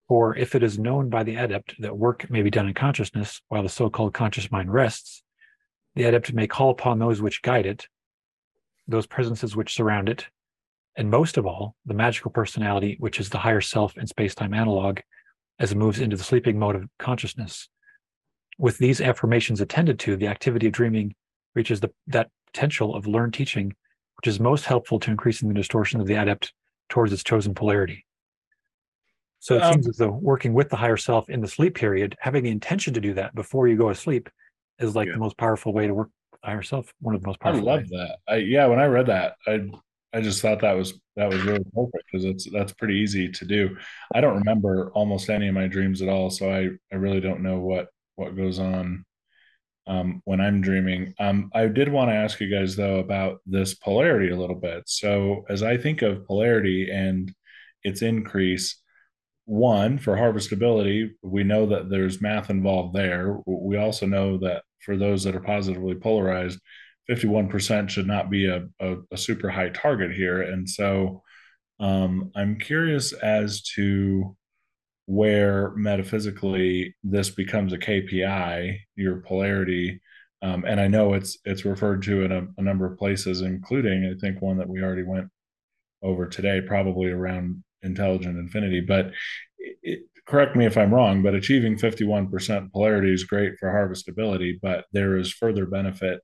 or 0.07 0.35
if 0.35 0.55
it 0.55 0.63
is 0.63 0.77
known 0.77 1.09
by 1.09 1.23
the 1.23 1.35
adept 1.35 1.75
that 1.79 1.97
work 1.97 2.29
may 2.29 2.41
be 2.41 2.49
done 2.49 2.67
in 2.67 2.73
consciousness 2.73 3.41
while 3.47 3.63
the 3.63 3.69
so-called 3.69 4.13
conscious 4.13 4.51
mind 4.51 4.71
rests 4.71 5.23
the 5.95 6.03
adept 6.03 6.33
may 6.33 6.47
call 6.47 6.69
upon 6.69 6.99
those 6.99 7.21
which 7.21 7.41
guide 7.41 7.65
it 7.65 7.87
those 8.87 9.07
presences 9.07 9.55
which 9.55 9.73
surround 9.73 10.09
it 10.09 10.27
and 10.97 11.09
most 11.09 11.37
of 11.37 11.45
all, 11.45 11.75
the 11.85 11.93
magical 11.93 12.31
personality, 12.31 12.97
which 12.99 13.19
is 13.19 13.29
the 13.29 13.37
higher 13.37 13.61
self 13.61 13.95
and 13.95 14.09
space-time 14.09 14.53
analog, 14.53 14.99
as 15.59 15.71
it 15.71 15.77
moves 15.77 15.99
into 15.99 16.17
the 16.17 16.23
sleeping 16.23 16.59
mode 16.59 16.75
of 16.75 16.89
consciousness. 16.99 17.69
With 18.57 18.77
these 18.77 18.99
affirmations 18.99 19.61
attended 19.61 19.99
to, 19.99 20.17
the 20.17 20.27
activity 20.27 20.67
of 20.67 20.73
dreaming 20.73 21.15
reaches 21.55 21.79
the, 21.79 21.91
that 22.07 22.29
potential 22.53 22.95
of 22.95 23.07
learned 23.07 23.33
teaching, 23.33 23.73
which 24.17 24.27
is 24.27 24.39
most 24.39 24.65
helpful 24.65 24.99
to 24.99 25.11
increasing 25.11 25.47
the 25.47 25.53
distortion 25.55 25.99
of 26.01 26.07
the 26.07 26.15
adept 26.15 26.53
towards 26.89 27.13
its 27.13 27.23
chosen 27.23 27.53
polarity. 27.55 28.05
So 29.39 29.55
it 29.55 29.63
Um, 29.63 29.73
seems 29.73 29.87
as 29.87 29.97
though 29.97 30.11
working 30.11 30.53
with 30.53 30.69
the 30.69 30.75
higher 30.75 30.97
self 30.97 31.29
in 31.29 31.41
the 31.41 31.47
sleep 31.47 31.75
period, 31.75 32.15
having 32.19 32.43
the 32.43 32.51
intention 32.51 32.93
to 32.93 33.01
do 33.01 33.13
that 33.15 33.33
before 33.33 33.67
you 33.67 33.75
go 33.75 33.89
to 33.89 33.95
sleep, 33.95 34.29
is 34.79 34.95
like 34.95 35.07
Yeah. 35.07 35.13
the 35.13 35.19
most 35.19 35.37
powerful 35.37 35.73
way 35.73 35.87
to 35.87 35.93
work 35.93 36.09
with 36.31 36.41
the 36.41 36.47
higher 36.47 36.61
self. 36.61 36.93
One 36.99 37.15
of 37.15 37.21
the 37.21 37.27
most 37.27 37.39
powerful. 37.39 37.67
I 37.67 37.71
love 37.73 37.81
ways. 37.81 37.89
that. 37.91 38.17
I 38.27 38.35
yeah, 38.37 38.67
when 38.67 38.79
I 38.79 38.85
read 38.85 39.07
that, 39.07 39.35
I 39.47 39.69
I 40.13 40.19
just 40.21 40.41
thought 40.41 40.59
that 40.61 40.73
was 40.73 40.99
that 41.15 41.29
was 41.29 41.41
really 41.43 41.63
perfect 41.73 42.03
because 42.11 42.23
that's 42.25 42.49
that's 42.51 42.73
pretty 42.73 42.95
easy 42.95 43.29
to 43.31 43.45
do. 43.45 43.77
I 44.13 44.21
don't 44.21 44.37
remember 44.39 44.91
almost 44.91 45.29
any 45.29 45.47
of 45.47 45.55
my 45.55 45.67
dreams 45.67 46.01
at 46.01 46.09
all, 46.09 46.29
so 46.29 46.51
I 46.51 46.69
I 46.91 46.95
really 46.97 47.21
don't 47.21 47.41
know 47.41 47.59
what 47.59 47.87
what 48.15 48.35
goes 48.35 48.59
on 48.59 49.05
um, 49.87 50.21
when 50.25 50.39
I'm 50.39 50.61
dreaming. 50.61 51.13
Um, 51.19 51.49
I 51.53 51.67
did 51.67 51.89
want 51.89 52.09
to 52.09 52.15
ask 52.15 52.39
you 52.39 52.49
guys 52.53 52.75
though 52.75 52.99
about 52.99 53.39
this 53.45 53.73
polarity 53.73 54.29
a 54.29 54.37
little 54.37 54.55
bit. 54.55 54.83
So 54.87 55.45
as 55.49 55.63
I 55.63 55.77
think 55.77 56.01
of 56.01 56.25
polarity 56.25 56.89
and 56.91 57.33
its 57.83 58.01
increase, 58.01 58.77
one 59.45 59.97
for 59.97 60.15
harvestability, 60.15 61.09
we 61.21 61.43
know 61.43 61.65
that 61.65 61.89
there's 61.89 62.21
math 62.21 62.49
involved 62.49 62.95
there. 62.95 63.37
We 63.45 63.77
also 63.77 64.05
know 64.05 64.37
that 64.39 64.63
for 64.79 64.97
those 64.97 65.23
that 65.23 65.35
are 65.35 65.41
positively 65.41 65.95
polarized, 65.95 66.59
51% 67.09 67.89
should 67.89 68.07
not 68.07 68.29
be 68.29 68.47
a, 68.47 68.67
a, 68.79 68.97
a 69.11 69.17
super 69.17 69.49
high 69.49 69.69
target 69.69 70.13
here. 70.13 70.41
And 70.41 70.69
so 70.69 71.23
um, 71.79 72.31
I'm 72.35 72.59
curious 72.59 73.11
as 73.11 73.63
to 73.75 74.35
where 75.11 75.71
metaphysically 75.75 76.95
this 77.03 77.29
becomes 77.29 77.73
a 77.73 77.77
KPI, 77.77 78.77
your 78.95 79.17
polarity. 79.17 79.99
Um, 80.41 80.63
and 80.65 80.79
I 80.79 80.87
know 80.87 81.15
it's 81.15 81.37
it's 81.43 81.65
referred 81.65 82.01
to 82.03 82.21
in 82.21 82.31
a, 82.31 82.47
a 82.57 82.61
number 82.61 82.85
of 82.85 82.97
places, 82.97 83.41
including 83.41 84.05
I 84.05 84.17
think 84.21 84.41
one 84.41 84.57
that 84.59 84.69
we 84.69 84.81
already 84.81 85.03
went 85.03 85.27
over 86.01 86.27
today, 86.27 86.61
probably 86.61 87.11
around 87.11 87.61
intelligent 87.83 88.37
infinity. 88.37 88.79
But 88.79 89.11
it, 89.59 90.03
correct 90.25 90.55
me 90.55 90.65
if 90.65 90.77
I'm 90.77 90.93
wrong, 90.93 91.21
but 91.23 91.35
achieving 91.35 91.77
51% 91.77 92.71
polarity 92.71 93.13
is 93.13 93.25
great 93.25 93.59
for 93.59 93.67
harvestability, 93.67 94.59
but 94.61 94.85
there 94.93 95.17
is 95.17 95.33
further 95.33 95.65
benefit 95.65 96.21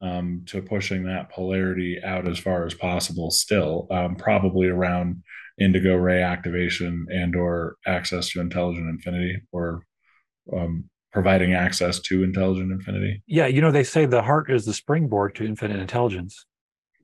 um, 0.00 0.44
to 0.46 0.62
pushing 0.62 1.04
that 1.04 1.30
polarity 1.30 2.00
out 2.02 2.26
as 2.26 2.38
far 2.38 2.64
as 2.64 2.72
possible 2.72 3.30
still, 3.30 3.88
um, 3.90 4.16
probably 4.16 4.68
around 4.68 5.22
indigo 5.62 5.94
ray 5.96 6.22
activation 6.22 7.06
and 7.10 7.34
or 7.36 7.76
access 7.86 8.30
to 8.30 8.40
intelligent 8.40 8.88
infinity 8.88 9.40
or 9.52 9.84
um, 10.52 10.84
providing 11.12 11.52
access 11.54 12.00
to 12.00 12.22
intelligent 12.22 12.72
infinity. 12.72 13.22
Yeah, 13.26 13.46
you 13.46 13.60
know, 13.60 13.70
they 13.70 13.84
say 13.84 14.06
the 14.06 14.22
heart 14.22 14.50
is 14.50 14.64
the 14.64 14.72
springboard 14.72 15.34
to 15.36 15.44
infinite 15.44 15.78
intelligence. 15.78 16.46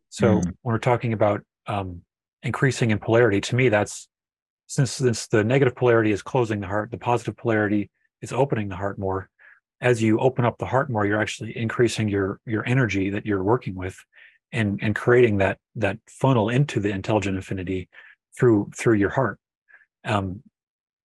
So 0.08 0.36
Mhm. 0.36 0.44
when 0.62 0.72
we're 0.72 0.78
talking 0.78 1.12
about 1.12 1.42
um, 1.66 2.02
increasing 2.42 2.90
in 2.90 2.98
polarity, 2.98 3.40
to 3.42 3.56
me, 3.56 3.68
that's 3.68 4.08
since 4.66 4.92
since 4.92 5.26
the 5.28 5.44
negative 5.44 5.76
polarity 5.76 6.12
is 6.12 6.22
closing 6.22 6.60
the 6.60 6.66
heart, 6.66 6.90
the 6.90 6.98
positive 6.98 7.36
polarity 7.36 7.90
is 8.22 8.32
opening 8.32 8.68
the 8.68 8.76
heart 8.76 8.98
more. 8.98 9.28
As 9.80 10.02
you 10.02 10.18
open 10.18 10.44
up 10.44 10.58
the 10.58 10.66
heart 10.66 10.90
more, 10.90 11.06
you're 11.06 11.20
actually 11.20 11.56
increasing 11.56 12.08
your 12.08 12.40
your 12.46 12.66
energy 12.66 13.10
that 13.10 13.26
you're 13.26 13.44
working 13.44 13.74
with, 13.74 13.96
and 14.52 14.78
and 14.82 14.94
creating 14.96 15.38
that 15.38 15.58
that 15.76 15.98
funnel 16.08 16.48
into 16.48 16.80
the 16.80 16.90
intelligent 16.90 17.36
infinity 17.36 17.88
through 18.38 18.70
through 18.76 18.94
your 18.94 19.10
heart. 19.10 19.38
Um, 20.04 20.42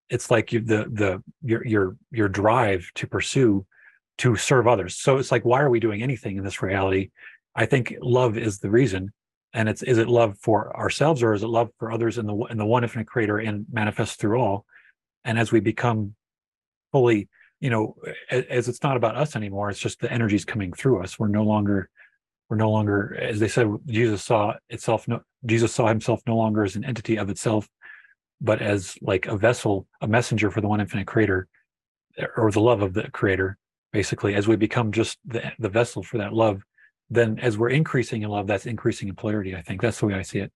it's 0.09 0.29
like 0.29 0.53
you, 0.53 0.59
the 0.59 0.85
the 0.91 1.23
your 1.41 1.65
your 1.65 1.97
your 2.11 2.29
drive 2.29 2.89
to 2.95 3.07
pursue 3.07 3.65
to 4.19 4.35
serve 4.35 4.67
others. 4.67 4.95
So 4.95 5.17
it's 5.17 5.31
like, 5.31 5.43
why 5.43 5.61
are 5.61 5.69
we 5.69 5.79
doing 5.79 6.03
anything 6.03 6.37
in 6.37 6.43
this 6.43 6.61
reality? 6.61 7.09
I 7.55 7.65
think 7.65 7.95
love 8.01 8.37
is 8.37 8.59
the 8.59 8.69
reason. 8.69 9.11
And 9.53 9.69
it's 9.69 9.83
is 9.83 9.97
it 9.97 10.07
love 10.07 10.37
for 10.39 10.75
ourselves 10.75 11.21
or 11.21 11.33
is 11.33 11.43
it 11.43 11.47
love 11.47 11.69
for 11.77 11.91
others 11.91 12.17
in 12.17 12.25
the 12.25 12.35
in 12.49 12.57
the 12.57 12.65
one 12.65 12.83
infinite 12.83 13.07
creator 13.07 13.37
and 13.37 13.65
manifest 13.71 14.19
through 14.19 14.39
all? 14.39 14.65
And 15.25 15.37
as 15.39 15.51
we 15.51 15.59
become 15.59 16.15
fully, 16.91 17.29
you 17.59 17.69
know, 17.69 17.95
as, 18.31 18.45
as 18.49 18.67
it's 18.67 18.83
not 18.83 18.97
about 18.97 19.15
us 19.15 19.35
anymore, 19.35 19.69
it's 19.69 19.79
just 19.79 19.99
the 19.99 20.11
energies 20.11 20.45
coming 20.45 20.73
through 20.73 21.03
us. 21.03 21.19
We're 21.19 21.27
no 21.27 21.43
longer, 21.43 21.89
we're 22.53 22.57
no 22.57 22.69
longer, 22.69 23.17
as 23.19 23.39
they 23.39 23.47
said, 23.47 23.67
Jesus 23.87 24.23
saw 24.23 24.53
itself. 24.69 25.07
No, 25.07 25.21
Jesus 25.43 25.73
saw 25.73 25.87
himself 25.87 26.21
no 26.27 26.35
longer 26.35 26.63
as 26.63 26.75
an 26.75 26.85
entity 26.85 27.17
of 27.17 27.31
itself, 27.31 27.67
but 28.39 28.61
as 28.61 28.95
like 29.01 29.25
a 29.25 29.35
vessel, 29.35 29.87
a 30.01 30.07
messenger 30.07 30.51
for 30.51 30.61
the 30.61 30.67
one 30.67 30.79
infinite 30.79 31.07
creator, 31.07 31.47
or 32.37 32.51
the 32.51 32.61
love 32.61 32.83
of 32.83 32.93
the 32.93 33.09
creator 33.09 33.57
basically. 33.91 34.35
As 34.35 34.47
we 34.47 34.55
become 34.55 34.91
just 34.91 35.17
the, 35.25 35.51
the 35.57 35.69
vessel 35.69 36.03
for 36.03 36.19
that 36.19 36.33
love 36.33 36.61
then 37.09 37.39
as 37.39 37.57
we're 37.57 37.69
increasing 37.69 38.21
in 38.21 38.29
love 38.29 38.47
that's 38.47 38.65
increasing 38.65 39.07
in 39.07 39.15
polarity 39.15 39.55
i 39.55 39.61
think. 39.61 39.81
That's 39.81 39.99
the 39.99 40.05
way 40.05 40.13
i 40.13 40.21
see 40.21 40.39
it. 40.39 40.51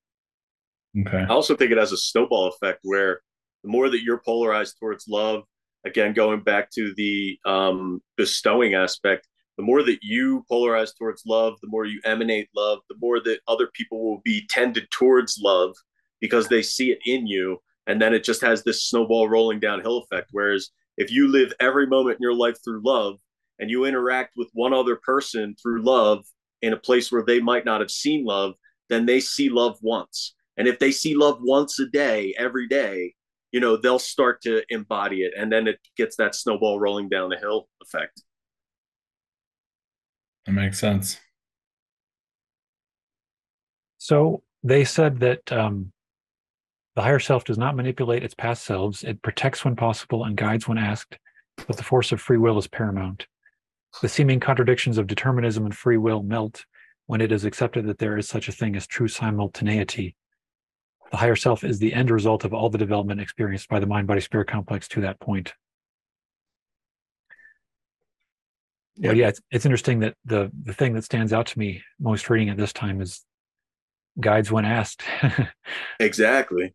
Okay. 0.99 1.18
I 1.18 1.28
also 1.28 1.56
think 1.56 1.72
it 1.72 1.78
has 1.78 1.91
a 1.91 1.98
snowball 1.98 2.48
effect 2.49 2.80
where 2.84 3.22
the 3.64 3.69
more 3.69 3.90
that 3.90 4.03
you're 4.03 4.22
polarized 4.24 4.78
towards 4.80 5.07
love 5.07 5.44
again 5.86 6.14
going 6.14 6.41
back 6.41 6.69
to 6.72 6.94
the 6.95 7.40
um, 7.45 8.02
bestowing 8.18 8.76
aspect 8.76 9.28
the 9.57 9.63
more 9.63 9.84
that 9.84 9.99
you 10.01 10.45
polarize 10.49 10.95
towards 10.97 11.23
love 11.25 11.55
the 11.61 11.67
more 11.67 11.85
you 11.85 11.99
emanate 12.05 12.49
love 12.55 12.79
the 12.89 12.97
more 12.99 13.19
that 13.19 13.39
other 13.47 13.67
people 13.73 14.03
will 14.03 14.21
be 14.23 14.45
tended 14.49 14.89
towards 14.91 15.39
love 15.41 15.75
because 16.19 16.47
they 16.47 16.61
see 16.61 16.91
it 16.91 16.99
in 17.05 17.27
you 17.27 17.57
and 17.88 18.01
then 18.01 18.13
it 18.13 18.23
just 18.23 18.41
has 18.41 18.63
this 18.63 18.84
snowball 18.84 19.27
rolling 19.27 19.59
downhill 19.59 19.97
effect 19.97 20.29
whereas 20.31 20.71
if 20.97 21.11
you 21.11 21.27
live 21.27 21.53
every 21.59 21.85
moment 21.85 22.17
in 22.17 22.21
your 22.21 22.34
life 22.34 22.57
through 22.63 22.81
love 22.84 23.19
and 23.59 23.69
you 23.69 23.85
interact 23.85 24.34
with 24.35 24.49
one 24.53 24.73
other 24.73 24.95
person 24.95 25.55
through 25.61 25.84
love 25.84 26.25
in 26.61 26.73
a 26.73 26.77
place 26.77 27.11
where 27.11 27.23
they 27.23 27.39
might 27.39 27.65
not 27.65 27.81
have 27.81 27.91
seen 27.91 28.25
love, 28.25 28.55
then 28.89 29.05
they 29.05 29.19
see 29.19 29.49
love 29.49 29.77
once. 29.81 30.34
And 30.57 30.67
if 30.67 30.79
they 30.79 30.91
see 30.91 31.15
love 31.15 31.39
once 31.41 31.79
a 31.79 31.85
day, 31.85 32.34
every 32.38 32.67
day, 32.67 33.13
you 33.51 33.59
know, 33.59 33.77
they'll 33.77 33.99
start 33.99 34.41
to 34.41 34.63
embody 34.69 35.21
it. 35.21 35.34
And 35.38 35.51
then 35.51 35.67
it 35.67 35.79
gets 35.95 36.15
that 36.17 36.35
snowball 36.35 36.79
rolling 36.79 37.09
down 37.09 37.29
the 37.29 37.38
hill 37.38 37.69
effect. 37.81 38.23
That 40.48 40.53
makes 40.53 40.80
sense. 40.80 41.19
So 43.98 44.44
they 44.64 44.86
said 44.86 45.19
that 45.19 45.52
um, 45.52 45.91
the 46.95 47.02
higher 47.02 47.19
self 47.19 47.44
does 47.44 47.57
not 47.57 47.76
manipulate 47.76 48.24
its 48.24 48.34
past 48.34 48.64
selves. 48.64 49.03
It 49.03 49.22
protects 49.22 49.65
when 49.65 49.76
possible 49.76 50.24
and 50.24 50.38
guides 50.38 50.68
when 50.68 50.78
asked, 50.78 51.19
but 51.68 51.76
the 51.76 51.84
force 51.84 52.14
of 52.14 52.22
free 52.22 52.38
will 52.38 52.57
is 52.57 52.68
paramount. 52.68 53.28
The 54.02 54.10
seeming 54.10 54.40
contradictions 54.40 54.98
of 54.98 55.07
determinism 55.07 55.65
and 55.65 55.76
free 55.76 55.98
will 55.98 56.24
melt 56.24 56.65
when 57.07 57.19
it 57.19 57.32
is 57.32 57.44
accepted 57.44 57.86
that 57.88 57.98
there 57.98 58.18
is 58.18 58.30
such 58.30 58.48
a 58.48 58.53
thing 58.53 58.76
as 58.76 58.88
true 58.88 59.07
simultaneity. 59.07 60.15
The 61.11 61.18
higher 61.18 61.36
self 61.36 61.64
is 61.64 61.80
the 61.80 61.94
end 61.94 62.10
result 62.10 62.45
of 62.45 62.53
all 62.53 62.69
the 62.69 62.78
development 62.78 63.19
experienced 63.19 63.68
by 63.68 63.80
the 63.80 63.86
mind 63.86 64.07
body 64.07 64.22
spirit 64.22 64.48
complex 64.48 64.88
to 64.90 65.02
that 65.02 65.19
point. 65.19 65.53
Yeah, 68.98 69.11
yeah, 69.11 69.28
it's, 69.30 69.41
it's 69.52 69.65
interesting 69.65 69.99
that 69.99 70.15
the 70.26 70.52
the 70.64 70.74
thing 70.74 70.94
that 70.94 71.03
stands 71.03 71.32
out 71.32 71.48
to 71.48 71.60
me 71.60 71.84
most 71.99 72.30
reading 72.30 72.49
at 72.49 72.57
this 72.57 72.74
time 72.74 73.02
is 73.02 73.22
guides 74.19 74.52
when 74.52 74.65
asked. 74.65 75.03
exactly. 75.99 76.74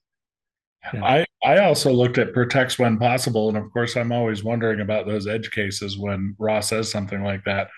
Yeah. 0.92 1.04
I, 1.04 1.26
I 1.44 1.58
also 1.58 1.92
looked 1.92 2.18
at 2.18 2.32
protects 2.32 2.78
when 2.78 2.98
possible. 2.98 3.48
And 3.48 3.56
of 3.56 3.72
course, 3.72 3.96
I'm 3.96 4.12
always 4.12 4.42
wondering 4.42 4.80
about 4.80 5.06
those 5.06 5.26
edge 5.26 5.50
cases 5.50 5.98
when 5.98 6.34
Ra 6.38 6.60
says 6.60 6.90
something 6.90 7.22
like 7.22 7.44
that. 7.44 7.68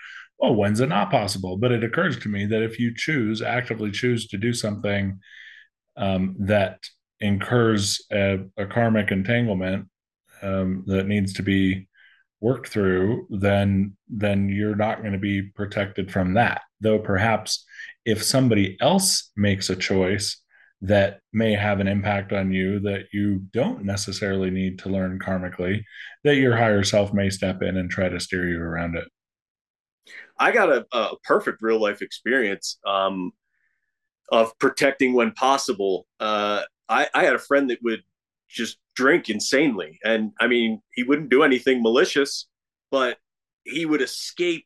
Oh, 0.41 0.51
when's 0.51 0.79
it 0.79 0.89
not 0.89 1.11
possible? 1.11 1.57
But 1.57 1.71
it 1.71 1.83
occurs 1.83 2.17
to 2.19 2.29
me 2.29 2.45
that 2.47 2.63
if 2.63 2.79
you 2.79 2.93
choose, 2.95 3.41
actively 3.41 3.91
choose 3.91 4.27
to 4.27 4.37
do 4.37 4.53
something 4.53 5.19
um, 5.97 6.35
that 6.39 6.79
incurs 7.19 8.05
a, 8.11 8.39
a 8.57 8.65
karmic 8.65 9.11
entanglement 9.11 9.87
um, 10.41 10.83
that 10.87 11.07
needs 11.07 11.33
to 11.33 11.43
be 11.43 11.87
worked 12.41 12.69
through, 12.69 13.27
then 13.29 13.95
then 14.07 14.49
you're 14.49 14.75
not 14.75 15.01
going 15.01 15.13
to 15.13 15.19
be 15.19 15.41
protected 15.41 16.11
from 16.11 16.33
that. 16.35 16.61
Though 16.81 16.99
perhaps 16.99 17.65
if 18.05 18.23
somebody 18.23 18.77
else 18.81 19.31
makes 19.35 19.69
a 19.69 19.75
choice 19.75 20.41
that 20.81 21.19
may 21.33 21.53
have 21.53 21.79
an 21.79 21.87
impact 21.87 22.33
on 22.33 22.51
you 22.51 22.79
that 22.81 23.05
you 23.11 23.39
don't 23.51 23.83
necessarily 23.83 24.51
need 24.51 24.77
to 24.79 24.89
learn 24.89 25.19
karmically, 25.19 25.83
that 26.23 26.35
your 26.35 26.55
higher 26.55 26.83
self 26.83 27.13
may 27.13 27.29
step 27.29 27.61
in 27.61 27.77
and 27.77 27.89
try 27.89 28.09
to 28.09 28.19
steer 28.19 28.47
you 28.47 28.61
around 28.61 28.95
it. 28.95 29.07
I 30.37 30.51
got 30.51 30.69
a, 30.69 30.85
a 30.91 31.15
perfect 31.23 31.61
real 31.61 31.81
life 31.81 32.01
experience 32.01 32.77
um, 32.85 33.31
of 34.29 34.57
protecting 34.59 35.13
when 35.13 35.31
possible. 35.31 36.05
Uh, 36.19 36.61
I, 36.89 37.07
I 37.13 37.23
had 37.23 37.35
a 37.35 37.39
friend 37.39 37.69
that 37.69 37.79
would 37.81 38.03
just 38.49 38.77
drink 38.95 39.29
insanely. 39.29 39.99
And 40.03 40.31
I 40.39 40.47
mean, 40.47 40.81
he 40.93 41.03
wouldn't 41.03 41.29
do 41.29 41.43
anything 41.43 41.81
malicious, 41.81 42.47
but 42.91 43.17
he 43.63 43.85
would 43.85 44.01
escape 44.01 44.65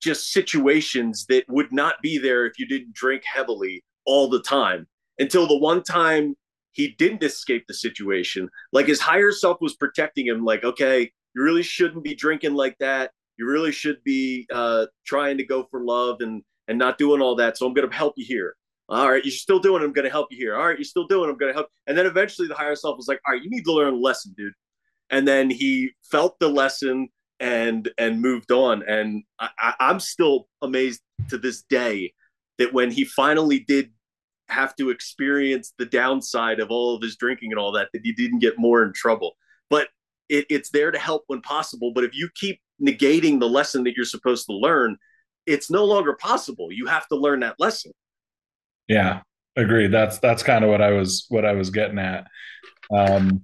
just 0.00 0.32
situations 0.32 1.26
that 1.28 1.44
would 1.48 1.72
not 1.72 1.96
be 2.02 2.18
there 2.18 2.46
if 2.46 2.58
you 2.58 2.66
didn't 2.66 2.94
drink 2.94 3.22
heavily 3.24 3.84
all 4.06 4.28
the 4.28 4.42
time 4.42 4.86
until 5.18 5.46
the 5.46 5.56
one 5.56 5.82
time 5.82 6.34
he 6.72 6.88
didn't 6.98 7.22
escape 7.22 7.64
the 7.66 7.74
situation. 7.74 8.48
Like 8.72 8.86
his 8.86 9.00
higher 9.00 9.32
self 9.32 9.58
was 9.60 9.74
protecting 9.76 10.26
him, 10.26 10.44
like, 10.44 10.64
okay, 10.64 11.10
you 11.34 11.42
really 11.42 11.62
shouldn't 11.62 12.04
be 12.04 12.14
drinking 12.14 12.54
like 12.54 12.76
that. 12.78 13.10
You 13.36 13.46
really 13.46 13.72
should 13.72 14.02
be 14.04 14.46
uh, 14.52 14.86
trying 15.06 15.38
to 15.38 15.44
go 15.44 15.66
for 15.70 15.84
love 15.84 16.20
and 16.20 16.42
and 16.68 16.78
not 16.78 16.98
doing 16.98 17.20
all 17.20 17.34
that. 17.36 17.58
So 17.58 17.66
I'm 17.66 17.74
going 17.74 17.88
to 17.88 17.96
help 17.96 18.14
you 18.16 18.24
here. 18.24 18.54
All 18.90 19.08
right, 19.08 19.24
you're 19.24 19.30
still 19.30 19.60
doing 19.60 19.82
it. 19.82 19.84
I'm 19.84 19.92
going 19.92 20.04
to 20.04 20.10
help 20.10 20.28
you 20.32 20.36
here. 20.36 20.56
All 20.56 20.66
right, 20.66 20.76
you're 20.76 20.84
still 20.84 21.06
doing 21.06 21.28
it. 21.28 21.32
I'm 21.32 21.38
going 21.38 21.52
to 21.52 21.56
help. 21.56 21.68
And 21.86 21.96
then 21.96 22.06
eventually 22.06 22.48
the 22.48 22.54
higher 22.54 22.74
self 22.74 22.96
was 22.96 23.06
like, 23.06 23.20
all 23.24 23.34
right, 23.34 23.42
you 23.42 23.48
need 23.48 23.64
to 23.64 23.72
learn 23.72 23.94
a 23.94 23.96
lesson, 23.96 24.34
dude. 24.36 24.52
And 25.10 25.28
then 25.28 25.48
he 25.48 25.92
felt 26.10 26.38
the 26.40 26.48
lesson 26.48 27.08
and 27.38 27.88
and 27.98 28.20
moved 28.20 28.50
on. 28.50 28.82
And 28.82 29.22
I, 29.38 29.74
I'm 29.78 30.00
still 30.00 30.48
amazed 30.60 31.00
to 31.28 31.38
this 31.38 31.62
day 31.62 32.12
that 32.58 32.72
when 32.72 32.90
he 32.90 33.04
finally 33.04 33.60
did 33.60 33.90
have 34.48 34.74
to 34.76 34.90
experience 34.90 35.72
the 35.78 35.86
downside 35.86 36.58
of 36.58 36.70
all 36.70 36.96
of 36.96 37.02
his 37.02 37.16
drinking 37.16 37.52
and 37.52 37.58
all 37.58 37.72
that, 37.72 37.88
that 37.92 38.02
he 38.04 38.12
didn't 38.12 38.40
get 38.40 38.58
more 38.58 38.82
in 38.84 38.92
trouble. 38.92 39.32
But 39.70 39.88
it, 40.28 40.46
it's 40.50 40.70
there 40.70 40.90
to 40.90 40.98
help 40.98 41.24
when 41.28 41.42
possible. 41.42 41.92
But 41.94 42.04
if 42.04 42.14
you 42.14 42.28
keep 42.34 42.60
negating 42.82 43.38
the 43.38 43.48
lesson 43.48 43.84
that 43.84 43.94
you're 43.96 44.04
supposed 44.04 44.46
to 44.46 44.52
learn, 44.52 44.96
it's 45.46 45.70
no 45.70 45.84
longer 45.84 46.14
possible. 46.14 46.72
You 46.72 46.86
have 46.86 47.06
to 47.08 47.16
learn 47.16 47.40
that 47.40 47.56
lesson. 47.58 47.92
Yeah, 48.90 49.20
agreed. 49.56 49.92
That's 49.92 50.18
that's 50.18 50.42
kind 50.42 50.64
of 50.64 50.70
what 50.70 50.82
I 50.82 50.90
was 50.90 51.26
what 51.28 51.44
I 51.44 51.52
was 51.52 51.70
getting 51.70 51.98
at. 52.00 52.26
Um, 52.92 53.42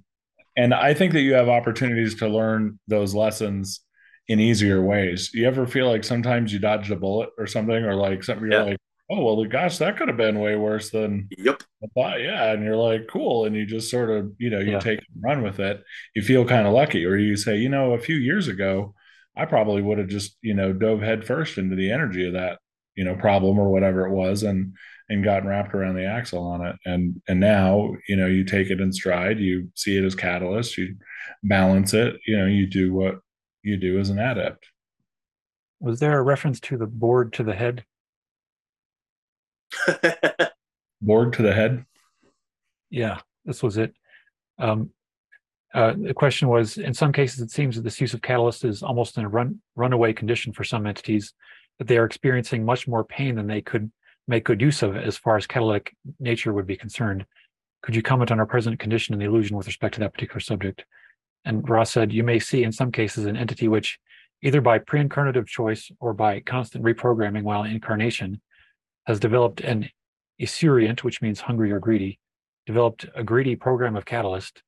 and 0.57 0.73
I 0.73 0.93
think 0.93 1.13
that 1.13 1.21
you 1.21 1.35
have 1.35 1.47
opportunities 1.47 2.15
to 2.15 2.27
learn 2.27 2.79
those 2.89 3.15
lessons 3.15 3.79
in 4.27 4.41
easier 4.41 4.81
ways. 4.81 5.31
You 5.33 5.47
ever 5.47 5.65
feel 5.65 5.89
like 5.89 6.03
sometimes 6.03 6.51
you 6.51 6.59
dodged 6.59 6.91
a 6.91 6.97
bullet 6.97 7.29
or 7.37 7.47
something, 7.47 7.81
or 7.85 7.95
like 7.95 8.25
something 8.25 8.51
you're 8.51 8.59
yeah. 8.59 8.65
like, 8.71 8.77
oh 9.09 9.23
well 9.23 9.45
gosh 9.45 9.77
that 9.77 9.95
could 9.95 10.09
have 10.09 10.17
been 10.17 10.37
way 10.37 10.57
worse 10.57 10.89
than 10.89 11.29
yep 11.37 11.63
I 11.81 11.87
thought 11.93 12.19
yeah 12.19 12.51
and 12.51 12.61
you're 12.61 12.75
like 12.75 13.07
cool 13.07 13.45
and 13.45 13.55
you 13.55 13.65
just 13.65 13.89
sort 13.89 14.09
of 14.09 14.33
you 14.37 14.49
know 14.49 14.59
you 14.59 14.73
yeah. 14.73 14.79
take 14.79 14.99
and 14.99 15.23
run 15.23 15.43
with 15.43 15.61
it 15.61 15.81
you 16.13 16.21
feel 16.21 16.43
kind 16.43 16.67
of 16.67 16.73
lucky 16.73 17.05
or 17.05 17.15
you 17.15 17.37
say 17.37 17.55
you 17.55 17.69
know 17.69 17.93
a 17.93 17.99
few 17.99 18.17
years 18.17 18.49
ago 18.49 18.93
i 19.33 19.45
probably 19.45 19.81
would 19.81 19.97
have 19.97 20.09
just 20.09 20.35
you 20.41 20.53
know 20.53 20.73
dove 20.73 20.99
headfirst 20.99 21.57
into 21.57 21.77
the 21.77 21.89
energy 21.89 22.27
of 22.27 22.33
that 22.33 22.59
you 22.95 23.05
know 23.05 23.15
problem 23.15 23.57
or 23.57 23.69
whatever 23.69 24.05
it 24.05 24.11
was 24.11 24.43
and 24.43 24.73
and 25.09 25.23
gotten 25.23 25.47
wrapped 25.47 25.73
around 25.73 25.95
the 25.95 26.05
axle 26.05 26.43
on 26.43 26.65
it 26.65 26.75
and 26.85 27.21
and 27.27 27.39
now 27.39 27.93
you 28.07 28.15
know 28.15 28.27
you 28.27 28.43
take 28.43 28.69
it 28.69 28.81
in 28.81 28.91
stride 28.91 29.39
you 29.39 29.69
see 29.75 29.97
it 29.97 30.03
as 30.03 30.15
catalyst 30.15 30.77
you 30.77 30.95
balance 31.43 31.93
it 31.93 32.17
you 32.25 32.37
know 32.37 32.45
you 32.45 32.67
do 32.67 32.93
what 32.93 33.19
you 33.63 33.77
do 33.77 33.99
as 33.99 34.09
an 34.09 34.19
adept 34.19 34.67
was 35.79 35.99
there 35.99 36.17
a 36.17 36.21
reference 36.21 36.59
to 36.59 36.77
the 36.77 36.87
board 36.87 37.31
to 37.33 37.43
the 37.43 37.53
head 37.53 37.85
Board 41.01 41.33
to 41.33 41.41
the 41.41 41.53
head. 41.53 41.85
Yeah, 42.89 43.19
this 43.45 43.61
was 43.61 43.77
it. 43.77 43.93
Um, 44.59 44.91
uh, 45.73 45.93
the 45.97 46.13
question 46.13 46.47
was: 46.47 46.77
In 46.77 46.93
some 46.93 47.11
cases, 47.11 47.41
it 47.41 47.51
seems 47.51 47.75
that 47.75 47.83
this 47.83 48.01
use 48.01 48.13
of 48.13 48.21
catalyst 48.21 48.65
is 48.65 48.81
almost 48.81 49.17
in 49.17 49.25
a 49.25 49.29
run 49.29 49.61
runaway 49.75 50.13
condition 50.13 50.53
for 50.53 50.63
some 50.63 50.87
entities, 50.87 51.33
that 51.77 51.87
they 51.87 51.97
are 51.97 52.05
experiencing 52.05 52.65
much 52.65 52.87
more 52.87 53.03
pain 53.03 53.35
than 53.35 53.47
they 53.47 53.61
could 53.61 53.91
make 54.27 54.43
good 54.43 54.61
use 54.61 54.83
of, 54.83 54.95
it, 54.95 55.05
as 55.05 55.17
far 55.17 55.37
as 55.37 55.47
catalytic 55.47 55.95
nature 56.19 56.53
would 56.53 56.67
be 56.67 56.75
concerned. 56.75 57.25
Could 57.81 57.95
you 57.95 58.01
comment 58.01 58.31
on 58.31 58.39
our 58.39 58.45
present 58.45 58.79
condition 58.79 59.13
and 59.13 59.21
the 59.21 59.27
illusion 59.27 59.55
with 59.55 59.67
respect 59.67 59.93
to 59.95 59.99
that 60.01 60.13
particular 60.13 60.39
subject? 60.39 60.85
And 61.45 61.67
Ra 61.69 61.83
said, 61.83 62.11
You 62.11 62.23
may 62.23 62.39
see 62.39 62.63
in 62.63 62.71
some 62.71 62.91
cases 62.91 63.25
an 63.25 63.37
entity 63.37 63.67
which, 63.67 63.99
either 64.41 64.59
by 64.59 64.79
pre 64.79 65.01
incarnative 65.01 65.47
choice 65.47 65.89
or 65.99 66.13
by 66.13 66.41
constant 66.41 66.83
reprogramming 66.83 67.43
while 67.43 67.63
in 67.63 67.71
incarnation, 67.71 68.41
has 69.05 69.19
developed 69.19 69.61
an 69.61 69.89
esurient, 70.41 71.03
which 71.03 71.21
means 71.21 71.39
hungry 71.39 71.71
or 71.71 71.79
greedy, 71.79 72.19
developed 72.65 73.05
a 73.15 73.23
greedy 73.23 73.55
program 73.55 73.95
of 73.95 74.05
catalyst. 74.05 74.61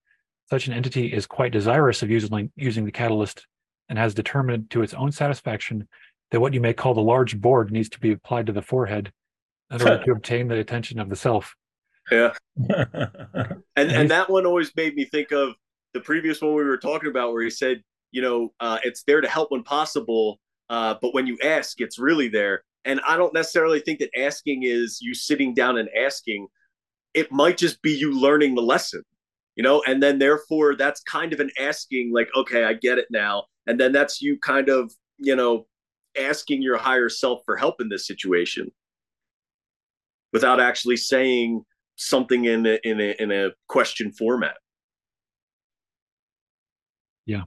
Such 0.49 0.67
an 0.67 0.73
entity 0.73 1.13
is 1.13 1.27
quite 1.27 1.51
desirous 1.51 2.01
of 2.01 2.09
using, 2.09 2.51
using 2.55 2.85
the 2.85 2.91
catalyst 2.91 3.45
and 3.89 3.99
has 3.99 4.13
determined 4.13 4.69
to 4.69 4.81
its 4.81 4.93
own 4.93 5.11
satisfaction 5.11 5.87
that 6.31 6.39
what 6.39 6.53
you 6.53 6.61
may 6.61 6.73
call 6.73 6.93
the 6.93 7.01
large 7.01 7.39
board 7.39 7.71
needs 7.71 7.89
to 7.89 7.99
be 7.99 8.11
applied 8.11 8.45
to 8.45 8.53
the 8.53 8.61
forehead 8.61 9.11
in 9.71 9.81
order 9.81 10.03
to 10.03 10.11
obtain 10.15 10.47
the 10.47 10.59
attention 10.59 10.99
of 10.99 11.09
the 11.09 11.15
self. 11.15 11.55
Yeah. 12.11 12.33
and 13.75 13.91
and 13.91 14.11
that 14.11 14.29
one 14.29 14.45
always 14.45 14.75
made 14.75 14.95
me 14.95 15.05
think 15.05 15.31
of 15.31 15.53
the 15.93 15.99
previous 15.99 16.41
one 16.41 16.55
we 16.55 16.63
were 16.63 16.77
talking 16.77 17.09
about 17.09 17.33
where 17.33 17.43
he 17.43 17.49
said, 17.49 17.81
you 18.11 18.21
know, 18.21 18.53
uh, 18.59 18.79
it's 18.83 19.03
there 19.03 19.21
to 19.21 19.27
help 19.27 19.51
when 19.51 19.63
possible, 19.63 20.39
uh, 20.69 20.95
but 21.01 21.13
when 21.13 21.27
you 21.27 21.37
ask, 21.43 21.79
it's 21.81 21.99
really 21.99 22.27
there. 22.27 22.63
And 22.85 23.01
I 23.07 23.17
don't 23.17 23.33
necessarily 23.33 23.79
think 23.79 23.99
that 23.99 24.09
asking 24.17 24.63
is 24.63 24.99
you 25.01 25.13
sitting 25.13 25.53
down 25.53 25.77
and 25.77 25.89
asking. 25.97 26.47
It 27.15 27.31
might 27.31 27.57
just 27.57 27.81
be 27.81 27.91
you 27.91 28.19
learning 28.19 28.53
the 28.53 28.61
lesson, 28.61 29.01
you 29.55 29.63
know, 29.63 29.81
and 29.87 30.01
then 30.01 30.19
therefore 30.19 30.75
that's 30.75 31.01
kind 31.01 31.33
of 31.33 31.39
an 31.39 31.49
asking, 31.59 32.11
like, 32.13 32.29
okay, 32.35 32.63
I 32.63 32.73
get 32.73 32.99
it 32.99 33.07
now. 33.09 33.45
And 33.65 33.79
then 33.79 33.91
that's 33.91 34.21
you 34.21 34.37
kind 34.39 34.69
of, 34.69 34.93
you 35.17 35.35
know, 35.35 35.65
asking 36.19 36.61
your 36.61 36.77
higher 36.77 37.09
self 37.09 37.41
for 37.45 37.57
help 37.57 37.81
in 37.81 37.89
this 37.89 38.05
situation 38.05 38.71
without 40.33 40.59
actually 40.59 40.97
saying 40.97 41.63
something 41.95 42.45
in 42.45 42.65
a, 42.65 42.79
in 42.83 42.99
a, 42.99 43.15
in 43.19 43.31
a 43.31 43.49
question 43.67 44.11
format. 44.11 44.55
Yeah. 47.25 47.43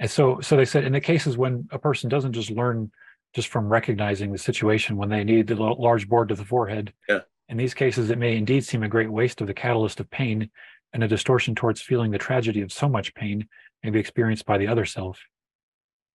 And 0.00 0.10
so, 0.10 0.40
so 0.40 0.56
they 0.56 0.64
said 0.64 0.84
in 0.84 0.92
the 0.92 1.00
cases 1.00 1.36
when 1.36 1.68
a 1.70 1.78
person 1.78 2.08
doesn't 2.08 2.32
just 2.32 2.50
learn 2.50 2.90
just 3.34 3.48
from 3.48 3.68
recognizing 3.68 4.32
the 4.32 4.38
situation 4.38 4.96
when 4.96 5.08
they 5.08 5.24
need 5.24 5.46
the 5.46 5.54
large 5.54 6.08
board 6.08 6.28
to 6.28 6.34
the 6.34 6.44
forehead. 6.44 6.92
Yeah. 7.08 7.20
In 7.48 7.56
these 7.56 7.74
cases, 7.74 8.10
it 8.10 8.18
may 8.18 8.36
indeed 8.36 8.64
seem 8.64 8.82
a 8.82 8.88
great 8.88 9.10
waste 9.10 9.40
of 9.40 9.46
the 9.46 9.54
catalyst 9.54 10.00
of 10.00 10.10
pain 10.10 10.50
and 10.92 11.02
a 11.02 11.08
distortion 11.08 11.54
towards 11.54 11.80
feeling 11.80 12.10
the 12.10 12.18
tragedy 12.18 12.60
of 12.62 12.72
so 12.72 12.88
much 12.88 13.14
pain 13.14 13.46
may 13.82 13.90
be 13.90 14.00
experienced 14.00 14.46
by 14.46 14.58
the 14.58 14.68
other 14.68 14.84
self. 14.84 15.18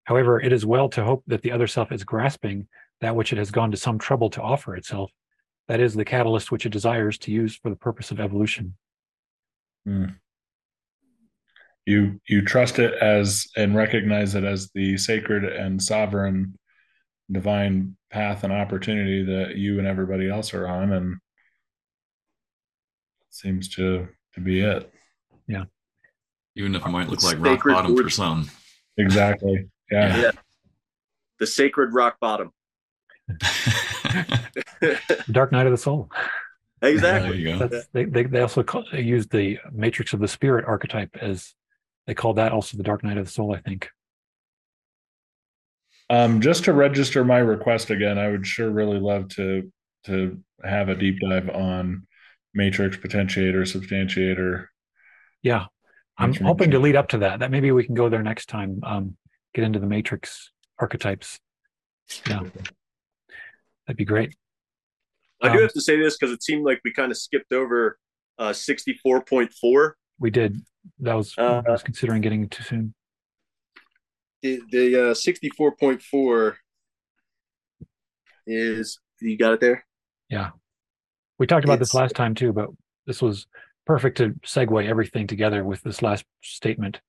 However, 0.03 0.39
it 0.39 0.53
is 0.53 0.65
well 0.65 0.89
to 0.89 1.03
hope 1.03 1.23
that 1.27 1.41
the 1.41 1.51
other 1.51 1.67
self 1.67 1.91
is 1.91 2.03
grasping 2.03 2.67
that 3.01 3.15
which 3.15 3.31
it 3.31 3.37
has 3.37 3.51
gone 3.51 3.71
to 3.71 3.77
some 3.77 3.99
trouble 3.99 4.29
to 4.31 4.41
offer 4.41 4.75
itself, 4.75 5.11
that 5.67 5.79
is, 5.79 5.93
the 5.93 6.05
catalyst 6.05 6.51
which 6.51 6.65
it 6.65 6.71
desires 6.71 7.17
to 7.19 7.31
use 7.31 7.55
for 7.55 7.69
the 7.69 7.75
purpose 7.75 8.11
of 8.11 8.19
evolution. 8.19 8.75
Mm. 9.87 10.15
You 11.85 12.19
you 12.27 12.41
trust 12.41 12.79
it 12.79 12.93
as 12.95 13.47
and 13.55 13.75
recognize 13.75 14.35
it 14.35 14.43
as 14.43 14.69
the 14.73 14.97
sacred 14.97 15.45
and 15.45 15.81
sovereign 15.81 16.57
divine 17.31 17.95
path 18.09 18.43
and 18.43 18.53
opportunity 18.53 19.23
that 19.23 19.55
you 19.55 19.79
and 19.79 19.87
everybody 19.87 20.29
else 20.29 20.53
are 20.53 20.67
on 20.67 20.93
and 20.93 21.15
seems 23.29 23.67
to 23.67 24.07
to 24.33 24.39
be 24.39 24.61
it 24.61 24.91
yeah 25.47 25.65
even 26.55 26.73
if 26.73 26.85
it 26.85 26.89
might 26.89 27.09
look 27.09 27.21
like 27.23 27.37
rock 27.39 27.63
bottom 27.65 27.95
for 27.95 28.09
some 28.09 28.49
exactly 28.97 29.67
yeah. 29.91 30.21
yeah. 30.21 30.31
the 31.39 31.45
sacred 31.45 31.93
rock 31.93 32.17
bottom 32.19 32.51
dark 35.31 35.51
night 35.51 35.65
of 35.65 35.71
the 35.71 35.77
soul 35.77 36.09
exactly 36.81 37.39
yeah, 37.39 37.67
they, 37.91 38.05
they, 38.05 38.23
they 38.23 38.41
also 38.41 38.63
call, 38.63 38.85
they 38.91 39.01
use 39.01 39.27
the 39.27 39.59
matrix 39.71 40.13
of 40.13 40.19
the 40.19 40.27
spirit 40.27 40.65
archetype 40.65 41.15
as 41.19 41.53
they 42.05 42.13
call 42.13 42.33
that 42.33 42.51
also 42.51 42.77
the 42.77 42.83
dark 42.83 43.03
night 43.03 43.17
of 43.17 43.25
the 43.25 43.31
soul 43.31 43.53
i 43.53 43.59
think 43.59 43.89
um, 46.09 46.41
just 46.41 46.63
to 46.65 46.73
register 46.73 47.25
my 47.25 47.39
request 47.39 47.89
again, 47.89 48.17
I 48.17 48.29
would 48.29 48.47
sure 48.47 48.69
really 48.69 48.99
love 48.99 49.27
to 49.29 49.71
to 50.05 50.39
have 50.63 50.89
a 50.89 50.95
deep 50.95 51.19
dive 51.19 51.49
on 51.49 52.07
matrix 52.53 52.95
potentiator, 52.95 53.63
substantiator. 53.63 54.67
Yeah, 55.43 55.65
I'm 56.17 56.33
hoping 56.33 56.71
to 56.71 56.79
lead 56.79 56.95
up 56.95 57.09
to 57.09 57.17
that. 57.19 57.39
That 57.39 57.51
maybe 57.51 57.71
we 57.71 57.85
can 57.85 57.95
go 57.95 58.07
there 58.07 58.23
next 58.23 58.47
time. 58.47 58.79
Um, 58.83 59.17
get 59.53 59.65
into 59.65 59.79
the 59.79 59.87
matrix 59.87 60.51
archetypes. 60.79 61.39
Yeah, 62.27 62.43
that'd 63.87 63.97
be 63.97 64.05
great. 64.05 64.35
I 65.41 65.49
do 65.49 65.55
um, 65.55 65.61
have 65.61 65.73
to 65.73 65.81
say 65.81 65.99
this 65.99 66.17
because 66.17 66.33
it 66.33 66.43
seemed 66.43 66.65
like 66.65 66.81
we 66.83 66.91
kind 66.93 67.11
of 67.11 67.17
skipped 67.17 67.53
over 67.53 67.97
uh, 68.37 68.49
64.4. 68.49 69.91
We 70.19 70.29
did. 70.29 70.61
That 70.99 71.13
was 71.13 71.33
uh, 71.37 71.61
I 71.67 71.71
was 71.71 71.83
considering 71.83 72.21
getting 72.21 72.49
too 72.49 72.63
soon 72.63 72.93
the, 74.41 74.61
the 74.71 75.09
uh, 75.09 75.13
64.4 75.13 76.55
is 78.45 78.99
you 79.19 79.37
got 79.37 79.53
it 79.53 79.59
there 79.59 79.85
yeah 80.29 80.51
we 81.37 81.47
talked 81.47 81.65
about 81.65 81.81
it's, 81.81 81.91
this 81.91 81.93
last 81.93 82.15
time 82.15 82.33
too 82.33 82.53
but 82.53 82.69
this 83.05 83.21
was 83.21 83.47
perfect 83.85 84.17
to 84.17 84.29
segue 84.45 84.87
everything 84.87 85.27
together 85.27 85.63
with 85.63 85.81
this 85.81 86.01
last 86.01 86.23
statement 86.41 87.01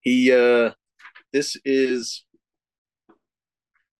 he 0.00 0.32
uh 0.32 0.70
this 1.32 1.56
is 1.64 2.24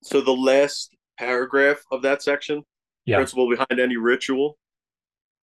so 0.09 0.20
the 0.20 0.32
last 0.32 0.94
paragraph 1.18 1.82
of 1.90 2.02
that 2.02 2.22
section 2.22 2.62
yeah. 3.05 3.16
principle 3.16 3.48
behind 3.48 3.80
any 3.80 3.97
ritual 3.97 4.59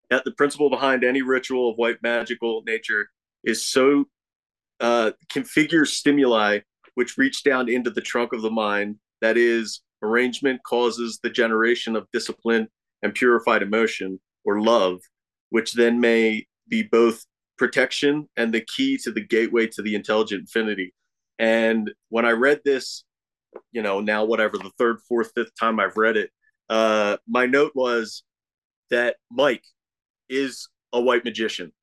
that 0.10 0.26
the 0.26 0.32
principle 0.32 0.70
behind 0.70 1.04
any 1.04 1.22
ritual 1.22 1.70
of 1.70 1.78
white 1.78 1.98
magical 2.04 2.64
nature 2.66 3.10
is 3.44 3.66
so 3.66 4.06
uh, 4.82 5.12
configure 5.34 5.88
stimuli 5.88 6.60
which 6.96 7.18
reach 7.18 7.44
down 7.44 7.70
into 7.70 7.90
the 7.90 8.02
trunk 8.02 8.34
of 8.34 8.42
the 8.42 8.52
mind. 8.52 8.98
That 9.22 9.38
is, 9.38 9.82
arrangement 10.02 10.62
causes 10.64 11.20
the 11.22 11.30
generation 11.30 11.96
of 11.96 12.08
discipline 12.12 12.68
and 13.02 13.14
purified 13.14 13.62
emotion 13.62 14.20
or 14.44 14.62
love, 14.62 15.00
which 15.50 15.74
then 15.74 16.00
may 16.00 16.48
be 16.68 16.84
both 16.84 17.26
protection 17.58 18.28
and 18.36 18.54
the 18.54 18.62
key 18.62 18.98
to 19.04 19.12
the 19.12 19.22
gateway 19.22 19.68
to 19.68 19.82
the 19.82 19.96
intelligent 19.96 20.42
infinity. 20.42 20.94
And 21.38 21.92
when 22.10 22.26
I 22.26 22.32
read 22.32 22.62
this, 22.66 23.04
you 23.72 23.82
know, 23.82 24.00
now 24.00 24.26
whatever 24.26 24.58
the 24.58 24.72
third, 24.78 24.98
fourth, 25.08 25.32
fifth 25.36 25.52
time 25.60 25.80
I've 25.80 25.98
read 25.98 26.18
it, 26.18 26.32
uh, 26.70 27.18
my 27.28 27.46
note 27.46 27.74
was 27.76 28.24
that 28.90 29.18
Mike 29.30 29.64
is 30.30 30.68
a 30.94 31.02
white 31.02 31.26
magician. 31.26 31.72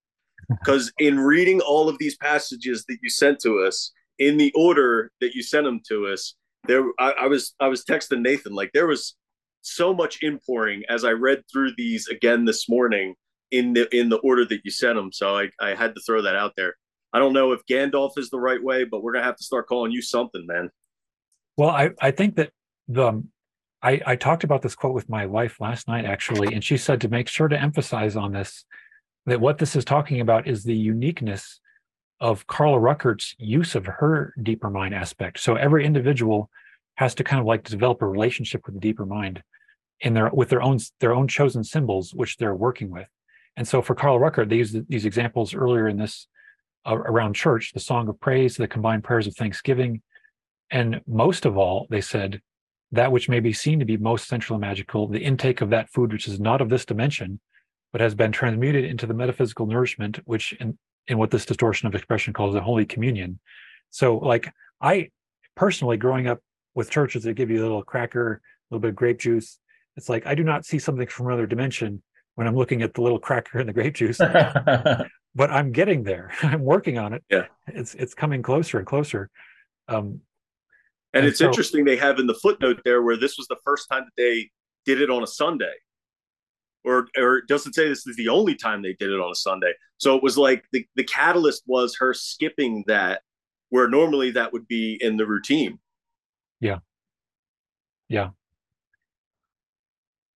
Because 0.49 0.91
in 0.99 1.21
reading 1.21 1.61
all 1.61 1.91
of 1.91 1.99
these 1.99 2.17
passages 2.17 2.85
that 2.89 2.99
you 3.03 3.11
sent 3.11 3.39
to 3.41 3.59
us 3.59 3.93
in 4.19 4.37
the 4.37 4.53
order 4.55 5.11
that 5.21 5.35
you 5.35 5.43
sent 5.43 5.65
them 5.65 5.81
to 5.89 6.07
us 6.07 6.35
there 6.67 6.85
I, 6.99 7.13
I, 7.13 7.27
was 7.27 7.55
i 7.61 7.69
was 7.69 7.85
texting 7.85 8.21
nathan 8.21 8.55
like 8.55 8.71
there 8.73 8.87
was 8.87 9.17
so 9.63 9.95
much 9.95 10.19
impouring 10.23 10.83
as 10.89 11.05
i 11.05 11.11
read 11.11 11.43
through 11.51 11.73
these 11.77 12.09
again 12.09 12.45
this 12.45 12.69
morning 12.69 13.15
in 13.51 13.73
the 13.73 13.95
in 13.97 14.09
the 14.09 14.19
order 14.19 14.45
that 14.45 14.61
you 14.65 14.71
sent 14.71 14.97
them 14.97 15.13
so 15.13 15.37
i, 15.37 15.49
I 15.61 15.75
had 15.75 15.95
to 15.95 16.01
throw 16.07 16.23
that 16.23 16.37
out 16.37 16.53
there. 16.57 16.75
I 17.13 17.19
don't 17.19 17.33
know 17.33 17.53
if 17.53 17.61
gandalf 17.71 18.19
is 18.19 18.31
the 18.31 18.41
right 18.41 18.63
way 18.63 18.85
but 18.85 19.03
we're 19.03 19.13
gonna 19.13 19.25
have 19.25 19.37
to 19.37 19.45
start 19.45 19.67
calling 19.69 19.93
you 19.93 20.03
something 20.03 20.47
man 20.47 20.71
well 21.59 21.69
i 21.71 21.91
i 22.01 22.11
think 22.11 22.37
that 22.37 22.51
the 22.89 23.23
I, 23.81 24.01
I 24.05 24.17
talked 24.17 24.43
about 24.43 24.63
this 24.63 24.75
quote 24.75 24.95
with 24.95 25.09
my 25.09 25.27
wife 25.27 25.61
last 25.61 25.87
night 25.87 26.05
actually 26.05 26.53
and 26.55 26.65
she 26.65 26.77
said 26.77 27.01
to 27.03 27.09
make 27.09 27.29
sure 27.29 27.47
to 27.47 27.61
emphasize 27.61 28.17
on 28.17 28.33
this 28.33 28.65
that 29.27 29.41
what 29.41 29.59
this 29.59 29.77
is 29.77 29.85
talking 29.85 30.21
about 30.21 30.49
is 30.49 30.65
the 30.65 30.75
uniqueness 30.75 31.61
of 32.21 32.47
Carla 32.47 32.79
Rueckert's 32.79 33.35
use 33.39 33.75
of 33.75 33.87
her 33.87 34.35
deeper 34.43 34.71
mind 34.71 34.95
aspect. 34.95 35.39
So 35.39 35.55
every 35.55 35.85
individual 35.85 36.51
has 36.97 37.15
to 37.17 37.25
kind 37.25 37.41
of 37.41 37.47
like 37.47 37.63
develop 37.63 38.03
a 38.03 38.09
relationship 38.09 38.67
with 38.67 38.75
the 38.75 38.81
deeper 38.81 39.07
mind 39.07 39.43
in 40.01 40.15
their 40.15 40.31
with 40.31 40.49
their 40.49 40.63
own 40.63 40.79
their 41.01 41.15
own 41.15 41.29
chosen 41.29 41.63
symbols, 41.63 42.13
which 42.13 42.37
they're 42.37 42.55
working 42.55 42.91
with. 42.91 43.07
And 43.57 43.67
so 43.67 43.83
for 43.83 43.95
Carla 43.95 44.19
Ruckert, 44.19 44.49
they 44.49 44.57
used 44.57 44.89
these 44.89 45.05
examples 45.05 45.55
earlier 45.55 45.89
in 45.89 45.97
this 45.97 46.27
uh, 46.87 46.97
around 46.97 47.35
church, 47.35 47.73
the 47.73 47.81
song 47.81 48.09
of 48.09 48.21
praise, 48.21 48.57
the 48.57 48.69
combined 48.69 49.05
prayers 49.05 49.27
of 49.27 49.37
thanksgiving, 49.37 50.03
and 50.71 51.01
most 51.07 51.47
of 51.47 51.57
all, 51.57 51.87
they 51.91 52.01
said 52.01 52.41
that 52.93 53.13
which 53.13 53.29
may 53.29 53.41
be 53.41 53.53
seen 53.53 53.79
to 53.79 53.85
be 53.85 53.97
most 53.97 54.29
central 54.29 54.57
and 54.57 54.63
magical, 54.63 55.07
the 55.07 55.19
intake 55.19 55.61
of 55.61 55.71
that 55.71 55.91
food 55.91 56.13
which 56.13 56.29
is 56.29 56.41
not 56.41 56.61
of 56.61 56.69
this 56.69 56.85
dimension, 56.85 57.41
but 57.93 58.01
has 58.01 58.15
been 58.15 58.33
transmuted 58.33 58.85
into 58.85 59.07
the 59.07 59.15
metaphysical 59.15 59.67
nourishment, 59.67 60.21
which 60.25 60.53
in, 60.55 60.79
in 61.07 61.19
what 61.19 61.31
this 61.31 61.47
distortion 61.47 61.87
of 61.87 61.95
expression 61.95 62.33
calls 62.33 62.55
the 62.55 62.61
Holy 62.61 62.87
Communion. 62.87 63.39
So, 63.91 64.17
like 64.17 64.53
I 64.81 65.11
personally, 65.55 65.97
growing 65.97 66.27
up 66.27 66.41
with 66.75 66.91
churches 66.91 67.25
that 67.25 67.35
give 67.35 67.51
you 67.51 67.61
a 67.61 67.63
little 67.63 67.83
cracker, 67.83 68.35
a 68.35 68.75
little 68.75 68.81
bit 68.81 68.91
of 68.91 68.97
grape 68.97 69.19
juice, 69.19 69.59
it's 69.97 70.09
like 70.09 70.27
I 70.27 70.35
do 70.35 70.45
not 70.45 70.65
see 70.65 70.79
something 70.79 71.09
from 71.09 71.27
another 71.27 71.47
dimension 71.47 72.03
when 72.37 72.47
I'm 72.47 72.55
looking 72.55 72.83
at 72.83 72.95
the 72.95 73.03
little 73.03 73.19
cracker 73.19 73.59
and 73.59 73.69
the 73.69 73.73
grape 73.73 73.95
juice. 73.95 74.19
but 75.35 75.51
I'm 75.51 75.73
getting 75.73 76.05
there. 76.05 76.31
I'm 76.43 76.63
working 76.63 76.99
on 76.99 77.13
it. 77.13 77.25
Yeah, 77.31 77.47
it's 77.67 77.95
it's 77.95 78.15
coming 78.15 78.43
closer 78.43 78.79
and 78.79 78.87
closer. 78.87 79.31
Um, 79.89 80.21
and, 81.19 81.25
and 81.25 81.31
it's 81.31 81.39
so, 81.39 81.47
interesting 81.47 81.85
they 81.85 81.97
have 81.97 82.19
in 82.19 82.27
the 82.27 82.35
footnote 82.35 82.81
there 82.85 83.03
where 83.03 83.17
this 83.17 83.37
was 83.37 83.47
the 83.49 83.57
first 83.65 83.89
time 83.91 84.05
that 84.05 84.23
they 84.23 84.51
did 84.85 85.01
it 85.01 85.11
on 85.11 85.23
a 85.23 85.27
Sunday 85.27 85.75
or 86.85 87.09
or 87.17 87.39
it 87.39 87.49
doesn't 87.49 87.75
say 87.75 87.89
this 87.89 88.07
is 88.07 88.17
the 88.17 88.29
only 88.29 88.55
time 88.55 88.83
they 88.83 88.95
did 88.95 89.11
it 89.11 89.21
on 89.21 89.31
a 89.31 89.35
Sunday. 89.35 89.73
So 89.99 90.17
it 90.17 90.23
was 90.23 90.39
like 90.39 90.65
the 90.73 90.87
the 90.97 91.05
catalyst 91.05 91.63
was 91.67 91.97
her 91.99 92.15
skipping 92.15 92.85
that, 92.87 93.23
where 93.69 93.89
normally 93.89 94.31
that 94.33 94.53
would 94.53 94.67
be 94.67 94.99
in 95.01 95.17
the 95.17 95.27
routine. 95.27 95.79
Yeah. 96.61 96.79
Yeah. 98.09 98.31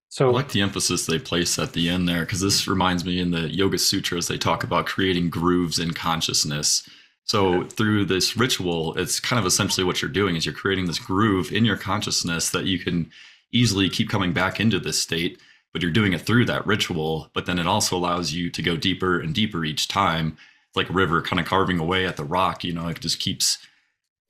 So 0.08 0.28
I 0.28 0.32
like 0.32 0.50
the 0.50 0.60
emphasis 0.60 1.06
they 1.06 1.18
place 1.18 1.58
at 1.58 1.72
the 1.72 1.88
end 1.88 2.06
there 2.06 2.20
because 2.20 2.42
this 2.42 2.68
reminds 2.68 3.02
me 3.02 3.18
in 3.18 3.30
the 3.30 3.48
Yoga 3.48 3.78
Sutras 3.78 4.28
they 4.28 4.36
talk 4.36 4.62
about 4.62 4.84
creating 4.84 5.30
grooves 5.30 5.78
in 5.78 5.94
consciousness. 5.94 6.86
So 7.32 7.64
through 7.64 8.04
this 8.04 8.36
ritual, 8.36 8.94
it's 8.98 9.18
kind 9.18 9.40
of 9.40 9.46
essentially 9.46 9.84
what 9.84 10.02
you're 10.02 10.10
doing 10.10 10.36
is 10.36 10.44
you're 10.44 10.54
creating 10.54 10.84
this 10.84 10.98
groove 10.98 11.50
in 11.50 11.64
your 11.64 11.78
consciousness 11.78 12.50
that 12.50 12.66
you 12.66 12.78
can 12.78 13.10
easily 13.52 13.88
keep 13.88 14.10
coming 14.10 14.34
back 14.34 14.60
into 14.60 14.78
this 14.78 15.00
state, 15.00 15.40
but 15.72 15.80
you're 15.80 15.90
doing 15.90 16.12
it 16.12 16.20
through 16.20 16.44
that 16.44 16.66
ritual. 16.66 17.30
But 17.32 17.46
then 17.46 17.58
it 17.58 17.66
also 17.66 17.96
allows 17.96 18.34
you 18.34 18.50
to 18.50 18.60
go 18.60 18.76
deeper 18.76 19.18
and 19.18 19.34
deeper 19.34 19.64
each 19.64 19.88
time. 19.88 20.36
It's 20.68 20.76
like 20.76 20.90
a 20.90 20.92
river 20.92 21.22
kind 21.22 21.40
of 21.40 21.46
carving 21.46 21.78
away 21.78 22.04
at 22.04 22.18
the 22.18 22.24
rock, 22.24 22.64
you 22.64 22.74
know, 22.74 22.88
it 22.88 23.00
just 23.00 23.18
keeps 23.18 23.56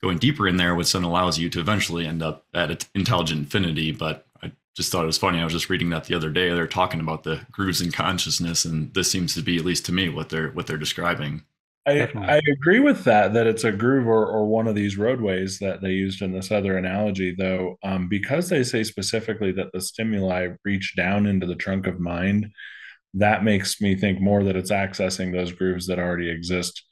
going 0.01 0.17
deeper 0.17 0.47
in 0.47 0.55
there, 0.55 0.73
which 0.73 0.93
then 0.93 1.03
allows 1.03 1.37
you 1.37 1.49
to 1.49 1.59
eventually 1.59 2.07
end 2.07 2.23
up 2.23 2.45
at 2.53 2.87
intelligent 2.95 3.39
infinity. 3.41 3.91
But 3.91 4.27
I 4.41 4.53
just 4.77 4.93
thought 4.93 5.03
it 5.03 5.07
was 5.07 5.17
funny. 5.17 5.39
I 5.39 5.43
was 5.43 5.51
just 5.51 5.69
reading 5.69 5.89
that 5.89 6.05
the 6.05 6.15
other 6.15 6.29
day. 6.29 6.51
They're 6.51 6.67
talking 6.67 7.01
about 7.01 7.23
the 7.23 7.41
grooves 7.51 7.81
in 7.81 7.91
consciousness, 7.91 8.63
and 8.63 8.93
this 8.93 9.11
seems 9.11 9.33
to 9.33 9.41
be, 9.41 9.57
at 9.57 9.65
least 9.65 9.85
to 9.87 9.91
me, 9.91 10.07
what 10.07 10.29
they're 10.29 10.51
what 10.51 10.67
they're 10.67 10.77
describing. 10.77 11.43
I, 11.85 12.09
I 12.15 12.41
agree 12.49 12.79
with 12.79 13.03
that 13.03 13.33
that 13.33 13.45
it's 13.45 13.65
a 13.65 13.71
groove 13.71 14.07
or, 14.07 14.25
or 14.25 14.45
one 14.47 14.67
of 14.67 14.75
these 14.75 14.97
roadways 14.97 15.59
that 15.59 15.81
they 15.81 15.91
used 15.91 16.21
in 16.21 16.31
this 16.31 16.49
other 16.49 16.77
analogy 16.77 17.35
though 17.37 17.77
um, 17.83 18.07
because 18.07 18.47
they 18.47 18.63
say 18.63 18.83
specifically 18.83 19.51
that 19.51 19.71
the 19.73 19.81
stimuli 19.81 20.49
reach 20.63 20.95
down 20.95 21.25
into 21.25 21.45
the 21.45 21.55
trunk 21.55 21.85
of 21.85 21.99
mind 21.99 22.47
that 23.15 23.43
makes 23.43 23.81
me 23.81 23.95
think 23.95 24.21
more 24.21 24.43
that 24.43 24.55
it's 24.55 24.71
accessing 24.71 25.31
those 25.31 25.51
grooves 25.51 25.87
that 25.87 25.99
already 25.99 26.29
exist 26.29 26.83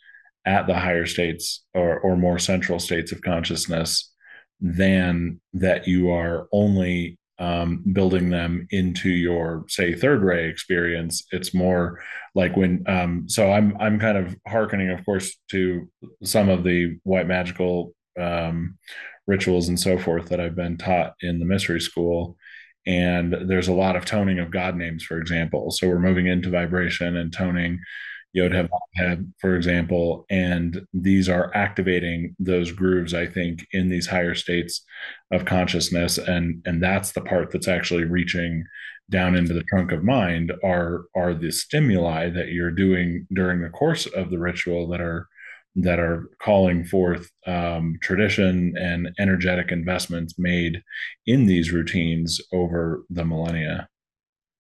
at 0.46 0.68
the 0.68 0.76
higher 0.76 1.06
states 1.06 1.64
or, 1.74 2.00
or 2.00 2.18
more 2.18 2.40
central 2.40 2.80
states 2.80 3.12
of 3.12 3.22
consciousness 3.22 4.12
than 4.60 5.40
that 5.54 5.88
you 5.88 6.12
are 6.12 6.48
only 6.52 7.18
um, 7.42 7.84
building 7.92 8.30
them 8.30 8.68
into 8.70 9.10
your 9.10 9.66
say 9.68 9.96
third 9.96 10.22
ray 10.22 10.48
experience 10.48 11.26
it's 11.32 11.54
more 11.54 12.00
like 12.36 12.56
when 12.56 12.84
um, 12.88 13.28
so 13.28 13.52
i'm 13.52 13.76
i'm 13.80 14.00
kind 14.00 14.18
of 14.18 14.36
hearkening 14.48 14.92
of 14.92 15.04
course 15.04 15.36
to 15.50 15.90
some 16.24 16.50
of 16.50 16.64
the 16.64 16.98
white 17.04 17.28
magical 17.28 17.94
um, 18.20 18.78
rituals 19.26 19.70
and 19.70 19.80
so 19.80 19.98
forth 19.98 20.30
that 20.30 20.40
i've 20.40 20.56
been 20.56 20.78
taught 20.78 21.14
in 21.22 21.40
the 21.40 21.46
mystery 21.46 21.82
school. 21.82 22.38
And 22.88 23.36
there's 23.48 23.68
a 23.68 23.74
lot 23.74 23.96
of 23.96 24.06
toning 24.06 24.40
of 24.40 24.52
god 24.52 24.76
names 24.76 25.04
for 25.04 25.18
example. 25.20 25.70
So 25.72 25.88
we're 25.88 26.00
moving 26.00 26.28
into 26.28 26.50
vibration 26.50 27.16
and 27.16 27.32
toning 27.32 27.80
Yod 28.34 28.54
Heh 28.54 29.16
for 29.40 29.56
example, 29.56 30.26
and 30.30 30.86
these 30.94 31.28
are 31.28 31.52
activating 31.54 32.36
those 32.40 32.72
grooves. 32.72 33.14
I 33.14 33.26
think 33.28 33.66
in 33.72 33.90
these 33.90 34.08
higher 34.08 34.36
states 34.36 34.84
of 35.32 35.46
consciousness, 35.46 36.18
and 36.18 36.62
and 36.66 36.82
that's 36.82 37.12
the 37.12 37.22
part 37.22 37.52
that's 37.52 37.68
actually 37.68 38.06
reaching 38.06 38.64
down 39.10 39.36
into 39.36 39.54
the 39.54 39.64
trunk 39.64 39.92
of 39.92 40.04
mind. 40.04 40.54
Are 40.64 41.06
are 41.16 41.34
the 41.34 41.52
stimuli 41.52 42.30
that 42.30 42.50
you're 42.50 42.72
doing 42.72 43.28
during 43.34 43.62
the 43.62 43.70
course 43.70 44.06
of 44.06 44.30
the 44.30 44.40
ritual 44.40 44.88
that 44.90 45.02
are 45.02 45.28
that 45.76 46.00
are 46.00 46.30
calling 46.42 46.84
forth 46.84 47.30
um, 47.48 47.98
tradition 48.02 48.74
and 48.78 49.10
energetic 49.20 49.72
investments 49.72 50.36
made 50.38 50.82
in 51.26 51.46
these 51.46 51.72
routines 51.72 52.42
over 52.52 53.04
the 53.10 53.24
millennia. 53.26 53.88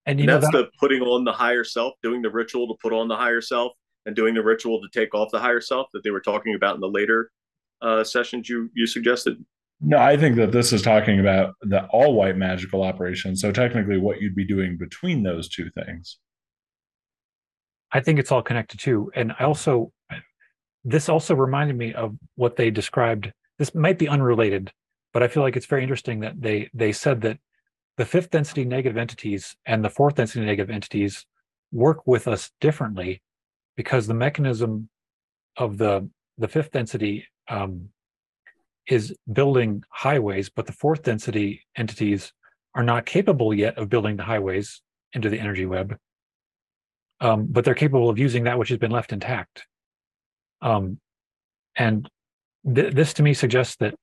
And, 0.05 0.19
and 0.19 0.29
that's 0.29 0.45
that, 0.45 0.51
the 0.51 0.69
putting 0.79 1.01
on 1.01 1.23
the 1.23 1.31
higher 1.31 1.63
self, 1.63 1.93
doing 2.01 2.21
the 2.21 2.29
ritual 2.29 2.67
to 2.67 2.75
put 2.81 2.93
on 2.93 3.07
the 3.07 3.15
higher 3.15 3.41
self, 3.41 3.73
and 4.05 4.15
doing 4.15 4.33
the 4.33 4.43
ritual 4.43 4.81
to 4.81 4.87
take 4.91 5.13
off 5.13 5.29
the 5.31 5.39
higher 5.39 5.61
self 5.61 5.87
that 5.93 6.03
they 6.03 6.09
were 6.09 6.21
talking 6.21 6.55
about 6.55 6.75
in 6.75 6.81
the 6.81 6.89
later 6.89 7.31
uh, 7.81 8.03
sessions 8.03 8.49
you 8.49 8.69
you 8.73 8.87
suggested. 8.87 9.43
No, 9.79 9.97
I 9.97 10.15
think 10.15 10.35
that 10.35 10.51
this 10.51 10.73
is 10.73 10.81
talking 10.81 11.19
about 11.19 11.55
the 11.61 11.85
all 11.87 12.13
white 12.13 12.37
magical 12.37 12.83
operation. 12.83 13.35
So 13.35 13.51
technically, 13.51 13.97
what 13.97 14.21
you'd 14.21 14.35
be 14.35 14.45
doing 14.45 14.77
between 14.77 15.23
those 15.23 15.49
two 15.49 15.69
things. 15.71 16.17
I 17.91 17.99
think 17.99 18.19
it's 18.19 18.31
all 18.31 18.43
connected 18.43 18.79
too, 18.79 19.11
and 19.15 19.33
I 19.39 19.43
also 19.43 19.91
this 20.83 21.09
also 21.09 21.35
reminded 21.35 21.77
me 21.77 21.93
of 21.93 22.15
what 22.35 22.55
they 22.55 22.71
described. 22.71 23.31
This 23.59 23.75
might 23.75 23.99
be 23.99 24.07
unrelated, 24.07 24.71
but 25.13 25.21
I 25.21 25.27
feel 25.27 25.43
like 25.43 25.55
it's 25.55 25.65
very 25.65 25.83
interesting 25.83 26.21
that 26.21 26.39
they 26.39 26.69
they 26.73 26.91
said 26.91 27.21
that 27.21 27.37
the 27.97 28.05
fifth 28.05 28.29
density 28.29 28.65
negative 28.65 28.97
entities 28.97 29.55
and 29.65 29.83
the 29.83 29.89
fourth 29.89 30.15
density 30.15 30.45
negative 30.45 30.69
entities 30.69 31.25
work 31.71 32.05
with 32.05 32.27
us 32.27 32.51
differently 32.59 33.21
because 33.75 34.07
the 34.07 34.13
mechanism 34.13 34.89
of 35.57 35.77
the 35.77 36.09
the 36.37 36.47
fifth 36.47 36.71
density 36.71 37.25
um, 37.49 37.89
is 38.87 39.15
building 39.31 39.83
highways, 39.89 40.49
but 40.49 40.65
the 40.65 40.73
fourth 40.73 41.03
density 41.03 41.61
entities 41.75 42.33
are 42.73 42.83
not 42.83 43.05
capable 43.05 43.53
yet 43.53 43.77
of 43.77 43.89
building 43.89 44.15
the 44.15 44.23
highways 44.23 44.81
into 45.13 45.29
the 45.29 45.39
energy 45.39 45.65
web. 45.65 45.97
Um, 47.19 47.47
but 47.49 47.63
they're 47.63 47.75
capable 47.75 48.09
of 48.09 48.17
using 48.17 48.45
that 48.45 48.57
which 48.57 48.69
has 48.69 48.79
been 48.79 48.91
left 48.91 49.13
intact. 49.13 49.67
Um, 50.61 50.99
and 51.75 52.09
th- 52.73 52.93
this 52.93 53.13
to 53.15 53.23
me 53.23 53.33
suggests 53.33 53.75
that 53.77 53.93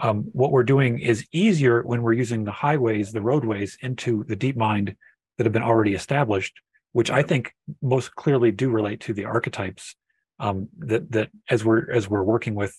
um, 0.00 0.24
what 0.32 0.50
we're 0.50 0.64
doing 0.64 0.98
is 0.98 1.26
easier 1.32 1.82
when 1.82 2.02
we're 2.02 2.12
using 2.12 2.44
the 2.44 2.52
highways, 2.52 3.12
the 3.12 3.20
roadways 3.20 3.76
into 3.80 4.24
the 4.24 4.36
deep 4.36 4.56
mind 4.56 4.96
that 5.36 5.44
have 5.44 5.52
been 5.52 5.62
already 5.62 5.94
established, 5.94 6.60
which 6.92 7.10
I 7.10 7.22
think 7.22 7.54
most 7.82 8.14
clearly 8.14 8.50
do 8.50 8.70
relate 8.70 9.00
to 9.00 9.14
the 9.14 9.24
archetypes 9.24 9.94
um, 10.38 10.68
that 10.78 11.12
that 11.12 11.30
as 11.48 11.64
we're 11.64 11.90
as 11.90 12.08
we're 12.08 12.22
working 12.22 12.54
with 12.54 12.76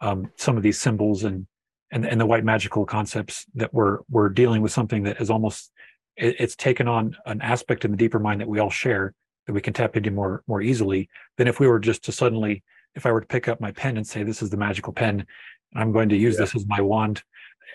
um, 0.00 0.30
some 0.36 0.56
of 0.56 0.62
these 0.62 0.78
symbols 0.78 1.24
and 1.24 1.46
and 1.90 2.06
and 2.06 2.20
the 2.20 2.26
white 2.26 2.44
magical 2.44 2.84
concepts 2.84 3.46
that 3.54 3.72
we're 3.72 3.98
we're 4.10 4.28
dealing 4.28 4.62
with 4.62 4.72
something 4.72 5.04
that 5.04 5.20
is 5.20 5.30
almost 5.30 5.72
it, 6.16 6.36
it's 6.38 6.54
taken 6.54 6.86
on 6.86 7.16
an 7.26 7.40
aspect 7.40 7.84
in 7.84 7.90
the 7.90 7.96
deeper 7.96 8.18
mind 8.18 8.40
that 8.40 8.48
we 8.48 8.58
all 8.58 8.70
share 8.70 9.14
that 9.46 9.54
we 9.54 9.60
can 9.60 9.72
tap 9.72 9.96
into 9.96 10.10
more 10.10 10.42
more 10.46 10.60
easily 10.60 11.08
than 11.38 11.48
if 11.48 11.58
we 11.58 11.66
were 11.66 11.80
just 11.80 12.04
to 12.04 12.12
suddenly 12.12 12.62
if 12.94 13.06
I 13.06 13.12
were 13.12 13.20
to 13.20 13.26
pick 13.26 13.48
up 13.48 13.60
my 13.60 13.72
pen 13.72 13.96
and 13.96 14.06
say 14.06 14.22
this 14.22 14.42
is 14.42 14.50
the 14.50 14.56
magical 14.56 14.92
pen 14.92 15.26
I'm 15.74 15.92
going 15.92 16.08
to 16.10 16.16
use 16.16 16.34
yeah. 16.34 16.40
this 16.40 16.54
as 16.54 16.66
my 16.66 16.80
wand. 16.80 17.22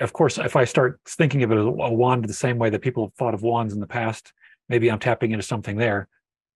Of 0.02 0.14
course, 0.14 0.38
if 0.38 0.56
I 0.56 0.66
start 0.66 1.00
thinking 1.08 1.44
of 1.44 1.52
it 1.52 1.58
as 1.58 1.66
a 1.66 1.70
wand 1.70 2.26
the 2.26 2.34
same 2.34 2.58
way 2.58 2.70
that 2.70 2.82
people 2.82 3.06
have 3.06 3.14
thought 3.14 3.34
of 3.34 3.44
wands 3.44 3.74
in 3.74 3.80
the 3.80 3.88
past, 3.88 4.34
maybe 4.70 4.90
I'm 4.90 5.00
tapping 5.00 5.32
into 5.32 5.44
something 5.44 5.78
there. 5.78 6.08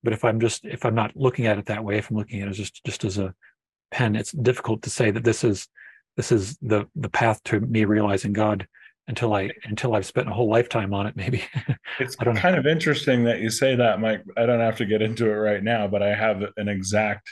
But 0.03 0.13
if 0.13 0.23
I'm 0.23 0.39
just 0.39 0.65
if 0.65 0.85
I'm 0.85 0.95
not 0.95 1.15
looking 1.15 1.45
at 1.47 1.57
it 1.57 1.65
that 1.67 1.83
way, 1.83 1.97
if 1.97 2.09
I'm 2.09 2.17
looking 2.17 2.41
at 2.41 2.47
it 2.47 2.53
just 2.53 2.83
just 2.85 3.03
as 3.03 3.17
a 3.17 3.33
pen, 3.91 4.15
it's 4.15 4.31
difficult 4.31 4.81
to 4.83 4.89
say 4.89 5.11
that 5.11 5.23
this 5.23 5.43
is 5.43 5.67
this 6.15 6.31
is 6.31 6.57
the 6.61 6.87
the 6.95 7.09
path 7.09 7.43
to 7.45 7.59
me 7.59 7.85
realizing 7.85 8.33
God 8.33 8.67
until 9.07 9.33
I 9.33 9.51
until 9.63 9.95
I've 9.95 10.05
spent 10.05 10.29
a 10.29 10.33
whole 10.33 10.49
lifetime 10.49 10.93
on 10.93 11.07
it. 11.07 11.15
Maybe 11.15 11.43
it's 11.99 12.15
kind 12.15 12.55
know. 12.55 12.59
of 12.59 12.67
interesting 12.67 13.23
that 13.25 13.39
you 13.39 13.49
say 13.49 13.75
that, 13.75 13.99
Mike. 13.99 14.23
I 14.35 14.45
don't 14.45 14.59
have 14.59 14.77
to 14.77 14.85
get 14.85 15.01
into 15.01 15.29
it 15.29 15.35
right 15.35 15.63
now, 15.63 15.87
but 15.87 16.03
I 16.03 16.13
have 16.13 16.43
an 16.57 16.67
exact 16.67 17.29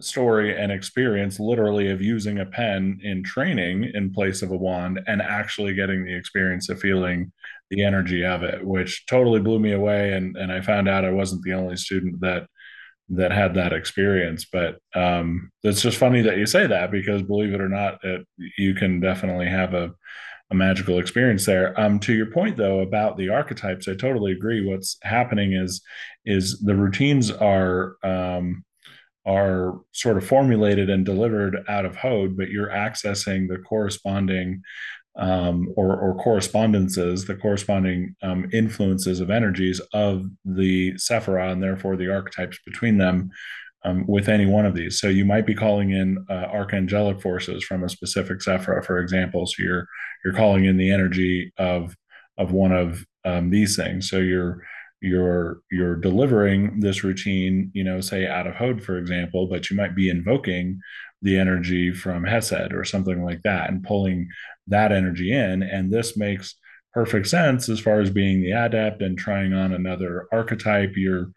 story 0.00 0.56
and 0.56 0.70
experience 0.70 1.40
literally 1.40 1.90
of 1.90 2.00
using 2.00 2.38
a 2.38 2.46
pen 2.46 3.00
in 3.02 3.22
training 3.22 3.90
in 3.94 4.12
place 4.12 4.42
of 4.42 4.50
a 4.50 4.56
wand 4.56 5.00
and 5.06 5.20
actually 5.20 5.74
getting 5.74 6.04
the 6.04 6.14
experience 6.14 6.68
of 6.68 6.80
feeling 6.80 7.32
the 7.70 7.84
energy 7.84 8.24
of 8.24 8.42
it 8.42 8.64
which 8.64 9.06
totally 9.06 9.40
blew 9.40 9.58
me 9.58 9.72
away 9.72 10.12
and 10.12 10.36
and 10.36 10.52
I 10.52 10.60
found 10.60 10.88
out 10.88 11.04
I 11.04 11.10
wasn't 11.10 11.42
the 11.42 11.54
only 11.54 11.76
student 11.76 12.20
that 12.20 12.46
that 13.10 13.32
had 13.32 13.54
that 13.54 13.72
experience 13.72 14.44
but 14.44 14.78
um 14.94 15.50
it's 15.62 15.82
just 15.82 15.96
funny 15.96 16.22
that 16.22 16.36
you 16.36 16.46
say 16.46 16.66
that 16.66 16.90
because 16.90 17.22
believe 17.22 17.52
it 17.54 17.60
or 17.60 17.68
not 17.68 17.98
it, 18.04 18.26
you 18.56 18.74
can 18.74 19.00
definitely 19.00 19.48
have 19.48 19.74
a 19.74 19.92
a 20.50 20.54
magical 20.54 20.98
experience 20.98 21.44
there. 21.44 21.78
Um, 21.78 21.98
to 22.00 22.14
your 22.14 22.30
point 22.30 22.56
though 22.56 22.80
about 22.80 23.16
the 23.16 23.28
archetypes, 23.28 23.86
I 23.86 23.94
totally 23.94 24.32
agree. 24.32 24.64
What's 24.64 24.96
happening 25.02 25.52
is 25.52 25.82
is 26.24 26.60
the 26.60 26.74
routines 26.74 27.30
are 27.30 27.96
um, 28.02 28.64
are 29.28 29.74
sort 29.92 30.16
of 30.16 30.26
formulated 30.26 30.88
and 30.88 31.04
delivered 31.04 31.58
out 31.68 31.84
of 31.84 31.96
Hod, 31.96 32.36
but 32.36 32.48
you're 32.48 32.70
accessing 32.70 33.46
the 33.46 33.58
corresponding 33.58 34.62
um, 35.16 35.72
or, 35.76 35.96
or, 35.96 36.14
correspondences, 36.14 37.24
the 37.24 37.34
corresponding 37.34 38.14
um, 38.22 38.48
influences 38.52 39.18
of 39.18 39.30
energies 39.30 39.80
of 39.92 40.24
the 40.44 40.92
Sephira 40.92 41.50
and 41.50 41.60
therefore 41.60 41.96
the 41.96 42.10
archetypes 42.10 42.58
between 42.64 42.98
them 42.98 43.30
um, 43.84 44.06
with 44.06 44.28
any 44.28 44.46
one 44.46 44.64
of 44.64 44.76
these. 44.76 45.00
So 45.00 45.08
you 45.08 45.24
might 45.24 45.44
be 45.44 45.56
calling 45.56 45.90
in 45.90 46.24
uh, 46.30 46.46
archangelic 46.54 47.20
forces 47.20 47.64
from 47.64 47.82
a 47.82 47.88
specific 47.88 48.38
Sephira, 48.38 48.84
for 48.84 49.00
example. 49.00 49.46
So 49.46 49.62
you're 49.62 49.88
you're 50.24 50.34
calling 50.34 50.64
in 50.64 50.76
the 50.76 50.90
energy 50.90 51.52
of 51.58 51.96
of 52.38 52.52
one 52.52 52.72
of 52.72 53.04
um, 53.24 53.50
these 53.50 53.76
things. 53.76 54.08
So 54.08 54.18
you're 54.18 54.64
you're 55.00 55.60
you're 55.70 55.96
delivering 55.96 56.80
this 56.80 57.04
routine 57.04 57.70
you 57.72 57.84
know 57.84 58.00
say 58.00 58.26
out 58.26 58.46
of 58.46 58.54
hod 58.56 58.82
for 58.82 58.98
example 58.98 59.46
but 59.46 59.70
you 59.70 59.76
might 59.76 59.94
be 59.94 60.10
invoking 60.10 60.80
the 61.22 61.38
energy 61.38 61.92
from 61.92 62.24
hesed 62.24 62.72
or 62.72 62.84
something 62.84 63.22
like 63.24 63.40
that 63.42 63.70
and 63.70 63.84
pulling 63.84 64.28
that 64.66 64.90
energy 64.90 65.32
in 65.32 65.62
and 65.62 65.92
this 65.92 66.16
makes 66.16 66.56
perfect 66.98 67.28
sense 67.28 67.68
as 67.68 67.78
far 67.78 68.00
as 68.00 68.10
being 68.10 68.42
the 68.42 68.50
adept 68.50 69.02
and 69.02 69.16
trying 69.16 69.52
on 69.52 69.72
another 69.72 70.26
archetype. 70.32 70.94
You're 70.96 71.30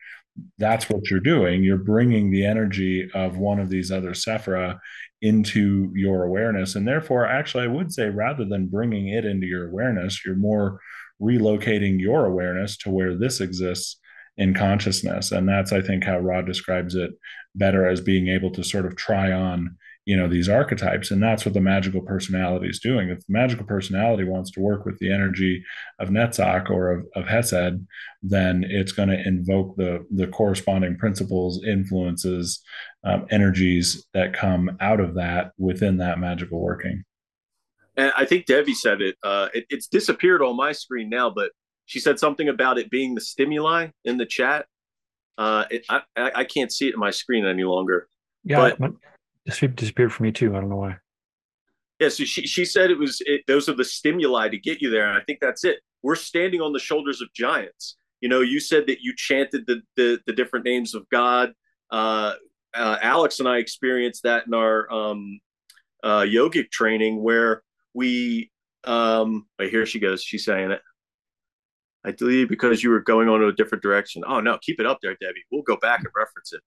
that's 0.57 0.89
what 0.89 1.09
you're 1.09 1.19
doing. 1.19 1.63
You're 1.63 1.77
bringing 1.77 2.31
the 2.31 2.45
energy 2.45 3.09
of 3.13 3.37
one 3.37 3.59
of 3.59 3.69
these 3.69 3.91
other 3.91 4.11
Sephira 4.11 4.79
into 5.21 5.91
your 5.93 6.23
awareness. 6.23 6.75
And 6.75 6.87
therefore, 6.87 7.27
actually, 7.27 7.65
I 7.65 7.67
would 7.67 7.93
say 7.93 8.09
rather 8.09 8.45
than 8.45 8.69
bringing 8.69 9.09
it 9.09 9.25
into 9.25 9.45
your 9.45 9.67
awareness, 9.67 10.25
you're 10.25 10.35
more 10.35 10.79
relocating 11.21 11.99
your 11.99 12.25
awareness 12.25 12.77
to 12.77 12.89
where 12.89 13.15
this 13.15 13.41
exists 13.41 13.97
in 14.37 14.53
consciousness. 14.53 15.31
And 15.31 15.47
that's, 15.47 15.71
I 15.71 15.81
think, 15.81 16.03
how 16.03 16.19
Rod 16.19 16.45
describes 16.45 16.95
it 16.95 17.11
better 17.55 17.87
as 17.87 18.01
being 18.01 18.27
able 18.29 18.51
to 18.51 18.63
sort 18.63 18.85
of 18.85 18.95
try 18.95 19.31
on 19.31 19.77
you 20.05 20.17
know 20.17 20.27
these 20.27 20.49
archetypes. 20.49 21.11
And 21.11 21.21
that's 21.21 21.45
what 21.45 21.53
the 21.53 21.61
magical 21.61 22.01
personality 22.01 22.67
is 22.67 22.79
doing. 22.79 23.09
If 23.09 23.19
the 23.19 23.33
magical 23.33 23.65
personality 23.65 24.23
wants 24.23 24.49
to 24.51 24.59
work 24.59 24.85
with 24.85 24.97
the 24.99 25.11
energy 25.11 25.63
of 25.99 26.09
netzach 26.09 26.69
or 26.69 26.91
of, 26.91 27.05
of 27.15 27.27
hesed 27.27 27.85
then 28.23 28.63
it's 28.67 28.91
going 28.91 29.09
to 29.09 29.27
invoke 29.27 29.75
the 29.77 30.05
the 30.11 30.27
corresponding 30.27 30.97
principles 30.97 31.63
influences 31.63 32.61
um, 33.03 33.25
energies 33.29 34.05
that 34.13 34.33
come 34.33 34.75
out 34.79 34.99
of 34.99 35.15
that 35.15 35.51
within 35.57 35.97
that 35.97 36.19
magical 36.19 36.59
working 36.59 37.03
and 38.01 38.11
i 38.17 38.25
think 38.25 38.45
debbie 38.45 38.73
said 38.73 39.01
it, 39.01 39.15
uh, 39.23 39.47
it 39.53 39.65
it's 39.69 39.87
disappeared 39.87 40.41
on 40.41 40.55
my 40.55 40.71
screen 40.71 41.09
now 41.09 41.29
but 41.29 41.51
she 41.85 41.99
said 41.99 42.19
something 42.19 42.49
about 42.49 42.77
it 42.77 42.89
being 42.89 43.15
the 43.15 43.21
stimuli 43.21 43.87
in 44.05 44.17
the 44.17 44.25
chat 44.25 44.65
uh, 45.37 45.65
it, 45.71 45.83
I, 45.89 46.01
I 46.15 46.43
can't 46.43 46.71
see 46.71 46.87
it 46.87 46.93
in 46.93 46.99
my 46.99 47.11
screen 47.11 47.45
any 47.45 47.63
longer 47.63 48.07
yeah 48.43 48.71
but, 48.77 48.93
it 49.45 49.75
disappeared 49.75 50.13
for 50.13 50.23
me 50.23 50.31
too. 50.31 50.55
I 50.55 50.59
don't 50.59 50.69
know 50.69 50.77
why. 50.77 50.97
Yeah, 51.99 52.09
so 52.09 52.23
she, 52.23 52.47
she 52.47 52.65
said 52.65 52.89
it 52.89 52.97
was 52.97 53.21
it, 53.25 53.41
those 53.47 53.69
are 53.69 53.73
the 53.73 53.83
stimuli 53.83 54.49
to 54.49 54.57
get 54.57 54.81
you 54.81 54.89
there, 54.89 55.07
and 55.07 55.17
I 55.17 55.21
think 55.21 55.39
that's 55.39 55.63
it. 55.63 55.79
We're 56.03 56.15
standing 56.15 56.61
on 56.61 56.73
the 56.73 56.79
shoulders 56.79 57.21
of 57.21 57.31
giants. 57.33 57.97
You 58.21 58.29
know, 58.29 58.41
you 58.41 58.59
said 58.59 58.87
that 58.87 58.99
you 59.01 59.13
chanted 59.15 59.65
the 59.67 59.81
the, 59.95 60.19
the 60.25 60.33
different 60.33 60.65
names 60.65 60.95
of 60.95 61.07
God. 61.09 61.53
Uh, 61.91 62.33
uh, 62.73 62.97
Alex 63.01 63.39
and 63.39 63.47
I 63.47 63.57
experienced 63.57 64.23
that 64.23 64.47
in 64.47 64.53
our 64.53 64.91
um, 64.91 65.39
uh, 66.03 66.21
yogic 66.21 66.71
training, 66.71 67.21
where 67.21 67.61
we. 67.93 68.51
Um, 68.83 69.45
wait, 69.59 69.69
here 69.69 69.85
she 69.85 69.99
goes. 69.99 70.23
She's 70.23 70.45
saying 70.45 70.71
it. 70.71 70.81
I 72.03 72.11
believe 72.11 72.49
because 72.49 72.81
you 72.81 72.89
were 72.89 73.01
going 73.01 73.29
on 73.29 73.43
a 73.43 73.51
different 73.51 73.83
direction. 73.83 74.23
Oh 74.27 74.39
no, 74.39 74.57
keep 74.57 74.79
it 74.79 74.87
up 74.87 74.99
there, 75.01 75.15
Debbie. 75.21 75.43
We'll 75.51 75.61
go 75.61 75.77
back 75.77 75.99
and 75.99 76.09
reference 76.15 76.51
it 76.51 76.61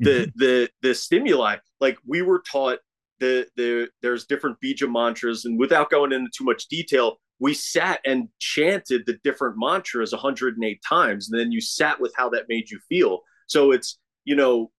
the 0.00 0.10
mm-hmm. 0.10 0.30
the 0.38 0.70
the 0.82 0.94
stimuli 0.94 1.56
like 1.80 1.96
we 2.06 2.22
were 2.22 2.42
taught 2.50 2.78
the 3.20 3.46
the 3.56 3.88
there's 4.02 4.26
different 4.26 4.56
bija 4.62 4.90
mantras 4.90 5.44
and 5.44 5.58
without 5.58 5.90
going 5.90 6.12
into 6.12 6.30
too 6.36 6.44
much 6.44 6.68
detail 6.68 7.16
we 7.38 7.54
sat 7.54 8.00
and 8.04 8.28
chanted 8.38 9.02
the 9.06 9.18
different 9.24 9.56
mantras 9.58 10.12
108 10.12 10.80
times 10.86 11.30
and 11.30 11.40
then 11.40 11.50
you 11.50 11.60
sat 11.60 12.00
with 12.00 12.12
how 12.16 12.28
that 12.28 12.44
made 12.48 12.70
you 12.70 12.78
feel 12.88 13.20
so 13.46 13.72
it's 13.72 13.98
you 14.24 14.36
know 14.36 14.70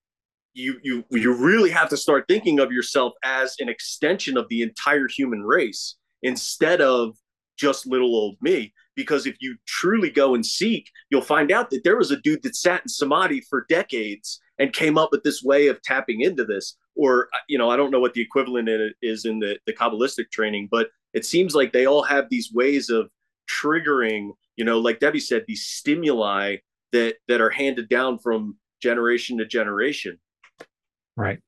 you 0.58 0.80
you 0.84 1.06
you 1.12 1.34
really 1.34 1.70
have 1.70 1.88
to 1.90 1.98
start 1.98 2.26
thinking 2.28 2.60
of 2.60 2.72
yourself 2.72 3.14
as 3.24 3.56
an 3.60 3.70
extension 3.70 4.38
of 4.38 4.48
the 4.50 4.62
entire 4.62 5.08
human 5.08 5.44
race 5.44 5.96
instead 6.24 6.82
of 6.82 7.16
just 7.58 7.88
little 7.88 8.16
old 8.16 8.36
me. 8.42 8.74
Because 8.96 9.28
if 9.28 9.36
you 9.40 9.56
truly 9.68 10.10
go 10.10 10.34
and 10.34 10.46
seek 10.46 10.90
you'll 11.12 11.22
find 11.22 11.52
out 11.52 11.70
that 11.70 11.84
there 11.84 11.98
was 11.98 12.12
a 12.12 12.20
dude 12.22 12.42
that 12.44 12.56
sat 12.56 12.82
in 12.82 12.90
samadhi 12.90 13.42
for 13.42 13.66
decades 13.70 14.42
and 14.58 14.74
came 14.74 14.98
up 14.98 15.10
with 15.12 15.24
this 15.24 15.44
way 15.44 15.68
of 15.68 15.82
tapping 15.84 16.22
into 16.22 16.44
this. 16.44 16.76
Or 16.96 17.28
uh, 17.34 17.38
you 17.48 17.60
know 17.60 17.70
i 17.70 17.78
don't 17.78 17.92
know 17.92 18.00
what 18.00 18.16
the 18.16 18.22
equivalent 18.22 18.68
is 19.04 19.26
in 19.26 19.40
the, 19.40 19.60
the 19.68 19.74
kabbalistic 19.74 20.32
training 20.32 20.68
but 20.72 20.88
it 21.14 21.26
seems 21.26 21.54
like 21.54 21.72
they 21.72 21.86
all 21.86 22.02
have 22.02 22.26
these 22.30 22.52
ways 22.52 22.90
of 22.90 23.10
triggering 23.48 24.32
you 24.56 24.66
know 24.66 24.80
like 24.80 25.00
debbie 25.00 25.20
said 25.20 25.46
these 25.48 25.64
stimuli 25.64 26.56
that 26.92 27.18
that 27.28 27.40
are 27.40 27.52
handed 27.52 27.88
down 27.88 28.18
from 28.18 28.58
generation 28.82 29.38
to 29.38 29.46
generation 29.46 30.18
right. 31.18 31.40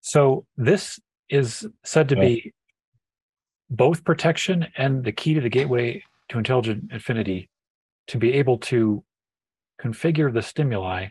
So 0.00 0.46
this 0.56 0.98
is 1.28 1.66
said 1.84 2.08
to 2.10 2.16
be 2.16 2.52
both 3.70 4.04
protection 4.04 4.66
and 4.76 5.04
the 5.04 5.12
key 5.12 5.34
to 5.34 5.40
the 5.40 5.48
gateway 5.48 6.02
to 6.28 6.38
intelligent 6.38 6.90
infinity 6.92 7.48
to 8.08 8.18
be 8.18 8.34
able 8.34 8.58
to 8.58 9.04
configure 9.80 10.32
the 10.32 10.42
stimuli. 10.42 11.08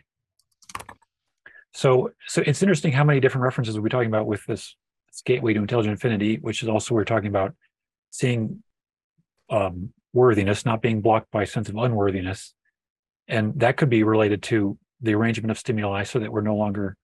So, 1.74 2.10
so 2.26 2.42
it's 2.46 2.62
interesting 2.62 2.92
how 2.92 3.04
many 3.04 3.18
different 3.20 3.44
references 3.44 3.78
we're 3.78 3.88
talking 3.88 4.08
about 4.08 4.26
with 4.26 4.44
this, 4.46 4.76
this 5.08 5.22
gateway 5.24 5.54
to 5.54 5.60
intelligent 5.60 5.92
infinity, 5.92 6.36
which 6.36 6.62
is 6.62 6.68
also 6.68 6.94
we're 6.94 7.04
talking 7.04 7.28
about 7.28 7.54
seeing 8.10 8.62
um, 9.50 9.92
worthiness, 10.12 10.66
not 10.66 10.82
being 10.82 11.00
blocked 11.00 11.30
by 11.30 11.42
a 11.42 11.46
sense 11.46 11.68
of 11.68 11.76
unworthiness, 11.76 12.54
and 13.26 13.58
that 13.60 13.76
could 13.76 13.88
be 13.88 14.02
related 14.02 14.42
to 14.44 14.78
the 15.02 15.14
arrangement 15.14 15.50
of 15.50 15.58
stimuli, 15.58 16.04
so 16.04 16.18
that 16.18 16.32
we're 16.32 16.40
no 16.40 16.56
longer 16.56 16.96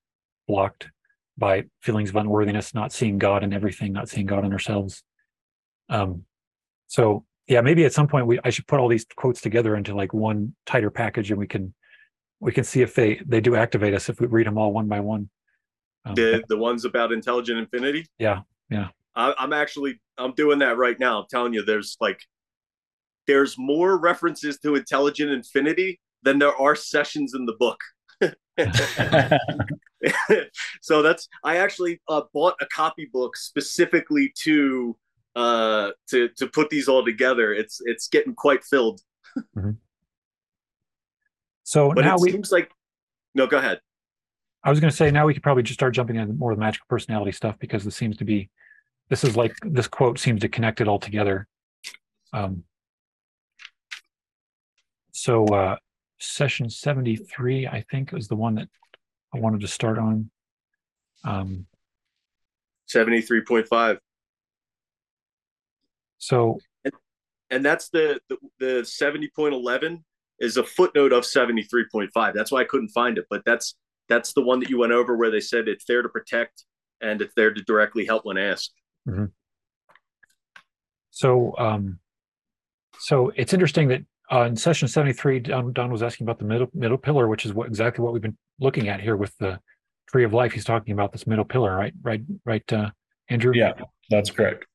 blocked 0.46 0.88
by 1.36 1.64
feelings 1.82 2.10
of 2.10 2.16
unworthiness, 2.16 2.74
not 2.74 2.92
seeing 2.92 3.18
God 3.18 3.44
in 3.44 3.52
everything, 3.52 3.92
not 3.92 4.08
seeing 4.08 4.26
God 4.26 4.44
in 4.44 4.52
ourselves. 4.52 5.02
Um, 5.88 6.24
so 6.88 7.24
yeah, 7.46 7.60
maybe 7.60 7.84
at 7.84 7.92
some 7.92 8.08
point 8.08 8.26
we 8.26 8.38
I 8.44 8.50
should 8.50 8.66
put 8.66 8.80
all 8.80 8.88
these 8.88 9.06
quotes 9.16 9.40
together 9.40 9.76
into 9.76 9.94
like 9.94 10.12
one 10.12 10.54
tighter 10.66 10.90
package, 10.90 11.30
and 11.30 11.38
we 11.38 11.46
can 11.46 11.74
we 12.40 12.52
can 12.52 12.64
see 12.64 12.82
if 12.82 12.94
they 12.94 13.20
they 13.26 13.40
do 13.40 13.56
activate 13.56 13.94
us 13.94 14.08
if 14.08 14.20
we 14.20 14.26
read 14.26 14.46
them 14.46 14.58
all 14.58 14.72
one 14.72 14.88
by 14.88 15.00
one. 15.00 15.30
Um, 16.04 16.14
the 16.14 16.44
the 16.48 16.56
ones 16.56 16.84
about 16.84 17.12
intelligent 17.12 17.58
infinity. 17.58 18.06
Yeah, 18.18 18.40
yeah. 18.70 18.88
I, 19.14 19.34
I'm 19.38 19.52
actually 19.52 20.00
I'm 20.18 20.32
doing 20.32 20.58
that 20.60 20.76
right 20.76 20.98
now. 20.98 21.20
I'm 21.20 21.26
telling 21.30 21.54
you, 21.54 21.64
there's 21.64 21.96
like 22.00 22.20
there's 23.26 23.56
more 23.58 23.98
references 23.98 24.58
to 24.60 24.74
intelligent 24.74 25.30
infinity 25.30 26.00
than 26.22 26.38
there 26.38 26.56
are 26.56 26.74
sessions 26.74 27.34
in 27.34 27.46
the 27.46 27.56
book. 27.58 27.80
so 30.82 31.02
that's 31.02 31.28
I 31.44 31.58
actually 31.58 32.00
uh, 32.08 32.22
bought 32.32 32.54
a 32.60 32.66
copybook 32.66 33.36
specifically 33.36 34.32
to 34.42 34.96
uh, 35.36 35.90
to 36.10 36.28
to 36.36 36.46
put 36.48 36.70
these 36.70 36.88
all 36.88 37.04
together. 37.04 37.52
It's 37.52 37.80
it's 37.84 38.08
getting 38.08 38.34
quite 38.34 38.64
filled. 38.64 39.00
mm-hmm. 39.56 39.72
So 41.62 41.92
but 41.94 42.04
now 42.04 42.16
it 42.16 42.22
we 42.22 42.32
seems 42.32 42.50
like 42.50 42.70
no. 43.34 43.46
Go 43.46 43.58
ahead. 43.58 43.80
I 44.64 44.70
was 44.70 44.80
going 44.80 44.90
to 44.90 44.96
say 44.96 45.10
now 45.10 45.26
we 45.26 45.34
could 45.34 45.42
probably 45.42 45.62
just 45.62 45.78
start 45.78 45.94
jumping 45.94 46.16
into 46.16 46.34
more 46.34 46.50
of 46.50 46.58
the 46.58 46.60
magical 46.60 46.86
personality 46.88 47.32
stuff 47.32 47.56
because 47.60 47.84
this 47.84 47.94
seems 47.94 48.16
to 48.16 48.24
be 48.24 48.50
this 49.08 49.22
is 49.22 49.36
like 49.36 49.54
this 49.62 49.86
quote 49.86 50.18
seems 50.18 50.40
to 50.40 50.48
connect 50.48 50.80
it 50.80 50.88
all 50.88 50.98
together. 50.98 51.46
Um, 52.32 52.64
so 55.12 55.46
uh, 55.46 55.76
session 56.18 56.68
73 56.68 57.66
i 57.66 57.84
think 57.90 58.12
was 58.12 58.28
the 58.28 58.36
one 58.36 58.56
that 58.56 58.68
i 59.34 59.38
wanted 59.38 59.60
to 59.60 59.68
start 59.68 59.98
on 59.98 60.30
um, 61.24 61.66
73.5 62.88 63.98
so, 66.18 66.58
and, 66.84 66.94
and 67.50 67.64
that's 67.64 67.88
the, 67.88 68.20
the 68.28 68.36
the 68.58 68.84
seventy 68.84 69.30
point 69.34 69.54
eleven 69.54 70.04
is 70.40 70.56
a 70.56 70.64
footnote 70.64 71.12
of 71.12 71.24
seventy 71.24 71.62
three 71.62 71.86
point 71.90 72.10
five. 72.12 72.34
That's 72.34 72.52
why 72.52 72.60
I 72.60 72.64
couldn't 72.64 72.90
find 72.90 73.18
it, 73.18 73.26
but 73.30 73.42
that's 73.46 73.76
that's 74.08 74.32
the 74.32 74.42
one 74.42 74.60
that 74.60 74.68
you 74.68 74.78
went 74.78 74.92
over 74.92 75.16
where 75.16 75.30
they 75.30 75.40
said 75.40 75.68
it's 75.68 75.84
there 75.84 76.02
to 76.02 76.08
protect 76.08 76.64
and 77.00 77.22
it's 77.22 77.34
there 77.34 77.52
to 77.52 77.62
directly 77.62 78.04
help 78.04 78.24
when 78.24 78.36
asked. 78.36 78.72
Mm-hmm. 79.08 79.26
So, 81.10 81.54
um, 81.56 81.98
so 82.98 83.32
it's 83.36 83.52
interesting 83.52 83.88
that 83.88 84.02
uh, 84.30 84.42
in 84.42 84.56
session 84.56 84.88
73, 84.88 85.40
Don, 85.40 85.72
Don, 85.72 85.90
was 85.90 86.02
asking 86.02 86.26
about 86.26 86.38
the 86.38 86.44
middle 86.44 86.68
middle 86.74 86.98
pillar, 86.98 87.28
which 87.28 87.46
is 87.46 87.52
what 87.52 87.66
exactly 87.66 88.02
what 88.02 88.12
we've 88.12 88.22
been 88.22 88.36
looking 88.60 88.88
at 88.88 89.00
here 89.00 89.16
with 89.16 89.36
the 89.38 89.58
tree 90.08 90.24
of 90.24 90.32
life. 90.32 90.52
He's 90.52 90.64
talking 90.64 90.92
about 90.92 91.12
this 91.12 91.26
middle 91.26 91.44
pillar, 91.44 91.74
right? 91.74 91.92
Right, 92.02 92.22
right, 92.44 92.72
uh, 92.72 92.90
Andrew? 93.28 93.52
Yeah, 93.54 93.72
that's 94.10 94.30
correct. 94.30 94.66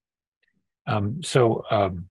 Um, 0.88 1.22
so, 1.24 1.64
um, 1.70 2.10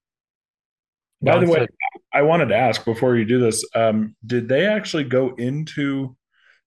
by 1.20 1.39
the 1.39 1.47
way, 1.47 1.59
said, 1.60 1.69
I 2.12 2.23
wanted 2.23 2.47
to 2.47 2.56
ask 2.56 2.85
before 2.85 3.16
you 3.16 3.24
do 3.24 3.40
this: 3.40 3.64
um, 3.74 4.14
Did 4.24 4.48
they 4.48 4.66
actually 4.66 5.05
go 5.05 5.35
into 5.36 6.16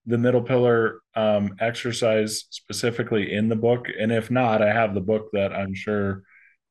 the 0.04 0.18
middle 0.18 0.42
pillar 0.42 1.00
um, 1.14 1.56
exercise 1.58 2.44
specifically 2.50 3.32
in 3.32 3.48
the 3.48 3.56
book? 3.56 3.86
And 3.98 4.12
if 4.12 4.30
not, 4.30 4.62
I 4.62 4.72
have 4.72 4.94
the 4.94 5.00
book 5.00 5.30
that 5.32 5.52
I'm 5.52 5.74
sure 5.74 6.22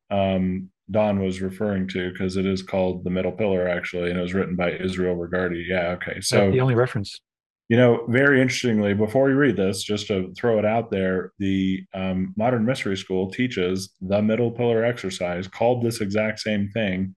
um, 0.09 0.69
Don 0.91 1.19
was 1.19 1.41
referring 1.41 1.87
to 1.89 2.11
because 2.11 2.37
it 2.37 2.45
is 2.45 2.61
called 2.61 3.03
the 3.03 3.09
middle 3.09 3.31
pillar 3.31 3.67
actually, 3.67 4.09
and 4.09 4.19
it 4.19 4.21
was 4.21 4.33
written 4.33 4.55
by 4.55 4.71
Israel 4.71 5.15
Regardie. 5.15 5.65
Yeah, 5.67 5.97
okay, 5.97 6.21
so 6.21 6.51
the 6.51 6.61
only 6.61 6.75
reference. 6.75 7.19
You 7.67 7.77
know, 7.77 8.05
very 8.07 8.41
interestingly, 8.41 8.93
before 8.93 9.29
you 9.29 9.35
read 9.35 9.57
this, 9.57 9.81
just 9.81 10.05
to 10.07 10.31
throw 10.37 10.59
it 10.59 10.65
out 10.65 10.91
there, 10.91 11.31
the 11.39 11.83
um, 11.95 12.35
Modern 12.37 12.63
Mystery 12.63 12.95
School 12.95 13.31
teaches 13.31 13.91
the 14.01 14.21
middle 14.21 14.51
pillar 14.51 14.83
exercise 14.83 15.47
called 15.47 15.83
this 15.83 15.99
exact 15.99 16.39
same 16.39 16.69
thing. 16.69 17.15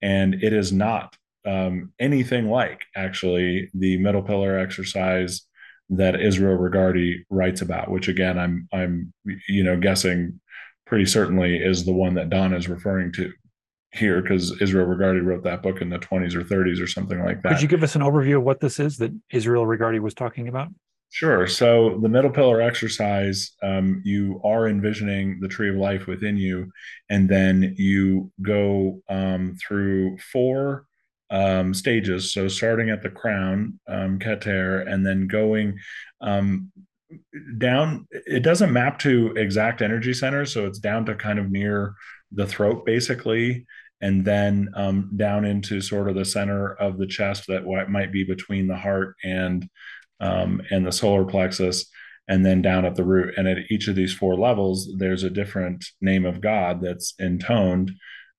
And 0.00 0.42
it 0.42 0.54
is 0.54 0.72
not 0.72 1.14
um, 1.46 1.92
anything 2.00 2.48
like 2.48 2.86
actually 2.96 3.70
the 3.74 3.98
middle 3.98 4.22
pillar 4.22 4.58
exercise 4.58 5.42
that 5.90 6.22
Israel 6.22 6.56
Regardie 6.56 7.24
writes 7.28 7.60
about, 7.60 7.90
which 7.90 8.08
again, 8.08 8.38
I'm, 8.38 8.68
I'm, 8.72 9.12
you 9.46 9.62
know, 9.62 9.76
guessing 9.76 10.40
pretty 10.92 11.06
certainly 11.06 11.56
is 11.56 11.86
the 11.86 11.92
one 11.92 12.12
that 12.12 12.28
Don 12.28 12.52
is 12.52 12.68
referring 12.68 13.10
to 13.14 13.32
here 13.92 14.20
because 14.20 14.60
Israel 14.60 14.86
Regardie 14.86 15.24
wrote 15.24 15.42
that 15.44 15.62
book 15.62 15.80
in 15.80 15.88
the 15.88 15.98
20s 15.98 16.34
or 16.34 16.42
30s 16.42 16.82
or 16.82 16.86
something 16.86 17.18
like 17.24 17.40
that. 17.40 17.52
Could 17.52 17.62
you 17.62 17.68
give 17.68 17.82
us 17.82 17.96
an 17.96 18.02
overview 18.02 18.36
of 18.36 18.42
what 18.42 18.60
this 18.60 18.78
is 18.78 18.98
that 18.98 19.10
Israel 19.30 19.64
Regardie 19.64 20.00
was 20.00 20.12
talking 20.12 20.48
about? 20.48 20.68
Sure. 21.08 21.46
So 21.46 21.98
the 22.02 22.10
middle 22.10 22.28
pillar 22.28 22.60
exercise, 22.60 23.52
um, 23.62 24.02
you 24.04 24.38
are 24.44 24.68
envisioning 24.68 25.40
the 25.40 25.48
tree 25.48 25.70
of 25.70 25.76
life 25.76 26.06
within 26.06 26.36
you, 26.36 26.70
and 27.08 27.26
then 27.26 27.74
you 27.78 28.30
go 28.42 29.00
um, 29.08 29.56
through 29.66 30.18
four 30.18 30.84
um, 31.30 31.72
stages. 31.72 32.34
So 32.34 32.48
starting 32.48 32.90
at 32.90 33.02
the 33.02 33.08
crown, 33.08 33.80
um, 33.88 34.18
Keter, 34.18 34.86
and 34.86 35.06
then 35.06 35.26
going 35.26 35.78
um, 36.20 36.70
down. 37.58 38.06
It 38.10 38.42
doesn't 38.42 38.72
map 38.72 38.98
to 39.00 39.34
exact 39.36 39.82
energy 39.82 40.14
centers, 40.14 40.52
so 40.52 40.66
it's 40.66 40.78
down 40.78 41.06
to 41.06 41.14
kind 41.14 41.38
of 41.38 41.50
near 41.50 41.94
the 42.30 42.46
throat, 42.46 42.84
basically, 42.86 43.66
and 44.00 44.24
then 44.24 44.68
um, 44.74 45.10
down 45.16 45.44
into 45.44 45.80
sort 45.80 46.08
of 46.08 46.14
the 46.14 46.24
center 46.24 46.72
of 46.74 46.98
the 46.98 47.06
chest 47.06 47.46
that 47.48 47.66
might 47.88 48.12
be 48.12 48.24
between 48.24 48.66
the 48.66 48.76
heart 48.76 49.14
and 49.22 49.68
um, 50.20 50.62
and 50.70 50.86
the 50.86 50.92
solar 50.92 51.24
plexus, 51.24 51.86
and 52.28 52.46
then 52.46 52.62
down 52.62 52.84
at 52.84 52.94
the 52.94 53.04
root. 53.04 53.34
And 53.36 53.48
at 53.48 53.70
each 53.70 53.88
of 53.88 53.96
these 53.96 54.14
four 54.14 54.36
levels, 54.36 54.88
there's 54.98 55.24
a 55.24 55.30
different 55.30 55.84
name 56.00 56.24
of 56.24 56.40
God 56.40 56.80
that's 56.80 57.14
intoned 57.18 57.92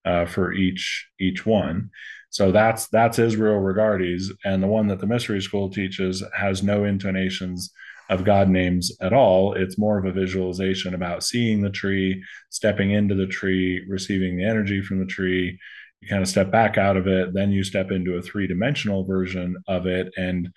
uh, 0.05 0.25
for 0.25 0.53
each 0.53 1.07
each 1.19 1.45
one. 1.45 1.89
So 2.29 2.51
that's 2.51 2.87
that's 2.87 3.19
Israel 3.19 3.59
Regardie's, 3.59 4.33
and 4.43 4.63
the 4.63 4.67
one 4.67 4.87
that 4.87 4.99
the 4.99 5.07
Mystery 5.07 5.41
School 5.41 5.69
teaches 5.69 6.23
has 6.35 6.63
no 6.63 6.83
intonations 6.83 7.71
of 8.09 8.23
God 8.23 8.49
names 8.49 8.91
at 9.01 9.13
all. 9.13 9.53
It's 9.53 9.77
more 9.77 9.97
of 9.97 10.05
a 10.05 10.11
visualization 10.11 10.93
about 10.93 11.23
seeing 11.23 11.61
the 11.61 11.69
tree, 11.69 12.23
stepping 12.49 12.91
into 12.91 13.15
the 13.15 13.27
tree, 13.27 13.85
receiving 13.87 14.37
the 14.37 14.45
energy 14.45 14.81
from 14.81 14.99
the 14.99 15.05
tree. 15.05 15.59
You 16.01 16.07
kind 16.09 16.21
of 16.21 16.27
step 16.27 16.51
back 16.51 16.77
out 16.77 16.97
of 16.97 17.07
it, 17.07 17.33
then 17.33 17.51
you 17.51 17.63
step 17.63 17.91
into 17.91 18.15
a 18.15 18.21
three 18.21 18.45
dimensional 18.45 19.05
version 19.05 19.55
of 19.67 19.87
it 19.87 20.13
and 20.17 20.49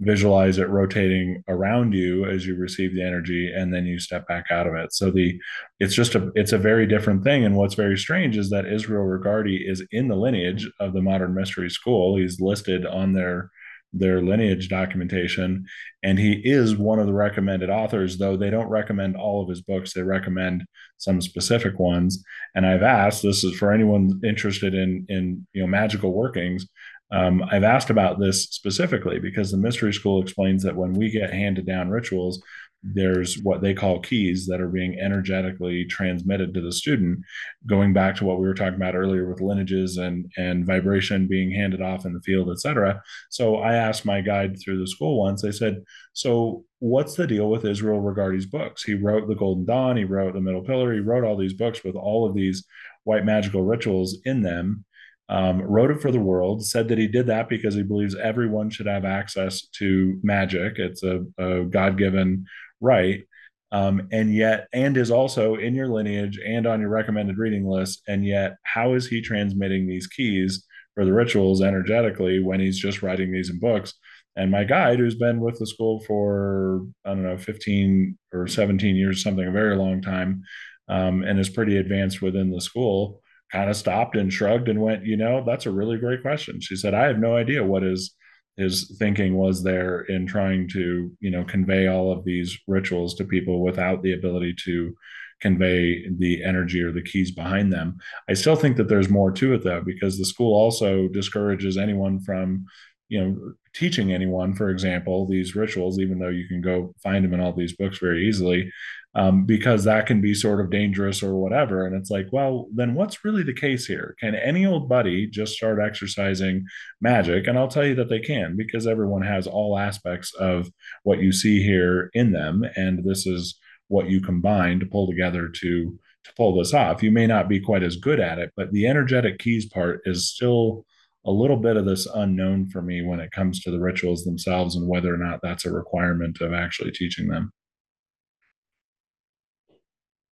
visualize 0.00 0.58
it 0.58 0.68
rotating 0.68 1.42
around 1.46 1.92
you 1.92 2.24
as 2.24 2.46
you 2.46 2.56
receive 2.56 2.94
the 2.94 3.02
energy 3.02 3.52
and 3.54 3.72
then 3.72 3.86
you 3.86 3.98
step 3.98 4.26
back 4.26 4.46
out 4.50 4.66
of 4.66 4.74
it 4.74 4.92
so 4.92 5.08
the 5.08 5.38
it's 5.78 5.94
just 5.94 6.16
a 6.16 6.32
it's 6.34 6.52
a 6.52 6.58
very 6.58 6.84
different 6.84 7.22
thing 7.22 7.44
and 7.44 7.54
what's 7.54 7.74
very 7.74 7.96
strange 7.96 8.36
is 8.36 8.50
that 8.50 8.66
israel 8.66 9.04
regardie 9.04 9.70
is 9.70 9.84
in 9.92 10.08
the 10.08 10.16
lineage 10.16 10.68
of 10.80 10.92
the 10.92 11.00
modern 11.00 11.32
mystery 11.32 11.70
school 11.70 12.16
he's 12.16 12.40
listed 12.40 12.84
on 12.84 13.12
their 13.12 13.50
their 13.96 14.22
lineage 14.22 14.68
documentation. 14.68 15.64
And 16.02 16.18
he 16.18 16.40
is 16.44 16.76
one 16.76 16.98
of 16.98 17.06
the 17.06 17.12
recommended 17.12 17.70
authors 17.70 18.18
though 18.18 18.36
they 18.36 18.50
don't 18.50 18.68
recommend 18.68 19.16
all 19.16 19.42
of 19.42 19.48
his 19.48 19.62
books. 19.62 19.94
They 19.94 20.02
recommend 20.02 20.64
some 20.98 21.20
specific 21.20 21.78
ones. 21.78 22.24
And 22.54 22.66
i've 22.66 22.82
asked 22.82 23.22
this 23.22 23.44
is 23.44 23.56
for 23.56 23.72
anyone 23.72 24.20
interested 24.24 24.74
in 24.74 25.06
in 25.08 25.46
you 25.52 25.62
know 25.62 25.66
magical 25.66 26.12
workings 26.12 26.66
um, 27.14 27.44
I've 27.50 27.64
asked 27.64 27.90
about 27.90 28.18
this 28.18 28.44
specifically 28.44 29.20
because 29.20 29.50
the 29.50 29.56
mystery 29.56 29.92
school 29.92 30.20
explains 30.20 30.64
that 30.64 30.74
when 30.74 30.94
we 30.94 31.10
get 31.10 31.32
handed 31.32 31.66
down 31.66 31.88
rituals, 31.88 32.42
there's 32.84 33.38
what 33.38 33.62
they 33.62 33.72
call 33.72 34.00
keys 34.00 34.46
that 34.46 34.60
are 34.60 34.68
being 34.68 34.98
energetically 35.00 35.86
transmitted 35.86 36.52
to 36.52 36.60
the 36.60 36.72
student. 36.72 37.20
Going 37.66 37.94
back 37.94 38.14
to 38.16 38.24
what 38.24 38.38
we 38.38 38.46
were 38.46 38.54
talking 38.54 38.74
about 38.74 38.94
earlier 38.94 39.26
with 39.28 39.40
lineages 39.40 39.96
and 39.96 40.30
and 40.36 40.66
vibration 40.66 41.26
being 41.26 41.50
handed 41.50 41.80
off 41.80 42.04
in 42.04 42.12
the 42.12 42.20
field 42.20 42.50
etc 42.50 43.02
so 43.30 43.56
i 43.56 43.74
asked 43.74 44.04
my 44.04 44.20
guide 44.20 44.58
through 44.60 44.78
the 44.78 44.86
school 44.86 45.18
once. 45.18 45.44
I 45.44 45.50
said 45.50 45.82
so 46.12 46.64
what's 46.80 47.14
the 47.14 47.26
deal 47.26 47.48
with 47.48 47.64
israel 47.64 48.00
regardie's 48.00 48.46
books? 48.46 48.82
He 48.82 48.94
wrote 48.94 49.28
the 49.28 49.34
golden 49.34 49.64
dawn 49.64 49.96
he 49.96 50.04
wrote 50.04 50.34
the 50.34 50.40
middle 50.40 50.62
pillar 50.62 50.92
he 50.92 51.00
wrote 51.00 51.24
all 51.24 51.36
these 51.36 51.54
books 51.54 51.82
with 51.84 51.96
all 51.96 52.28
of 52.28 52.34
these 52.34 52.64
white 53.04 53.24
magical 53.24 53.62
rituals 53.62 54.18
in 54.24 54.42
them 54.42 54.84
um, 55.28 55.62
wrote 55.62 55.90
it 55.90 56.02
for 56.02 56.10
the 56.10 56.20
world, 56.20 56.64
said 56.66 56.88
that 56.88 56.98
he 56.98 57.06
did 57.06 57.26
that 57.28 57.48
because 57.48 57.74
he 57.74 57.82
believes 57.82 58.14
everyone 58.14 58.68
should 58.68 58.86
have 58.86 59.04
access 59.04 59.62
to 59.78 60.18
magic. 60.22 60.74
It's 60.76 61.02
a, 61.02 61.24
a 61.38 61.64
God 61.64 61.96
given 61.96 62.44
right. 62.84 63.24
Um, 63.72 64.08
and 64.12 64.32
yet, 64.32 64.68
and 64.72 64.96
is 64.96 65.10
also 65.10 65.56
in 65.56 65.74
your 65.74 65.88
lineage 65.88 66.38
and 66.38 66.66
on 66.66 66.80
your 66.80 66.90
recommended 66.90 67.38
reading 67.38 67.66
list. 67.66 68.02
And 68.06 68.24
yet, 68.24 68.56
how 68.62 68.94
is 68.94 69.08
he 69.08 69.20
transmitting 69.20 69.86
these 69.86 70.06
keys 70.06 70.64
for 70.94 71.04
the 71.04 71.12
rituals 71.12 71.60
energetically 71.60 72.38
when 72.38 72.60
he's 72.60 72.78
just 72.78 73.02
writing 73.02 73.32
these 73.32 73.50
in 73.50 73.58
books? 73.58 73.94
And 74.36 74.50
my 74.50 74.64
guide, 74.64 74.98
who's 74.98 75.16
been 75.16 75.40
with 75.40 75.58
the 75.58 75.66
school 75.66 76.00
for, 76.06 76.82
I 77.04 77.10
don't 77.10 77.22
know, 77.22 77.38
15 77.38 78.18
or 78.32 78.46
17 78.46 78.96
years, 78.96 79.22
something, 79.22 79.46
a 79.46 79.52
very 79.52 79.76
long 79.76 80.02
time, 80.02 80.42
um, 80.88 81.22
and 81.22 81.38
is 81.38 81.48
pretty 81.48 81.76
advanced 81.76 82.20
within 82.20 82.50
the 82.50 82.60
school, 82.60 83.22
kind 83.50 83.70
of 83.70 83.76
stopped 83.76 84.16
and 84.16 84.32
shrugged 84.32 84.68
and 84.68 84.80
went, 84.80 85.04
you 85.04 85.16
know, 85.16 85.42
that's 85.44 85.66
a 85.66 85.72
really 85.72 85.98
great 85.98 86.22
question. 86.22 86.60
She 86.60 86.76
said, 86.76 86.94
I 86.94 87.06
have 87.06 87.18
no 87.18 87.36
idea 87.36 87.64
what 87.64 87.82
his 87.82 88.14
his 88.56 88.94
thinking 88.98 89.34
was 89.34 89.62
there 89.62 90.02
in 90.02 90.26
trying 90.26 90.68
to, 90.68 91.10
you 91.20 91.30
know, 91.30 91.44
convey 91.44 91.88
all 91.88 92.12
of 92.12 92.24
these 92.24 92.56
rituals 92.68 93.14
to 93.14 93.24
people 93.24 93.62
without 93.62 94.02
the 94.02 94.12
ability 94.12 94.54
to 94.64 94.94
convey 95.40 96.08
the 96.18 96.42
energy 96.44 96.80
or 96.80 96.92
the 96.92 97.02
keys 97.02 97.32
behind 97.32 97.72
them. 97.72 97.96
I 98.28 98.34
still 98.34 98.56
think 98.56 98.76
that 98.76 98.88
there's 98.88 99.10
more 99.10 99.32
to 99.32 99.54
it 99.54 99.64
though, 99.64 99.82
because 99.84 100.16
the 100.16 100.24
school 100.24 100.54
also 100.54 101.08
discourages 101.08 101.76
anyone 101.76 102.20
from, 102.20 102.64
you 103.08 103.20
know, 103.20 103.52
teaching 103.74 104.12
anyone, 104.12 104.54
for 104.54 104.70
example, 104.70 105.26
these 105.26 105.56
rituals, 105.56 105.98
even 105.98 106.18
though 106.18 106.28
you 106.28 106.46
can 106.48 106.60
go 106.60 106.94
find 107.02 107.24
them 107.24 107.34
in 107.34 107.40
all 107.40 107.52
these 107.52 107.76
books 107.76 107.98
very 107.98 108.26
easily, 108.26 108.70
um, 109.14 109.46
because 109.46 109.84
that 109.84 110.06
can 110.06 110.20
be 110.20 110.34
sort 110.34 110.60
of 110.60 110.70
dangerous 110.70 111.22
or 111.22 111.36
whatever. 111.36 111.86
And 111.86 111.94
it's 111.94 112.10
like, 112.10 112.26
well, 112.32 112.68
then 112.74 112.94
what's 112.94 113.24
really 113.24 113.44
the 113.44 113.54
case 113.54 113.86
here? 113.86 114.16
Can 114.18 114.34
any 114.34 114.66
old 114.66 114.88
buddy 114.88 115.26
just 115.26 115.54
start 115.54 115.80
exercising 115.80 116.64
magic? 117.00 117.46
And 117.46 117.56
I'll 117.56 117.68
tell 117.68 117.86
you 117.86 117.94
that 117.96 118.08
they 118.08 118.20
can 118.20 118.56
because 118.56 118.86
everyone 118.86 119.22
has 119.22 119.46
all 119.46 119.78
aspects 119.78 120.34
of 120.34 120.68
what 121.04 121.20
you 121.20 121.32
see 121.32 121.62
here 121.62 122.10
in 122.14 122.32
them. 122.32 122.64
And 122.76 123.04
this 123.04 123.26
is 123.26 123.58
what 123.88 124.08
you 124.08 124.20
combine 124.20 124.80
to 124.80 124.86
pull 124.86 125.06
together 125.06 125.48
to 125.48 125.98
to 126.24 126.32
pull 126.38 126.56
this 126.56 126.72
off. 126.72 127.02
You 127.02 127.10
may 127.10 127.26
not 127.26 127.50
be 127.50 127.60
quite 127.60 127.82
as 127.82 127.96
good 127.96 128.18
at 128.18 128.38
it, 128.38 128.50
but 128.56 128.72
the 128.72 128.86
energetic 128.86 129.38
keys 129.38 129.66
part 129.66 130.00
is 130.06 130.30
still 130.30 130.86
a 131.26 131.30
little 131.30 131.58
bit 131.58 131.76
of 131.76 131.84
this 131.84 132.06
unknown 132.14 132.66
for 132.70 132.80
me 132.80 133.02
when 133.02 133.20
it 133.20 133.30
comes 133.30 133.60
to 133.60 133.70
the 133.70 133.78
rituals 133.78 134.24
themselves 134.24 134.74
and 134.74 134.88
whether 134.88 135.12
or 135.12 135.18
not 135.18 135.40
that's 135.42 135.66
a 135.66 135.70
requirement 135.70 136.40
of 136.40 136.54
actually 136.54 136.92
teaching 136.92 137.28
them 137.28 137.52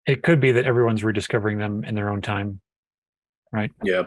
it 0.08 0.24
could 0.24 0.40
be 0.40 0.52
that 0.54 0.66
everyone's 0.66 1.04
rediscovering 1.04 1.58
them 1.58 1.84
in 1.84 1.96
their 1.96 2.10
own 2.10 2.22
time 2.22 2.62
right? 3.52 3.72
Yeah. 3.84 4.04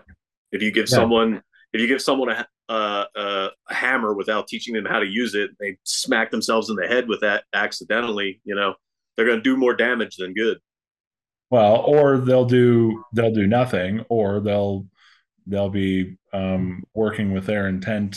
If 0.53 0.63
you 0.63 0.73
give 0.73 0.89
yeah. 0.89 0.97
someone 0.97 1.43
if 1.73 1.81
you 1.81 1.87
give 1.87 2.01
someone 2.01 2.31
a, 2.31 2.47
uh, 2.69 3.05
uh, 3.17 3.49
a 3.69 3.75
hammer 3.75 4.15
without 4.15 4.47
teaching 4.47 4.75
them 4.75 4.85
how 4.85 4.99
to 4.99 5.07
use 5.07 5.35
it 5.35 5.51
they 5.59 5.77
smack 5.85 6.31
themselves 6.31 6.71
in 6.71 6.77
the 6.77 6.87
head 6.87 7.09
with 7.09 7.21
that 7.21 7.45
accidentally 7.53 8.41
you 8.45 8.55
know 8.55 8.75
they're 9.17 9.27
going 9.27 9.39
to 9.39 9.43
do 9.43 9.57
more 9.57 9.75
damage 9.75 10.17
than 10.17 10.35
good. 10.35 10.59
Well 11.51 11.77
or 11.83 12.19
they'll 12.19 12.47
do 12.47 13.05
they'll 13.13 13.35
do 13.35 13.47
nothing 13.47 14.05
or 14.09 14.41
they'll 14.41 14.87
they'll 15.47 15.71
be 15.71 16.17
um, 16.33 16.85
working 16.95 17.33
with 17.33 17.47
their 17.47 17.69
intent 17.69 18.17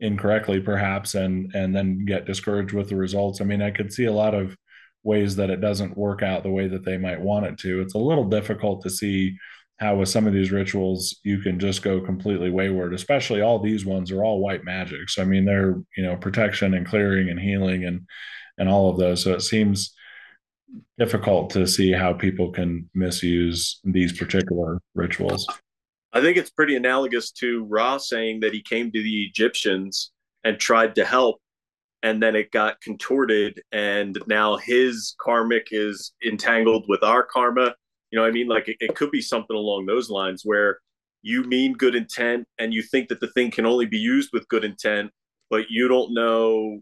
incorrectly 0.00 0.60
perhaps 0.60 1.14
and 1.14 1.54
and 1.54 1.74
then 1.74 2.04
get 2.04 2.24
discouraged 2.24 2.72
with 2.72 2.88
the 2.88 2.96
results. 2.96 3.40
I 3.40 3.44
mean 3.44 3.62
i 3.62 3.70
could 3.70 3.92
see 3.92 4.04
a 4.04 4.12
lot 4.12 4.34
of 4.34 4.56
ways 5.02 5.36
that 5.36 5.50
it 5.50 5.60
doesn't 5.60 5.96
work 5.96 6.22
out 6.22 6.42
the 6.42 6.50
way 6.50 6.68
that 6.68 6.84
they 6.84 6.96
might 6.98 7.20
want 7.20 7.46
it 7.46 7.58
to. 7.58 7.80
It's 7.80 7.94
a 7.94 7.98
little 7.98 8.24
difficult 8.24 8.82
to 8.82 8.90
see 8.90 9.36
how 9.78 9.96
with 9.96 10.08
some 10.08 10.26
of 10.26 10.32
these 10.32 10.52
rituals 10.52 11.18
you 11.24 11.40
can 11.40 11.58
just 11.58 11.82
go 11.82 12.00
completely 12.00 12.50
wayward 12.50 12.94
especially 12.94 13.40
all 13.40 13.58
these 13.58 13.84
ones 13.84 14.12
are 14.12 14.22
all 14.22 14.38
white 14.38 14.64
magic 14.64 15.08
so 15.08 15.20
i 15.20 15.24
mean 15.24 15.44
they're 15.44 15.74
you 15.96 16.04
know 16.04 16.14
protection 16.14 16.74
and 16.74 16.86
clearing 16.86 17.30
and 17.30 17.40
healing 17.40 17.84
and 17.84 18.06
and 18.58 18.68
all 18.68 18.90
of 18.90 18.98
those. 18.98 19.22
So 19.22 19.32
it 19.32 19.42
seems 19.42 19.94
difficult 20.98 21.50
to 21.50 21.66
see 21.66 21.92
how 21.92 22.12
people 22.12 22.50
can 22.50 22.88
misuse 22.94 23.80
these 23.84 24.16
particular 24.16 24.80
rituals. 24.94 25.46
I 26.12 26.20
think 26.20 26.36
it's 26.36 26.50
pretty 26.50 26.76
analogous 26.76 27.30
to 27.32 27.64
ra 27.64 27.98
saying 27.98 28.40
that 28.40 28.52
he 28.52 28.62
came 28.62 28.90
to 28.92 29.02
the 29.02 29.24
egyptians 29.24 30.12
and 30.44 30.58
tried 30.58 30.94
to 30.96 31.04
help 31.04 31.40
and 32.02 32.22
then 32.22 32.34
it 32.34 32.50
got 32.50 32.80
contorted 32.80 33.62
and 33.70 34.18
now 34.26 34.56
his 34.56 35.14
karmic 35.20 35.68
is 35.70 36.12
entangled 36.26 36.84
with 36.88 37.02
our 37.02 37.22
karma. 37.22 37.74
You 38.10 38.18
know 38.18 38.26
i 38.26 38.30
mean? 38.30 38.48
Like 38.48 38.68
it, 38.68 38.76
it, 38.80 38.94
could 38.94 39.10
be 39.10 39.22
something 39.22 39.56
along 39.56 39.86
those 39.86 40.10
lines 40.10 40.42
where 40.44 40.78
you 41.22 41.44
mean 41.44 41.72
good 41.72 41.94
intent 41.94 42.46
and 42.58 42.74
you 42.74 42.82
think 42.82 43.08
that 43.08 43.20
the 43.20 43.28
thing 43.28 43.50
can 43.50 43.64
only 43.64 43.86
be 43.86 43.98
used 43.98 44.30
with 44.32 44.48
good 44.48 44.64
intent 44.64 45.10
but 45.48 45.66
you 45.70 45.86
don't 45.86 46.14
know 46.14 46.80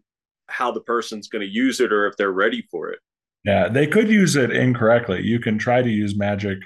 how 0.49 0.71
the 0.71 0.81
person's 0.81 1.29
going 1.29 1.45
to 1.45 1.53
use 1.53 1.81
it 1.81 1.93
or 1.93 2.07
if 2.07 2.17
they're 2.17 2.33
ready 2.33 2.67
for 2.71 2.91
it. 2.91 2.99
Yeah 3.45 3.69
they 3.69 3.87
could 3.87 4.09
use 4.09 4.37
it 4.37 4.51
incorrectly. 4.51 5.23
You 5.23 5.39
can 5.39 5.59
try 5.59 5.83
to 5.83 5.91
use 5.91 6.17
magic 6.17 6.59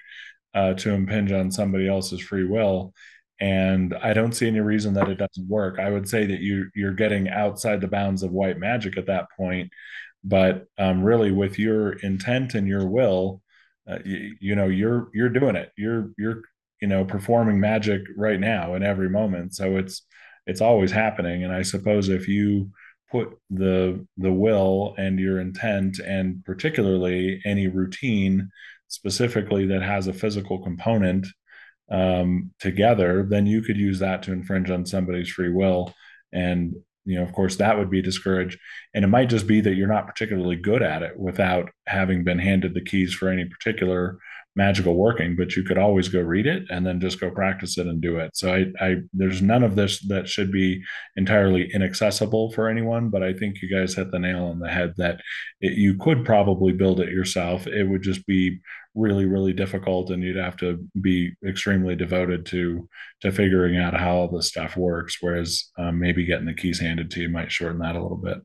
uh, 0.55 0.75
to 0.75 0.93
impinge 0.93 1.33
on 1.33 1.51
somebody 1.51 1.89
else's 1.89 2.21
free 2.21 2.45
will 2.45 2.95
and 3.41 3.95
I 4.03 4.13
don't 4.13 4.35
see 4.35 4.47
any 4.47 4.61
reason 4.61 4.95
that 4.95 5.09
it 5.09 5.17
doesn't 5.17 5.49
work. 5.49 5.79
I 5.79 5.91
would 5.91 6.09
say 6.09 6.27
that 6.27 6.41
you 6.41 6.71
you're 6.75 6.93
getting 6.93 7.29
outside 7.29 7.81
the 7.81 7.89
bounds 7.89 8.23
of 8.23 8.33
white 8.33 8.59
magic 8.59 8.97
at 8.97 9.07
that 9.07 9.27
point, 9.37 9.71
but 10.23 10.67
um, 10.79 11.03
really 11.03 11.33
with 11.33 11.59
your 11.59 11.95
intent 11.95 12.55
and 12.55 12.69
your 12.69 12.87
will, 12.87 13.43
uh, 13.89 13.99
you, 14.05 14.37
you 14.41 14.55
know 14.57 14.67
you're 14.67 15.09
you're 15.13 15.29
doing 15.29 15.57
it 15.57 15.71
you're 15.77 16.11
you're 16.17 16.43
you 16.81 16.89
know 16.89 17.05
performing 17.05 17.61
magic 17.61 18.03
right 18.17 18.41
now 18.41 18.75
in 18.75 18.83
every 18.83 19.11
moment 19.11 19.55
so 19.55 19.77
it's 19.77 20.07
it's 20.47 20.61
always 20.61 20.91
happening 20.91 21.45
and 21.45 21.53
i 21.53 21.63
suppose 21.63 22.09
if 22.09 22.27
you 22.27 22.71
put 23.11 23.37
the 23.51 24.05
the 24.17 24.33
will 24.33 24.95
and 24.97 25.19
your 25.19 25.39
intent 25.39 25.99
and 25.99 26.43
particularly 26.45 27.41
any 27.45 27.69
routine 27.69 28.49
specifically 28.89 29.67
that 29.67 29.83
has 29.83 30.07
a 30.07 30.13
physical 30.13 30.59
component 30.63 31.27
um, 31.91 32.51
together 32.61 33.27
then 33.29 33.47
you 33.47 33.63
could 33.63 33.77
use 33.77 33.99
that 33.99 34.23
to 34.23 34.33
infringe 34.33 34.71
on 34.71 34.87
somebody's 34.87 35.29
free 35.29 35.51
will. 35.51 35.93
And 36.33 36.75
you 37.05 37.17
know 37.17 37.23
of 37.23 37.33
course 37.33 37.57
that 37.57 37.79
would 37.79 37.91
be 37.91 38.03
discouraged. 38.03 38.59
And 38.95 39.05
it 39.05 39.09
might 39.09 39.29
just 39.29 39.47
be 39.47 39.61
that 39.61 39.75
you're 39.75 39.89
not 39.89 40.07
particularly 40.07 40.57
good 40.57 40.83
at 40.83 41.03
it 41.03 41.19
without 41.19 41.71
having 41.87 42.25
been 42.25 42.39
handed 42.39 42.75
the 42.75 42.85
keys 42.85 43.13
for 43.13 43.29
any 43.29 43.45
particular 43.45 44.19
magical 44.57 44.95
working 44.95 45.35
but 45.35 45.57
you 45.57 45.65
could 45.65 45.79
always 45.79 46.07
go 46.09 46.21
read 46.21 46.47
it 46.47 46.63
and 46.71 46.87
then 46.87 47.01
just 47.01 47.19
go 47.19 47.29
practice 47.29 47.77
it 47.77 47.87
and 47.87 48.01
do 48.01 48.19
it. 48.19 48.31
So 48.37 48.55
I, 48.55 48.67
I 48.81 48.97
there's 49.13 49.43
none 49.43 49.63
of 49.65 49.75
this 49.75 50.01
that 50.09 50.29
should 50.29 50.53
be 50.53 50.83
entirely 51.17 51.71
inaccessible 51.75 52.53
for 52.53 52.69
anyone 52.69 53.11
but 53.11 53.23
i 53.23 53.33
think 53.33 53.61
you 53.61 53.69
guys 53.75 53.95
hit 53.95 54.11
the 54.11 54.19
nail 54.19 54.45
on 54.45 54.61
the 54.61 54.69
head 54.69 54.95
that 54.97 55.21
it, 55.61 55.73
you 55.73 55.97
could 55.97 56.25
probably 56.25 56.73
build 56.73 57.01
it 57.01 57.09
yourself. 57.11 57.67
It 57.67 57.85
would 57.85 58.03
just 58.03 58.27
be 58.27 58.61
really 58.95 59.25
really 59.25 59.53
difficult 59.53 60.11
and 60.11 60.23
you'd 60.23 60.37
have 60.37 60.57
to 60.57 60.79
be 61.01 61.33
extremely 61.47 61.97
devoted 61.97 62.47
to 62.47 62.89
to 63.21 63.33
figuring 63.33 63.77
out 63.77 63.99
how 63.99 64.15
all 64.15 64.29
this 64.29 64.49
stuff 64.49 64.77
works 64.77 65.19
whereas 65.21 65.71
um, 65.79 65.99
maybe 65.99 66.25
getting 66.25 66.47
the 66.47 66.55
keys 66.55 66.79
handed 66.79 67.11
to 67.11 67.21
you 67.21 67.29
might 67.29 67.51
shorten 67.51 67.81
that 67.81 67.97
a 67.97 68.03
little 68.03 68.17
bit. 68.17 68.39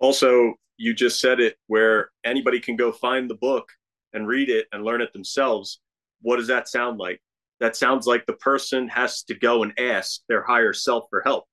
Also 0.00 0.54
you 0.76 0.94
just 0.94 1.20
said 1.20 1.38
it 1.38 1.56
where 1.66 2.10
anybody 2.24 2.60
can 2.60 2.76
go 2.76 2.90
find 2.92 3.28
the 3.28 3.34
book 3.34 3.68
and 4.12 4.26
read 4.26 4.48
it 4.48 4.66
and 4.72 4.84
learn 4.84 5.00
it 5.00 5.12
themselves. 5.12 5.80
What 6.22 6.36
does 6.36 6.48
that 6.48 6.68
sound 6.68 6.98
like? 6.98 7.20
That 7.60 7.76
sounds 7.76 8.06
like 8.06 8.26
the 8.26 8.32
person 8.34 8.88
has 8.88 9.22
to 9.24 9.34
go 9.34 9.62
and 9.62 9.78
ask 9.78 10.20
their 10.28 10.42
higher 10.42 10.72
self 10.72 11.04
for 11.10 11.22
help. 11.24 11.44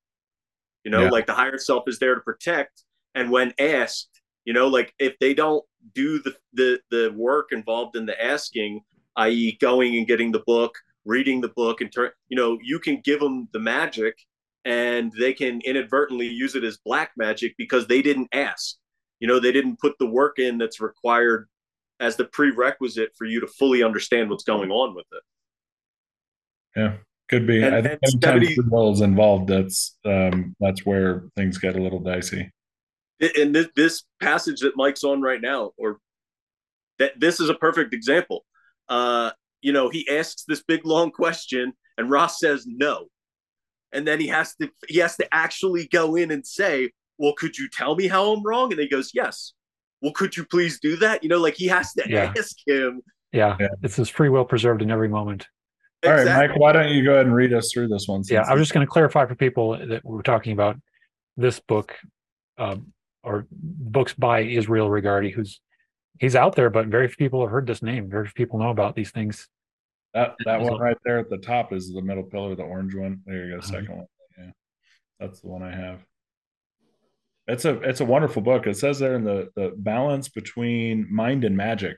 You 0.84 0.90
know 0.90 1.02
yeah. 1.02 1.10
like 1.10 1.26
the 1.26 1.34
higher 1.34 1.58
self 1.58 1.84
is 1.86 1.98
there 1.98 2.14
to 2.14 2.20
protect 2.22 2.82
and 3.14 3.30
when 3.30 3.52
asked 3.58 4.08
you 4.44 4.52
know 4.52 4.68
like 4.68 4.94
if 4.98 5.18
they 5.18 5.34
don't 5.34 5.64
do 5.94 6.20
the 6.22 6.34
the 6.52 6.80
the 6.90 7.12
work 7.16 7.48
involved 7.52 7.96
in 7.96 8.06
the 8.06 8.24
asking 8.24 8.80
i.e 9.16 9.56
going 9.60 9.96
and 9.96 10.06
getting 10.06 10.32
the 10.32 10.42
book 10.46 10.74
reading 11.04 11.40
the 11.40 11.48
book 11.48 11.80
and 11.80 11.92
turn 11.92 12.10
you 12.28 12.36
know 12.36 12.58
you 12.62 12.78
can 12.78 13.00
give 13.04 13.20
them 13.20 13.48
the 13.52 13.58
magic 13.58 14.16
and 14.64 15.12
they 15.18 15.32
can 15.32 15.60
inadvertently 15.64 16.28
use 16.28 16.54
it 16.54 16.64
as 16.64 16.78
black 16.78 17.12
magic 17.16 17.54
because 17.58 17.86
they 17.86 18.02
didn't 18.02 18.28
ask. 18.32 18.76
You 19.20 19.28
know 19.28 19.38
they 19.38 19.52
didn't 19.52 19.78
put 19.78 19.94
the 19.98 20.06
work 20.06 20.38
in 20.38 20.58
that's 20.58 20.80
required 20.80 21.48
as 22.00 22.16
the 22.16 22.24
prerequisite 22.24 23.12
for 23.16 23.24
you 23.24 23.40
to 23.40 23.46
fully 23.46 23.82
understand 23.82 24.30
what's 24.30 24.44
going 24.44 24.70
on 24.70 24.94
with 24.94 25.06
it. 25.12 25.22
Yeah 26.76 26.94
could 27.28 27.46
be. 27.46 27.62
And, 27.62 27.74
i 27.74 27.80
think 27.80 27.98
anytime 28.02 28.42
is 28.42 29.00
involved 29.00 29.48
that's 29.48 29.96
um 30.04 30.54
that's 30.60 30.84
where 30.84 31.24
things 31.34 31.56
get 31.56 31.76
a 31.76 31.80
little 31.80 32.00
dicey 32.00 32.50
and 33.36 33.54
this, 33.54 33.68
this 33.76 34.02
passage 34.20 34.60
that 34.60 34.76
Mike's 34.76 35.04
on 35.04 35.22
right 35.22 35.40
now, 35.40 35.72
or 35.76 35.98
that 36.98 37.18
this 37.18 37.40
is 37.40 37.48
a 37.48 37.54
perfect 37.54 37.94
example. 37.94 38.44
Uh, 38.88 39.30
you 39.60 39.72
know, 39.72 39.88
he 39.88 40.08
asks 40.08 40.44
this 40.46 40.62
big 40.62 40.84
long 40.84 41.10
question, 41.10 41.72
and 41.96 42.10
Ra 42.10 42.26
says 42.26 42.64
no, 42.66 43.06
and 43.92 44.06
then 44.06 44.20
he 44.20 44.26
has 44.28 44.54
to 44.56 44.70
he 44.88 44.98
has 44.98 45.16
to 45.16 45.34
actually 45.34 45.88
go 45.88 46.16
in 46.16 46.30
and 46.30 46.46
say, 46.46 46.90
"Well, 47.18 47.34
could 47.34 47.56
you 47.56 47.68
tell 47.68 47.94
me 47.94 48.08
how 48.08 48.32
I'm 48.32 48.42
wrong?" 48.42 48.72
And 48.72 48.80
he 48.80 48.88
goes, 48.88 49.12
"Yes." 49.14 49.52
Well, 50.02 50.12
could 50.12 50.36
you 50.36 50.44
please 50.44 50.80
do 50.80 50.96
that? 50.96 51.22
You 51.22 51.28
know, 51.28 51.38
like 51.38 51.54
he 51.54 51.68
has 51.68 51.92
to 51.92 52.02
yeah. 52.08 52.34
ask 52.36 52.56
him. 52.66 53.02
Yeah. 53.32 53.56
yeah, 53.60 53.68
it's 53.82 53.96
his 53.96 54.08
free 54.08 54.28
will 54.28 54.44
preserved 54.44 54.82
in 54.82 54.90
every 54.90 55.08
moment. 55.08 55.46
All 56.04 56.10
exactly. 56.10 56.32
right, 56.32 56.50
Mike, 56.50 56.58
why 56.58 56.72
don't 56.72 56.88
you 56.88 57.04
go 57.04 57.14
ahead 57.14 57.26
and 57.26 57.34
read 57.34 57.52
us 57.54 57.70
through 57.72 57.86
this 57.86 58.08
one? 58.08 58.22
Yeah, 58.28 58.42
I'm 58.42 58.58
just 58.58 58.74
going 58.74 58.84
to 58.84 58.90
clarify 58.90 59.26
for 59.26 59.36
people 59.36 59.78
that 59.78 60.04
we're 60.04 60.22
talking 60.22 60.52
about 60.52 60.76
this 61.36 61.60
book. 61.60 61.96
Um, 62.58 62.92
or 63.22 63.46
books 63.50 64.14
by 64.14 64.40
Israel 64.40 64.88
Regardie, 64.88 65.32
who's 65.32 65.60
he's 66.18 66.36
out 66.36 66.56
there, 66.56 66.70
but 66.70 66.86
very 66.86 67.08
few 67.08 67.16
people 67.16 67.40
have 67.42 67.50
heard 67.50 67.66
this 67.66 67.82
name. 67.82 68.08
Very 68.08 68.26
few 68.26 68.46
people 68.46 68.58
know 68.58 68.70
about 68.70 68.94
these 68.94 69.10
things. 69.10 69.48
That 70.14 70.34
that 70.44 70.60
one 70.60 70.78
right 70.78 70.96
there 71.04 71.18
at 71.18 71.30
the 71.30 71.38
top 71.38 71.72
is 71.72 71.92
the 71.92 72.02
middle 72.02 72.24
pillar, 72.24 72.54
the 72.54 72.62
orange 72.62 72.94
one. 72.94 73.20
There 73.24 73.46
you 73.46 73.56
go, 73.56 73.60
2nd 73.60 73.84
uh-huh. 73.84 73.94
one. 73.94 74.06
Yeah, 74.38 74.50
that's 75.18 75.40
the 75.40 75.48
one 75.48 75.62
I 75.62 75.74
have. 75.74 76.04
It's 77.46 77.64
a 77.64 77.80
it's 77.80 78.00
a 78.00 78.04
wonderful 78.04 78.42
book. 78.42 78.66
It 78.66 78.76
says 78.76 78.98
there 78.98 79.14
in 79.14 79.24
the 79.24 79.50
the 79.56 79.72
balance 79.76 80.28
between 80.28 81.12
mind 81.12 81.44
and 81.44 81.56
magic. 81.56 81.96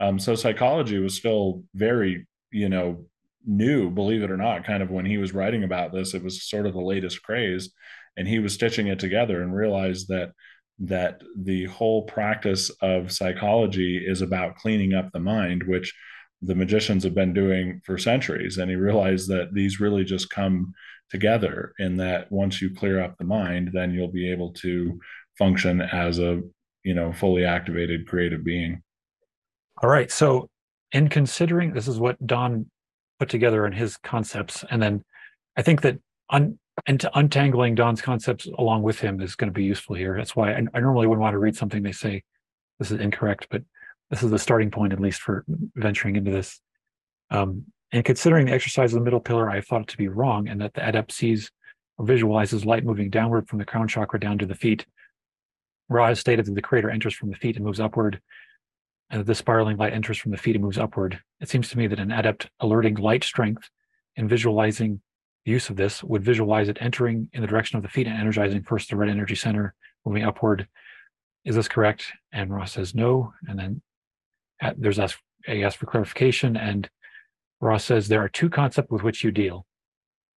Um, 0.00 0.18
so 0.18 0.34
psychology 0.34 0.98
was 0.98 1.14
still 1.14 1.62
very 1.74 2.26
you 2.50 2.68
know 2.68 3.06
new, 3.46 3.90
believe 3.90 4.22
it 4.22 4.30
or 4.30 4.36
not. 4.36 4.64
Kind 4.64 4.82
of 4.82 4.90
when 4.90 5.06
he 5.06 5.18
was 5.18 5.34
writing 5.34 5.64
about 5.64 5.92
this, 5.92 6.14
it 6.14 6.22
was 6.22 6.42
sort 6.42 6.66
of 6.66 6.74
the 6.74 6.80
latest 6.80 7.22
craze, 7.22 7.70
and 8.16 8.28
he 8.28 8.38
was 8.38 8.54
stitching 8.54 8.88
it 8.88 8.98
together 8.98 9.42
and 9.42 9.54
realized 9.54 10.08
that 10.08 10.32
that 10.78 11.22
the 11.36 11.66
whole 11.66 12.02
practice 12.02 12.70
of 12.82 13.12
psychology 13.12 14.02
is 14.04 14.22
about 14.22 14.56
cleaning 14.56 14.94
up 14.94 15.10
the 15.12 15.20
mind, 15.20 15.62
which 15.64 15.94
the 16.42 16.54
magicians 16.54 17.04
have 17.04 17.14
been 17.14 17.32
doing 17.32 17.80
for 17.84 17.96
centuries. 17.96 18.58
And 18.58 18.70
he 18.70 18.76
realized 18.76 19.28
that 19.28 19.54
these 19.54 19.80
really 19.80 20.04
just 20.04 20.30
come 20.30 20.72
together 21.10 21.72
in 21.78 21.96
that 21.98 22.30
once 22.30 22.60
you 22.60 22.74
clear 22.74 23.00
up 23.00 23.16
the 23.18 23.24
mind, 23.24 23.70
then 23.72 23.92
you'll 23.92 24.08
be 24.08 24.30
able 24.30 24.52
to 24.54 24.98
function 25.38 25.80
as 25.80 26.18
a, 26.18 26.42
you 26.82 26.94
know, 26.94 27.12
fully 27.12 27.44
activated 27.44 28.06
creative 28.06 28.44
being. 28.44 28.82
All 29.82 29.88
right. 29.88 30.10
So 30.10 30.48
in 30.92 31.08
considering 31.08 31.72
this 31.72 31.88
is 31.88 31.98
what 31.98 32.24
Don 32.26 32.66
put 33.18 33.28
together 33.28 33.66
in 33.66 33.72
his 33.72 33.96
concepts, 33.96 34.64
and 34.70 34.82
then 34.82 35.02
I 35.56 35.62
think 35.62 35.82
that 35.82 35.98
un, 36.30 36.58
and 36.86 37.00
to 37.00 37.18
untangling 37.18 37.74
Don's 37.74 38.02
concepts 38.02 38.46
along 38.58 38.82
with 38.82 39.00
him 39.00 39.20
is 39.20 39.36
going 39.36 39.48
to 39.48 39.54
be 39.54 39.64
useful 39.64 39.96
here. 39.96 40.16
That's 40.16 40.34
why 40.34 40.52
I, 40.52 40.62
I, 40.74 40.80
normally 40.80 41.06
wouldn't 41.06 41.22
want 41.22 41.34
to 41.34 41.38
read 41.38 41.56
something 41.56 41.82
they 41.82 41.92
say 41.92 42.22
this 42.78 42.90
is 42.90 43.00
incorrect, 43.00 43.46
but 43.50 43.62
this 44.10 44.22
is 44.22 44.30
the 44.30 44.38
starting 44.38 44.70
point 44.70 44.92
at 44.92 45.00
least 45.00 45.20
for 45.20 45.44
venturing 45.76 46.16
into 46.16 46.30
this. 46.30 46.60
Um, 47.30 47.64
and 47.92 48.04
considering 48.04 48.46
the 48.46 48.52
exercise 48.52 48.92
of 48.92 48.98
the 48.98 49.04
middle 49.04 49.20
pillar, 49.20 49.48
I 49.48 49.60
thought 49.60 49.82
it 49.82 49.88
to 49.88 49.96
be 49.96 50.08
wrong, 50.08 50.48
and 50.48 50.60
that 50.60 50.74
the 50.74 50.86
adept 50.86 51.12
sees 51.12 51.50
or 51.96 52.06
visualizes 52.06 52.64
light 52.64 52.84
moving 52.84 53.08
downward 53.08 53.48
from 53.48 53.60
the 53.60 53.64
crown 53.64 53.86
chakra 53.86 54.18
down 54.18 54.38
to 54.38 54.46
the 54.46 54.54
feet. 54.54 54.84
Ra 55.88 56.12
stated 56.14 56.46
that 56.46 56.54
the 56.54 56.62
creator 56.62 56.90
enters 56.90 57.14
from 57.14 57.30
the 57.30 57.36
feet 57.36 57.56
and 57.56 57.64
moves 57.64 57.78
upward, 57.78 58.20
and 59.10 59.20
that 59.20 59.26
the 59.26 59.34
spiraling 59.34 59.76
light 59.76 59.92
enters 59.92 60.18
from 60.18 60.32
the 60.32 60.38
feet 60.38 60.56
and 60.56 60.64
moves 60.64 60.78
upward. 60.78 61.20
It 61.40 61.48
seems 61.48 61.68
to 61.70 61.78
me 61.78 61.86
that 61.86 62.00
an 62.00 62.10
adept 62.10 62.50
alerting 62.58 62.96
light 62.96 63.22
strength 63.22 63.70
and 64.16 64.28
visualizing 64.28 65.00
use 65.44 65.68
of 65.70 65.76
this 65.76 66.02
would 66.02 66.24
visualize 66.24 66.68
it 66.68 66.78
entering 66.80 67.28
in 67.32 67.40
the 67.40 67.46
direction 67.46 67.76
of 67.76 67.82
the 67.82 67.88
feet 67.88 68.06
and 68.06 68.18
energizing 68.18 68.62
first 68.62 68.90
the 68.90 68.96
red 68.96 69.10
energy 69.10 69.34
center, 69.34 69.74
moving 70.04 70.24
upward. 70.24 70.66
Is 71.44 71.54
this 71.54 71.68
correct? 71.68 72.12
And 72.32 72.52
Ra 72.52 72.64
says 72.64 72.94
no. 72.94 73.34
And 73.48 73.58
then 73.58 73.82
at, 74.60 74.80
there's 74.80 74.98
a 74.98 75.10
ask 75.46 75.78
for 75.78 75.86
clarification. 75.86 76.56
And 76.56 76.88
Ra 77.60 77.76
says 77.76 78.08
there 78.08 78.22
are 78.22 78.28
two 78.28 78.48
concepts 78.48 78.90
with 78.90 79.02
which 79.02 79.22
you 79.22 79.30
deal. 79.30 79.66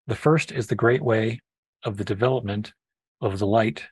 The 0.06 0.16
first 0.16 0.52
is 0.52 0.66
the 0.66 0.74
great 0.74 1.02
way 1.02 1.40
of 1.84 1.96
the 1.96 2.04
development 2.04 2.72
of 3.20 3.38
the 3.38 3.46
light 3.46 3.84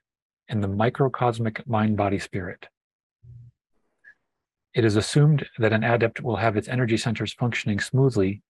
in 0.48 0.60
the 0.60 0.68
microcosmic 0.68 1.66
mind 1.66 1.96
body 1.96 2.18
spirit. 2.18 2.68
It 4.74 4.84
is 4.84 4.96
assumed 4.96 5.46
that 5.58 5.72
an 5.72 5.84
adept 5.84 6.20
will 6.20 6.36
have 6.36 6.56
its 6.56 6.68
energy 6.68 6.96
centers 6.96 7.32
functioning 7.32 7.78
smoothly 7.78 8.42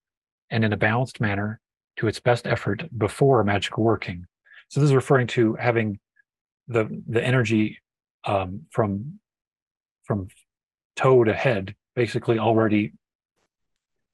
and 0.51 0.65
in 0.65 0.73
a 0.73 0.77
balanced 0.77 1.21
manner 1.21 1.61
to 1.97 2.09
its 2.09 2.21
best 2.21 2.47
effort 2.47 2.85
before 2.97 3.43
magical 3.45 3.85
working. 3.85 4.27
So 4.69 4.81
this 4.81 4.91
is 4.91 4.95
referring 4.95 5.27
to 5.29 5.55
having 5.55 5.99
the 6.69 6.89
the 7.09 7.23
energy 7.23 7.79
um, 8.25 8.63
from 8.71 9.21
from 10.05 10.29
toe 10.97 11.25
to 11.25 11.33
head 11.33 11.75
basically 11.95 12.39
already 12.39 12.93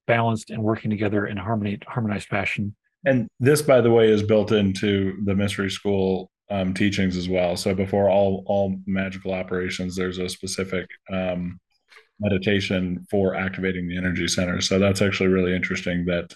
balanced 0.06 0.50
and 0.50 0.62
working 0.62 0.90
together 0.90 1.26
in 1.26 1.36
harmony 1.36 1.78
harmonized 1.86 2.28
fashion. 2.28 2.74
And 3.04 3.28
this, 3.38 3.62
by 3.62 3.80
the 3.80 3.90
way, 3.90 4.08
is 4.08 4.22
built 4.22 4.52
into 4.52 5.16
the 5.24 5.34
mystery 5.34 5.70
school 5.70 6.30
um, 6.50 6.74
teachings 6.74 7.16
as 7.16 7.28
well. 7.28 7.56
So 7.56 7.74
before 7.74 8.10
all 8.10 8.42
all 8.46 8.76
magical 8.86 9.32
operations, 9.32 9.96
there's 9.96 10.18
a 10.18 10.28
specific 10.28 10.86
um, 11.10 11.58
meditation 12.18 13.06
for 13.10 13.34
activating 13.34 13.88
the 13.88 13.96
energy 13.96 14.28
center. 14.28 14.60
So 14.60 14.78
that's 14.78 15.00
actually 15.00 15.28
really 15.28 15.54
interesting 15.54 16.04
that 16.06 16.34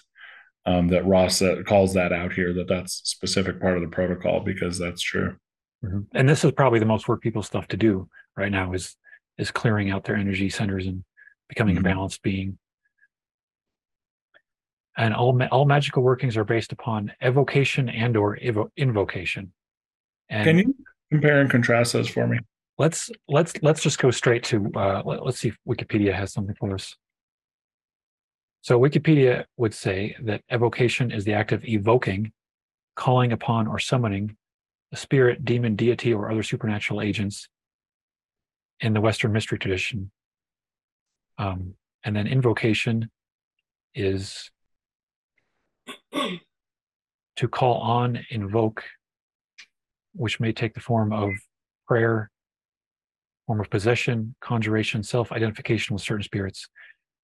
um, 0.65 0.87
that 0.89 1.05
Ra 1.05 1.25
uh, 1.25 1.63
calls 1.63 1.93
that 1.93 2.11
out 2.11 2.33
here 2.33 2.53
that 2.53 2.67
that's 2.67 3.01
specific 3.03 3.59
part 3.59 3.77
of 3.77 3.81
the 3.81 3.89
protocol 3.89 4.39
because 4.39 4.79
that's 4.79 5.01
true. 5.01 5.35
Mm-hmm. 5.83 5.99
And 6.13 6.27
this 6.27 6.43
is 6.43 6.51
probably 6.51 6.79
the 6.79 6.85
most 6.85 7.07
work 7.07 7.21
people 7.21 7.43
stuff 7.43 7.67
to 7.69 7.77
do 7.77 8.09
right 8.35 8.51
now 8.51 8.73
is 8.73 8.95
is 9.37 9.51
clearing 9.51 9.91
out 9.91 10.05
their 10.05 10.15
energy 10.15 10.49
centers 10.49 10.87
and 10.87 11.03
becoming 11.49 11.75
mm-hmm. 11.75 11.85
a 11.85 11.89
balanced 11.89 12.21
being. 12.23 12.57
And 14.97 15.13
all 15.13 15.37
all 15.51 15.65
magical 15.65 16.03
workings 16.03 16.37
are 16.37 16.45
based 16.45 16.71
upon 16.71 17.11
evocation 17.21 17.89
and 17.89 18.15
or 18.15 18.37
evo- 18.37 18.71
invocation. 18.77 19.51
And 20.29 20.45
Can 20.45 20.57
you 20.57 20.75
compare 21.11 21.41
and 21.41 21.49
contrast 21.49 21.93
those 21.93 22.07
for 22.07 22.25
me? 22.27 22.39
let's 22.77 23.09
let's 23.27 23.53
let's 23.61 23.81
just 23.81 23.99
go 23.99 24.11
straight 24.11 24.43
to 24.43 24.71
uh, 24.75 25.01
let, 25.05 25.21
us 25.21 25.39
see 25.39 25.49
if 25.49 25.57
Wikipedia 25.67 26.13
has 26.13 26.33
something 26.33 26.55
for 26.55 26.73
us. 26.73 26.95
So 28.65 28.79
Wikipedia 28.79 29.45
would 29.57 29.75
say 29.75 30.15
that 30.23 30.41
evocation 30.49 31.11
is 31.11 31.23
the 31.23 31.33
act 31.33 31.51
of 31.51 31.63
evoking, 31.65 32.31
calling 32.95 33.31
upon, 33.31 33.67
or 33.67 33.77
summoning 33.77 34.37
a 34.91 34.97
spirit, 34.97 35.45
demon, 35.45 35.75
deity, 35.75 36.11
or 36.11 36.31
other 36.31 36.41
supernatural 36.41 36.99
agents 36.99 37.47
in 38.79 38.93
the 38.93 39.01
Western 39.01 39.31
mystery 39.33 39.59
tradition. 39.59 40.09
Um, 41.37 41.75
and 42.03 42.15
then 42.15 42.25
invocation 42.25 43.11
is 43.93 44.49
to 47.35 47.47
call 47.47 47.75
on, 47.81 48.25
invoke, 48.31 48.83
which 50.15 50.39
may 50.39 50.51
take 50.51 50.73
the 50.73 50.79
form 50.79 51.13
of 51.13 51.33
prayer, 51.87 52.31
form 53.45 53.59
of 53.59 53.69
possession, 53.69 54.33
conjuration, 54.41 55.03
self 55.03 55.31
identification 55.31 55.93
with 55.93 56.01
certain 56.01 56.23
spirits. 56.23 56.67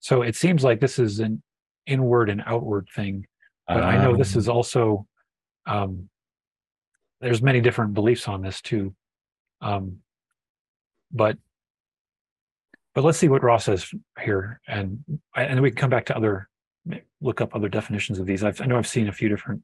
So 0.00 0.22
it 0.22 0.34
seems 0.34 0.64
like 0.64 0.80
this 0.80 0.98
is 0.98 1.20
an 1.20 1.42
inward 1.86 2.30
and 2.30 2.42
outward 2.46 2.88
thing. 2.94 3.26
But 3.68 3.78
um, 3.78 3.84
I 3.84 3.96
know 3.96 4.16
this 4.16 4.34
is 4.36 4.48
um. 4.48 4.56
also, 4.56 5.06
um, 5.66 6.08
there's 7.20 7.42
many 7.42 7.60
different 7.60 7.94
beliefs 7.94 8.26
on 8.26 8.42
this 8.42 8.60
too. 8.60 8.94
Um, 9.60 9.98
but 11.12 11.36
but 12.94 13.04
let's 13.04 13.18
see 13.18 13.28
what 13.28 13.42
Ra 13.42 13.58
says 13.58 13.88
here, 14.20 14.60
and 14.66 15.04
and 15.36 15.60
we 15.60 15.70
can 15.70 15.76
come 15.76 15.90
back 15.90 16.06
to 16.06 16.16
other 16.16 16.48
look 17.20 17.40
up 17.40 17.54
other 17.54 17.68
definitions 17.68 18.18
of 18.18 18.26
these. 18.26 18.42
I've, 18.42 18.60
I 18.60 18.66
know 18.66 18.78
I've 18.78 18.86
seen 18.86 19.08
a 19.08 19.12
few 19.12 19.28
different. 19.28 19.62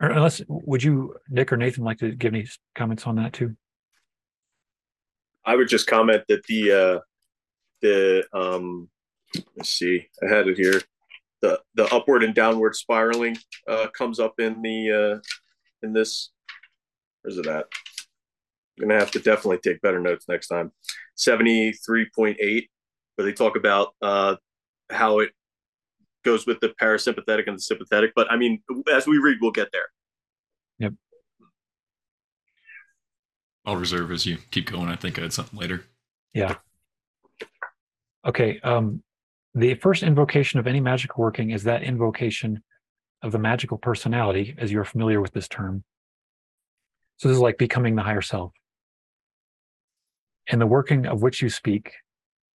unless 0.00 0.40
would 0.48 0.82
you, 0.82 1.16
Nick 1.28 1.52
or 1.52 1.56
Nathan, 1.56 1.84
like 1.84 1.98
to 1.98 2.12
give 2.12 2.32
any 2.32 2.46
comments 2.74 3.06
on 3.06 3.16
that 3.16 3.32
too? 3.32 3.56
I 5.44 5.56
would 5.56 5.68
just 5.68 5.86
comment 5.86 6.22
that 6.28 6.44
the 6.44 6.72
uh, 6.72 7.00
the 7.80 8.24
um, 8.32 8.88
let's 9.56 9.70
see, 9.70 10.06
I 10.22 10.32
had 10.32 10.48
it 10.48 10.56
here. 10.56 10.80
The 11.40 11.60
the 11.74 11.92
upward 11.94 12.24
and 12.24 12.34
downward 12.34 12.74
spiraling 12.74 13.36
uh, 13.68 13.88
comes 13.96 14.18
up 14.18 14.34
in 14.38 14.60
the 14.62 14.90
uh, 14.90 15.86
in 15.86 15.92
this. 15.92 16.30
Where's 17.22 17.38
it 17.38 17.46
at? 17.46 17.66
I'm 18.80 18.88
gonna 18.88 18.98
have 18.98 19.10
to 19.12 19.20
definitely 19.20 19.58
take 19.58 19.80
better 19.80 20.00
notes 20.00 20.26
next 20.28 20.48
time. 20.48 20.72
73.8, 21.18 22.68
where 23.16 23.26
they 23.26 23.32
talk 23.32 23.56
about 23.56 23.94
uh, 24.00 24.36
how 24.90 25.18
it 25.18 25.30
goes 26.24 26.46
with 26.46 26.60
the 26.60 26.74
parasympathetic 26.80 27.46
and 27.46 27.56
the 27.56 27.62
sympathetic. 27.62 28.12
But 28.14 28.30
I 28.30 28.36
mean, 28.36 28.62
as 28.92 29.06
we 29.06 29.18
read, 29.18 29.38
we'll 29.40 29.50
get 29.50 29.68
there. 29.72 29.86
Yep. 30.78 30.94
I'll 33.64 33.76
reserve 33.76 34.10
as 34.12 34.26
you 34.26 34.38
keep 34.50 34.70
going. 34.70 34.88
I 34.88 34.96
think 34.96 35.18
I 35.18 35.22
had 35.22 35.32
something 35.32 35.58
later. 35.58 35.84
Yeah. 36.32 36.56
Okay. 38.24 38.60
Um, 38.60 39.02
the 39.58 39.74
first 39.74 40.02
invocation 40.02 40.58
of 40.58 40.66
any 40.66 40.80
magical 40.80 41.22
working 41.22 41.50
is 41.50 41.64
that 41.64 41.82
invocation 41.82 42.62
of 43.22 43.32
the 43.32 43.38
magical 43.38 43.78
personality, 43.78 44.54
as 44.58 44.70
you're 44.70 44.84
familiar 44.84 45.20
with 45.20 45.32
this 45.32 45.48
term. 45.48 45.84
So 47.16 47.28
this 47.28 47.36
is 47.36 47.42
like 47.42 47.58
becoming 47.58 47.96
the 47.96 48.02
higher 48.02 48.22
self 48.22 48.52
and 50.48 50.60
the 50.60 50.66
working 50.66 51.06
of 51.06 51.22
which 51.22 51.42
you 51.42 51.50
speak, 51.50 51.92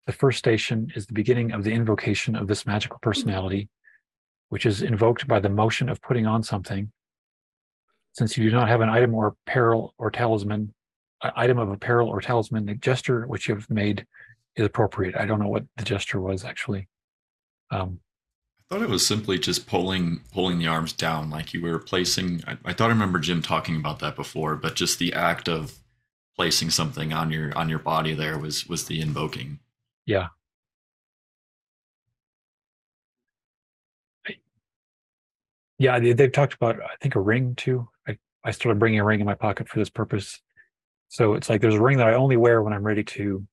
the 0.06 0.14
first 0.14 0.38
station 0.38 0.92
is 0.96 1.06
the 1.06 1.14
beginning 1.14 1.52
of 1.52 1.64
the 1.64 1.72
invocation 1.72 2.36
of 2.36 2.48
this 2.48 2.66
magical 2.66 3.00
personality, 3.02 3.70
which 4.50 4.66
is 4.66 4.82
invoked 4.82 5.28
by 5.28 5.40
the 5.40 5.50
motion 5.50 5.90
of 5.90 6.02
putting 6.02 6.26
on 6.26 6.44
something. 6.44 6.92
Since 8.14 8.38
you 8.38 8.50
do 8.50 8.56
not 8.56 8.68
have 8.68 8.82
an 8.82 8.90
item 8.90 9.14
or 9.14 9.36
apparel 9.48 9.94
or 9.98 10.12
talisman, 10.12 10.74
an 11.24 11.32
item 11.36 11.58
of 11.58 11.70
apparel 11.70 12.10
or 12.10 12.22
talisman, 12.22 12.66
the 12.66 12.76
gesture 12.76 13.26
which 13.28 13.48
you 13.48 13.56
have 13.56 13.70
made 13.70 14.06
is 14.56 14.66
appropriate. 14.66 15.16
I 15.16 15.26
don't 15.26 15.40
know 15.40 15.48
what 15.48 15.66
the 15.78 15.84
gesture 15.84 16.20
was 16.20 16.44
actually. 16.44 16.88
Um, 17.72 18.00
I 18.60 18.76
thought 18.76 18.84
it 18.84 18.90
was 18.90 19.06
simply 19.06 19.40
just 19.40 19.68
pulling 19.68 20.22
pulling 20.32 20.60
the 20.60 20.68
arms 20.68 20.94
down, 20.94 21.30
like 21.30 21.54
you 21.54 21.62
were 21.62 21.80
placing. 21.80 22.44
I, 22.46 22.58
I 22.66 22.74
thought 22.74 22.90
I 22.90 22.94
remember 22.94 23.20
Jim 23.20 23.42
talking 23.42 23.76
about 23.76 24.00
that 24.00 24.16
before, 24.16 24.56
but 24.56 24.76
just 24.76 25.00
the 25.00 25.14
act 25.14 25.48
of 25.48 25.80
placing 26.40 26.70
something 26.70 27.12
on 27.12 27.30
your 27.32 27.52
on 27.58 27.68
your 27.68 27.80
body 27.80 28.14
there 28.14 28.40
was 28.40 28.66
was 28.66 28.86
the 28.86 29.02
invoking 29.02 29.60
yeah 30.06 30.28
yeah 35.78 36.00
they, 36.00 36.16
have 36.18 36.32
talked 36.32 36.54
about 36.54 36.82
i 36.82 36.96
think 37.02 37.16
a 37.16 37.20
ring 37.20 37.56
too 37.56 37.90
I, 38.08 38.18
I 38.42 38.52
started 38.52 38.80
bringing 38.80 39.02
a 39.02 39.04
ring 39.04 39.20
in 39.20 39.26
my 39.26 39.34
pocket 39.34 39.68
for 39.68 39.80
this 39.80 39.90
purpose 39.90 40.40
so 41.10 41.34
it's 41.34 41.50
like 41.50 41.60
there's 41.60 41.76
a 41.76 41.82
ring 41.82 41.98
that 41.98 42.08
i 42.08 42.14
only 42.14 42.38
wear 42.38 42.64
when 42.64 42.72
i'm 42.72 42.88
ready 42.88 43.04
to 43.04 43.46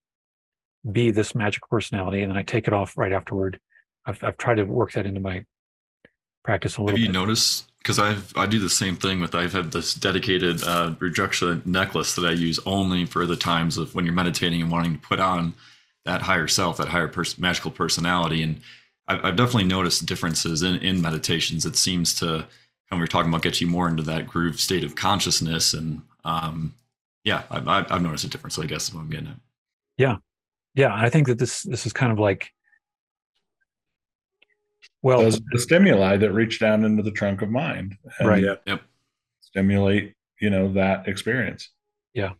be 0.92 1.10
this 1.10 1.34
magical 1.34 1.68
personality 1.68 2.22
and 2.22 2.30
then 2.30 2.38
i 2.38 2.42
take 2.42 2.66
it 2.66 2.72
off 2.72 2.96
right 2.96 3.12
afterward 3.12 3.58
i've, 4.06 4.22
I've 4.22 4.36
tried 4.36 4.56
to 4.56 4.64
work 4.64 4.92
that 4.92 5.06
into 5.06 5.20
my 5.20 5.44
practice 6.44 6.76
a 6.76 6.82
little 6.82 6.96
have 6.96 6.98
you 6.98 7.06
bit. 7.06 7.12
noticed 7.12 7.70
because 7.78 7.98
I've 8.00 8.36
I 8.36 8.46
do 8.46 8.58
the 8.58 8.68
same 8.68 8.96
thing 8.96 9.20
with 9.20 9.32
I've 9.34 9.52
had 9.52 9.70
this 9.70 9.94
dedicated 9.94 10.62
uh, 10.64 10.94
Rudraksha 10.98 11.64
necklace 11.64 12.16
that 12.16 12.24
I 12.24 12.32
use 12.32 12.58
only 12.66 13.04
for 13.04 13.26
the 13.26 13.36
times 13.36 13.78
of 13.78 13.94
when 13.94 14.04
you're 14.04 14.14
meditating 14.14 14.60
and 14.60 14.72
wanting 14.72 14.94
to 14.94 14.98
put 14.98 15.20
on 15.20 15.54
that 16.06 16.22
higher 16.22 16.48
self, 16.48 16.78
that 16.78 16.88
higher 16.88 17.08
pers- 17.08 17.38
magical 17.38 17.70
personality, 17.70 18.42
and 18.42 18.60
I've, 19.06 19.24
I've, 19.24 19.36
definitely 19.36 19.64
noticed 19.64 20.06
differences 20.06 20.62
in 20.62 20.76
in 20.76 21.02
meditations. 21.02 21.66
It 21.66 21.76
seems 21.76 22.14
to, 22.20 22.46
when 22.88 23.00
we're 23.00 23.06
talking 23.06 23.28
about, 23.28 23.42
get 23.42 23.60
you 23.60 23.66
more 23.66 23.88
into 23.88 24.02
that 24.04 24.26
groove 24.26 24.58
state 24.58 24.84
of 24.84 24.94
consciousness, 24.94 25.74
and 25.74 26.02
um, 26.24 26.74
yeah, 27.24 27.42
I've, 27.50 27.68
I've 27.68 28.02
noticed 28.02 28.24
a 28.24 28.28
difference. 28.28 28.54
So 28.54 28.62
I 28.62 28.66
guess 28.66 28.88
is 28.88 28.94
what 28.94 29.02
I'm 29.02 29.10
getting 29.10 29.28
at. 29.28 29.36
Yeah, 29.98 30.16
yeah, 30.76 30.94
I 30.94 31.08
think 31.08 31.26
that 31.26 31.38
this 31.38 31.62
this 31.62 31.86
is 31.86 31.92
kind 31.92 32.12
of 32.12 32.18
like 32.18 32.52
well, 35.02 35.22
those 35.22 35.40
the 35.52 35.58
stimuli 35.58 36.16
that 36.18 36.32
reach 36.32 36.60
down 36.60 36.84
into 36.84 37.02
the 37.02 37.10
trunk 37.10 37.40
of 37.42 37.50
mind, 37.50 37.96
right? 38.20 38.44
Yep. 38.66 38.82
Stimulate, 39.40 40.14
you 40.40 40.50
know, 40.50 40.72
that 40.74 41.08
experience. 41.08 41.70
Yeah. 42.12 42.32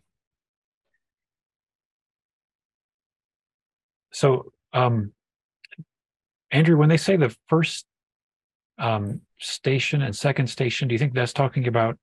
So, 4.13 4.51
um, 4.73 5.13
Andrew, 6.51 6.77
when 6.77 6.89
they 6.89 6.97
say 6.97 7.17
the 7.17 7.35
first 7.47 7.85
um, 8.77 9.21
station 9.39 10.03
and 10.03 10.15
second 10.15 10.47
station, 10.47 10.87
do 10.87 10.93
you 10.93 10.99
think 10.99 11.13
that's 11.13 11.33
talking 11.33 11.67
about 11.67 11.97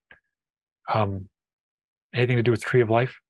um, 0.93 1.29
anything 2.13 2.37
to 2.37 2.43
do 2.43 2.51
with 2.51 2.63
tree 2.65 2.81
of 2.81 2.91
life? 2.91 3.21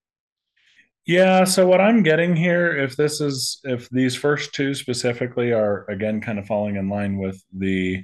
Yeah, 1.06 1.44
so 1.44 1.66
what 1.66 1.82
I'm 1.82 2.02
getting 2.02 2.34
here, 2.34 2.74
if 2.74 2.96
this 2.96 3.20
is, 3.20 3.60
if 3.64 3.90
these 3.90 4.16
first 4.16 4.54
two 4.54 4.72
specifically 4.72 5.52
are 5.52 5.84
again 5.90 6.20
kind 6.22 6.38
of 6.38 6.46
falling 6.46 6.76
in 6.76 6.88
line 6.88 7.18
with 7.18 7.42
the 7.52 8.02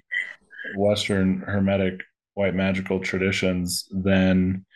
Western 0.77 1.41
Hermetic 1.41 2.03
white 2.35 2.55
magical 2.55 3.01
traditions, 3.01 3.89
then 3.91 4.67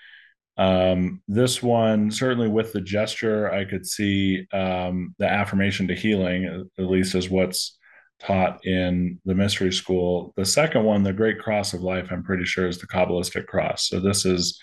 um, 0.56 1.20
this 1.28 1.62
one, 1.62 2.10
certainly 2.10 2.48
with 2.48 2.72
the 2.72 2.80
gesture, 2.80 3.52
I 3.52 3.66
could 3.66 3.86
see 3.86 4.46
um, 4.54 5.14
the 5.18 5.26
affirmation 5.26 5.88
to 5.88 5.94
healing, 5.94 6.66
at 6.78 6.84
least 6.84 7.14
as 7.14 7.28
what's 7.28 7.76
taught 8.20 8.64
in 8.64 9.20
the 9.26 9.34
mystery 9.34 9.72
school. 9.72 10.32
The 10.36 10.46
second 10.46 10.84
one, 10.84 11.02
the 11.02 11.12
Great 11.12 11.40
Cross 11.40 11.74
of 11.74 11.82
Life, 11.82 12.08
I'm 12.10 12.22
pretty 12.22 12.44
sure 12.44 12.68
is 12.68 12.78
the 12.78 12.86
Kabbalistic 12.86 13.46
cross. 13.46 13.88
So 13.88 14.00
this 14.00 14.24
is 14.24 14.58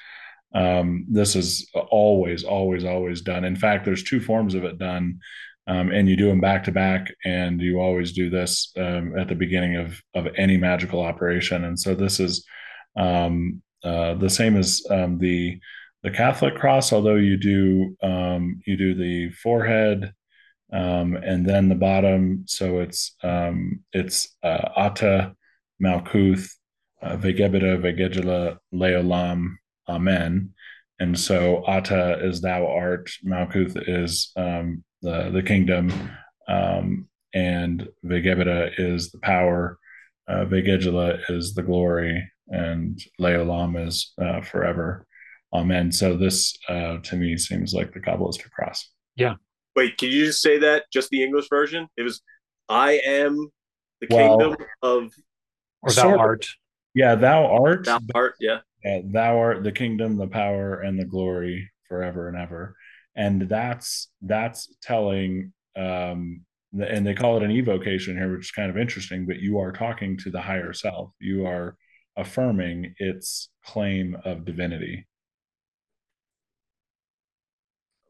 um, 0.54 1.06
this 1.10 1.36
is 1.36 1.70
always, 1.74 2.44
always, 2.44 2.84
always 2.86 3.22
done. 3.22 3.46
In 3.46 3.56
fact, 3.56 3.86
there's 3.86 4.04
two 4.04 4.20
forms 4.20 4.54
of 4.54 4.64
it 4.64 4.78
done, 4.78 5.20
um, 5.68 5.92
and 5.92 6.10
you 6.10 6.18
do 6.18 6.28
them 6.28 6.42
back 6.42 6.64
to 6.66 6.72
back, 6.72 7.14
and 7.24 7.62
you 7.62 7.80
always 7.80 8.12
do 8.12 8.30
this 8.30 8.72
um, 8.78 9.18
at 9.18 9.28
the 9.28 9.36
beginning 9.36 9.78
of 9.78 10.02
of 10.14 10.28
any 10.38 10.58
magical 10.58 11.02
operation. 11.02 11.64
And 11.64 11.80
so 11.80 11.96
this 11.96 12.20
is 12.20 12.46
um, 12.98 13.62
uh, 13.84 14.16
the 14.16 14.30
same 14.30 14.58
as 14.58 14.84
um, 14.90 15.18
the 15.20 15.60
the 16.04 16.12
Catholic 16.12 16.56
cross, 16.56 16.92
although 16.92 17.16
you 17.16 17.38
do 17.38 17.96
um, 18.04 18.62
you 18.66 18.76
do 18.76 18.94
the 18.94 19.32
forehead. 19.32 20.14
and 20.72 21.46
then 21.46 21.70
the 21.70 21.76
bottom, 21.76 22.44
so 22.48 22.80
it's 22.80 23.16
it's 23.94 24.36
uh, 24.44 24.70
Ata, 24.76 25.36
Malkuth, 25.82 26.50
uh, 27.02 27.18
ve-Geburah, 27.18 27.82
Vegedula, 27.82 28.58
Leolam, 28.74 29.56
Amen. 29.88 30.54
And 31.00 31.20
so 31.20 31.64
Ata 31.66 32.24
is 32.24 32.42
thou 32.42 32.68
art, 32.68 33.10
Malkuth 33.26 33.76
is 33.88 34.32
um, 34.36 34.84
the, 35.02 35.32
the 35.32 35.42
kingdom, 35.42 35.92
um, 36.48 37.08
and 37.34 37.88
ve-Geburah 38.04 38.74
is 38.78 39.10
the 39.10 39.18
power, 39.20 39.80
uh, 40.28 40.46
Vegedula 40.46 41.20
is 41.30 41.56
the 41.56 41.64
glory, 41.64 42.32
and 42.50 43.00
Leolam 43.20 43.88
is 43.88 44.14
uh, 44.22 44.42
forever. 44.42 45.08
Amen. 45.54 45.92
So 45.92 46.16
this 46.16 46.56
uh, 46.70 46.98
to 46.98 47.16
me 47.16 47.36
seems 47.36 47.74
like 47.74 47.94
the 47.94 48.00
Kabbalistic 48.00 48.52
cross. 48.52 48.88
Yeah. 49.16 49.36
Wait, 49.76 49.98
can 49.98 50.10
you 50.10 50.26
just 50.26 50.42
say 50.42 50.60
that? 50.60 50.84
Just 50.94 51.10
the 51.10 51.24
English 51.24 51.48
version? 51.50 51.88
It 51.98 52.04
was 52.04 52.22
I 52.70 53.02
am 53.06 53.50
the 54.02 54.08
well, 54.10 54.38
kingdom 54.38 54.68
of 54.84 55.12
or 55.82 55.92
thou 55.92 56.18
art. 56.18 56.46
Yeah, 56.94 57.16
thou 57.16 57.46
art. 57.48 57.86
Thou 57.86 58.00
art, 58.14 58.36
yeah 58.40 58.60
uh, 58.86 59.00
thou 59.06 59.38
art 59.38 59.64
the 59.64 59.72
kingdom, 59.72 60.18
the 60.18 60.28
power, 60.28 60.80
and 60.82 61.00
the 61.00 61.06
glory 61.06 61.70
forever 61.88 62.28
and 62.28 62.38
ever. 62.38 62.76
and 63.16 63.50
that's 63.50 64.10
that's 64.22 64.74
telling 64.82 65.52
um, 65.76 66.42
and 66.80 67.06
they 67.06 67.14
call 67.14 67.36
it 67.38 67.44
an 67.44 67.52
evocation 67.52 68.16
here 68.16 68.32
which 68.32 68.46
is 68.48 68.52
kind 68.52 68.70
of 68.70 68.78
interesting 68.78 69.26
but 69.26 69.40
you 69.40 69.60
are 69.60 69.72
talking 69.74 70.18
to 70.18 70.30
the 70.32 70.42
higher 70.42 70.74
self. 70.74 71.12
You 71.20 71.46
are 71.46 71.76
affirming 72.16 72.94
its 72.98 73.50
claim 73.66 74.18
of 74.26 74.46
divinity. 74.46 75.06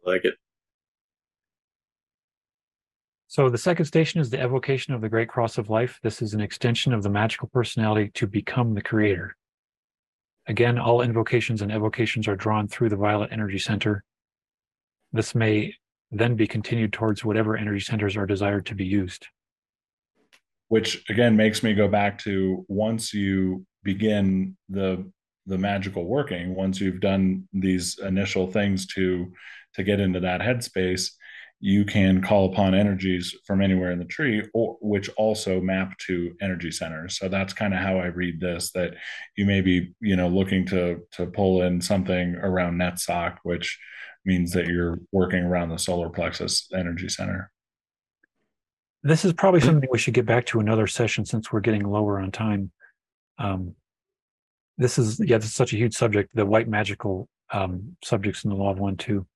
I 0.06 0.10
like 0.10 0.26
it. 0.26 0.36
So 3.28 3.50
the 3.50 3.58
second 3.58 3.86
station 3.86 4.20
is 4.20 4.30
the 4.30 4.42
evocation 4.42 4.94
of 4.94 5.02
the 5.02 5.10
great 5.10 5.30
cross 5.30 5.58
of 5.58 5.70
life. 5.70 6.00
This 6.04 6.22
is 6.22 6.34
an 6.34 6.42
extension 6.42 6.94
of 6.94 7.02
the 7.02 7.10
magical 7.10 7.48
personality 7.48 8.12
to 8.16 8.28
become 8.28 8.74
the 8.74 8.82
creator 8.82 9.36
again 10.48 10.78
all 10.78 11.02
invocations 11.02 11.62
and 11.62 11.72
evocations 11.72 12.28
are 12.28 12.36
drawn 12.36 12.68
through 12.68 12.90
the 12.90 12.96
violet 12.96 13.30
energy 13.32 13.60
center 13.60 14.04
this 15.14 15.36
may 15.36 15.76
then 16.12 16.36
be 16.36 16.48
continued 16.48 16.94
towards 16.94 17.24
whatever 17.24 17.56
energy 17.56 17.84
centers 17.84 18.18
are 18.18 18.26
desired 18.26 18.66
to 18.68 18.76
be 18.76 18.86
used. 18.86 19.28
Which 20.68 21.04
again 21.10 21.36
makes 21.36 21.64
me 21.64 21.74
go 21.74 21.88
back 21.88 22.20
to 22.20 22.66
once 22.68 23.14
you 23.14 23.66
begin 23.84 24.58
the 24.70 25.10
the 25.48 25.58
magical 25.58 26.06
working, 26.06 26.56
once 26.56 26.80
you've 26.80 27.02
done 27.02 27.48
these 27.52 27.98
initial 28.00 28.48
things 28.48 28.86
to 28.88 29.34
to 29.74 29.84
get 29.84 30.00
into 30.00 30.20
that 30.22 30.42
headspace, 30.42 31.12
you 31.64 31.86
can 31.86 32.22
call 32.24 32.52
upon 32.52 32.74
energies 32.74 33.36
from 33.46 33.62
anywhere 33.62 33.92
in 33.92 34.00
the 34.00 34.06
tree, 34.06 34.44
or, 34.54 34.78
which 34.82 35.10
also 35.16 35.62
map 35.62 35.96
to 36.00 36.36
energy 36.42 36.72
centers. 36.72 37.18
So 37.18 37.30
that's 37.30 37.54
kind 37.54 37.74
of 37.74 37.80
how 37.80 38.00
I 38.00 38.08
read 38.08 38.40
this. 38.40 38.72
That 38.72 38.96
you 39.38 39.46
may 39.46 39.62
be, 39.62 39.94
you 40.02 40.16
know, 40.16 40.28
looking 40.28 40.66
to 40.68 41.02
to 41.12 41.28
pull 41.28 41.62
in 41.62 41.80
something 41.80 42.36
around 42.36 42.78
Netzach, 42.78 43.38
which 43.44 43.80
means 44.26 44.52
that 44.54 44.68
you're 44.68 45.00
working 45.12 45.44
around 45.44 45.70
the 45.70 45.78
solar 45.78 46.10
plexus 46.10 46.68
energy 46.74 47.10
center. 47.10 47.52
This 49.04 49.24
is 49.24 49.34
probably 49.34 49.62
something 49.62 49.88
we 49.92 49.98
should 49.98 50.14
get 50.14 50.26
back 50.26 50.46
to 50.48 50.60
another 50.60 50.88
session 50.88 51.26
since 51.26 51.52
we're 51.52 51.62
getting 51.62 51.84
lower 51.84 52.20
on 52.20 52.32
time. 52.32 52.72
Um, 53.38 53.76
this 54.78 54.98
is 54.98 55.20
yeah, 55.20 55.38
is 55.38 55.54
such 55.54 55.74
a 55.74 55.78
huge 55.78 55.94
subject. 55.94 56.36
The 56.36 56.46
white 56.46 56.68
magical 56.68 57.28
um, 57.52 57.98
subjects 58.04 58.44
in 58.44 58.50
the 58.50 58.56
law 58.56 58.72
of 58.72 58.80
one 58.80 58.98
two, 58.98 59.28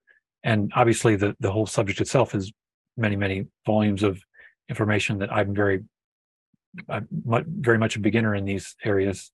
and 0.46 0.72
obviously 0.76 1.18
the 1.18 1.36
the 1.42 1.52
whole 1.52 1.66
subject 1.66 2.00
itself 2.00 2.34
is 2.34 2.54
many 2.96 3.18
many 3.18 3.48
volumes 3.66 4.04
of 4.04 4.22
information 4.70 5.18
that 5.20 5.34
I'm 5.34 5.54
very 5.54 5.84
I'm 6.88 7.08
very 7.12 7.78
much 7.78 7.96
a 7.96 8.00
beginner 8.00 8.36
in 8.36 8.46
these 8.46 8.76
areas. 8.84 9.32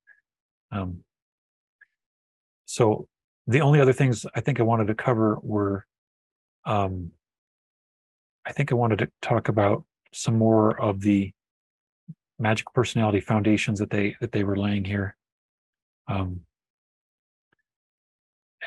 Um, 0.72 1.04
so 2.66 3.08
the 3.48 3.62
only 3.62 3.82
other 3.82 3.94
things 3.94 4.26
I 4.34 4.42
think 4.42 4.60
I 4.60 4.64
wanted 4.64 4.88
to 4.88 4.96
cover 4.96 5.38
were, 5.42 5.86
um, 6.66 7.12
I 8.46 8.54
think 8.54 8.72
I 8.72 8.76
wanted 8.76 9.00
to 9.00 9.10
talk 9.22 9.50
about 9.50 9.84
some 10.14 10.38
more 10.38 10.80
of 10.80 11.02
the 11.02 11.32
magic 12.40 12.68
personality 12.74 13.20
foundations 13.20 13.80
that 13.80 13.90
they 13.90 14.16
that 14.22 14.32
they 14.32 14.44
were 14.44 14.58
laying 14.58 14.86
here. 14.86 15.18
Um, 16.08 16.42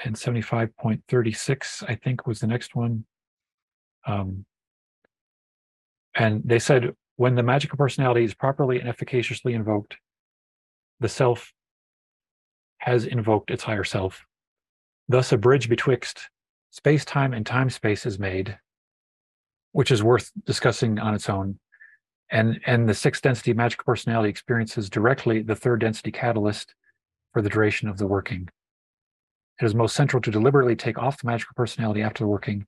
and 0.02 0.16
75.36, 0.16 1.84
I 1.88 1.94
think, 1.94 2.26
was 2.26 2.40
the 2.40 2.46
next 2.46 2.74
one. 2.74 3.04
Um, 4.06 4.44
and 6.14 6.42
they 6.44 6.58
said 6.58 6.94
when 7.16 7.34
the 7.34 7.42
magical 7.42 7.76
personality 7.76 8.24
is 8.24 8.34
properly 8.34 8.80
and 8.80 8.88
efficaciously 8.88 9.54
invoked, 9.54 9.96
the 11.00 11.08
self 11.08 11.52
has 12.78 13.04
invoked 13.04 13.50
its 13.50 13.64
higher 13.64 13.84
self. 13.84 14.24
Thus, 15.08 15.32
a 15.32 15.38
bridge 15.38 15.68
betwixt 15.68 16.28
space 16.70 17.04
time 17.04 17.32
and 17.32 17.46
time 17.46 17.70
space 17.70 18.04
is 18.04 18.18
made, 18.18 18.58
which 19.72 19.90
is 19.90 20.02
worth 20.02 20.30
discussing 20.44 20.98
on 20.98 21.14
its 21.14 21.28
own. 21.28 21.58
And, 22.30 22.60
and 22.66 22.88
the 22.88 22.94
sixth 22.94 23.22
density 23.22 23.52
magical 23.52 23.84
personality 23.84 24.28
experiences 24.28 24.90
directly 24.90 25.42
the 25.42 25.54
third 25.54 25.80
density 25.80 26.10
catalyst 26.10 26.74
for 27.32 27.42
the 27.42 27.50
duration 27.50 27.88
of 27.88 27.98
the 27.98 28.06
working. 28.06 28.48
It 29.60 29.64
is 29.64 29.74
most 29.74 29.94
central 29.94 30.20
to 30.22 30.30
deliberately 30.30 30.76
take 30.76 30.98
off 30.98 31.20
the 31.20 31.26
magical 31.26 31.54
personality 31.54 32.02
after 32.02 32.24
the 32.24 32.28
working 32.28 32.66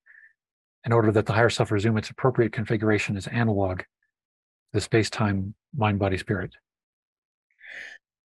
in 0.84 0.92
order 0.92 1.10
that 1.12 1.26
the 1.26 1.32
higher 1.32 1.50
self 1.50 1.70
resume 1.70 1.96
its 1.96 2.10
appropriate 2.10 2.52
configuration 2.52 3.16
as 3.16 3.26
analog 3.26 3.82
the 4.72 4.80
space 4.80 5.10
time 5.10 5.54
mind 5.76 5.98
body 5.98 6.16
spirit. 6.16 6.54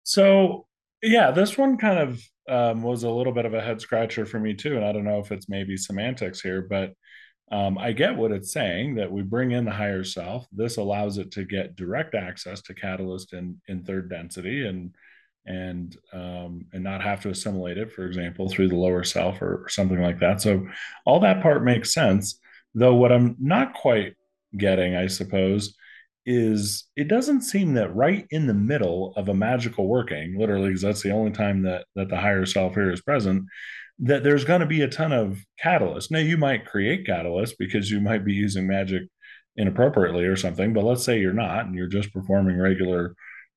So, 0.03 0.67
yeah, 1.01 1.31
this 1.31 1.57
one 1.57 1.77
kind 1.77 1.99
of 1.99 2.21
um, 2.47 2.83
was 2.83 3.03
a 3.03 3.09
little 3.09 3.33
bit 3.33 3.45
of 3.45 3.53
a 3.53 3.61
head 3.61 3.81
scratcher 3.81 4.25
for 4.25 4.39
me 4.39 4.53
too. 4.53 4.75
And 4.75 4.85
I 4.85 4.91
don't 4.91 5.03
know 5.03 5.19
if 5.19 5.31
it's 5.31 5.49
maybe 5.49 5.77
semantics 5.77 6.41
here, 6.41 6.61
but 6.61 6.93
um, 7.51 7.77
I 7.77 7.91
get 7.91 8.15
what 8.15 8.31
it's 8.31 8.51
saying 8.51 8.95
that 8.95 9.11
we 9.11 9.23
bring 9.23 9.51
in 9.51 9.65
the 9.65 9.71
higher 9.71 10.03
self. 10.03 10.47
This 10.51 10.77
allows 10.77 11.17
it 11.17 11.31
to 11.31 11.43
get 11.43 11.75
direct 11.75 12.15
access 12.15 12.61
to 12.63 12.73
catalyst 12.73 13.33
in 13.33 13.59
in 13.67 13.83
third 13.83 14.09
density 14.09 14.67
and 14.67 14.95
and 15.45 15.97
um, 16.13 16.65
and 16.73 16.83
not 16.83 17.01
have 17.01 17.21
to 17.21 17.29
assimilate 17.29 17.77
it, 17.77 17.91
for 17.91 18.05
example, 18.05 18.49
through 18.49 18.69
the 18.69 18.75
lower 18.75 19.03
self 19.03 19.41
or, 19.41 19.63
or 19.63 19.69
something 19.69 20.01
like 20.01 20.19
that. 20.19 20.41
So 20.41 20.67
all 21.05 21.19
that 21.21 21.41
part 21.41 21.63
makes 21.63 21.93
sense. 21.93 22.39
Though 22.73 22.95
what 22.95 23.11
I'm 23.11 23.35
not 23.39 23.73
quite 23.73 24.13
getting, 24.57 24.95
I 24.95 25.07
suppose, 25.07 25.75
is 26.25 26.85
it 26.95 27.07
doesn't 27.07 27.41
seem 27.41 27.73
that 27.73 27.95
right 27.95 28.25
in 28.29 28.47
the 28.47 28.53
middle 28.53 29.13
of 29.17 29.29
a 29.29 29.33
magical 29.33 29.87
working, 29.87 30.37
literally, 30.37 30.67
because 30.67 30.81
that's 30.81 31.01
the 31.01 31.11
only 31.11 31.31
time 31.31 31.63
that 31.63 31.85
that 31.95 32.09
the 32.09 32.17
higher 32.17 32.45
self 32.45 32.75
here 32.75 32.91
is 32.91 33.01
present, 33.01 33.43
that 33.99 34.23
there's 34.23 34.45
going 34.45 34.61
to 34.61 34.67
be 34.67 34.81
a 34.81 34.87
ton 34.87 35.11
of 35.11 35.43
catalyst. 35.59 36.11
Now 36.11 36.19
you 36.19 36.37
might 36.37 36.65
create 36.65 37.05
catalyst 37.05 37.55
because 37.57 37.89
you 37.89 37.99
might 37.99 38.23
be 38.23 38.33
using 38.33 38.67
magic 38.67 39.03
inappropriately 39.57 40.25
or 40.25 40.35
something, 40.35 40.73
but 40.73 40.83
let's 40.83 41.03
say 41.03 41.19
you're 41.19 41.33
not 41.33 41.65
and 41.65 41.75
you're 41.75 41.87
just 41.87 42.13
performing 42.13 42.57
regular, 42.57 43.15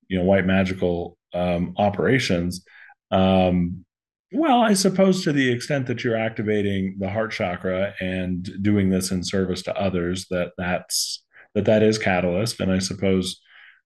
you 0.09 0.19
know, 0.19 0.25
white 0.25 0.47
magical 0.47 1.17
um, 1.33 1.75
operations. 1.77 2.65
Um, 3.11 3.85
well, 4.33 4.63
I 4.63 4.75
suppose 4.75 5.23
to 5.25 5.33
the 5.33 5.51
extent 5.51 5.87
that 5.87 6.03
you're 6.03 6.17
activating 6.17 6.97
the 6.99 7.09
heart 7.09 7.31
chakra 7.31 7.95
and 8.01 8.49
doing 8.63 8.91
this 8.91 9.13
in 9.13 9.23
service 9.23 9.63
to 9.63 9.77
others, 9.81 10.27
that 10.31 10.53
that's 10.59 11.25
that 11.55 11.65
that 11.65 11.83
is 11.83 11.99
catalyst 11.99 12.61
and 12.61 12.71
i 12.71 12.79
suppose 12.79 13.41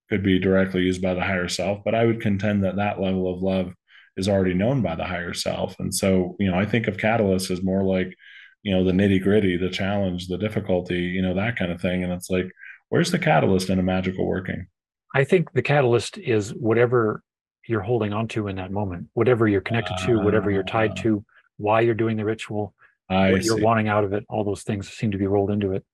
could 0.08 0.22
be 0.22 0.38
directly 0.38 0.82
used 0.82 1.02
by 1.02 1.14
the 1.14 1.20
higher 1.20 1.48
self 1.48 1.80
but 1.84 1.94
i 1.94 2.04
would 2.04 2.20
contend 2.20 2.64
that 2.64 2.76
that 2.76 3.00
level 3.00 3.32
of 3.32 3.42
love 3.42 3.74
is 4.16 4.28
already 4.28 4.54
known 4.54 4.82
by 4.82 4.94
the 4.94 5.04
higher 5.04 5.34
self 5.34 5.76
and 5.78 5.94
so 5.94 6.36
you 6.38 6.50
know 6.50 6.58
i 6.58 6.64
think 6.64 6.88
of 6.88 6.98
catalyst 6.98 7.50
as 7.50 7.62
more 7.62 7.84
like 7.84 8.14
you 8.62 8.74
know 8.74 8.84
the 8.84 8.92
nitty 8.92 9.22
gritty 9.22 9.56
the 9.56 9.70
challenge 9.70 10.26
the 10.26 10.38
difficulty 10.38 11.00
you 11.00 11.22
know 11.22 11.34
that 11.34 11.56
kind 11.56 11.70
of 11.70 11.80
thing 11.80 12.02
and 12.02 12.12
it's 12.12 12.30
like 12.30 12.50
where's 12.88 13.10
the 13.10 13.18
catalyst 13.18 13.70
in 13.70 13.78
a 13.78 13.82
magical 13.82 14.26
working 14.26 14.66
i 15.14 15.24
think 15.24 15.52
the 15.52 15.62
catalyst 15.62 16.18
is 16.18 16.54
whatever 16.54 17.22
you're 17.66 17.82
holding 17.82 18.12
on 18.12 18.26
to 18.28 18.48
in 18.48 18.56
that 18.56 18.70
moment 18.70 19.08
whatever 19.14 19.46
you're 19.46 19.60
connected 19.60 19.94
uh, 19.94 20.06
to 20.06 20.20
whatever 20.20 20.50
you're 20.50 20.62
tied 20.62 20.92
ah. 20.92 21.02
to 21.02 21.24
why 21.56 21.80
you're 21.80 21.94
doing 21.94 22.16
the 22.16 22.24
ritual 22.24 22.74
I 23.10 23.32
what 23.32 23.42
see. 23.42 23.46
you're 23.46 23.60
wanting 23.60 23.88
out 23.88 24.04
of 24.04 24.12
it 24.12 24.24
all 24.28 24.44
those 24.44 24.62
things 24.62 24.88
seem 24.88 25.10
to 25.12 25.18
be 25.18 25.26
rolled 25.26 25.50
into 25.50 25.72
it 25.72 25.84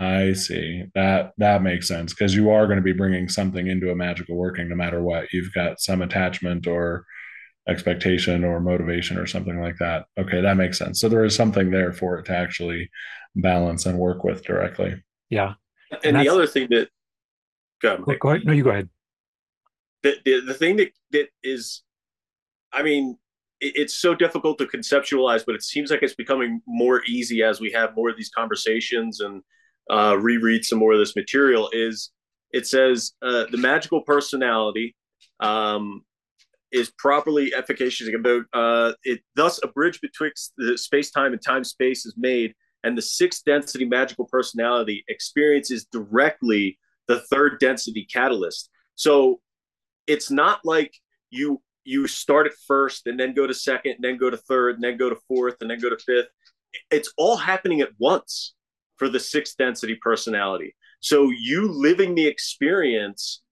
I 0.00 0.32
see. 0.32 0.84
That 0.94 1.34
that 1.36 1.62
makes 1.62 1.86
sense 1.86 2.14
because 2.14 2.34
you 2.34 2.50
are 2.50 2.64
going 2.64 2.78
to 2.78 2.82
be 2.82 2.94
bringing 2.94 3.28
something 3.28 3.66
into 3.66 3.90
a 3.90 3.94
magical 3.94 4.34
working 4.34 4.66
no 4.70 4.74
matter 4.74 5.02
what. 5.02 5.30
You've 5.30 5.52
got 5.52 5.78
some 5.78 6.00
attachment 6.00 6.66
or 6.66 7.04
expectation 7.68 8.42
or 8.42 8.60
motivation 8.60 9.18
or 9.18 9.26
something 9.26 9.60
like 9.60 9.76
that. 9.78 10.06
Okay, 10.18 10.40
that 10.40 10.56
makes 10.56 10.78
sense. 10.78 11.00
So 11.00 11.10
there 11.10 11.24
is 11.24 11.36
something 11.36 11.70
there 11.70 11.92
for 11.92 12.18
it 12.18 12.24
to 12.26 12.36
actually 12.36 12.90
balance 13.36 13.84
and 13.84 13.98
work 13.98 14.24
with 14.24 14.42
directly. 14.42 15.02
Yeah. 15.28 15.54
And, 15.90 16.16
and 16.16 16.26
the 16.26 16.30
other 16.30 16.46
thing 16.46 16.68
that 16.70 16.88
go 17.82 17.94
ahead, 17.94 18.18
go 18.20 18.28
ahead. 18.30 18.44
No, 18.44 18.52
you 18.52 18.64
go 18.64 18.70
ahead. 18.70 18.88
The, 20.02 20.16
the 20.24 20.40
the 20.40 20.54
thing 20.54 20.76
that 20.76 20.92
that 21.12 21.28
is 21.42 21.82
I 22.72 22.82
mean, 22.82 23.18
it's 23.60 23.94
so 23.94 24.14
difficult 24.14 24.58
to 24.58 24.66
conceptualize, 24.66 25.44
but 25.44 25.54
it 25.54 25.62
seems 25.62 25.90
like 25.90 26.02
it's 26.02 26.14
becoming 26.14 26.62
more 26.66 27.02
easy 27.06 27.42
as 27.42 27.60
we 27.60 27.70
have 27.72 27.94
more 27.94 28.08
of 28.08 28.16
these 28.16 28.30
conversations 28.30 29.20
and 29.20 29.42
uh, 29.90 30.16
reread 30.18 30.64
some 30.64 30.78
more 30.78 30.92
of 30.92 30.98
this 30.98 31.16
material 31.16 31.68
is 31.72 32.10
it 32.52 32.66
says 32.66 33.12
uh, 33.22 33.44
the 33.50 33.56
magical 33.56 34.02
personality 34.02 34.94
um, 35.40 36.02
is 36.72 36.92
properly 36.96 37.52
efficacious 37.54 38.08
about 38.14 38.44
uh, 38.52 38.92
it 39.02 39.20
thus 39.34 39.58
a 39.62 39.68
bridge 39.68 40.00
betwixt 40.00 40.52
the 40.56 40.78
space-time 40.78 41.32
and 41.32 41.42
time-space 41.42 42.06
is 42.06 42.14
made 42.16 42.54
and 42.84 42.96
the 42.96 43.02
sixth 43.02 43.44
density 43.44 43.84
magical 43.84 44.26
personality 44.26 45.04
experiences 45.08 45.86
directly 45.90 46.78
the 47.10 47.20
third 47.30 47.58
density 47.60 48.06
catalyst 48.12 48.70
so 48.94 49.40
it's 50.06 50.30
not 50.30 50.60
like 50.64 50.92
you 51.30 51.60
you 51.84 52.06
start 52.06 52.46
at 52.46 52.52
first 52.66 53.06
and 53.06 53.18
then 53.18 53.34
go 53.34 53.46
to 53.46 53.54
second 53.54 53.92
and 53.92 54.04
then 54.04 54.16
go 54.16 54.30
to 54.30 54.36
third 54.36 54.74
and 54.76 54.84
then 54.84 54.96
go 54.96 55.10
to 55.10 55.16
fourth 55.28 55.56
and 55.60 55.70
then 55.70 55.80
go 55.80 55.90
to 55.90 55.98
fifth 55.98 56.28
it's 56.90 57.12
all 57.16 57.36
happening 57.36 57.80
at 57.80 57.90
once 57.98 58.54
for 58.96 59.08
the 59.08 59.20
sixth 59.20 59.56
density 59.56 59.96
personality. 59.96 60.74
So 61.00 61.30
you 61.30 61.70
living 61.72 62.14
the 62.14 62.26
experience, 62.26 63.42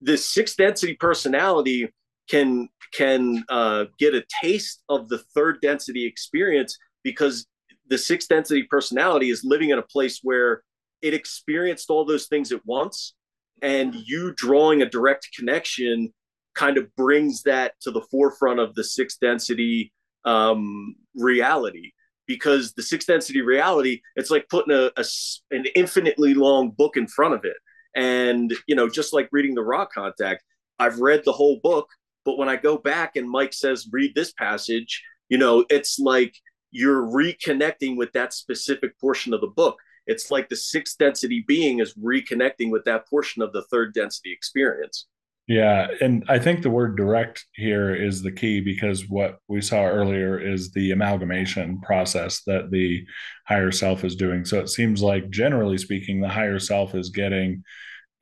this 0.00 0.24
sixth 0.28 0.56
density 0.56 0.94
personality 0.94 1.88
can 2.30 2.68
can 2.92 3.44
uh, 3.48 3.86
get 3.98 4.14
a 4.14 4.24
taste 4.40 4.82
of 4.88 5.08
the 5.08 5.18
third 5.34 5.60
density 5.60 6.06
experience 6.06 6.78
because 7.02 7.46
the 7.88 7.98
sixth 7.98 8.28
density 8.28 8.62
personality 8.62 9.30
is 9.30 9.42
living 9.44 9.70
in 9.70 9.78
a 9.78 9.82
place 9.82 10.20
where 10.22 10.62
it 11.04 11.14
experienced 11.14 11.90
all 11.90 12.04
those 12.04 12.26
things 12.26 12.50
at 12.50 12.64
once. 12.64 13.14
And 13.62 13.94
you 13.94 14.32
drawing 14.36 14.82
a 14.82 14.88
direct 14.88 15.28
connection 15.36 16.12
kind 16.54 16.78
of 16.78 16.94
brings 16.96 17.42
that 17.42 17.74
to 17.82 17.90
the 17.90 18.02
forefront 18.10 18.58
of 18.58 18.74
the 18.74 18.84
sixth 18.84 19.20
density 19.20 19.92
um, 20.24 20.96
reality. 21.14 21.92
Because 22.26 22.72
the 22.72 22.82
sixth 22.82 23.06
density 23.06 23.42
reality 23.42 24.00
it's 24.16 24.30
like 24.30 24.48
putting 24.48 24.74
a, 24.74 24.90
a, 24.96 25.04
an 25.50 25.66
infinitely 25.74 26.32
long 26.32 26.70
book 26.70 26.96
in 26.96 27.06
front 27.06 27.34
of 27.34 27.44
it. 27.44 27.56
And 27.94 28.52
you 28.66 28.74
know 28.74 28.88
just 28.88 29.12
like 29.12 29.28
reading 29.30 29.54
the 29.54 29.62
Ra 29.62 29.84
contact 29.84 30.42
i've 30.78 30.98
read 30.98 31.22
the 31.24 31.32
whole 31.32 31.60
book 31.62 31.88
but 32.24 32.38
when 32.38 32.48
i 32.48 32.56
go 32.56 32.76
back 32.76 33.16
and 33.16 33.28
mike 33.28 33.52
says 33.52 33.88
read 33.92 34.12
this 34.14 34.32
passage 34.32 35.02
you 35.28 35.38
know 35.38 35.64
it's 35.70 35.98
like 35.98 36.34
you're 36.70 37.02
reconnecting 37.02 37.96
with 37.96 38.12
that 38.12 38.32
specific 38.32 38.98
portion 38.98 39.32
of 39.32 39.40
the 39.40 39.46
book 39.46 39.76
it's 40.06 40.30
like 40.30 40.48
the 40.48 40.56
sixth 40.56 40.98
density 40.98 41.44
being 41.46 41.80
is 41.80 41.94
reconnecting 41.94 42.70
with 42.70 42.84
that 42.84 43.08
portion 43.08 43.42
of 43.42 43.52
the 43.52 43.62
third 43.62 43.94
density 43.94 44.32
experience 44.32 45.06
yeah, 45.46 45.88
and 46.00 46.24
I 46.26 46.38
think 46.38 46.62
the 46.62 46.70
word 46.70 46.96
direct 46.96 47.44
here 47.52 47.94
is 47.94 48.22
the 48.22 48.32
key 48.32 48.60
because 48.60 49.10
what 49.10 49.38
we 49.46 49.60
saw 49.60 49.84
earlier 49.84 50.38
is 50.38 50.70
the 50.70 50.92
amalgamation 50.92 51.82
process 51.82 52.42
that 52.46 52.70
the 52.70 53.04
higher 53.46 53.70
self 53.70 54.04
is 54.04 54.16
doing. 54.16 54.46
So 54.46 54.58
it 54.60 54.70
seems 54.70 55.02
like, 55.02 55.28
generally 55.28 55.76
speaking, 55.76 56.20
the 56.20 56.30
higher 56.30 56.58
self 56.58 56.94
is 56.94 57.10
getting 57.10 57.62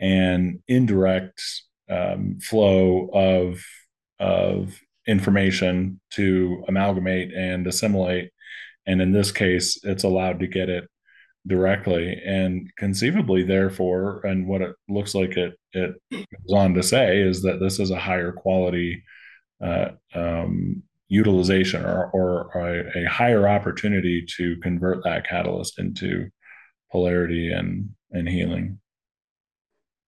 an 0.00 0.64
indirect 0.66 1.40
um, 1.88 2.40
flow 2.40 3.08
of 3.12 3.64
of 4.18 4.80
information 5.06 6.00
to 6.10 6.64
amalgamate 6.66 7.32
and 7.32 7.68
assimilate, 7.68 8.32
and 8.84 9.00
in 9.00 9.12
this 9.12 9.30
case, 9.30 9.78
it's 9.84 10.02
allowed 10.02 10.40
to 10.40 10.48
get 10.48 10.68
it 10.68 10.88
directly 11.46 12.20
and 12.24 12.70
conceivably 12.76 13.42
therefore 13.42 14.20
and 14.24 14.46
what 14.46 14.62
it 14.62 14.76
looks 14.88 15.14
like 15.14 15.36
it 15.36 15.58
it 15.72 15.94
goes 16.10 16.54
on 16.54 16.72
to 16.72 16.82
say 16.82 17.20
is 17.20 17.42
that 17.42 17.58
this 17.58 17.80
is 17.80 17.90
a 17.90 17.98
higher 17.98 18.30
quality 18.30 19.02
uh, 19.62 19.90
um, 20.14 20.82
utilization 21.08 21.84
or, 21.84 22.10
or 22.12 22.50
a, 22.54 23.04
a, 23.04 23.08
higher 23.08 23.48
opportunity 23.48 24.24
to 24.26 24.56
convert 24.56 25.04
that 25.04 25.26
catalyst 25.28 25.78
into 25.78 26.28
polarity 26.90 27.52
and 27.52 27.90
and 28.10 28.28
healing. 28.28 28.78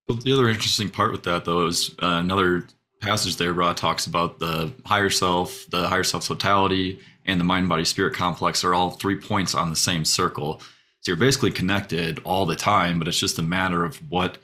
Well, 0.09 0.19
the 0.19 0.33
other 0.33 0.49
interesting 0.49 0.91
part 0.91 1.13
with 1.13 1.23
that 1.25 1.45
though 1.45 1.67
is 1.67 1.91
uh, 2.03 2.21
another 2.23 2.67
passage 3.01 3.37
there 3.37 3.53
Ra 3.53 3.73
talks 3.75 4.07
about 4.07 4.39
the 4.39 4.73
higher 4.85 5.11
self 5.11 5.67
the 5.71 5.89
higher 5.89 6.05
self 6.05 6.27
totality 6.27 7.01
and 7.27 7.41
the 7.41 7.45
mind 7.45 7.69
body 7.69 7.85
spirit 7.85 8.15
complex 8.15 8.65
are 8.65 8.75
all 8.75 8.91
three 8.91 9.17
points 9.17 9.55
on 9.55 9.71
the 9.71 9.77
same 9.77 10.05
circle 10.05 10.63
so 11.05 11.11
you're 11.11 11.17
basically 11.19 11.51
connected 11.51 12.19
all 12.25 12.47
the 12.47 12.57
time, 12.57 12.99
but 12.99 13.07
it's 13.07 13.19
just 13.19 13.39
a 13.39 13.43
matter 13.43 13.85
of 13.85 13.97
what 14.11 14.39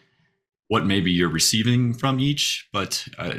what 0.68 0.84
maybe 0.84 1.10
you're 1.10 1.30
receiving 1.30 1.94
from 1.94 2.20
each. 2.20 2.68
But 2.70 3.08
uh, 3.16 3.36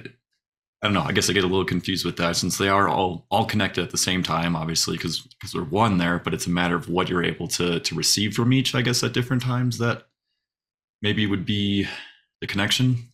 I 0.82 0.88
don't 0.88 0.94
know. 0.94 1.04
I 1.04 1.12
guess 1.12 1.30
I 1.30 1.34
get 1.34 1.44
a 1.44 1.48
little 1.48 1.64
confused 1.64 2.04
with 2.04 2.18
that 2.18 2.36
since 2.36 2.58
they 2.58 2.68
are 2.68 2.90
all 2.90 3.28
all 3.30 3.46
connected 3.46 3.84
at 3.84 3.92
the 3.92 3.98
same 3.98 4.24
time, 4.24 4.56
obviously, 4.56 4.98
because 4.98 5.22
because 5.22 5.54
they're 5.54 5.62
one 5.62 6.00
there. 6.00 6.18
But 6.18 6.34
it's 6.34 6.48
a 6.48 6.50
matter 6.50 6.76
of 6.76 6.90
what 6.90 7.10
you're 7.10 7.24
able 7.24 7.48
to 7.50 7.80
to 7.80 7.96
receive 7.96 8.34
from 8.34 8.52
each. 8.52 8.74
I 8.74 8.82
guess 8.82 9.04
at 9.04 9.14
different 9.14 9.44
times 9.44 9.78
that 9.78 10.08
maybe 11.04 11.28
would 11.28 11.46
be 11.46 11.88
the 12.40 12.48
connection. 12.48 13.12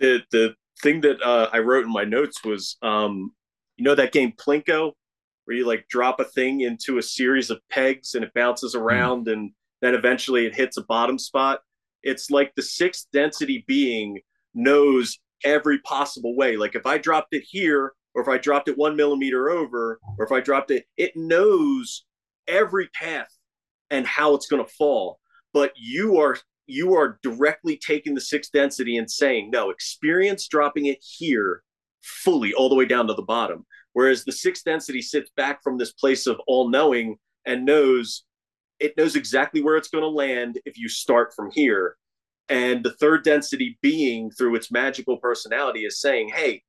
The 0.00 0.22
the 0.30 0.54
thing 0.82 1.00
that 1.00 1.22
uh, 1.22 1.48
I 1.50 1.60
wrote 1.60 1.86
in 1.86 1.90
my 1.90 2.04
notes 2.04 2.44
was, 2.44 2.76
um, 2.82 3.32
you 3.78 3.84
know, 3.84 3.94
that 3.94 4.12
game 4.12 4.34
Plinko 4.36 4.92
where 5.52 5.58
you 5.58 5.66
like 5.66 5.86
drop 5.88 6.18
a 6.18 6.24
thing 6.24 6.62
into 6.62 6.96
a 6.96 7.02
series 7.02 7.50
of 7.50 7.60
pegs 7.68 8.14
and 8.14 8.24
it 8.24 8.32
bounces 8.34 8.72
hmm. 8.72 8.80
around 8.80 9.26
mm. 9.26 9.32
and 9.34 9.50
then 9.82 9.94
eventually 9.94 10.46
it 10.46 10.54
hits 10.54 10.78
a 10.78 10.84
bottom 10.84 11.18
spot. 11.18 11.60
It's 12.02 12.30
like 12.30 12.54
the 12.54 12.62
sixth 12.62 13.08
density 13.12 13.64
being 13.66 14.20
knows 14.54 15.18
every 15.44 15.78
possible 15.80 16.34
way. 16.36 16.56
Like 16.56 16.74
if 16.74 16.86
I 16.86 16.96
dropped 16.96 17.34
it 17.34 17.44
here, 17.46 17.92
or 18.14 18.22
if 18.22 18.28
I 18.28 18.38
dropped 18.38 18.68
it 18.68 18.78
one 18.78 18.96
millimeter 18.96 19.50
over, 19.50 19.98
or 20.18 20.24
if 20.24 20.32
I 20.32 20.40
dropped 20.40 20.70
it, 20.70 20.84
it 20.96 21.12
knows 21.16 22.04
every 22.48 22.88
path 22.88 23.32
and 23.90 24.06
how 24.06 24.34
it's 24.34 24.46
going 24.46 24.64
to 24.64 24.72
fall. 24.72 25.18
But 25.52 25.72
you 25.76 26.18
are 26.18 26.38
you 26.66 26.94
are 26.94 27.18
directly 27.22 27.76
taking 27.76 28.14
the 28.14 28.20
sixth 28.20 28.52
density 28.52 28.96
and 28.96 29.10
saying, 29.10 29.50
no, 29.50 29.68
experience 29.70 30.48
dropping 30.48 30.86
it 30.86 30.98
here 31.02 31.62
fully 32.00 32.54
all 32.54 32.68
the 32.68 32.74
way 32.74 32.86
down 32.86 33.08
to 33.08 33.14
the 33.14 33.22
bottom. 33.22 33.66
Whereas 33.92 34.24
the 34.24 34.32
sixth 34.32 34.64
density 34.64 35.02
sits 35.02 35.30
back 35.36 35.62
from 35.62 35.78
this 35.78 35.92
place 35.92 36.26
of 36.26 36.40
all 36.46 36.68
knowing 36.68 37.16
and 37.44 37.64
knows 37.64 38.24
it 38.80 38.96
knows 38.96 39.14
exactly 39.14 39.62
where 39.62 39.76
it's 39.76 39.88
going 39.88 40.02
to 40.02 40.08
land 40.08 40.58
if 40.64 40.76
you 40.76 40.88
start 40.88 41.32
from 41.34 41.50
here. 41.52 41.96
And 42.48 42.82
the 42.82 42.94
third 42.94 43.22
density 43.22 43.78
being 43.80 44.30
through 44.30 44.56
its 44.56 44.72
magical 44.72 45.18
personality 45.18 45.84
is 45.84 46.00
saying, 46.00 46.30
hey, 46.34 46.62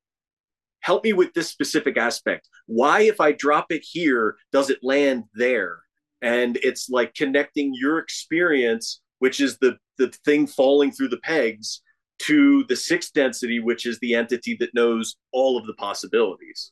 help 0.80 1.02
me 1.02 1.12
with 1.12 1.32
this 1.34 1.48
specific 1.48 1.96
aspect. 1.96 2.48
Why, 2.66 3.00
if 3.00 3.20
I 3.20 3.32
drop 3.32 3.66
it 3.70 3.84
here, 3.84 4.36
does 4.52 4.70
it 4.70 4.78
land 4.82 5.24
there? 5.34 5.80
And 6.22 6.56
it's 6.62 6.88
like 6.88 7.14
connecting 7.14 7.74
your 7.74 7.98
experience, 7.98 9.00
which 9.18 9.40
is 9.40 9.58
the, 9.58 9.76
the 9.98 10.08
thing 10.24 10.46
falling 10.46 10.92
through 10.92 11.08
the 11.08 11.18
pegs, 11.18 11.82
to 12.20 12.64
the 12.68 12.76
sixth 12.76 13.12
density, 13.12 13.58
which 13.58 13.86
is 13.86 13.98
the 13.98 14.14
entity 14.14 14.56
that 14.60 14.74
knows 14.74 15.16
all 15.32 15.58
of 15.58 15.66
the 15.66 15.74
possibilities. 15.74 16.70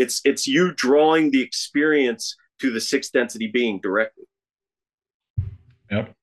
It's 0.00 0.20
it's 0.24 0.46
you 0.46 0.72
drawing 0.74 1.30
the 1.30 1.42
experience 1.42 2.36
to 2.60 2.70
the 2.70 2.80
sixth 2.80 3.12
density 3.12 3.48
being 3.48 3.80
directly. 3.80 4.24
Yep. 5.90 6.14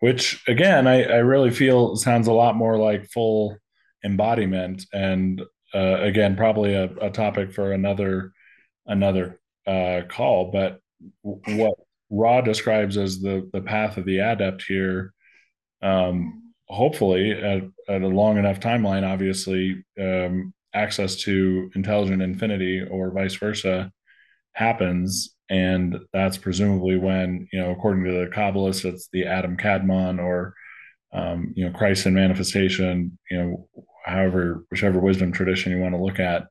Which 0.00 0.42
again, 0.48 0.86
I, 0.86 1.04
I 1.04 1.18
really 1.18 1.50
feel 1.50 1.96
sounds 1.96 2.26
a 2.28 2.32
lot 2.32 2.56
more 2.56 2.76
like 2.76 3.10
full 3.10 3.56
embodiment, 4.04 4.86
and 4.92 5.40
uh, 5.74 6.00
again, 6.00 6.36
probably 6.36 6.74
a, 6.74 6.84
a 7.00 7.10
topic 7.10 7.52
for 7.52 7.72
another 7.72 8.32
another 8.86 9.40
uh, 9.66 10.02
call. 10.08 10.50
But 10.50 10.80
what 11.22 11.74
Ra 12.10 12.40
describes 12.40 12.96
as 12.96 13.20
the 13.20 13.48
the 13.52 13.62
path 13.62 13.96
of 13.96 14.04
the 14.04 14.18
adept 14.18 14.64
here, 14.66 15.14
um, 15.80 16.52
hopefully 16.68 17.32
at, 17.32 17.62
at 17.88 18.02
a 18.02 18.08
long 18.08 18.36
enough 18.36 18.60
timeline, 18.60 19.08
obviously 19.10 19.84
um, 19.98 20.52
access 20.74 21.16
to 21.22 21.70
intelligent 21.74 22.22
infinity 22.22 22.82
or 22.82 23.12
vice 23.12 23.34
versa 23.34 23.90
happens. 24.52 25.34
And 25.50 25.98
that's 26.12 26.38
presumably 26.38 26.96
when 26.96 27.48
you 27.52 27.60
know 27.60 27.70
according 27.70 28.04
to 28.04 28.12
the 28.12 28.30
kabbalists 28.34 28.84
it's 28.84 29.08
the 29.12 29.26
adam 29.26 29.56
kadmon 29.56 30.18
or 30.18 30.54
um, 31.12 31.52
you 31.54 31.66
know 31.66 31.76
christ 31.76 32.06
in 32.06 32.14
manifestation 32.14 33.18
you 33.30 33.38
know 33.38 33.68
however 34.04 34.64
whichever 34.70 35.00
wisdom 35.00 35.32
tradition 35.32 35.72
you 35.72 35.80
want 35.80 35.94
to 35.94 36.02
look 36.02 36.20
at. 36.20 36.46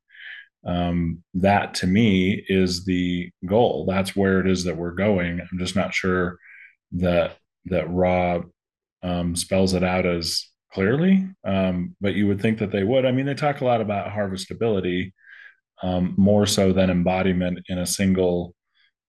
Um, 0.66 1.24
that 1.36 1.74
to 1.76 1.88
me 1.88 2.44
is 2.48 2.86
the 2.86 3.30
goal. 3.46 3.86
That's 3.88 4.16
where 4.16 4.40
it 4.40 4.48
is 4.48 4.64
that 4.64 4.78
we're 4.78 4.92
going. 4.92 5.42
I'm 5.42 5.60
just 5.60 5.76
not 5.76 5.94
sure 5.94 6.38
that 6.94 7.38
that 7.66 7.90
Ra 7.90 8.42
um, 9.02 9.36
spells 9.36 9.74
it 9.74 9.84
out 9.84 10.06
as 10.06 10.46
clearly, 10.74 11.28
um, 11.44 11.96
but 12.02 12.16
you 12.16 12.28
would 12.28 12.42
think 12.42 12.60
that 12.60 12.72
they 12.72 12.84
would. 12.84 13.06
I 13.06 13.12
mean, 13.12 13.26
they 13.26 13.36
talk 13.36 13.62
a 13.62 13.66
lot 13.66 13.82
about 13.82 14.12
harvestability 14.12 15.14
um, 15.82 16.14
more 16.18 16.46
so 16.46 16.74
than 16.74 16.90
embodiment 16.90 17.60
in 17.68 17.78
a 17.78 17.86
single 17.86 18.56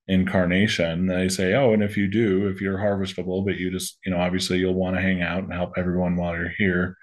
incarnation. 0.06 1.06
They 1.06 1.28
say, 1.28 1.54
oh, 1.54 1.72
and 1.72 1.82
if 1.82 1.96
you 1.96 2.08
do, 2.08 2.48
if 2.48 2.60
you're 2.60 2.78
harvestable, 2.78 3.44
but 3.44 3.56
you 3.56 3.70
just, 3.70 3.98
you 4.04 4.12
know, 4.12 4.18
obviously 4.18 4.58
you'll 4.58 4.74
want 4.74 4.96
to 4.96 5.02
hang 5.02 5.22
out 5.22 5.44
and 5.44 5.52
help 5.52 5.72
everyone 5.76 6.16
while 6.16 6.34
you're 6.34 6.52
here. 6.58 6.96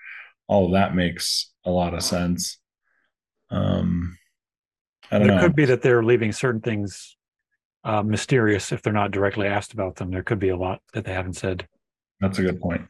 All 0.48 0.66
of 0.66 0.74
that 0.74 0.96
makes 0.96 1.52
a 1.66 1.72
lot 1.72 1.94
of 1.94 2.04
sense. 2.04 2.58
Um, 3.50 4.18
I 5.10 5.18
don't 5.18 5.28
there 5.28 5.38
know. 5.38 5.42
could 5.44 5.56
be 5.56 5.66
that 5.66 5.82
they're 5.82 6.04
leaving 6.04 6.32
certain 6.32 6.62
things 6.62 7.18
uh, 7.84 8.04
mysterious 8.04 8.72
if 8.72 8.82
they're 8.82 8.94
not 8.94 9.12
directly 9.12 9.48
asked 9.48 9.74
about 9.74 9.96
them. 9.96 10.12
There 10.12 10.24
could 10.24 10.40
be 10.40 10.50
a 10.50 10.58
lot 10.58 10.82
that 10.94 11.06
they 11.06 11.14
haven't 11.14 11.34
said. 11.34 11.68
That's 12.20 12.38
a 12.38 12.44
good 12.44 12.62
point. 12.62 12.82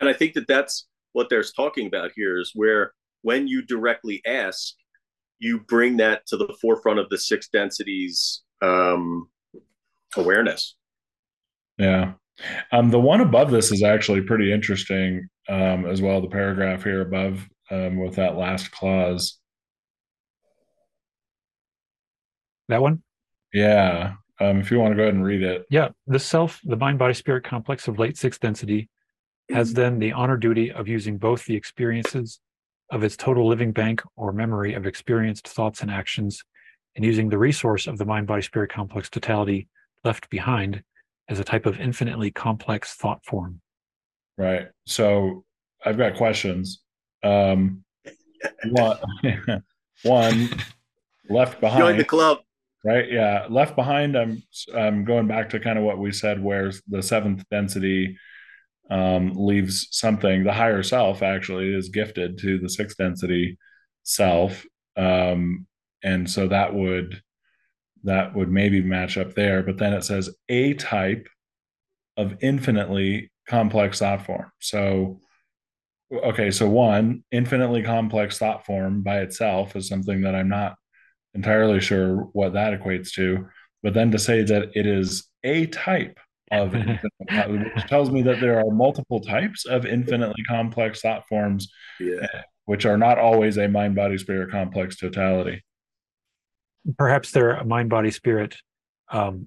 And 0.00 0.08
I 0.08 0.12
think 0.12 0.34
that 0.34 0.48
that's 0.48 0.86
what 1.12 1.28
there's 1.30 1.52
talking 1.52 1.86
about 1.86 2.12
here 2.14 2.38
is 2.38 2.52
where 2.54 2.92
when 3.22 3.48
you 3.48 3.62
directly 3.62 4.22
ask, 4.26 4.74
you 5.38 5.60
bring 5.60 5.96
that 5.98 6.26
to 6.26 6.36
the 6.36 6.54
forefront 6.60 6.98
of 6.98 7.08
the 7.08 7.18
six 7.18 7.48
densities 7.48 8.42
um, 8.62 9.28
awareness. 10.16 10.76
Yeah. 11.78 12.12
Um, 12.72 12.90
the 12.90 13.00
one 13.00 13.20
above 13.20 13.50
this 13.50 13.72
is 13.72 13.82
actually 13.82 14.22
pretty 14.22 14.52
interesting 14.52 15.28
um, 15.48 15.86
as 15.86 16.00
well. 16.00 16.20
The 16.20 16.28
paragraph 16.28 16.84
here 16.84 17.00
above 17.00 17.48
um, 17.70 17.98
with 17.98 18.16
that 18.16 18.36
last 18.36 18.70
clause. 18.70 19.38
That 22.68 22.82
one? 22.82 23.02
Yeah. 23.52 24.14
Um, 24.40 24.60
if 24.60 24.70
you 24.70 24.78
want 24.78 24.92
to 24.92 24.96
go 24.96 25.02
ahead 25.02 25.14
and 25.14 25.24
read 25.24 25.42
it. 25.42 25.66
Yeah. 25.70 25.88
The 26.06 26.18
self, 26.18 26.60
the 26.64 26.76
mind 26.76 26.98
body 26.98 27.14
spirit 27.14 27.44
complex 27.44 27.88
of 27.88 27.98
late 27.98 28.16
sixth 28.16 28.40
density 28.40 28.88
has 29.50 29.72
then 29.74 29.98
the 29.98 30.12
honor 30.12 30.36
duty 30.36 30.70
of 30.70 30.88
using 30.88 31.16
both 31.18 31.44
the 31.44 31.56
experiences 31.56 32.40
of 32.90 33.02
its 33.02 33.16
total 33.16 33.46
living 33.46 33.72
bank 33.72 34.02
or 34.16 34.32
memory 34.32 34.74
of 34.74 34.86
experienced 34.86 35.48
thoughts 35.48 35.80
and 35.82 35.90
actions 35.90 36.42
and 36.96 37.04
using 37.04 37.28
the 37.28 37.38
resource 37.38 37.86
of 37.86 37.98
the 37.98 38.04
mind 38.04 38.26
body 38.26 38.42
spirit 38.42 38.72
complex 38.72 39.08
totality 39.08 39.68
left 40.04 40.28
behind 40.30 40.82
as 41.28 41.38
a 41.38 41.44
type 41.44 41.66
of 41.66 41.78
infinitely 41.78 42.30
complex 42.30 42.94
thought 42.94 43.24
form. 43.24 43.60
Right. 44.36 44.68
So 44.86 45.44
I've 45.84 45.98
got 45.98 46.16
questions. 46.16 46.82
Um, 47.22 47.84
one, 48.70 48.98
one 50.02 50.48
left 51.28 51.60
behind. 51.60 51.80
Join 51.80 51.96
the 51.96 52.04
club. 52.04 52.38
Right. 52.84 53.10
Yeah. 53.10 53.46
Left 53.50 53.76
behind. 53.76 54.16
I'm 54.16 54.42
I'm 54.74 55.04
going 55.04 55.26
back 55.26 55.50
to 55.50 55.60
kind 55.60 55.78
of 55.78 55.84
what 55.84 55.98
we 55.98 56.12
said, 56.12 56.42
where 56.42 56.72
the 56.88 57.02
seventh 57.02 57.44
density 57.50 58.16
um, 58.90 59.32
leaves 59.34 59.88
something. 59.90 60.44
The 60.44 60.52
higher 60.52 60.82
self 60.82 61.22
actually 61.22 61.74
is 61.74 61.88
gifted 61.88 62.38
to 62.38 62.58
the 62.58 62.68
sixth 62.68 62.96
density 62.96 63.58
self, 64.02 64.64
um, 64.96 65.66
and 66.02 66.30
so 66.30 66.48
that 66.48 66.74
would 66.74 67.22
that 68.04 68.34
would 68.34 68.50
maybe 68.50 68.80
match 68.80 69.18
up 69.18 69.34
there. 69.34 69.62
But 69.62 69.78
then 69.78 69.92
it 69.92 70.04
says 70.04 70.30
a 70.48 70.74
type 70.74 71.28
of 72.16 72.36
infinitely 72.40 73.30
complex 73.48 73.98
thought 73.98 74.24
form. 74.24 74.50
So 74.60 75.20
okay, 76.12 76.50
so 76.50 76.68
one 76.68 77.24
infinitely 77.30 77.82
complex 77.82 78.38
thought 78.38 78.64
form 78.64 79.02
by 79.02 79.20
itself 79.20 79.76
is 79.76 79.88
something 79.88 80.22
that 80.22 80.34
I'm 80.34 80.48
not 80.48 80.76
entirely 81.34 81.80
sure 81.80 82.28
what 82.32 82.54
that 82.54 82.78
equates 82.78 83.12
to. 83.12 83.46
But 83.82 83.94
then 83.94 84.10
to 84.12 84.18
say 84.18 84.42
that 84.42 84.70
it 84.74 84.86
is 84.86 85.28
a 85.44 85.66
type 85.66 86.18
of 86.50 86.72
which 87.48 87.86
tells 87.88 88.10
me 88.10 88.22
that 88.22 88.40
there 88.40 88.58
are 88.58 88.70
multiple 88.70 89.20
types 89.20 89.66
of 89.66 89.84
infinitely 89.86 90.42
complex 90.48 91.00
thought 91.00 91.26
forms, 91.28 91.70
Yeah. 92.00 92.26
which 92.66 92.84
are 92.86 92.96
not 92.98 93.18
always 93.18 93.56
a 93.58 93.68
mind 93.68 93.94
body 93.94 94.18
spirit 94.18 94.50
complex 94.50 94.96
totality. 94.96 95.62
Perhaps 96.96 97.32
they're 97.32 97.50
a 97.52 97.64
mind 97.64 97.90
body 97.90 98.10
spirit 98.10 98.56
um, 99.10 99.46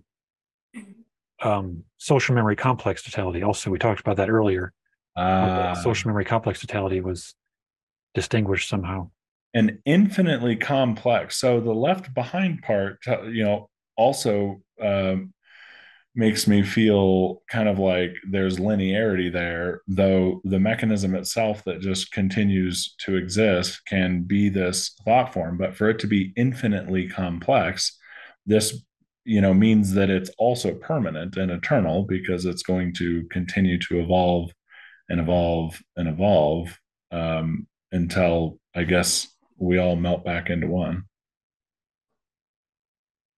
um, 1.41 1.83
social 1.97 2.35
memory 2.35 2.55
complex 2.55 3.03
totality. 3.03 3.41
Also, 3.41 3.69
we 3.71 3.79
talked 3.79 3.99
about 3.99 4.17
that 4.17 4.29
earlier. 4.29 4.73
Uh, 5.15 5.73
social 5.75 6.07
memory 6.09 6.25
complex 6.25 6.61
totality 6.61 7.01
was 7.01 7.35
distinguished 8.13 8.69
somehow. 8.69 9.09
and 9.53 9.79
infinitely 9.85 10.55
complex. 10.55 11.37
So 11.37 11.59
the 11.59 11.73
left 11.73 12.13
behind 12.13 12.61
part, 12.61 12.99
you 13.25 13.43
know, 13.43 13.69
also 13.97 14.61
um, 14.81 15.33
makes 16.13 16.45
me 16.47 16.61
feel 16.61 17.41
kind 17.49 17.69
of 17.69 17.79
like 17.79 18.15
there's 18.29 18.57
linearity 18.57 19.31
there, 19.31 19.81
though 19.87 20.41
the 20.43 20.59
mechanism 20.59 21.15
itself 21.15 21.63
that 21.63 21.79
just 21.79 22.11
continues 22.11 22.95
to 22.99 23.15
exist 23.15 23.81
can 23.87 24.23
be 24.23 24.49
this 24.49 24.95
thought 25.05 25.33
form. 25.33 25.57
But 25.57 25.75
for 25.75 25.89
it 25.89 25.99
to 25.99 26.07
be 26.07 26.33
infinitely 26.35 27.07
complex, 27.07 27.97
this 28.45 28.83
you 29.23 29.39
know 29.39 29.53
means 29.53 29.93
that 29.93 30.09
it's 30.09 30.31
also 30.37 30.73
permanent 30.73 31.37
and 31.37 31.51
eternal 31.51 32.03
because 32.03 32.45
it's 32.45 32.63
going 32.63 32.93
to 32.95 33.23
continue 33.29 33.77
to 33.79 33.99
evolve 33.99 34.51
and 35.07 35.19
evolve 35.19 35.79
and 35.95 36.09
evolve 36.09 36.77
um, 37.11 37.67
until 37.91 38.59
I 38.75 38.83
guess 38.83 39.27
we 39.57 39.77
all 39.77 39.95
melt 39.95 40.25
back 40.25 40.49
into 40.49 40.67
one. 40.67 41.03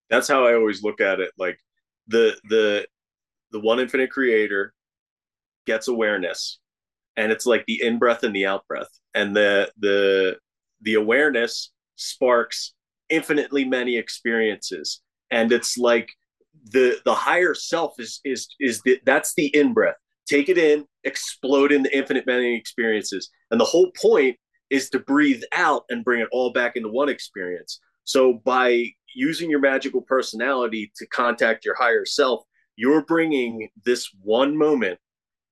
That's 0.09 0.27
how 0.27 0.45
I 0.45 0.53
always 0.55 0.83
look 0.83 1.01
at 1.01 1.19
it. 1.19 1.31
Like 1.37 1.59
the 2.07 2.37
the 2.49 2.87
the 3.51 3.59
one 3.59 3.79
infinite 3.79 4.11
creator 4.11 4.73
gets 5.65 5.87
awareness 5.87 6.59
and 7.15 7.31
it's 7.31 7.45
like 7.45 7.63
the 7.65 7.81
in 7.81 7.99
breath 7.99 8.23
and 8.23 8.35
the 8.35 8.45
out 8.45 8.67
breath 8.67 8.89
and 9.13 9.35
the 9.35 9.71
the 9.77 10.37
the 10.81 10.95
awareness 10.95 11.71
sparks 11.95 12.73
infinitely 13.09 13.65
many 13.65 13.97
experiences. 13.97 15.01
And 15.31 15.51
it's 15.51 15.77
like 15.77 16.11
the 16.65 16.99
the 17.05 17.13
higher 17.13 17.53
self 17.53 17.99
is 17.99 18.19
is 18.23 18.47
is 18.59 18.81
the, 18.81 18.99
that's 19.05 19.33
the 19.35 19.47
in 19.55 19.73
breath 19.73 19.95
take 20.25 20.49
it 20.49 20.57
in 20.57 20.85
explode 21.03 21.71
in 21.71 21.83
the 21.83 21.95
infinite 21.95 22.25
many 22.25 22.55
experiences. 22.55 23.29
And 23.51 23.59
the 23.59 23.65
whole 23.65 23.91
point 24.01 24.37
is 24.69 24.89
to 24.91 24.99
breathe 24.99 25.43
out 25.51 25.83
and 25.89 26.03
bring 26.03 26.21
it 26.21 26.29
all 26.31 26.53
back 26.53 26.75
into 26.75 26.89
one 26.89 27.09
experience. 27.09 27.79
So 28.05 28.41
by 28.45 28.87
using 29.15 29.49
your 29.49 29.59
magical 29.59 30.01
personality 30.01 30.91
to 30.95 31.05
contact 31.07 31.65
your 31.65 31.75
higher 31.75 32.05
self 32.05 32.43
you're 32.75 33.05
bringing 33.05 33.69
this 33.85 34.09
one 34.21 34.57
moment 34.57 34.97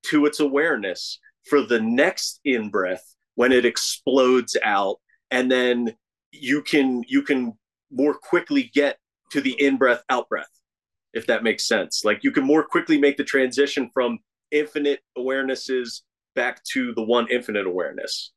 to 0.04 0.26
its 0.26 0.40
awareness 0.40 1.20
for 1.48 1.62
the 1.62 1.80
next 1.80 2.40
in 2.46 2.70
breath 2.70 3.16
when 3.36 3.52
it 3.52 3.66
explodes 3.66 4.58
out 4.64 4.98
and 5.30 5.52
then 5.52 5.96
you 6.32 6.62
can 6.62 7.04
you 7.08 7.22
can 7.22 7.54
more 7.92 8.14
quickly 8.14 8.72
get 8.74 8.98
to 9.32 9.42
the 9.42 9.54
in 9.64 9.78
breath 9.78 10.04
out 10.10 10.28
breath 10.30 10.62
if 11.14 11.28
that 11.28 11.44
makes 11.44 11.68
sense. 11.68 12.04
Like 12.06 12.24
you 12.24 12.32
can 12.32 12.44
more 12.44 12.64
quickly 12.64 12.98
make 12.98 13.18
the 13.18 13.24
transition 13.24 13.90
from 13.94 14.20
infinite 14.52 15.02
awarenesses 15.18 16.02
back 16.36 16.64
to 16.74 16.94
the 16.94 17.04
one 17.04 17.28
infinite 17.30 17.68
awareness. 17.68 18.32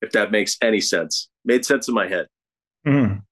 If 0.00 0.12
that 0.12 0.32
makes 0.32 0.56
any 0.62 0.80
sense. 0.80 1.28
Made 1.44 1.64
sense 1.64 1.88
in 1.88 1.94
my 1.94 2.08
head 2.08 2.26
Mm. 2.86 3.22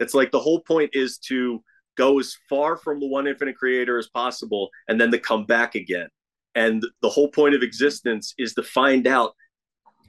it's 0.00 0.14
like 0.14 0.30
the 0.30 0.40
whole 0.40 0.60
point 0.60 0.90
is 0.94 1.18
to 1.18 1.62
go 1.96 2.18
as 2.18 2.36
far 2.48 2.76
from 2.76 2.98
the 2.98 3.06
one 3.06 3.26
infinite 3.26 3.56
creator 3.56 3.98
as 3.98 4.08
possible 4.08 4.70
and 4.88 5.00
then 5.00 5.10
to 5.10 5.18
come 5.18 5.44
back 5.44 5.74
again 5.74 6.08
and 6.54 6.82
the 7.02 7.08
whole 7.08 7.28
point 7.28 7.54
of 7.54 7.62
existence 7.62 8.34
is 8.38 8.54
to 8.54 8.62
find 8.62 9.06
out 9.06 9.34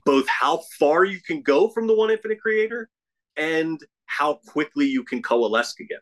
both 0.06 0.28
how 0.28 0.62
far 0.80 1.04
you 1.04 1.20
can 1.20 1.42
go 1.42 1.68
from 1.68 1.88
the 1.88 1.96
one 1.96 2.12
infinite 2.12 2.40
creator 2.40 2.90
and 3.36 3.82
how 4.06 4.40
quickly 4.48 4.86
you 4.86 5.04
can 5.04 5.22
coalesce 5.22 5.76
again 5.80 6.00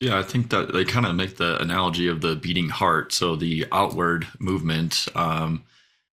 Yeah, 0.00 0.18
I 0.18 0.22
think 0.22 0.50
that 0.50 0.72
they 0.72 0.84
kind 0.84 1.06
of 1.06 1.14
make 1.14 1.36
the 1.36 1.60
analogy 1.60 2.08
of 2.08 2.22
the 2.22 2.36
beating 2.36 2.70
heart, 2.70 3.12
so 3.12 3.36
the 3.36 3.66
outward 3.70 4.26
movement 4.38 5.06
um, 5.14 5.64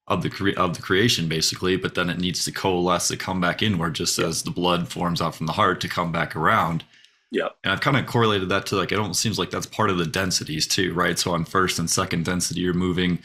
of 0.08 0.22
the 0.24 0.30
cre- 0.30 0.58
of 0.58 0.76
the 0.76 0.82
creation, 0.82 1.28
basically. 1.28 1.76
But 1.78 1.96
then 1.96 2.10
it 2.10 2.20
needs 2.20 2.46
to 2.46 2.52
coalesce 2.52 3.10
to 3.10 3.18
come 3.18 3.42
back 3.42 3.62
inward, 3.62 3.96
just 3.96 4.18
as 4.20 4.44
the 4.44 4.52
blood 4.52 4.88
forms 4.88 5.22
out 5.22 5.36
from 5.36 5.48
the 5.48 5.54
heart 5.54 5.82
to 5.82 5.88
come 5.90 6.12
back 6.12 6.36
around. 6.36 6.84
yeah 7.32 7.50
And 7.64 7.74
I've 7.74 7.82
kind 7.82 7.98
of 7.98 8.06
correlated 8.06 8.50
that 8.50 8.66
to 8.68 8.76
like 8.78 8.92
it 8.92 9.00
almost 9.00 9.22
seems 9.22 9.38
like 9.38 9.50
that's 9.52 9.66
part 9.66 9.90
of 9.90 9.98
the 9.98 10.06
densities 10.06 10.66
too, 10.68 10.94
right? 10.94 11.20
So 11.20 11.32
on 11.32 11.44
first 11.46 11.78
and 11.80 11.90
second 11.90 12.24
density, 12.26 12.62
you're 12.62 12.74
moving 12.74 13.20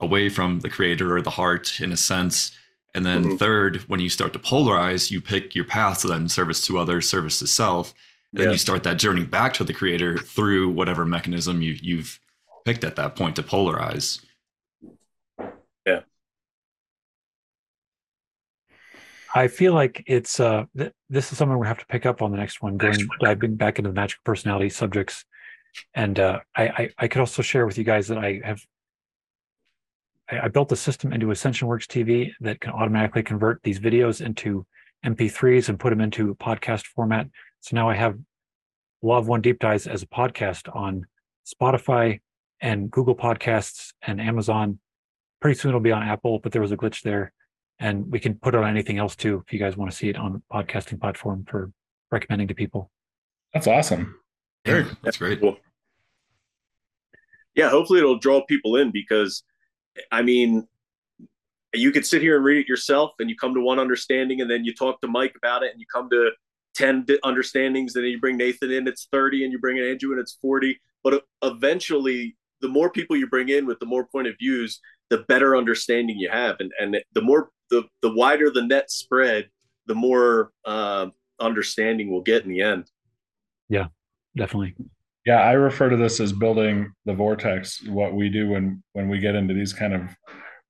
away 0.00 0.28
from 0.28 0.60
the 0.60 0.70
creator 0.70 1.16
or 1.16 1.22
the 1.22 1.30
heart 1.30 1.80
in 1.80 1.90
a 1.90 1.96
sense. 1.96 2.52
And 2.94 3.04
then 3.04 3.24
Mhm. 3.24 3.38
third, 3.38 3.76
when 3.88 3.98
you 4.00 4.08
start 4.08 4.32
to 4.34 4.38
polarize, 4.38 5.10
you 5.10 5.20
pick 5.20 5.54
your 5.56 5.64
path 5.64 6.02
to 6.02 6.06
then 6.08 6.28
service 6.28 6.64
to 6.66 6.78
others, 6.78 7.08
service 7.08 7.40
to 7.40 7.48
self. 7.48 7.92
Then 8.32 8.46
Yeah. 8.46 8.52
you 8.52 8.58
start 8.58 8.84
that 8.84 8.98
journey 8.98 9.24
back 9.24 9.54
to 9.54 9.64
the 9.64 9.72
creator 9.74 10.16
through 10.18 10.68
whatever 10.70 11.04
mechanism 11.04 11.62
you, 11.62 11.76
you've 11.82 12.20
picked 12.64 12.84
at 12.84 12.94
that 12.96 13.16
point 13.16 13.34
to 13.36 13.42
polarize. 13.42 14.20
I 19.34 19.48
feel 19.48 19.74
like 19.74 20.02
it's 20.06 20.40
uh 20.40 20.64
th- 20.76 20.92
this 21.10 21.32
is 21.32 21.38
something 21.38 21.58
we 21.58 21.66
have 21.66 21.78
to 21.78 21.86
pick 21.86 22.06
up 22.06 22.22
on 22.22 22.30
the 22.30 22.38
next 22.38 22.62
one, 22.62 22.76
going 22.76 22.92
Next 22.92 23.08
one. 23.08 23.18
diving 23.20 23.56
back 23.56 23.78
into 23.78 23.90
the 23.90 23.94
magic 23.94 24.18
personality 24.24 24.68
subjects. 24.70 25.24
And 25.94 26.18
uh, 26.18 26.40
I, 26.56 26.62
I 26.68 26.90
I 26.98 27.08
could 27.08 27.20
also 27.20 27.42
share 27.42 27.66
with 27.66 27.78
you 27.78 27.84
guys 27.84 28.08
that 28.08 28.18
I 28.18 28.40
have 28.44 28.60
I, 30.30 30.40
I 30.40 30.48
built 30.48 30.72
a 30.72 30.76
system 30.76 31.12
into 31.12 31.30
Ascension 31.30 31.68
Works 31.68 31.86
TV 31.86 32.32
that 32.40 32.60
can 32.60 32.72
automatically 32.72 33.22
convert 33.22 33.62
these 33.62 33.78
videos 33.78 34.24
into 34.24 34.66
MP3s 35.04 35.68
and 35.68 35.78
put 35.78 35.90
them 35.90 36.00
into 36.00 36.34
podcast 36.36 36.86
format. 36.86 37.28
So 37.60 37.76
now 37.76 37.88
I 37.88 37.94
have 37.94 38.18
Law 39.02 39.18
of 39.18 39.28
One 39.28 39.40
Deep 39.40 39.58
Dives 39.58 39.86
as 39.86 40.02
a 40.02 40.06
podcast 40.06 40.74
on 40.74 41.06
Spotify 41.46 42.20
and 42.60 42.90
Google 42.90 43.14
Podcasts 43.14 43.92
and 44.02 44.20
Amazon. 44.20 44.78
Pretty 45.40 45.58
soon 45.58 45.70
it'll 45.70 45.80
be 45.80 45.92
on 45.92 46.02
Apple, 46.02 46.40
but 46.40 46.50
there 46.52 46.62
was 46.62 46.72
a 46.72 46.76
glitch 46.76 47.02
there 47.02 47.32
and 47.78 48.10
we 48.10 48.18
can 48.18 48.34
put 48.34 48.54
it 48.54 48.58
on 48.58 48.68
anything 48.68 48.98
else 48.98 49.14
too 49.16 49.42
if 49.46 49.52
you 49.52 49.58
guys 49.58 49.76
want 49.76 49.90
to 49.90 49.96
see 49.96 50.08
it 50.08 50.16
on 50.16 50.42
a 50.50 50.54
podcasting 50.54 51.00
platform 51.00 51.44
for 51.48 51.70
recommending 52.10 52.48
to 52.48 52.54
people 52.54 52.90
That's 53.54 53.66
awesome. 53.66 54.20
Yeah, 54.66 54.84
that's 55.02 55.16
great. 55.16 55.40
Cool. 55.40 55.56
Yeah, 57.54 57.70
hopefully 57.70 57.98
it'll 58.00 58.18
draw 58.18 58.44
people 58.44 58.76
in 58.76 58.90
because, 58.90 59.42
I 60.12 60.22
mean, 60.22 60.68
you 61.74 61.90
could 61.90 62.06
sit 62.06 62.22
here 62.22 62.36
and 62.36 62.44
read 62.44 62.58
it 62.58 62.68
yourself 62.68 63.12
and 63.18 63.28
you 63.28 63.36
come 63.36 63.54
to 63.54 63.60
one 63.60 63.78
understanding 63.78 64.40
and 64.40 64.50
then 64.50 64.64
you 64.64 64.74
talk 64.74 65.00
to 65.00 65.08
Mike 65.08 65.34
about 65.36 65.62
it 65.62 65.72
and 65.72 65.80
you 65.80 65.86
come 65.92 66.08
to 66.10 66.30
10 66.76 67.06
understandings 67.24 67.96
and 67.96 68.04
then 68.04 68.12
you 68.12 68.20
bring 68.20 68.36
Nathan 68.36 68.70
in, 68.70 68.86
it's 68.86 69.08
30 69.10 69.44
and 69.44 69.52
you 69.52 69.58
bring 69.58 69.76
in 69.76 69.84
Andrew 69.84 70.12
and 70.12 70.20
it's 70.20 70.38
40. 70.40 70.78
But 71.02 71.24
eventually, 71.42 72.36
the 72.60 72.68
more 72.68 72.90
people 72.90 73.16
you 73.16 73.26
bring 73.26 73.48
in 73.48 73.66
with 73.66 73.78
the 73.80 73.86
more 73.86 74.06
point 74.06 74.28
of 74.28 74.34
views, 74.38 74.80
the 75.10 75.24
better 75.28 75.56
understanding 75.56 76.18
you 76.18 76.30
have. 76.30 76.56
And, 76.60 76.72
and 76.78 76.96
the 77.14 77.22
more, 77.22 77.50
the, 77.70 77.84
the 78.02 78.12
wider 78.12 78.50
the 78.50 78.66
net 78.66 78.90
spread, 78.90 79.48
the 79.86 79.94
more 79.94 80.50
uh, 80.64 81.06
understanding 81.40 82.10
we'll 82.10 82.22
get 82.22 82.44
in 82.44 82.50
the 82.50 82.60
end. 82.60 82.90
Yeah, 83.68 83.86
definitely 84.36 84.74
Yeah, 85.26 85.40
I 85.40 85.52
refer 85.52 85.90
to 85.90 85.96
this 85.96 86.20
as 86.20 86.32
building 86.32 86.92
the 87.04 87.14
vortex. 87.14 87.82
What 87.86 88.14
we 88.14 88.28
do 88.28 88.48
when 88.48 88.82
when 88.92 89.08
we 89.08 89.18
get 89.18 89.34
into 89.34 89.54
these 89.54 89.72
kind 89.72 89.94
of 89.94 90.08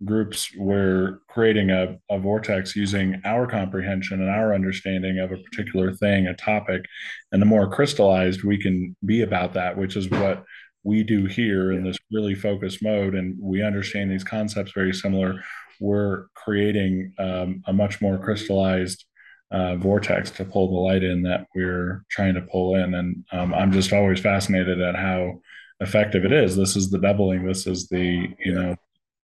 groups 0.05 0.51
we're 0.57 1.19
creating 1.29 1.71
a, 1.71 1.99
a 2.09 2.19
vortex 2.19 2.77
using 2.77 3.21
our 3.25 3.49
comprehension 3.49 4.21
and 4.21 4.31
our 4.31 4.55
understanding 4.55 5.19
of 5.19 5.33
a 5.33 5.37
particular 5.39 5.93
thing 5.93 6.29
a 6.29 6.35
topic 6.35 6.85
and 7.33 7.43
the 7.43 7.47
more 7.47 7.69
crystallized 7.69 8.45
we 8.45 8.57
can 8.57 8.95
be 9.05 9.23
about 9.23 9.55
that 9.55 9.77
which 9.77 9.97
is 9.97 10.09
what 10.09 10.45
we 10.89 11.03
do 11.03 11.27
here 11.27 11.73
in 11.73 11.85
this 11.85 11.99
really 12.11 12.35
focused 12.35 12.83
mode 12.83 13.15
and 13.15 13.37
we 13.41 13.63
understand 13.63 14.11
these 14.11 14.25
concepts 14.25 14.73
very 14.73 14.93
similar 14.93 15.43
we're 15.81 16.27
creating 16.35 17.13
um, 17.19 17.63
a 17.67 17.73
much 17.73 18.01
more 18.01 18.19
crystallized 18.19 19.05
uh, 19.51 19.77
vortex 19.77 20.31
to 20.31 20.45
pull 20.45 20.69
the 20.69 20.75
light 20.89 21.03
in 21.03 21.23
that 21.23 21.47
we're 21.55 22.05
trying 22.11 22.35
to 22.35 22.43
pull 22.43 22.75
in. 22.75 22.95
And 22.95 23.25
um, 23.33 23.55
i'm 23.55 23.73
just 23.73 23.93
always 23.93 24.21
fascinated 24.21 24.81
at 24.81 24.97
how 24.97 25.41
effective 25.81 26.25
it 26.25 26.33
is. 26.33 26.57
This 26.57 26.77
is 26.77 26.91
the 26.91 26.99
doubling. 26.99 27.47
This 27.47 27.67
is 27.67 27.89
the 27.89 28.29
you 28.45 28.55
know 28.55 28.77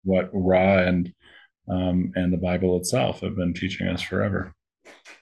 what 0.05 0.31
Ra 0.33 0.79
and 0.79 1.13
um, 1.69 2.13
and 2.15 2.33
the 2.33 2.39
Bible 2.39 2.77
itself 2.77 3.21
have 3.21 3.37
been 3.37 3.55
teaching 3.55 3.89
us 3.89 4.03
forever. 4.03 4.55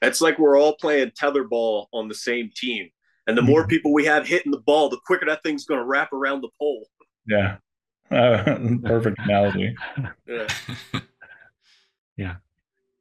It's 0.01 0.20
like 0.20 0.39
we're 0.39 0.59
all 0.59 0.77
playing 0.77 1.12
tetherball 1.12 1.86
on 1.93 2.09
the 2.09 2.14
same 2.14 2.51
team, 2.55 2.90
and 3.27 3.36
the 3.39 3.43
more 3.43 3.66
people 3.66 3.93
we 3.93 4.05
have 4.05 4.27
hitting 4.27 4.53
the 4.53 4.59
ball, 4.59 4.89
the 4.89 5.01
quicker 5.07 5.27
that 5.27 5.43
thing's 5.43 5.65
going 5.65 5.81
to 5.81 5.86
wrap 5.86 6.12
around 6.12 6.40
the 6.40 6.49
pole. 6.59 6.86
Yeah, 7.27 7.57
uh, 8.11 8.43
perfect 8.85 9.19
analogy. 9.20 9.74
yeah. 10.27 10.49
yeah, 12.16 12.36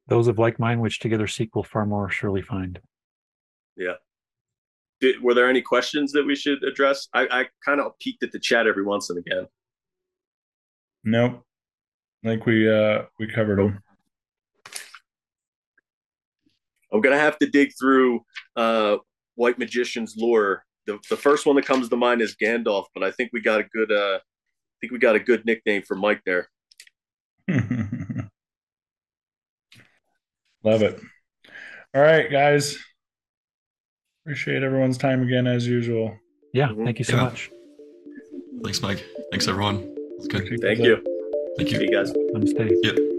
those 0.07 0.27
of 0.27 0.39
like 0.39 0.59
mind 0.59 0.81
which 0.81 0.99
together 0.99 1.27
seek 1.27 1.55
will 1.55 1.63
far 1.63 1.85
more 1.85 2.09
surely 2.09 2.41
find. 2.41 2.79
Yeah. 3.75 3.93
Did, 4.99 5.21
were 5.21 5.33
there 5.33 5.49
any 5.49 5.61
questions 5.61 6.11
that 6.11 6.25
we 6.25 6.35
should 6.35 6.63
address? 6.63 7.07
I, 7.13 7.27
I 7.31 7.45
kind 7.65 7.81
of 7.81 7.97
peeked 7.99 8.21
at 8.21 8.31
the 8.31 8.39
chat 8.39 8.67
every 8.67 8.83
once 8.83 9.09
and 9.09 9.17
again. 9.17 9.47
Nope. 11.03 11.43
I 12.23 12.27
think 12.27 12.45
we 12.45 12.69
uh 12.71 13.03
we 13.19 13.27
covered 13.27 13.57
them. 13.57 13.81
I'm 16.93 17.01
gonna 17.01 17.17
have 17.17 17.39
to 17.39 17.47
dig 17.47 17.71
through 17.79 18.23
uh 18.55 18.97
White 19.35 19.59
Magician's 19.59 20.15
lore. 20.17 20.63
The 20.87 20.99
the 21.09 21.17
first 21.17 21.45
one 21.45 21.55
that 21.57 21.65
comes 21.65 21.89
to 21.89 21.95
mind 21.95 22.21
is 22.21 22.35
Gandalf, 22.41 22.85
but 22.93 23.03
I 23.03 23.11
think 23.11 23.31
we 23.33 23.41
got 23.41 23.59
a 23.59 23.63
good 23.63 23.91
uh 23.91 24.17
I 24.17 24.75
think 24.79 24.93
we 24.93 24.99
got 24.99 25.15
a 25.15 25.19
good 25.19 25.45
nickname 25.45 25.83
for 25.83 25.95
Mike 25.95 26.21
there. 26.25 26.49
Love 30.63 30.83
it. 30.83 30.99
All 31.93 32.01
right, 32.01 32.31
guys. 32.31 32.77
Appreciate 34.25 34.63
everyone's 34.63 34.97
time 34.97 35.23
again 35.23 35.47
as 35.47 35.67
usual. 35.67 36.17
Yeah, 36.53 36.69
mm-hmm. 36.69 36.85
thank 36.85 36.99
you 36.99 37.05
so 37.05 37.15
yeah. 37.15 37.23
much. 37.23 37.51
Thanks, 38.63 38.81
Mike. 38.81 39.03
Thanks 39.31 39.47
everyone. 39.47 39.95
Good. 40.29 40.61
Thank 40.61 40.79
you. 40.79 41.03
Thank 41.57 41.71
you. 41.71 41.77
See 41.77 41.85
you 41.85 41.91
guys. 41.91 42.11
Namaste. 42.13 42.71
Yep. 42.83 43.10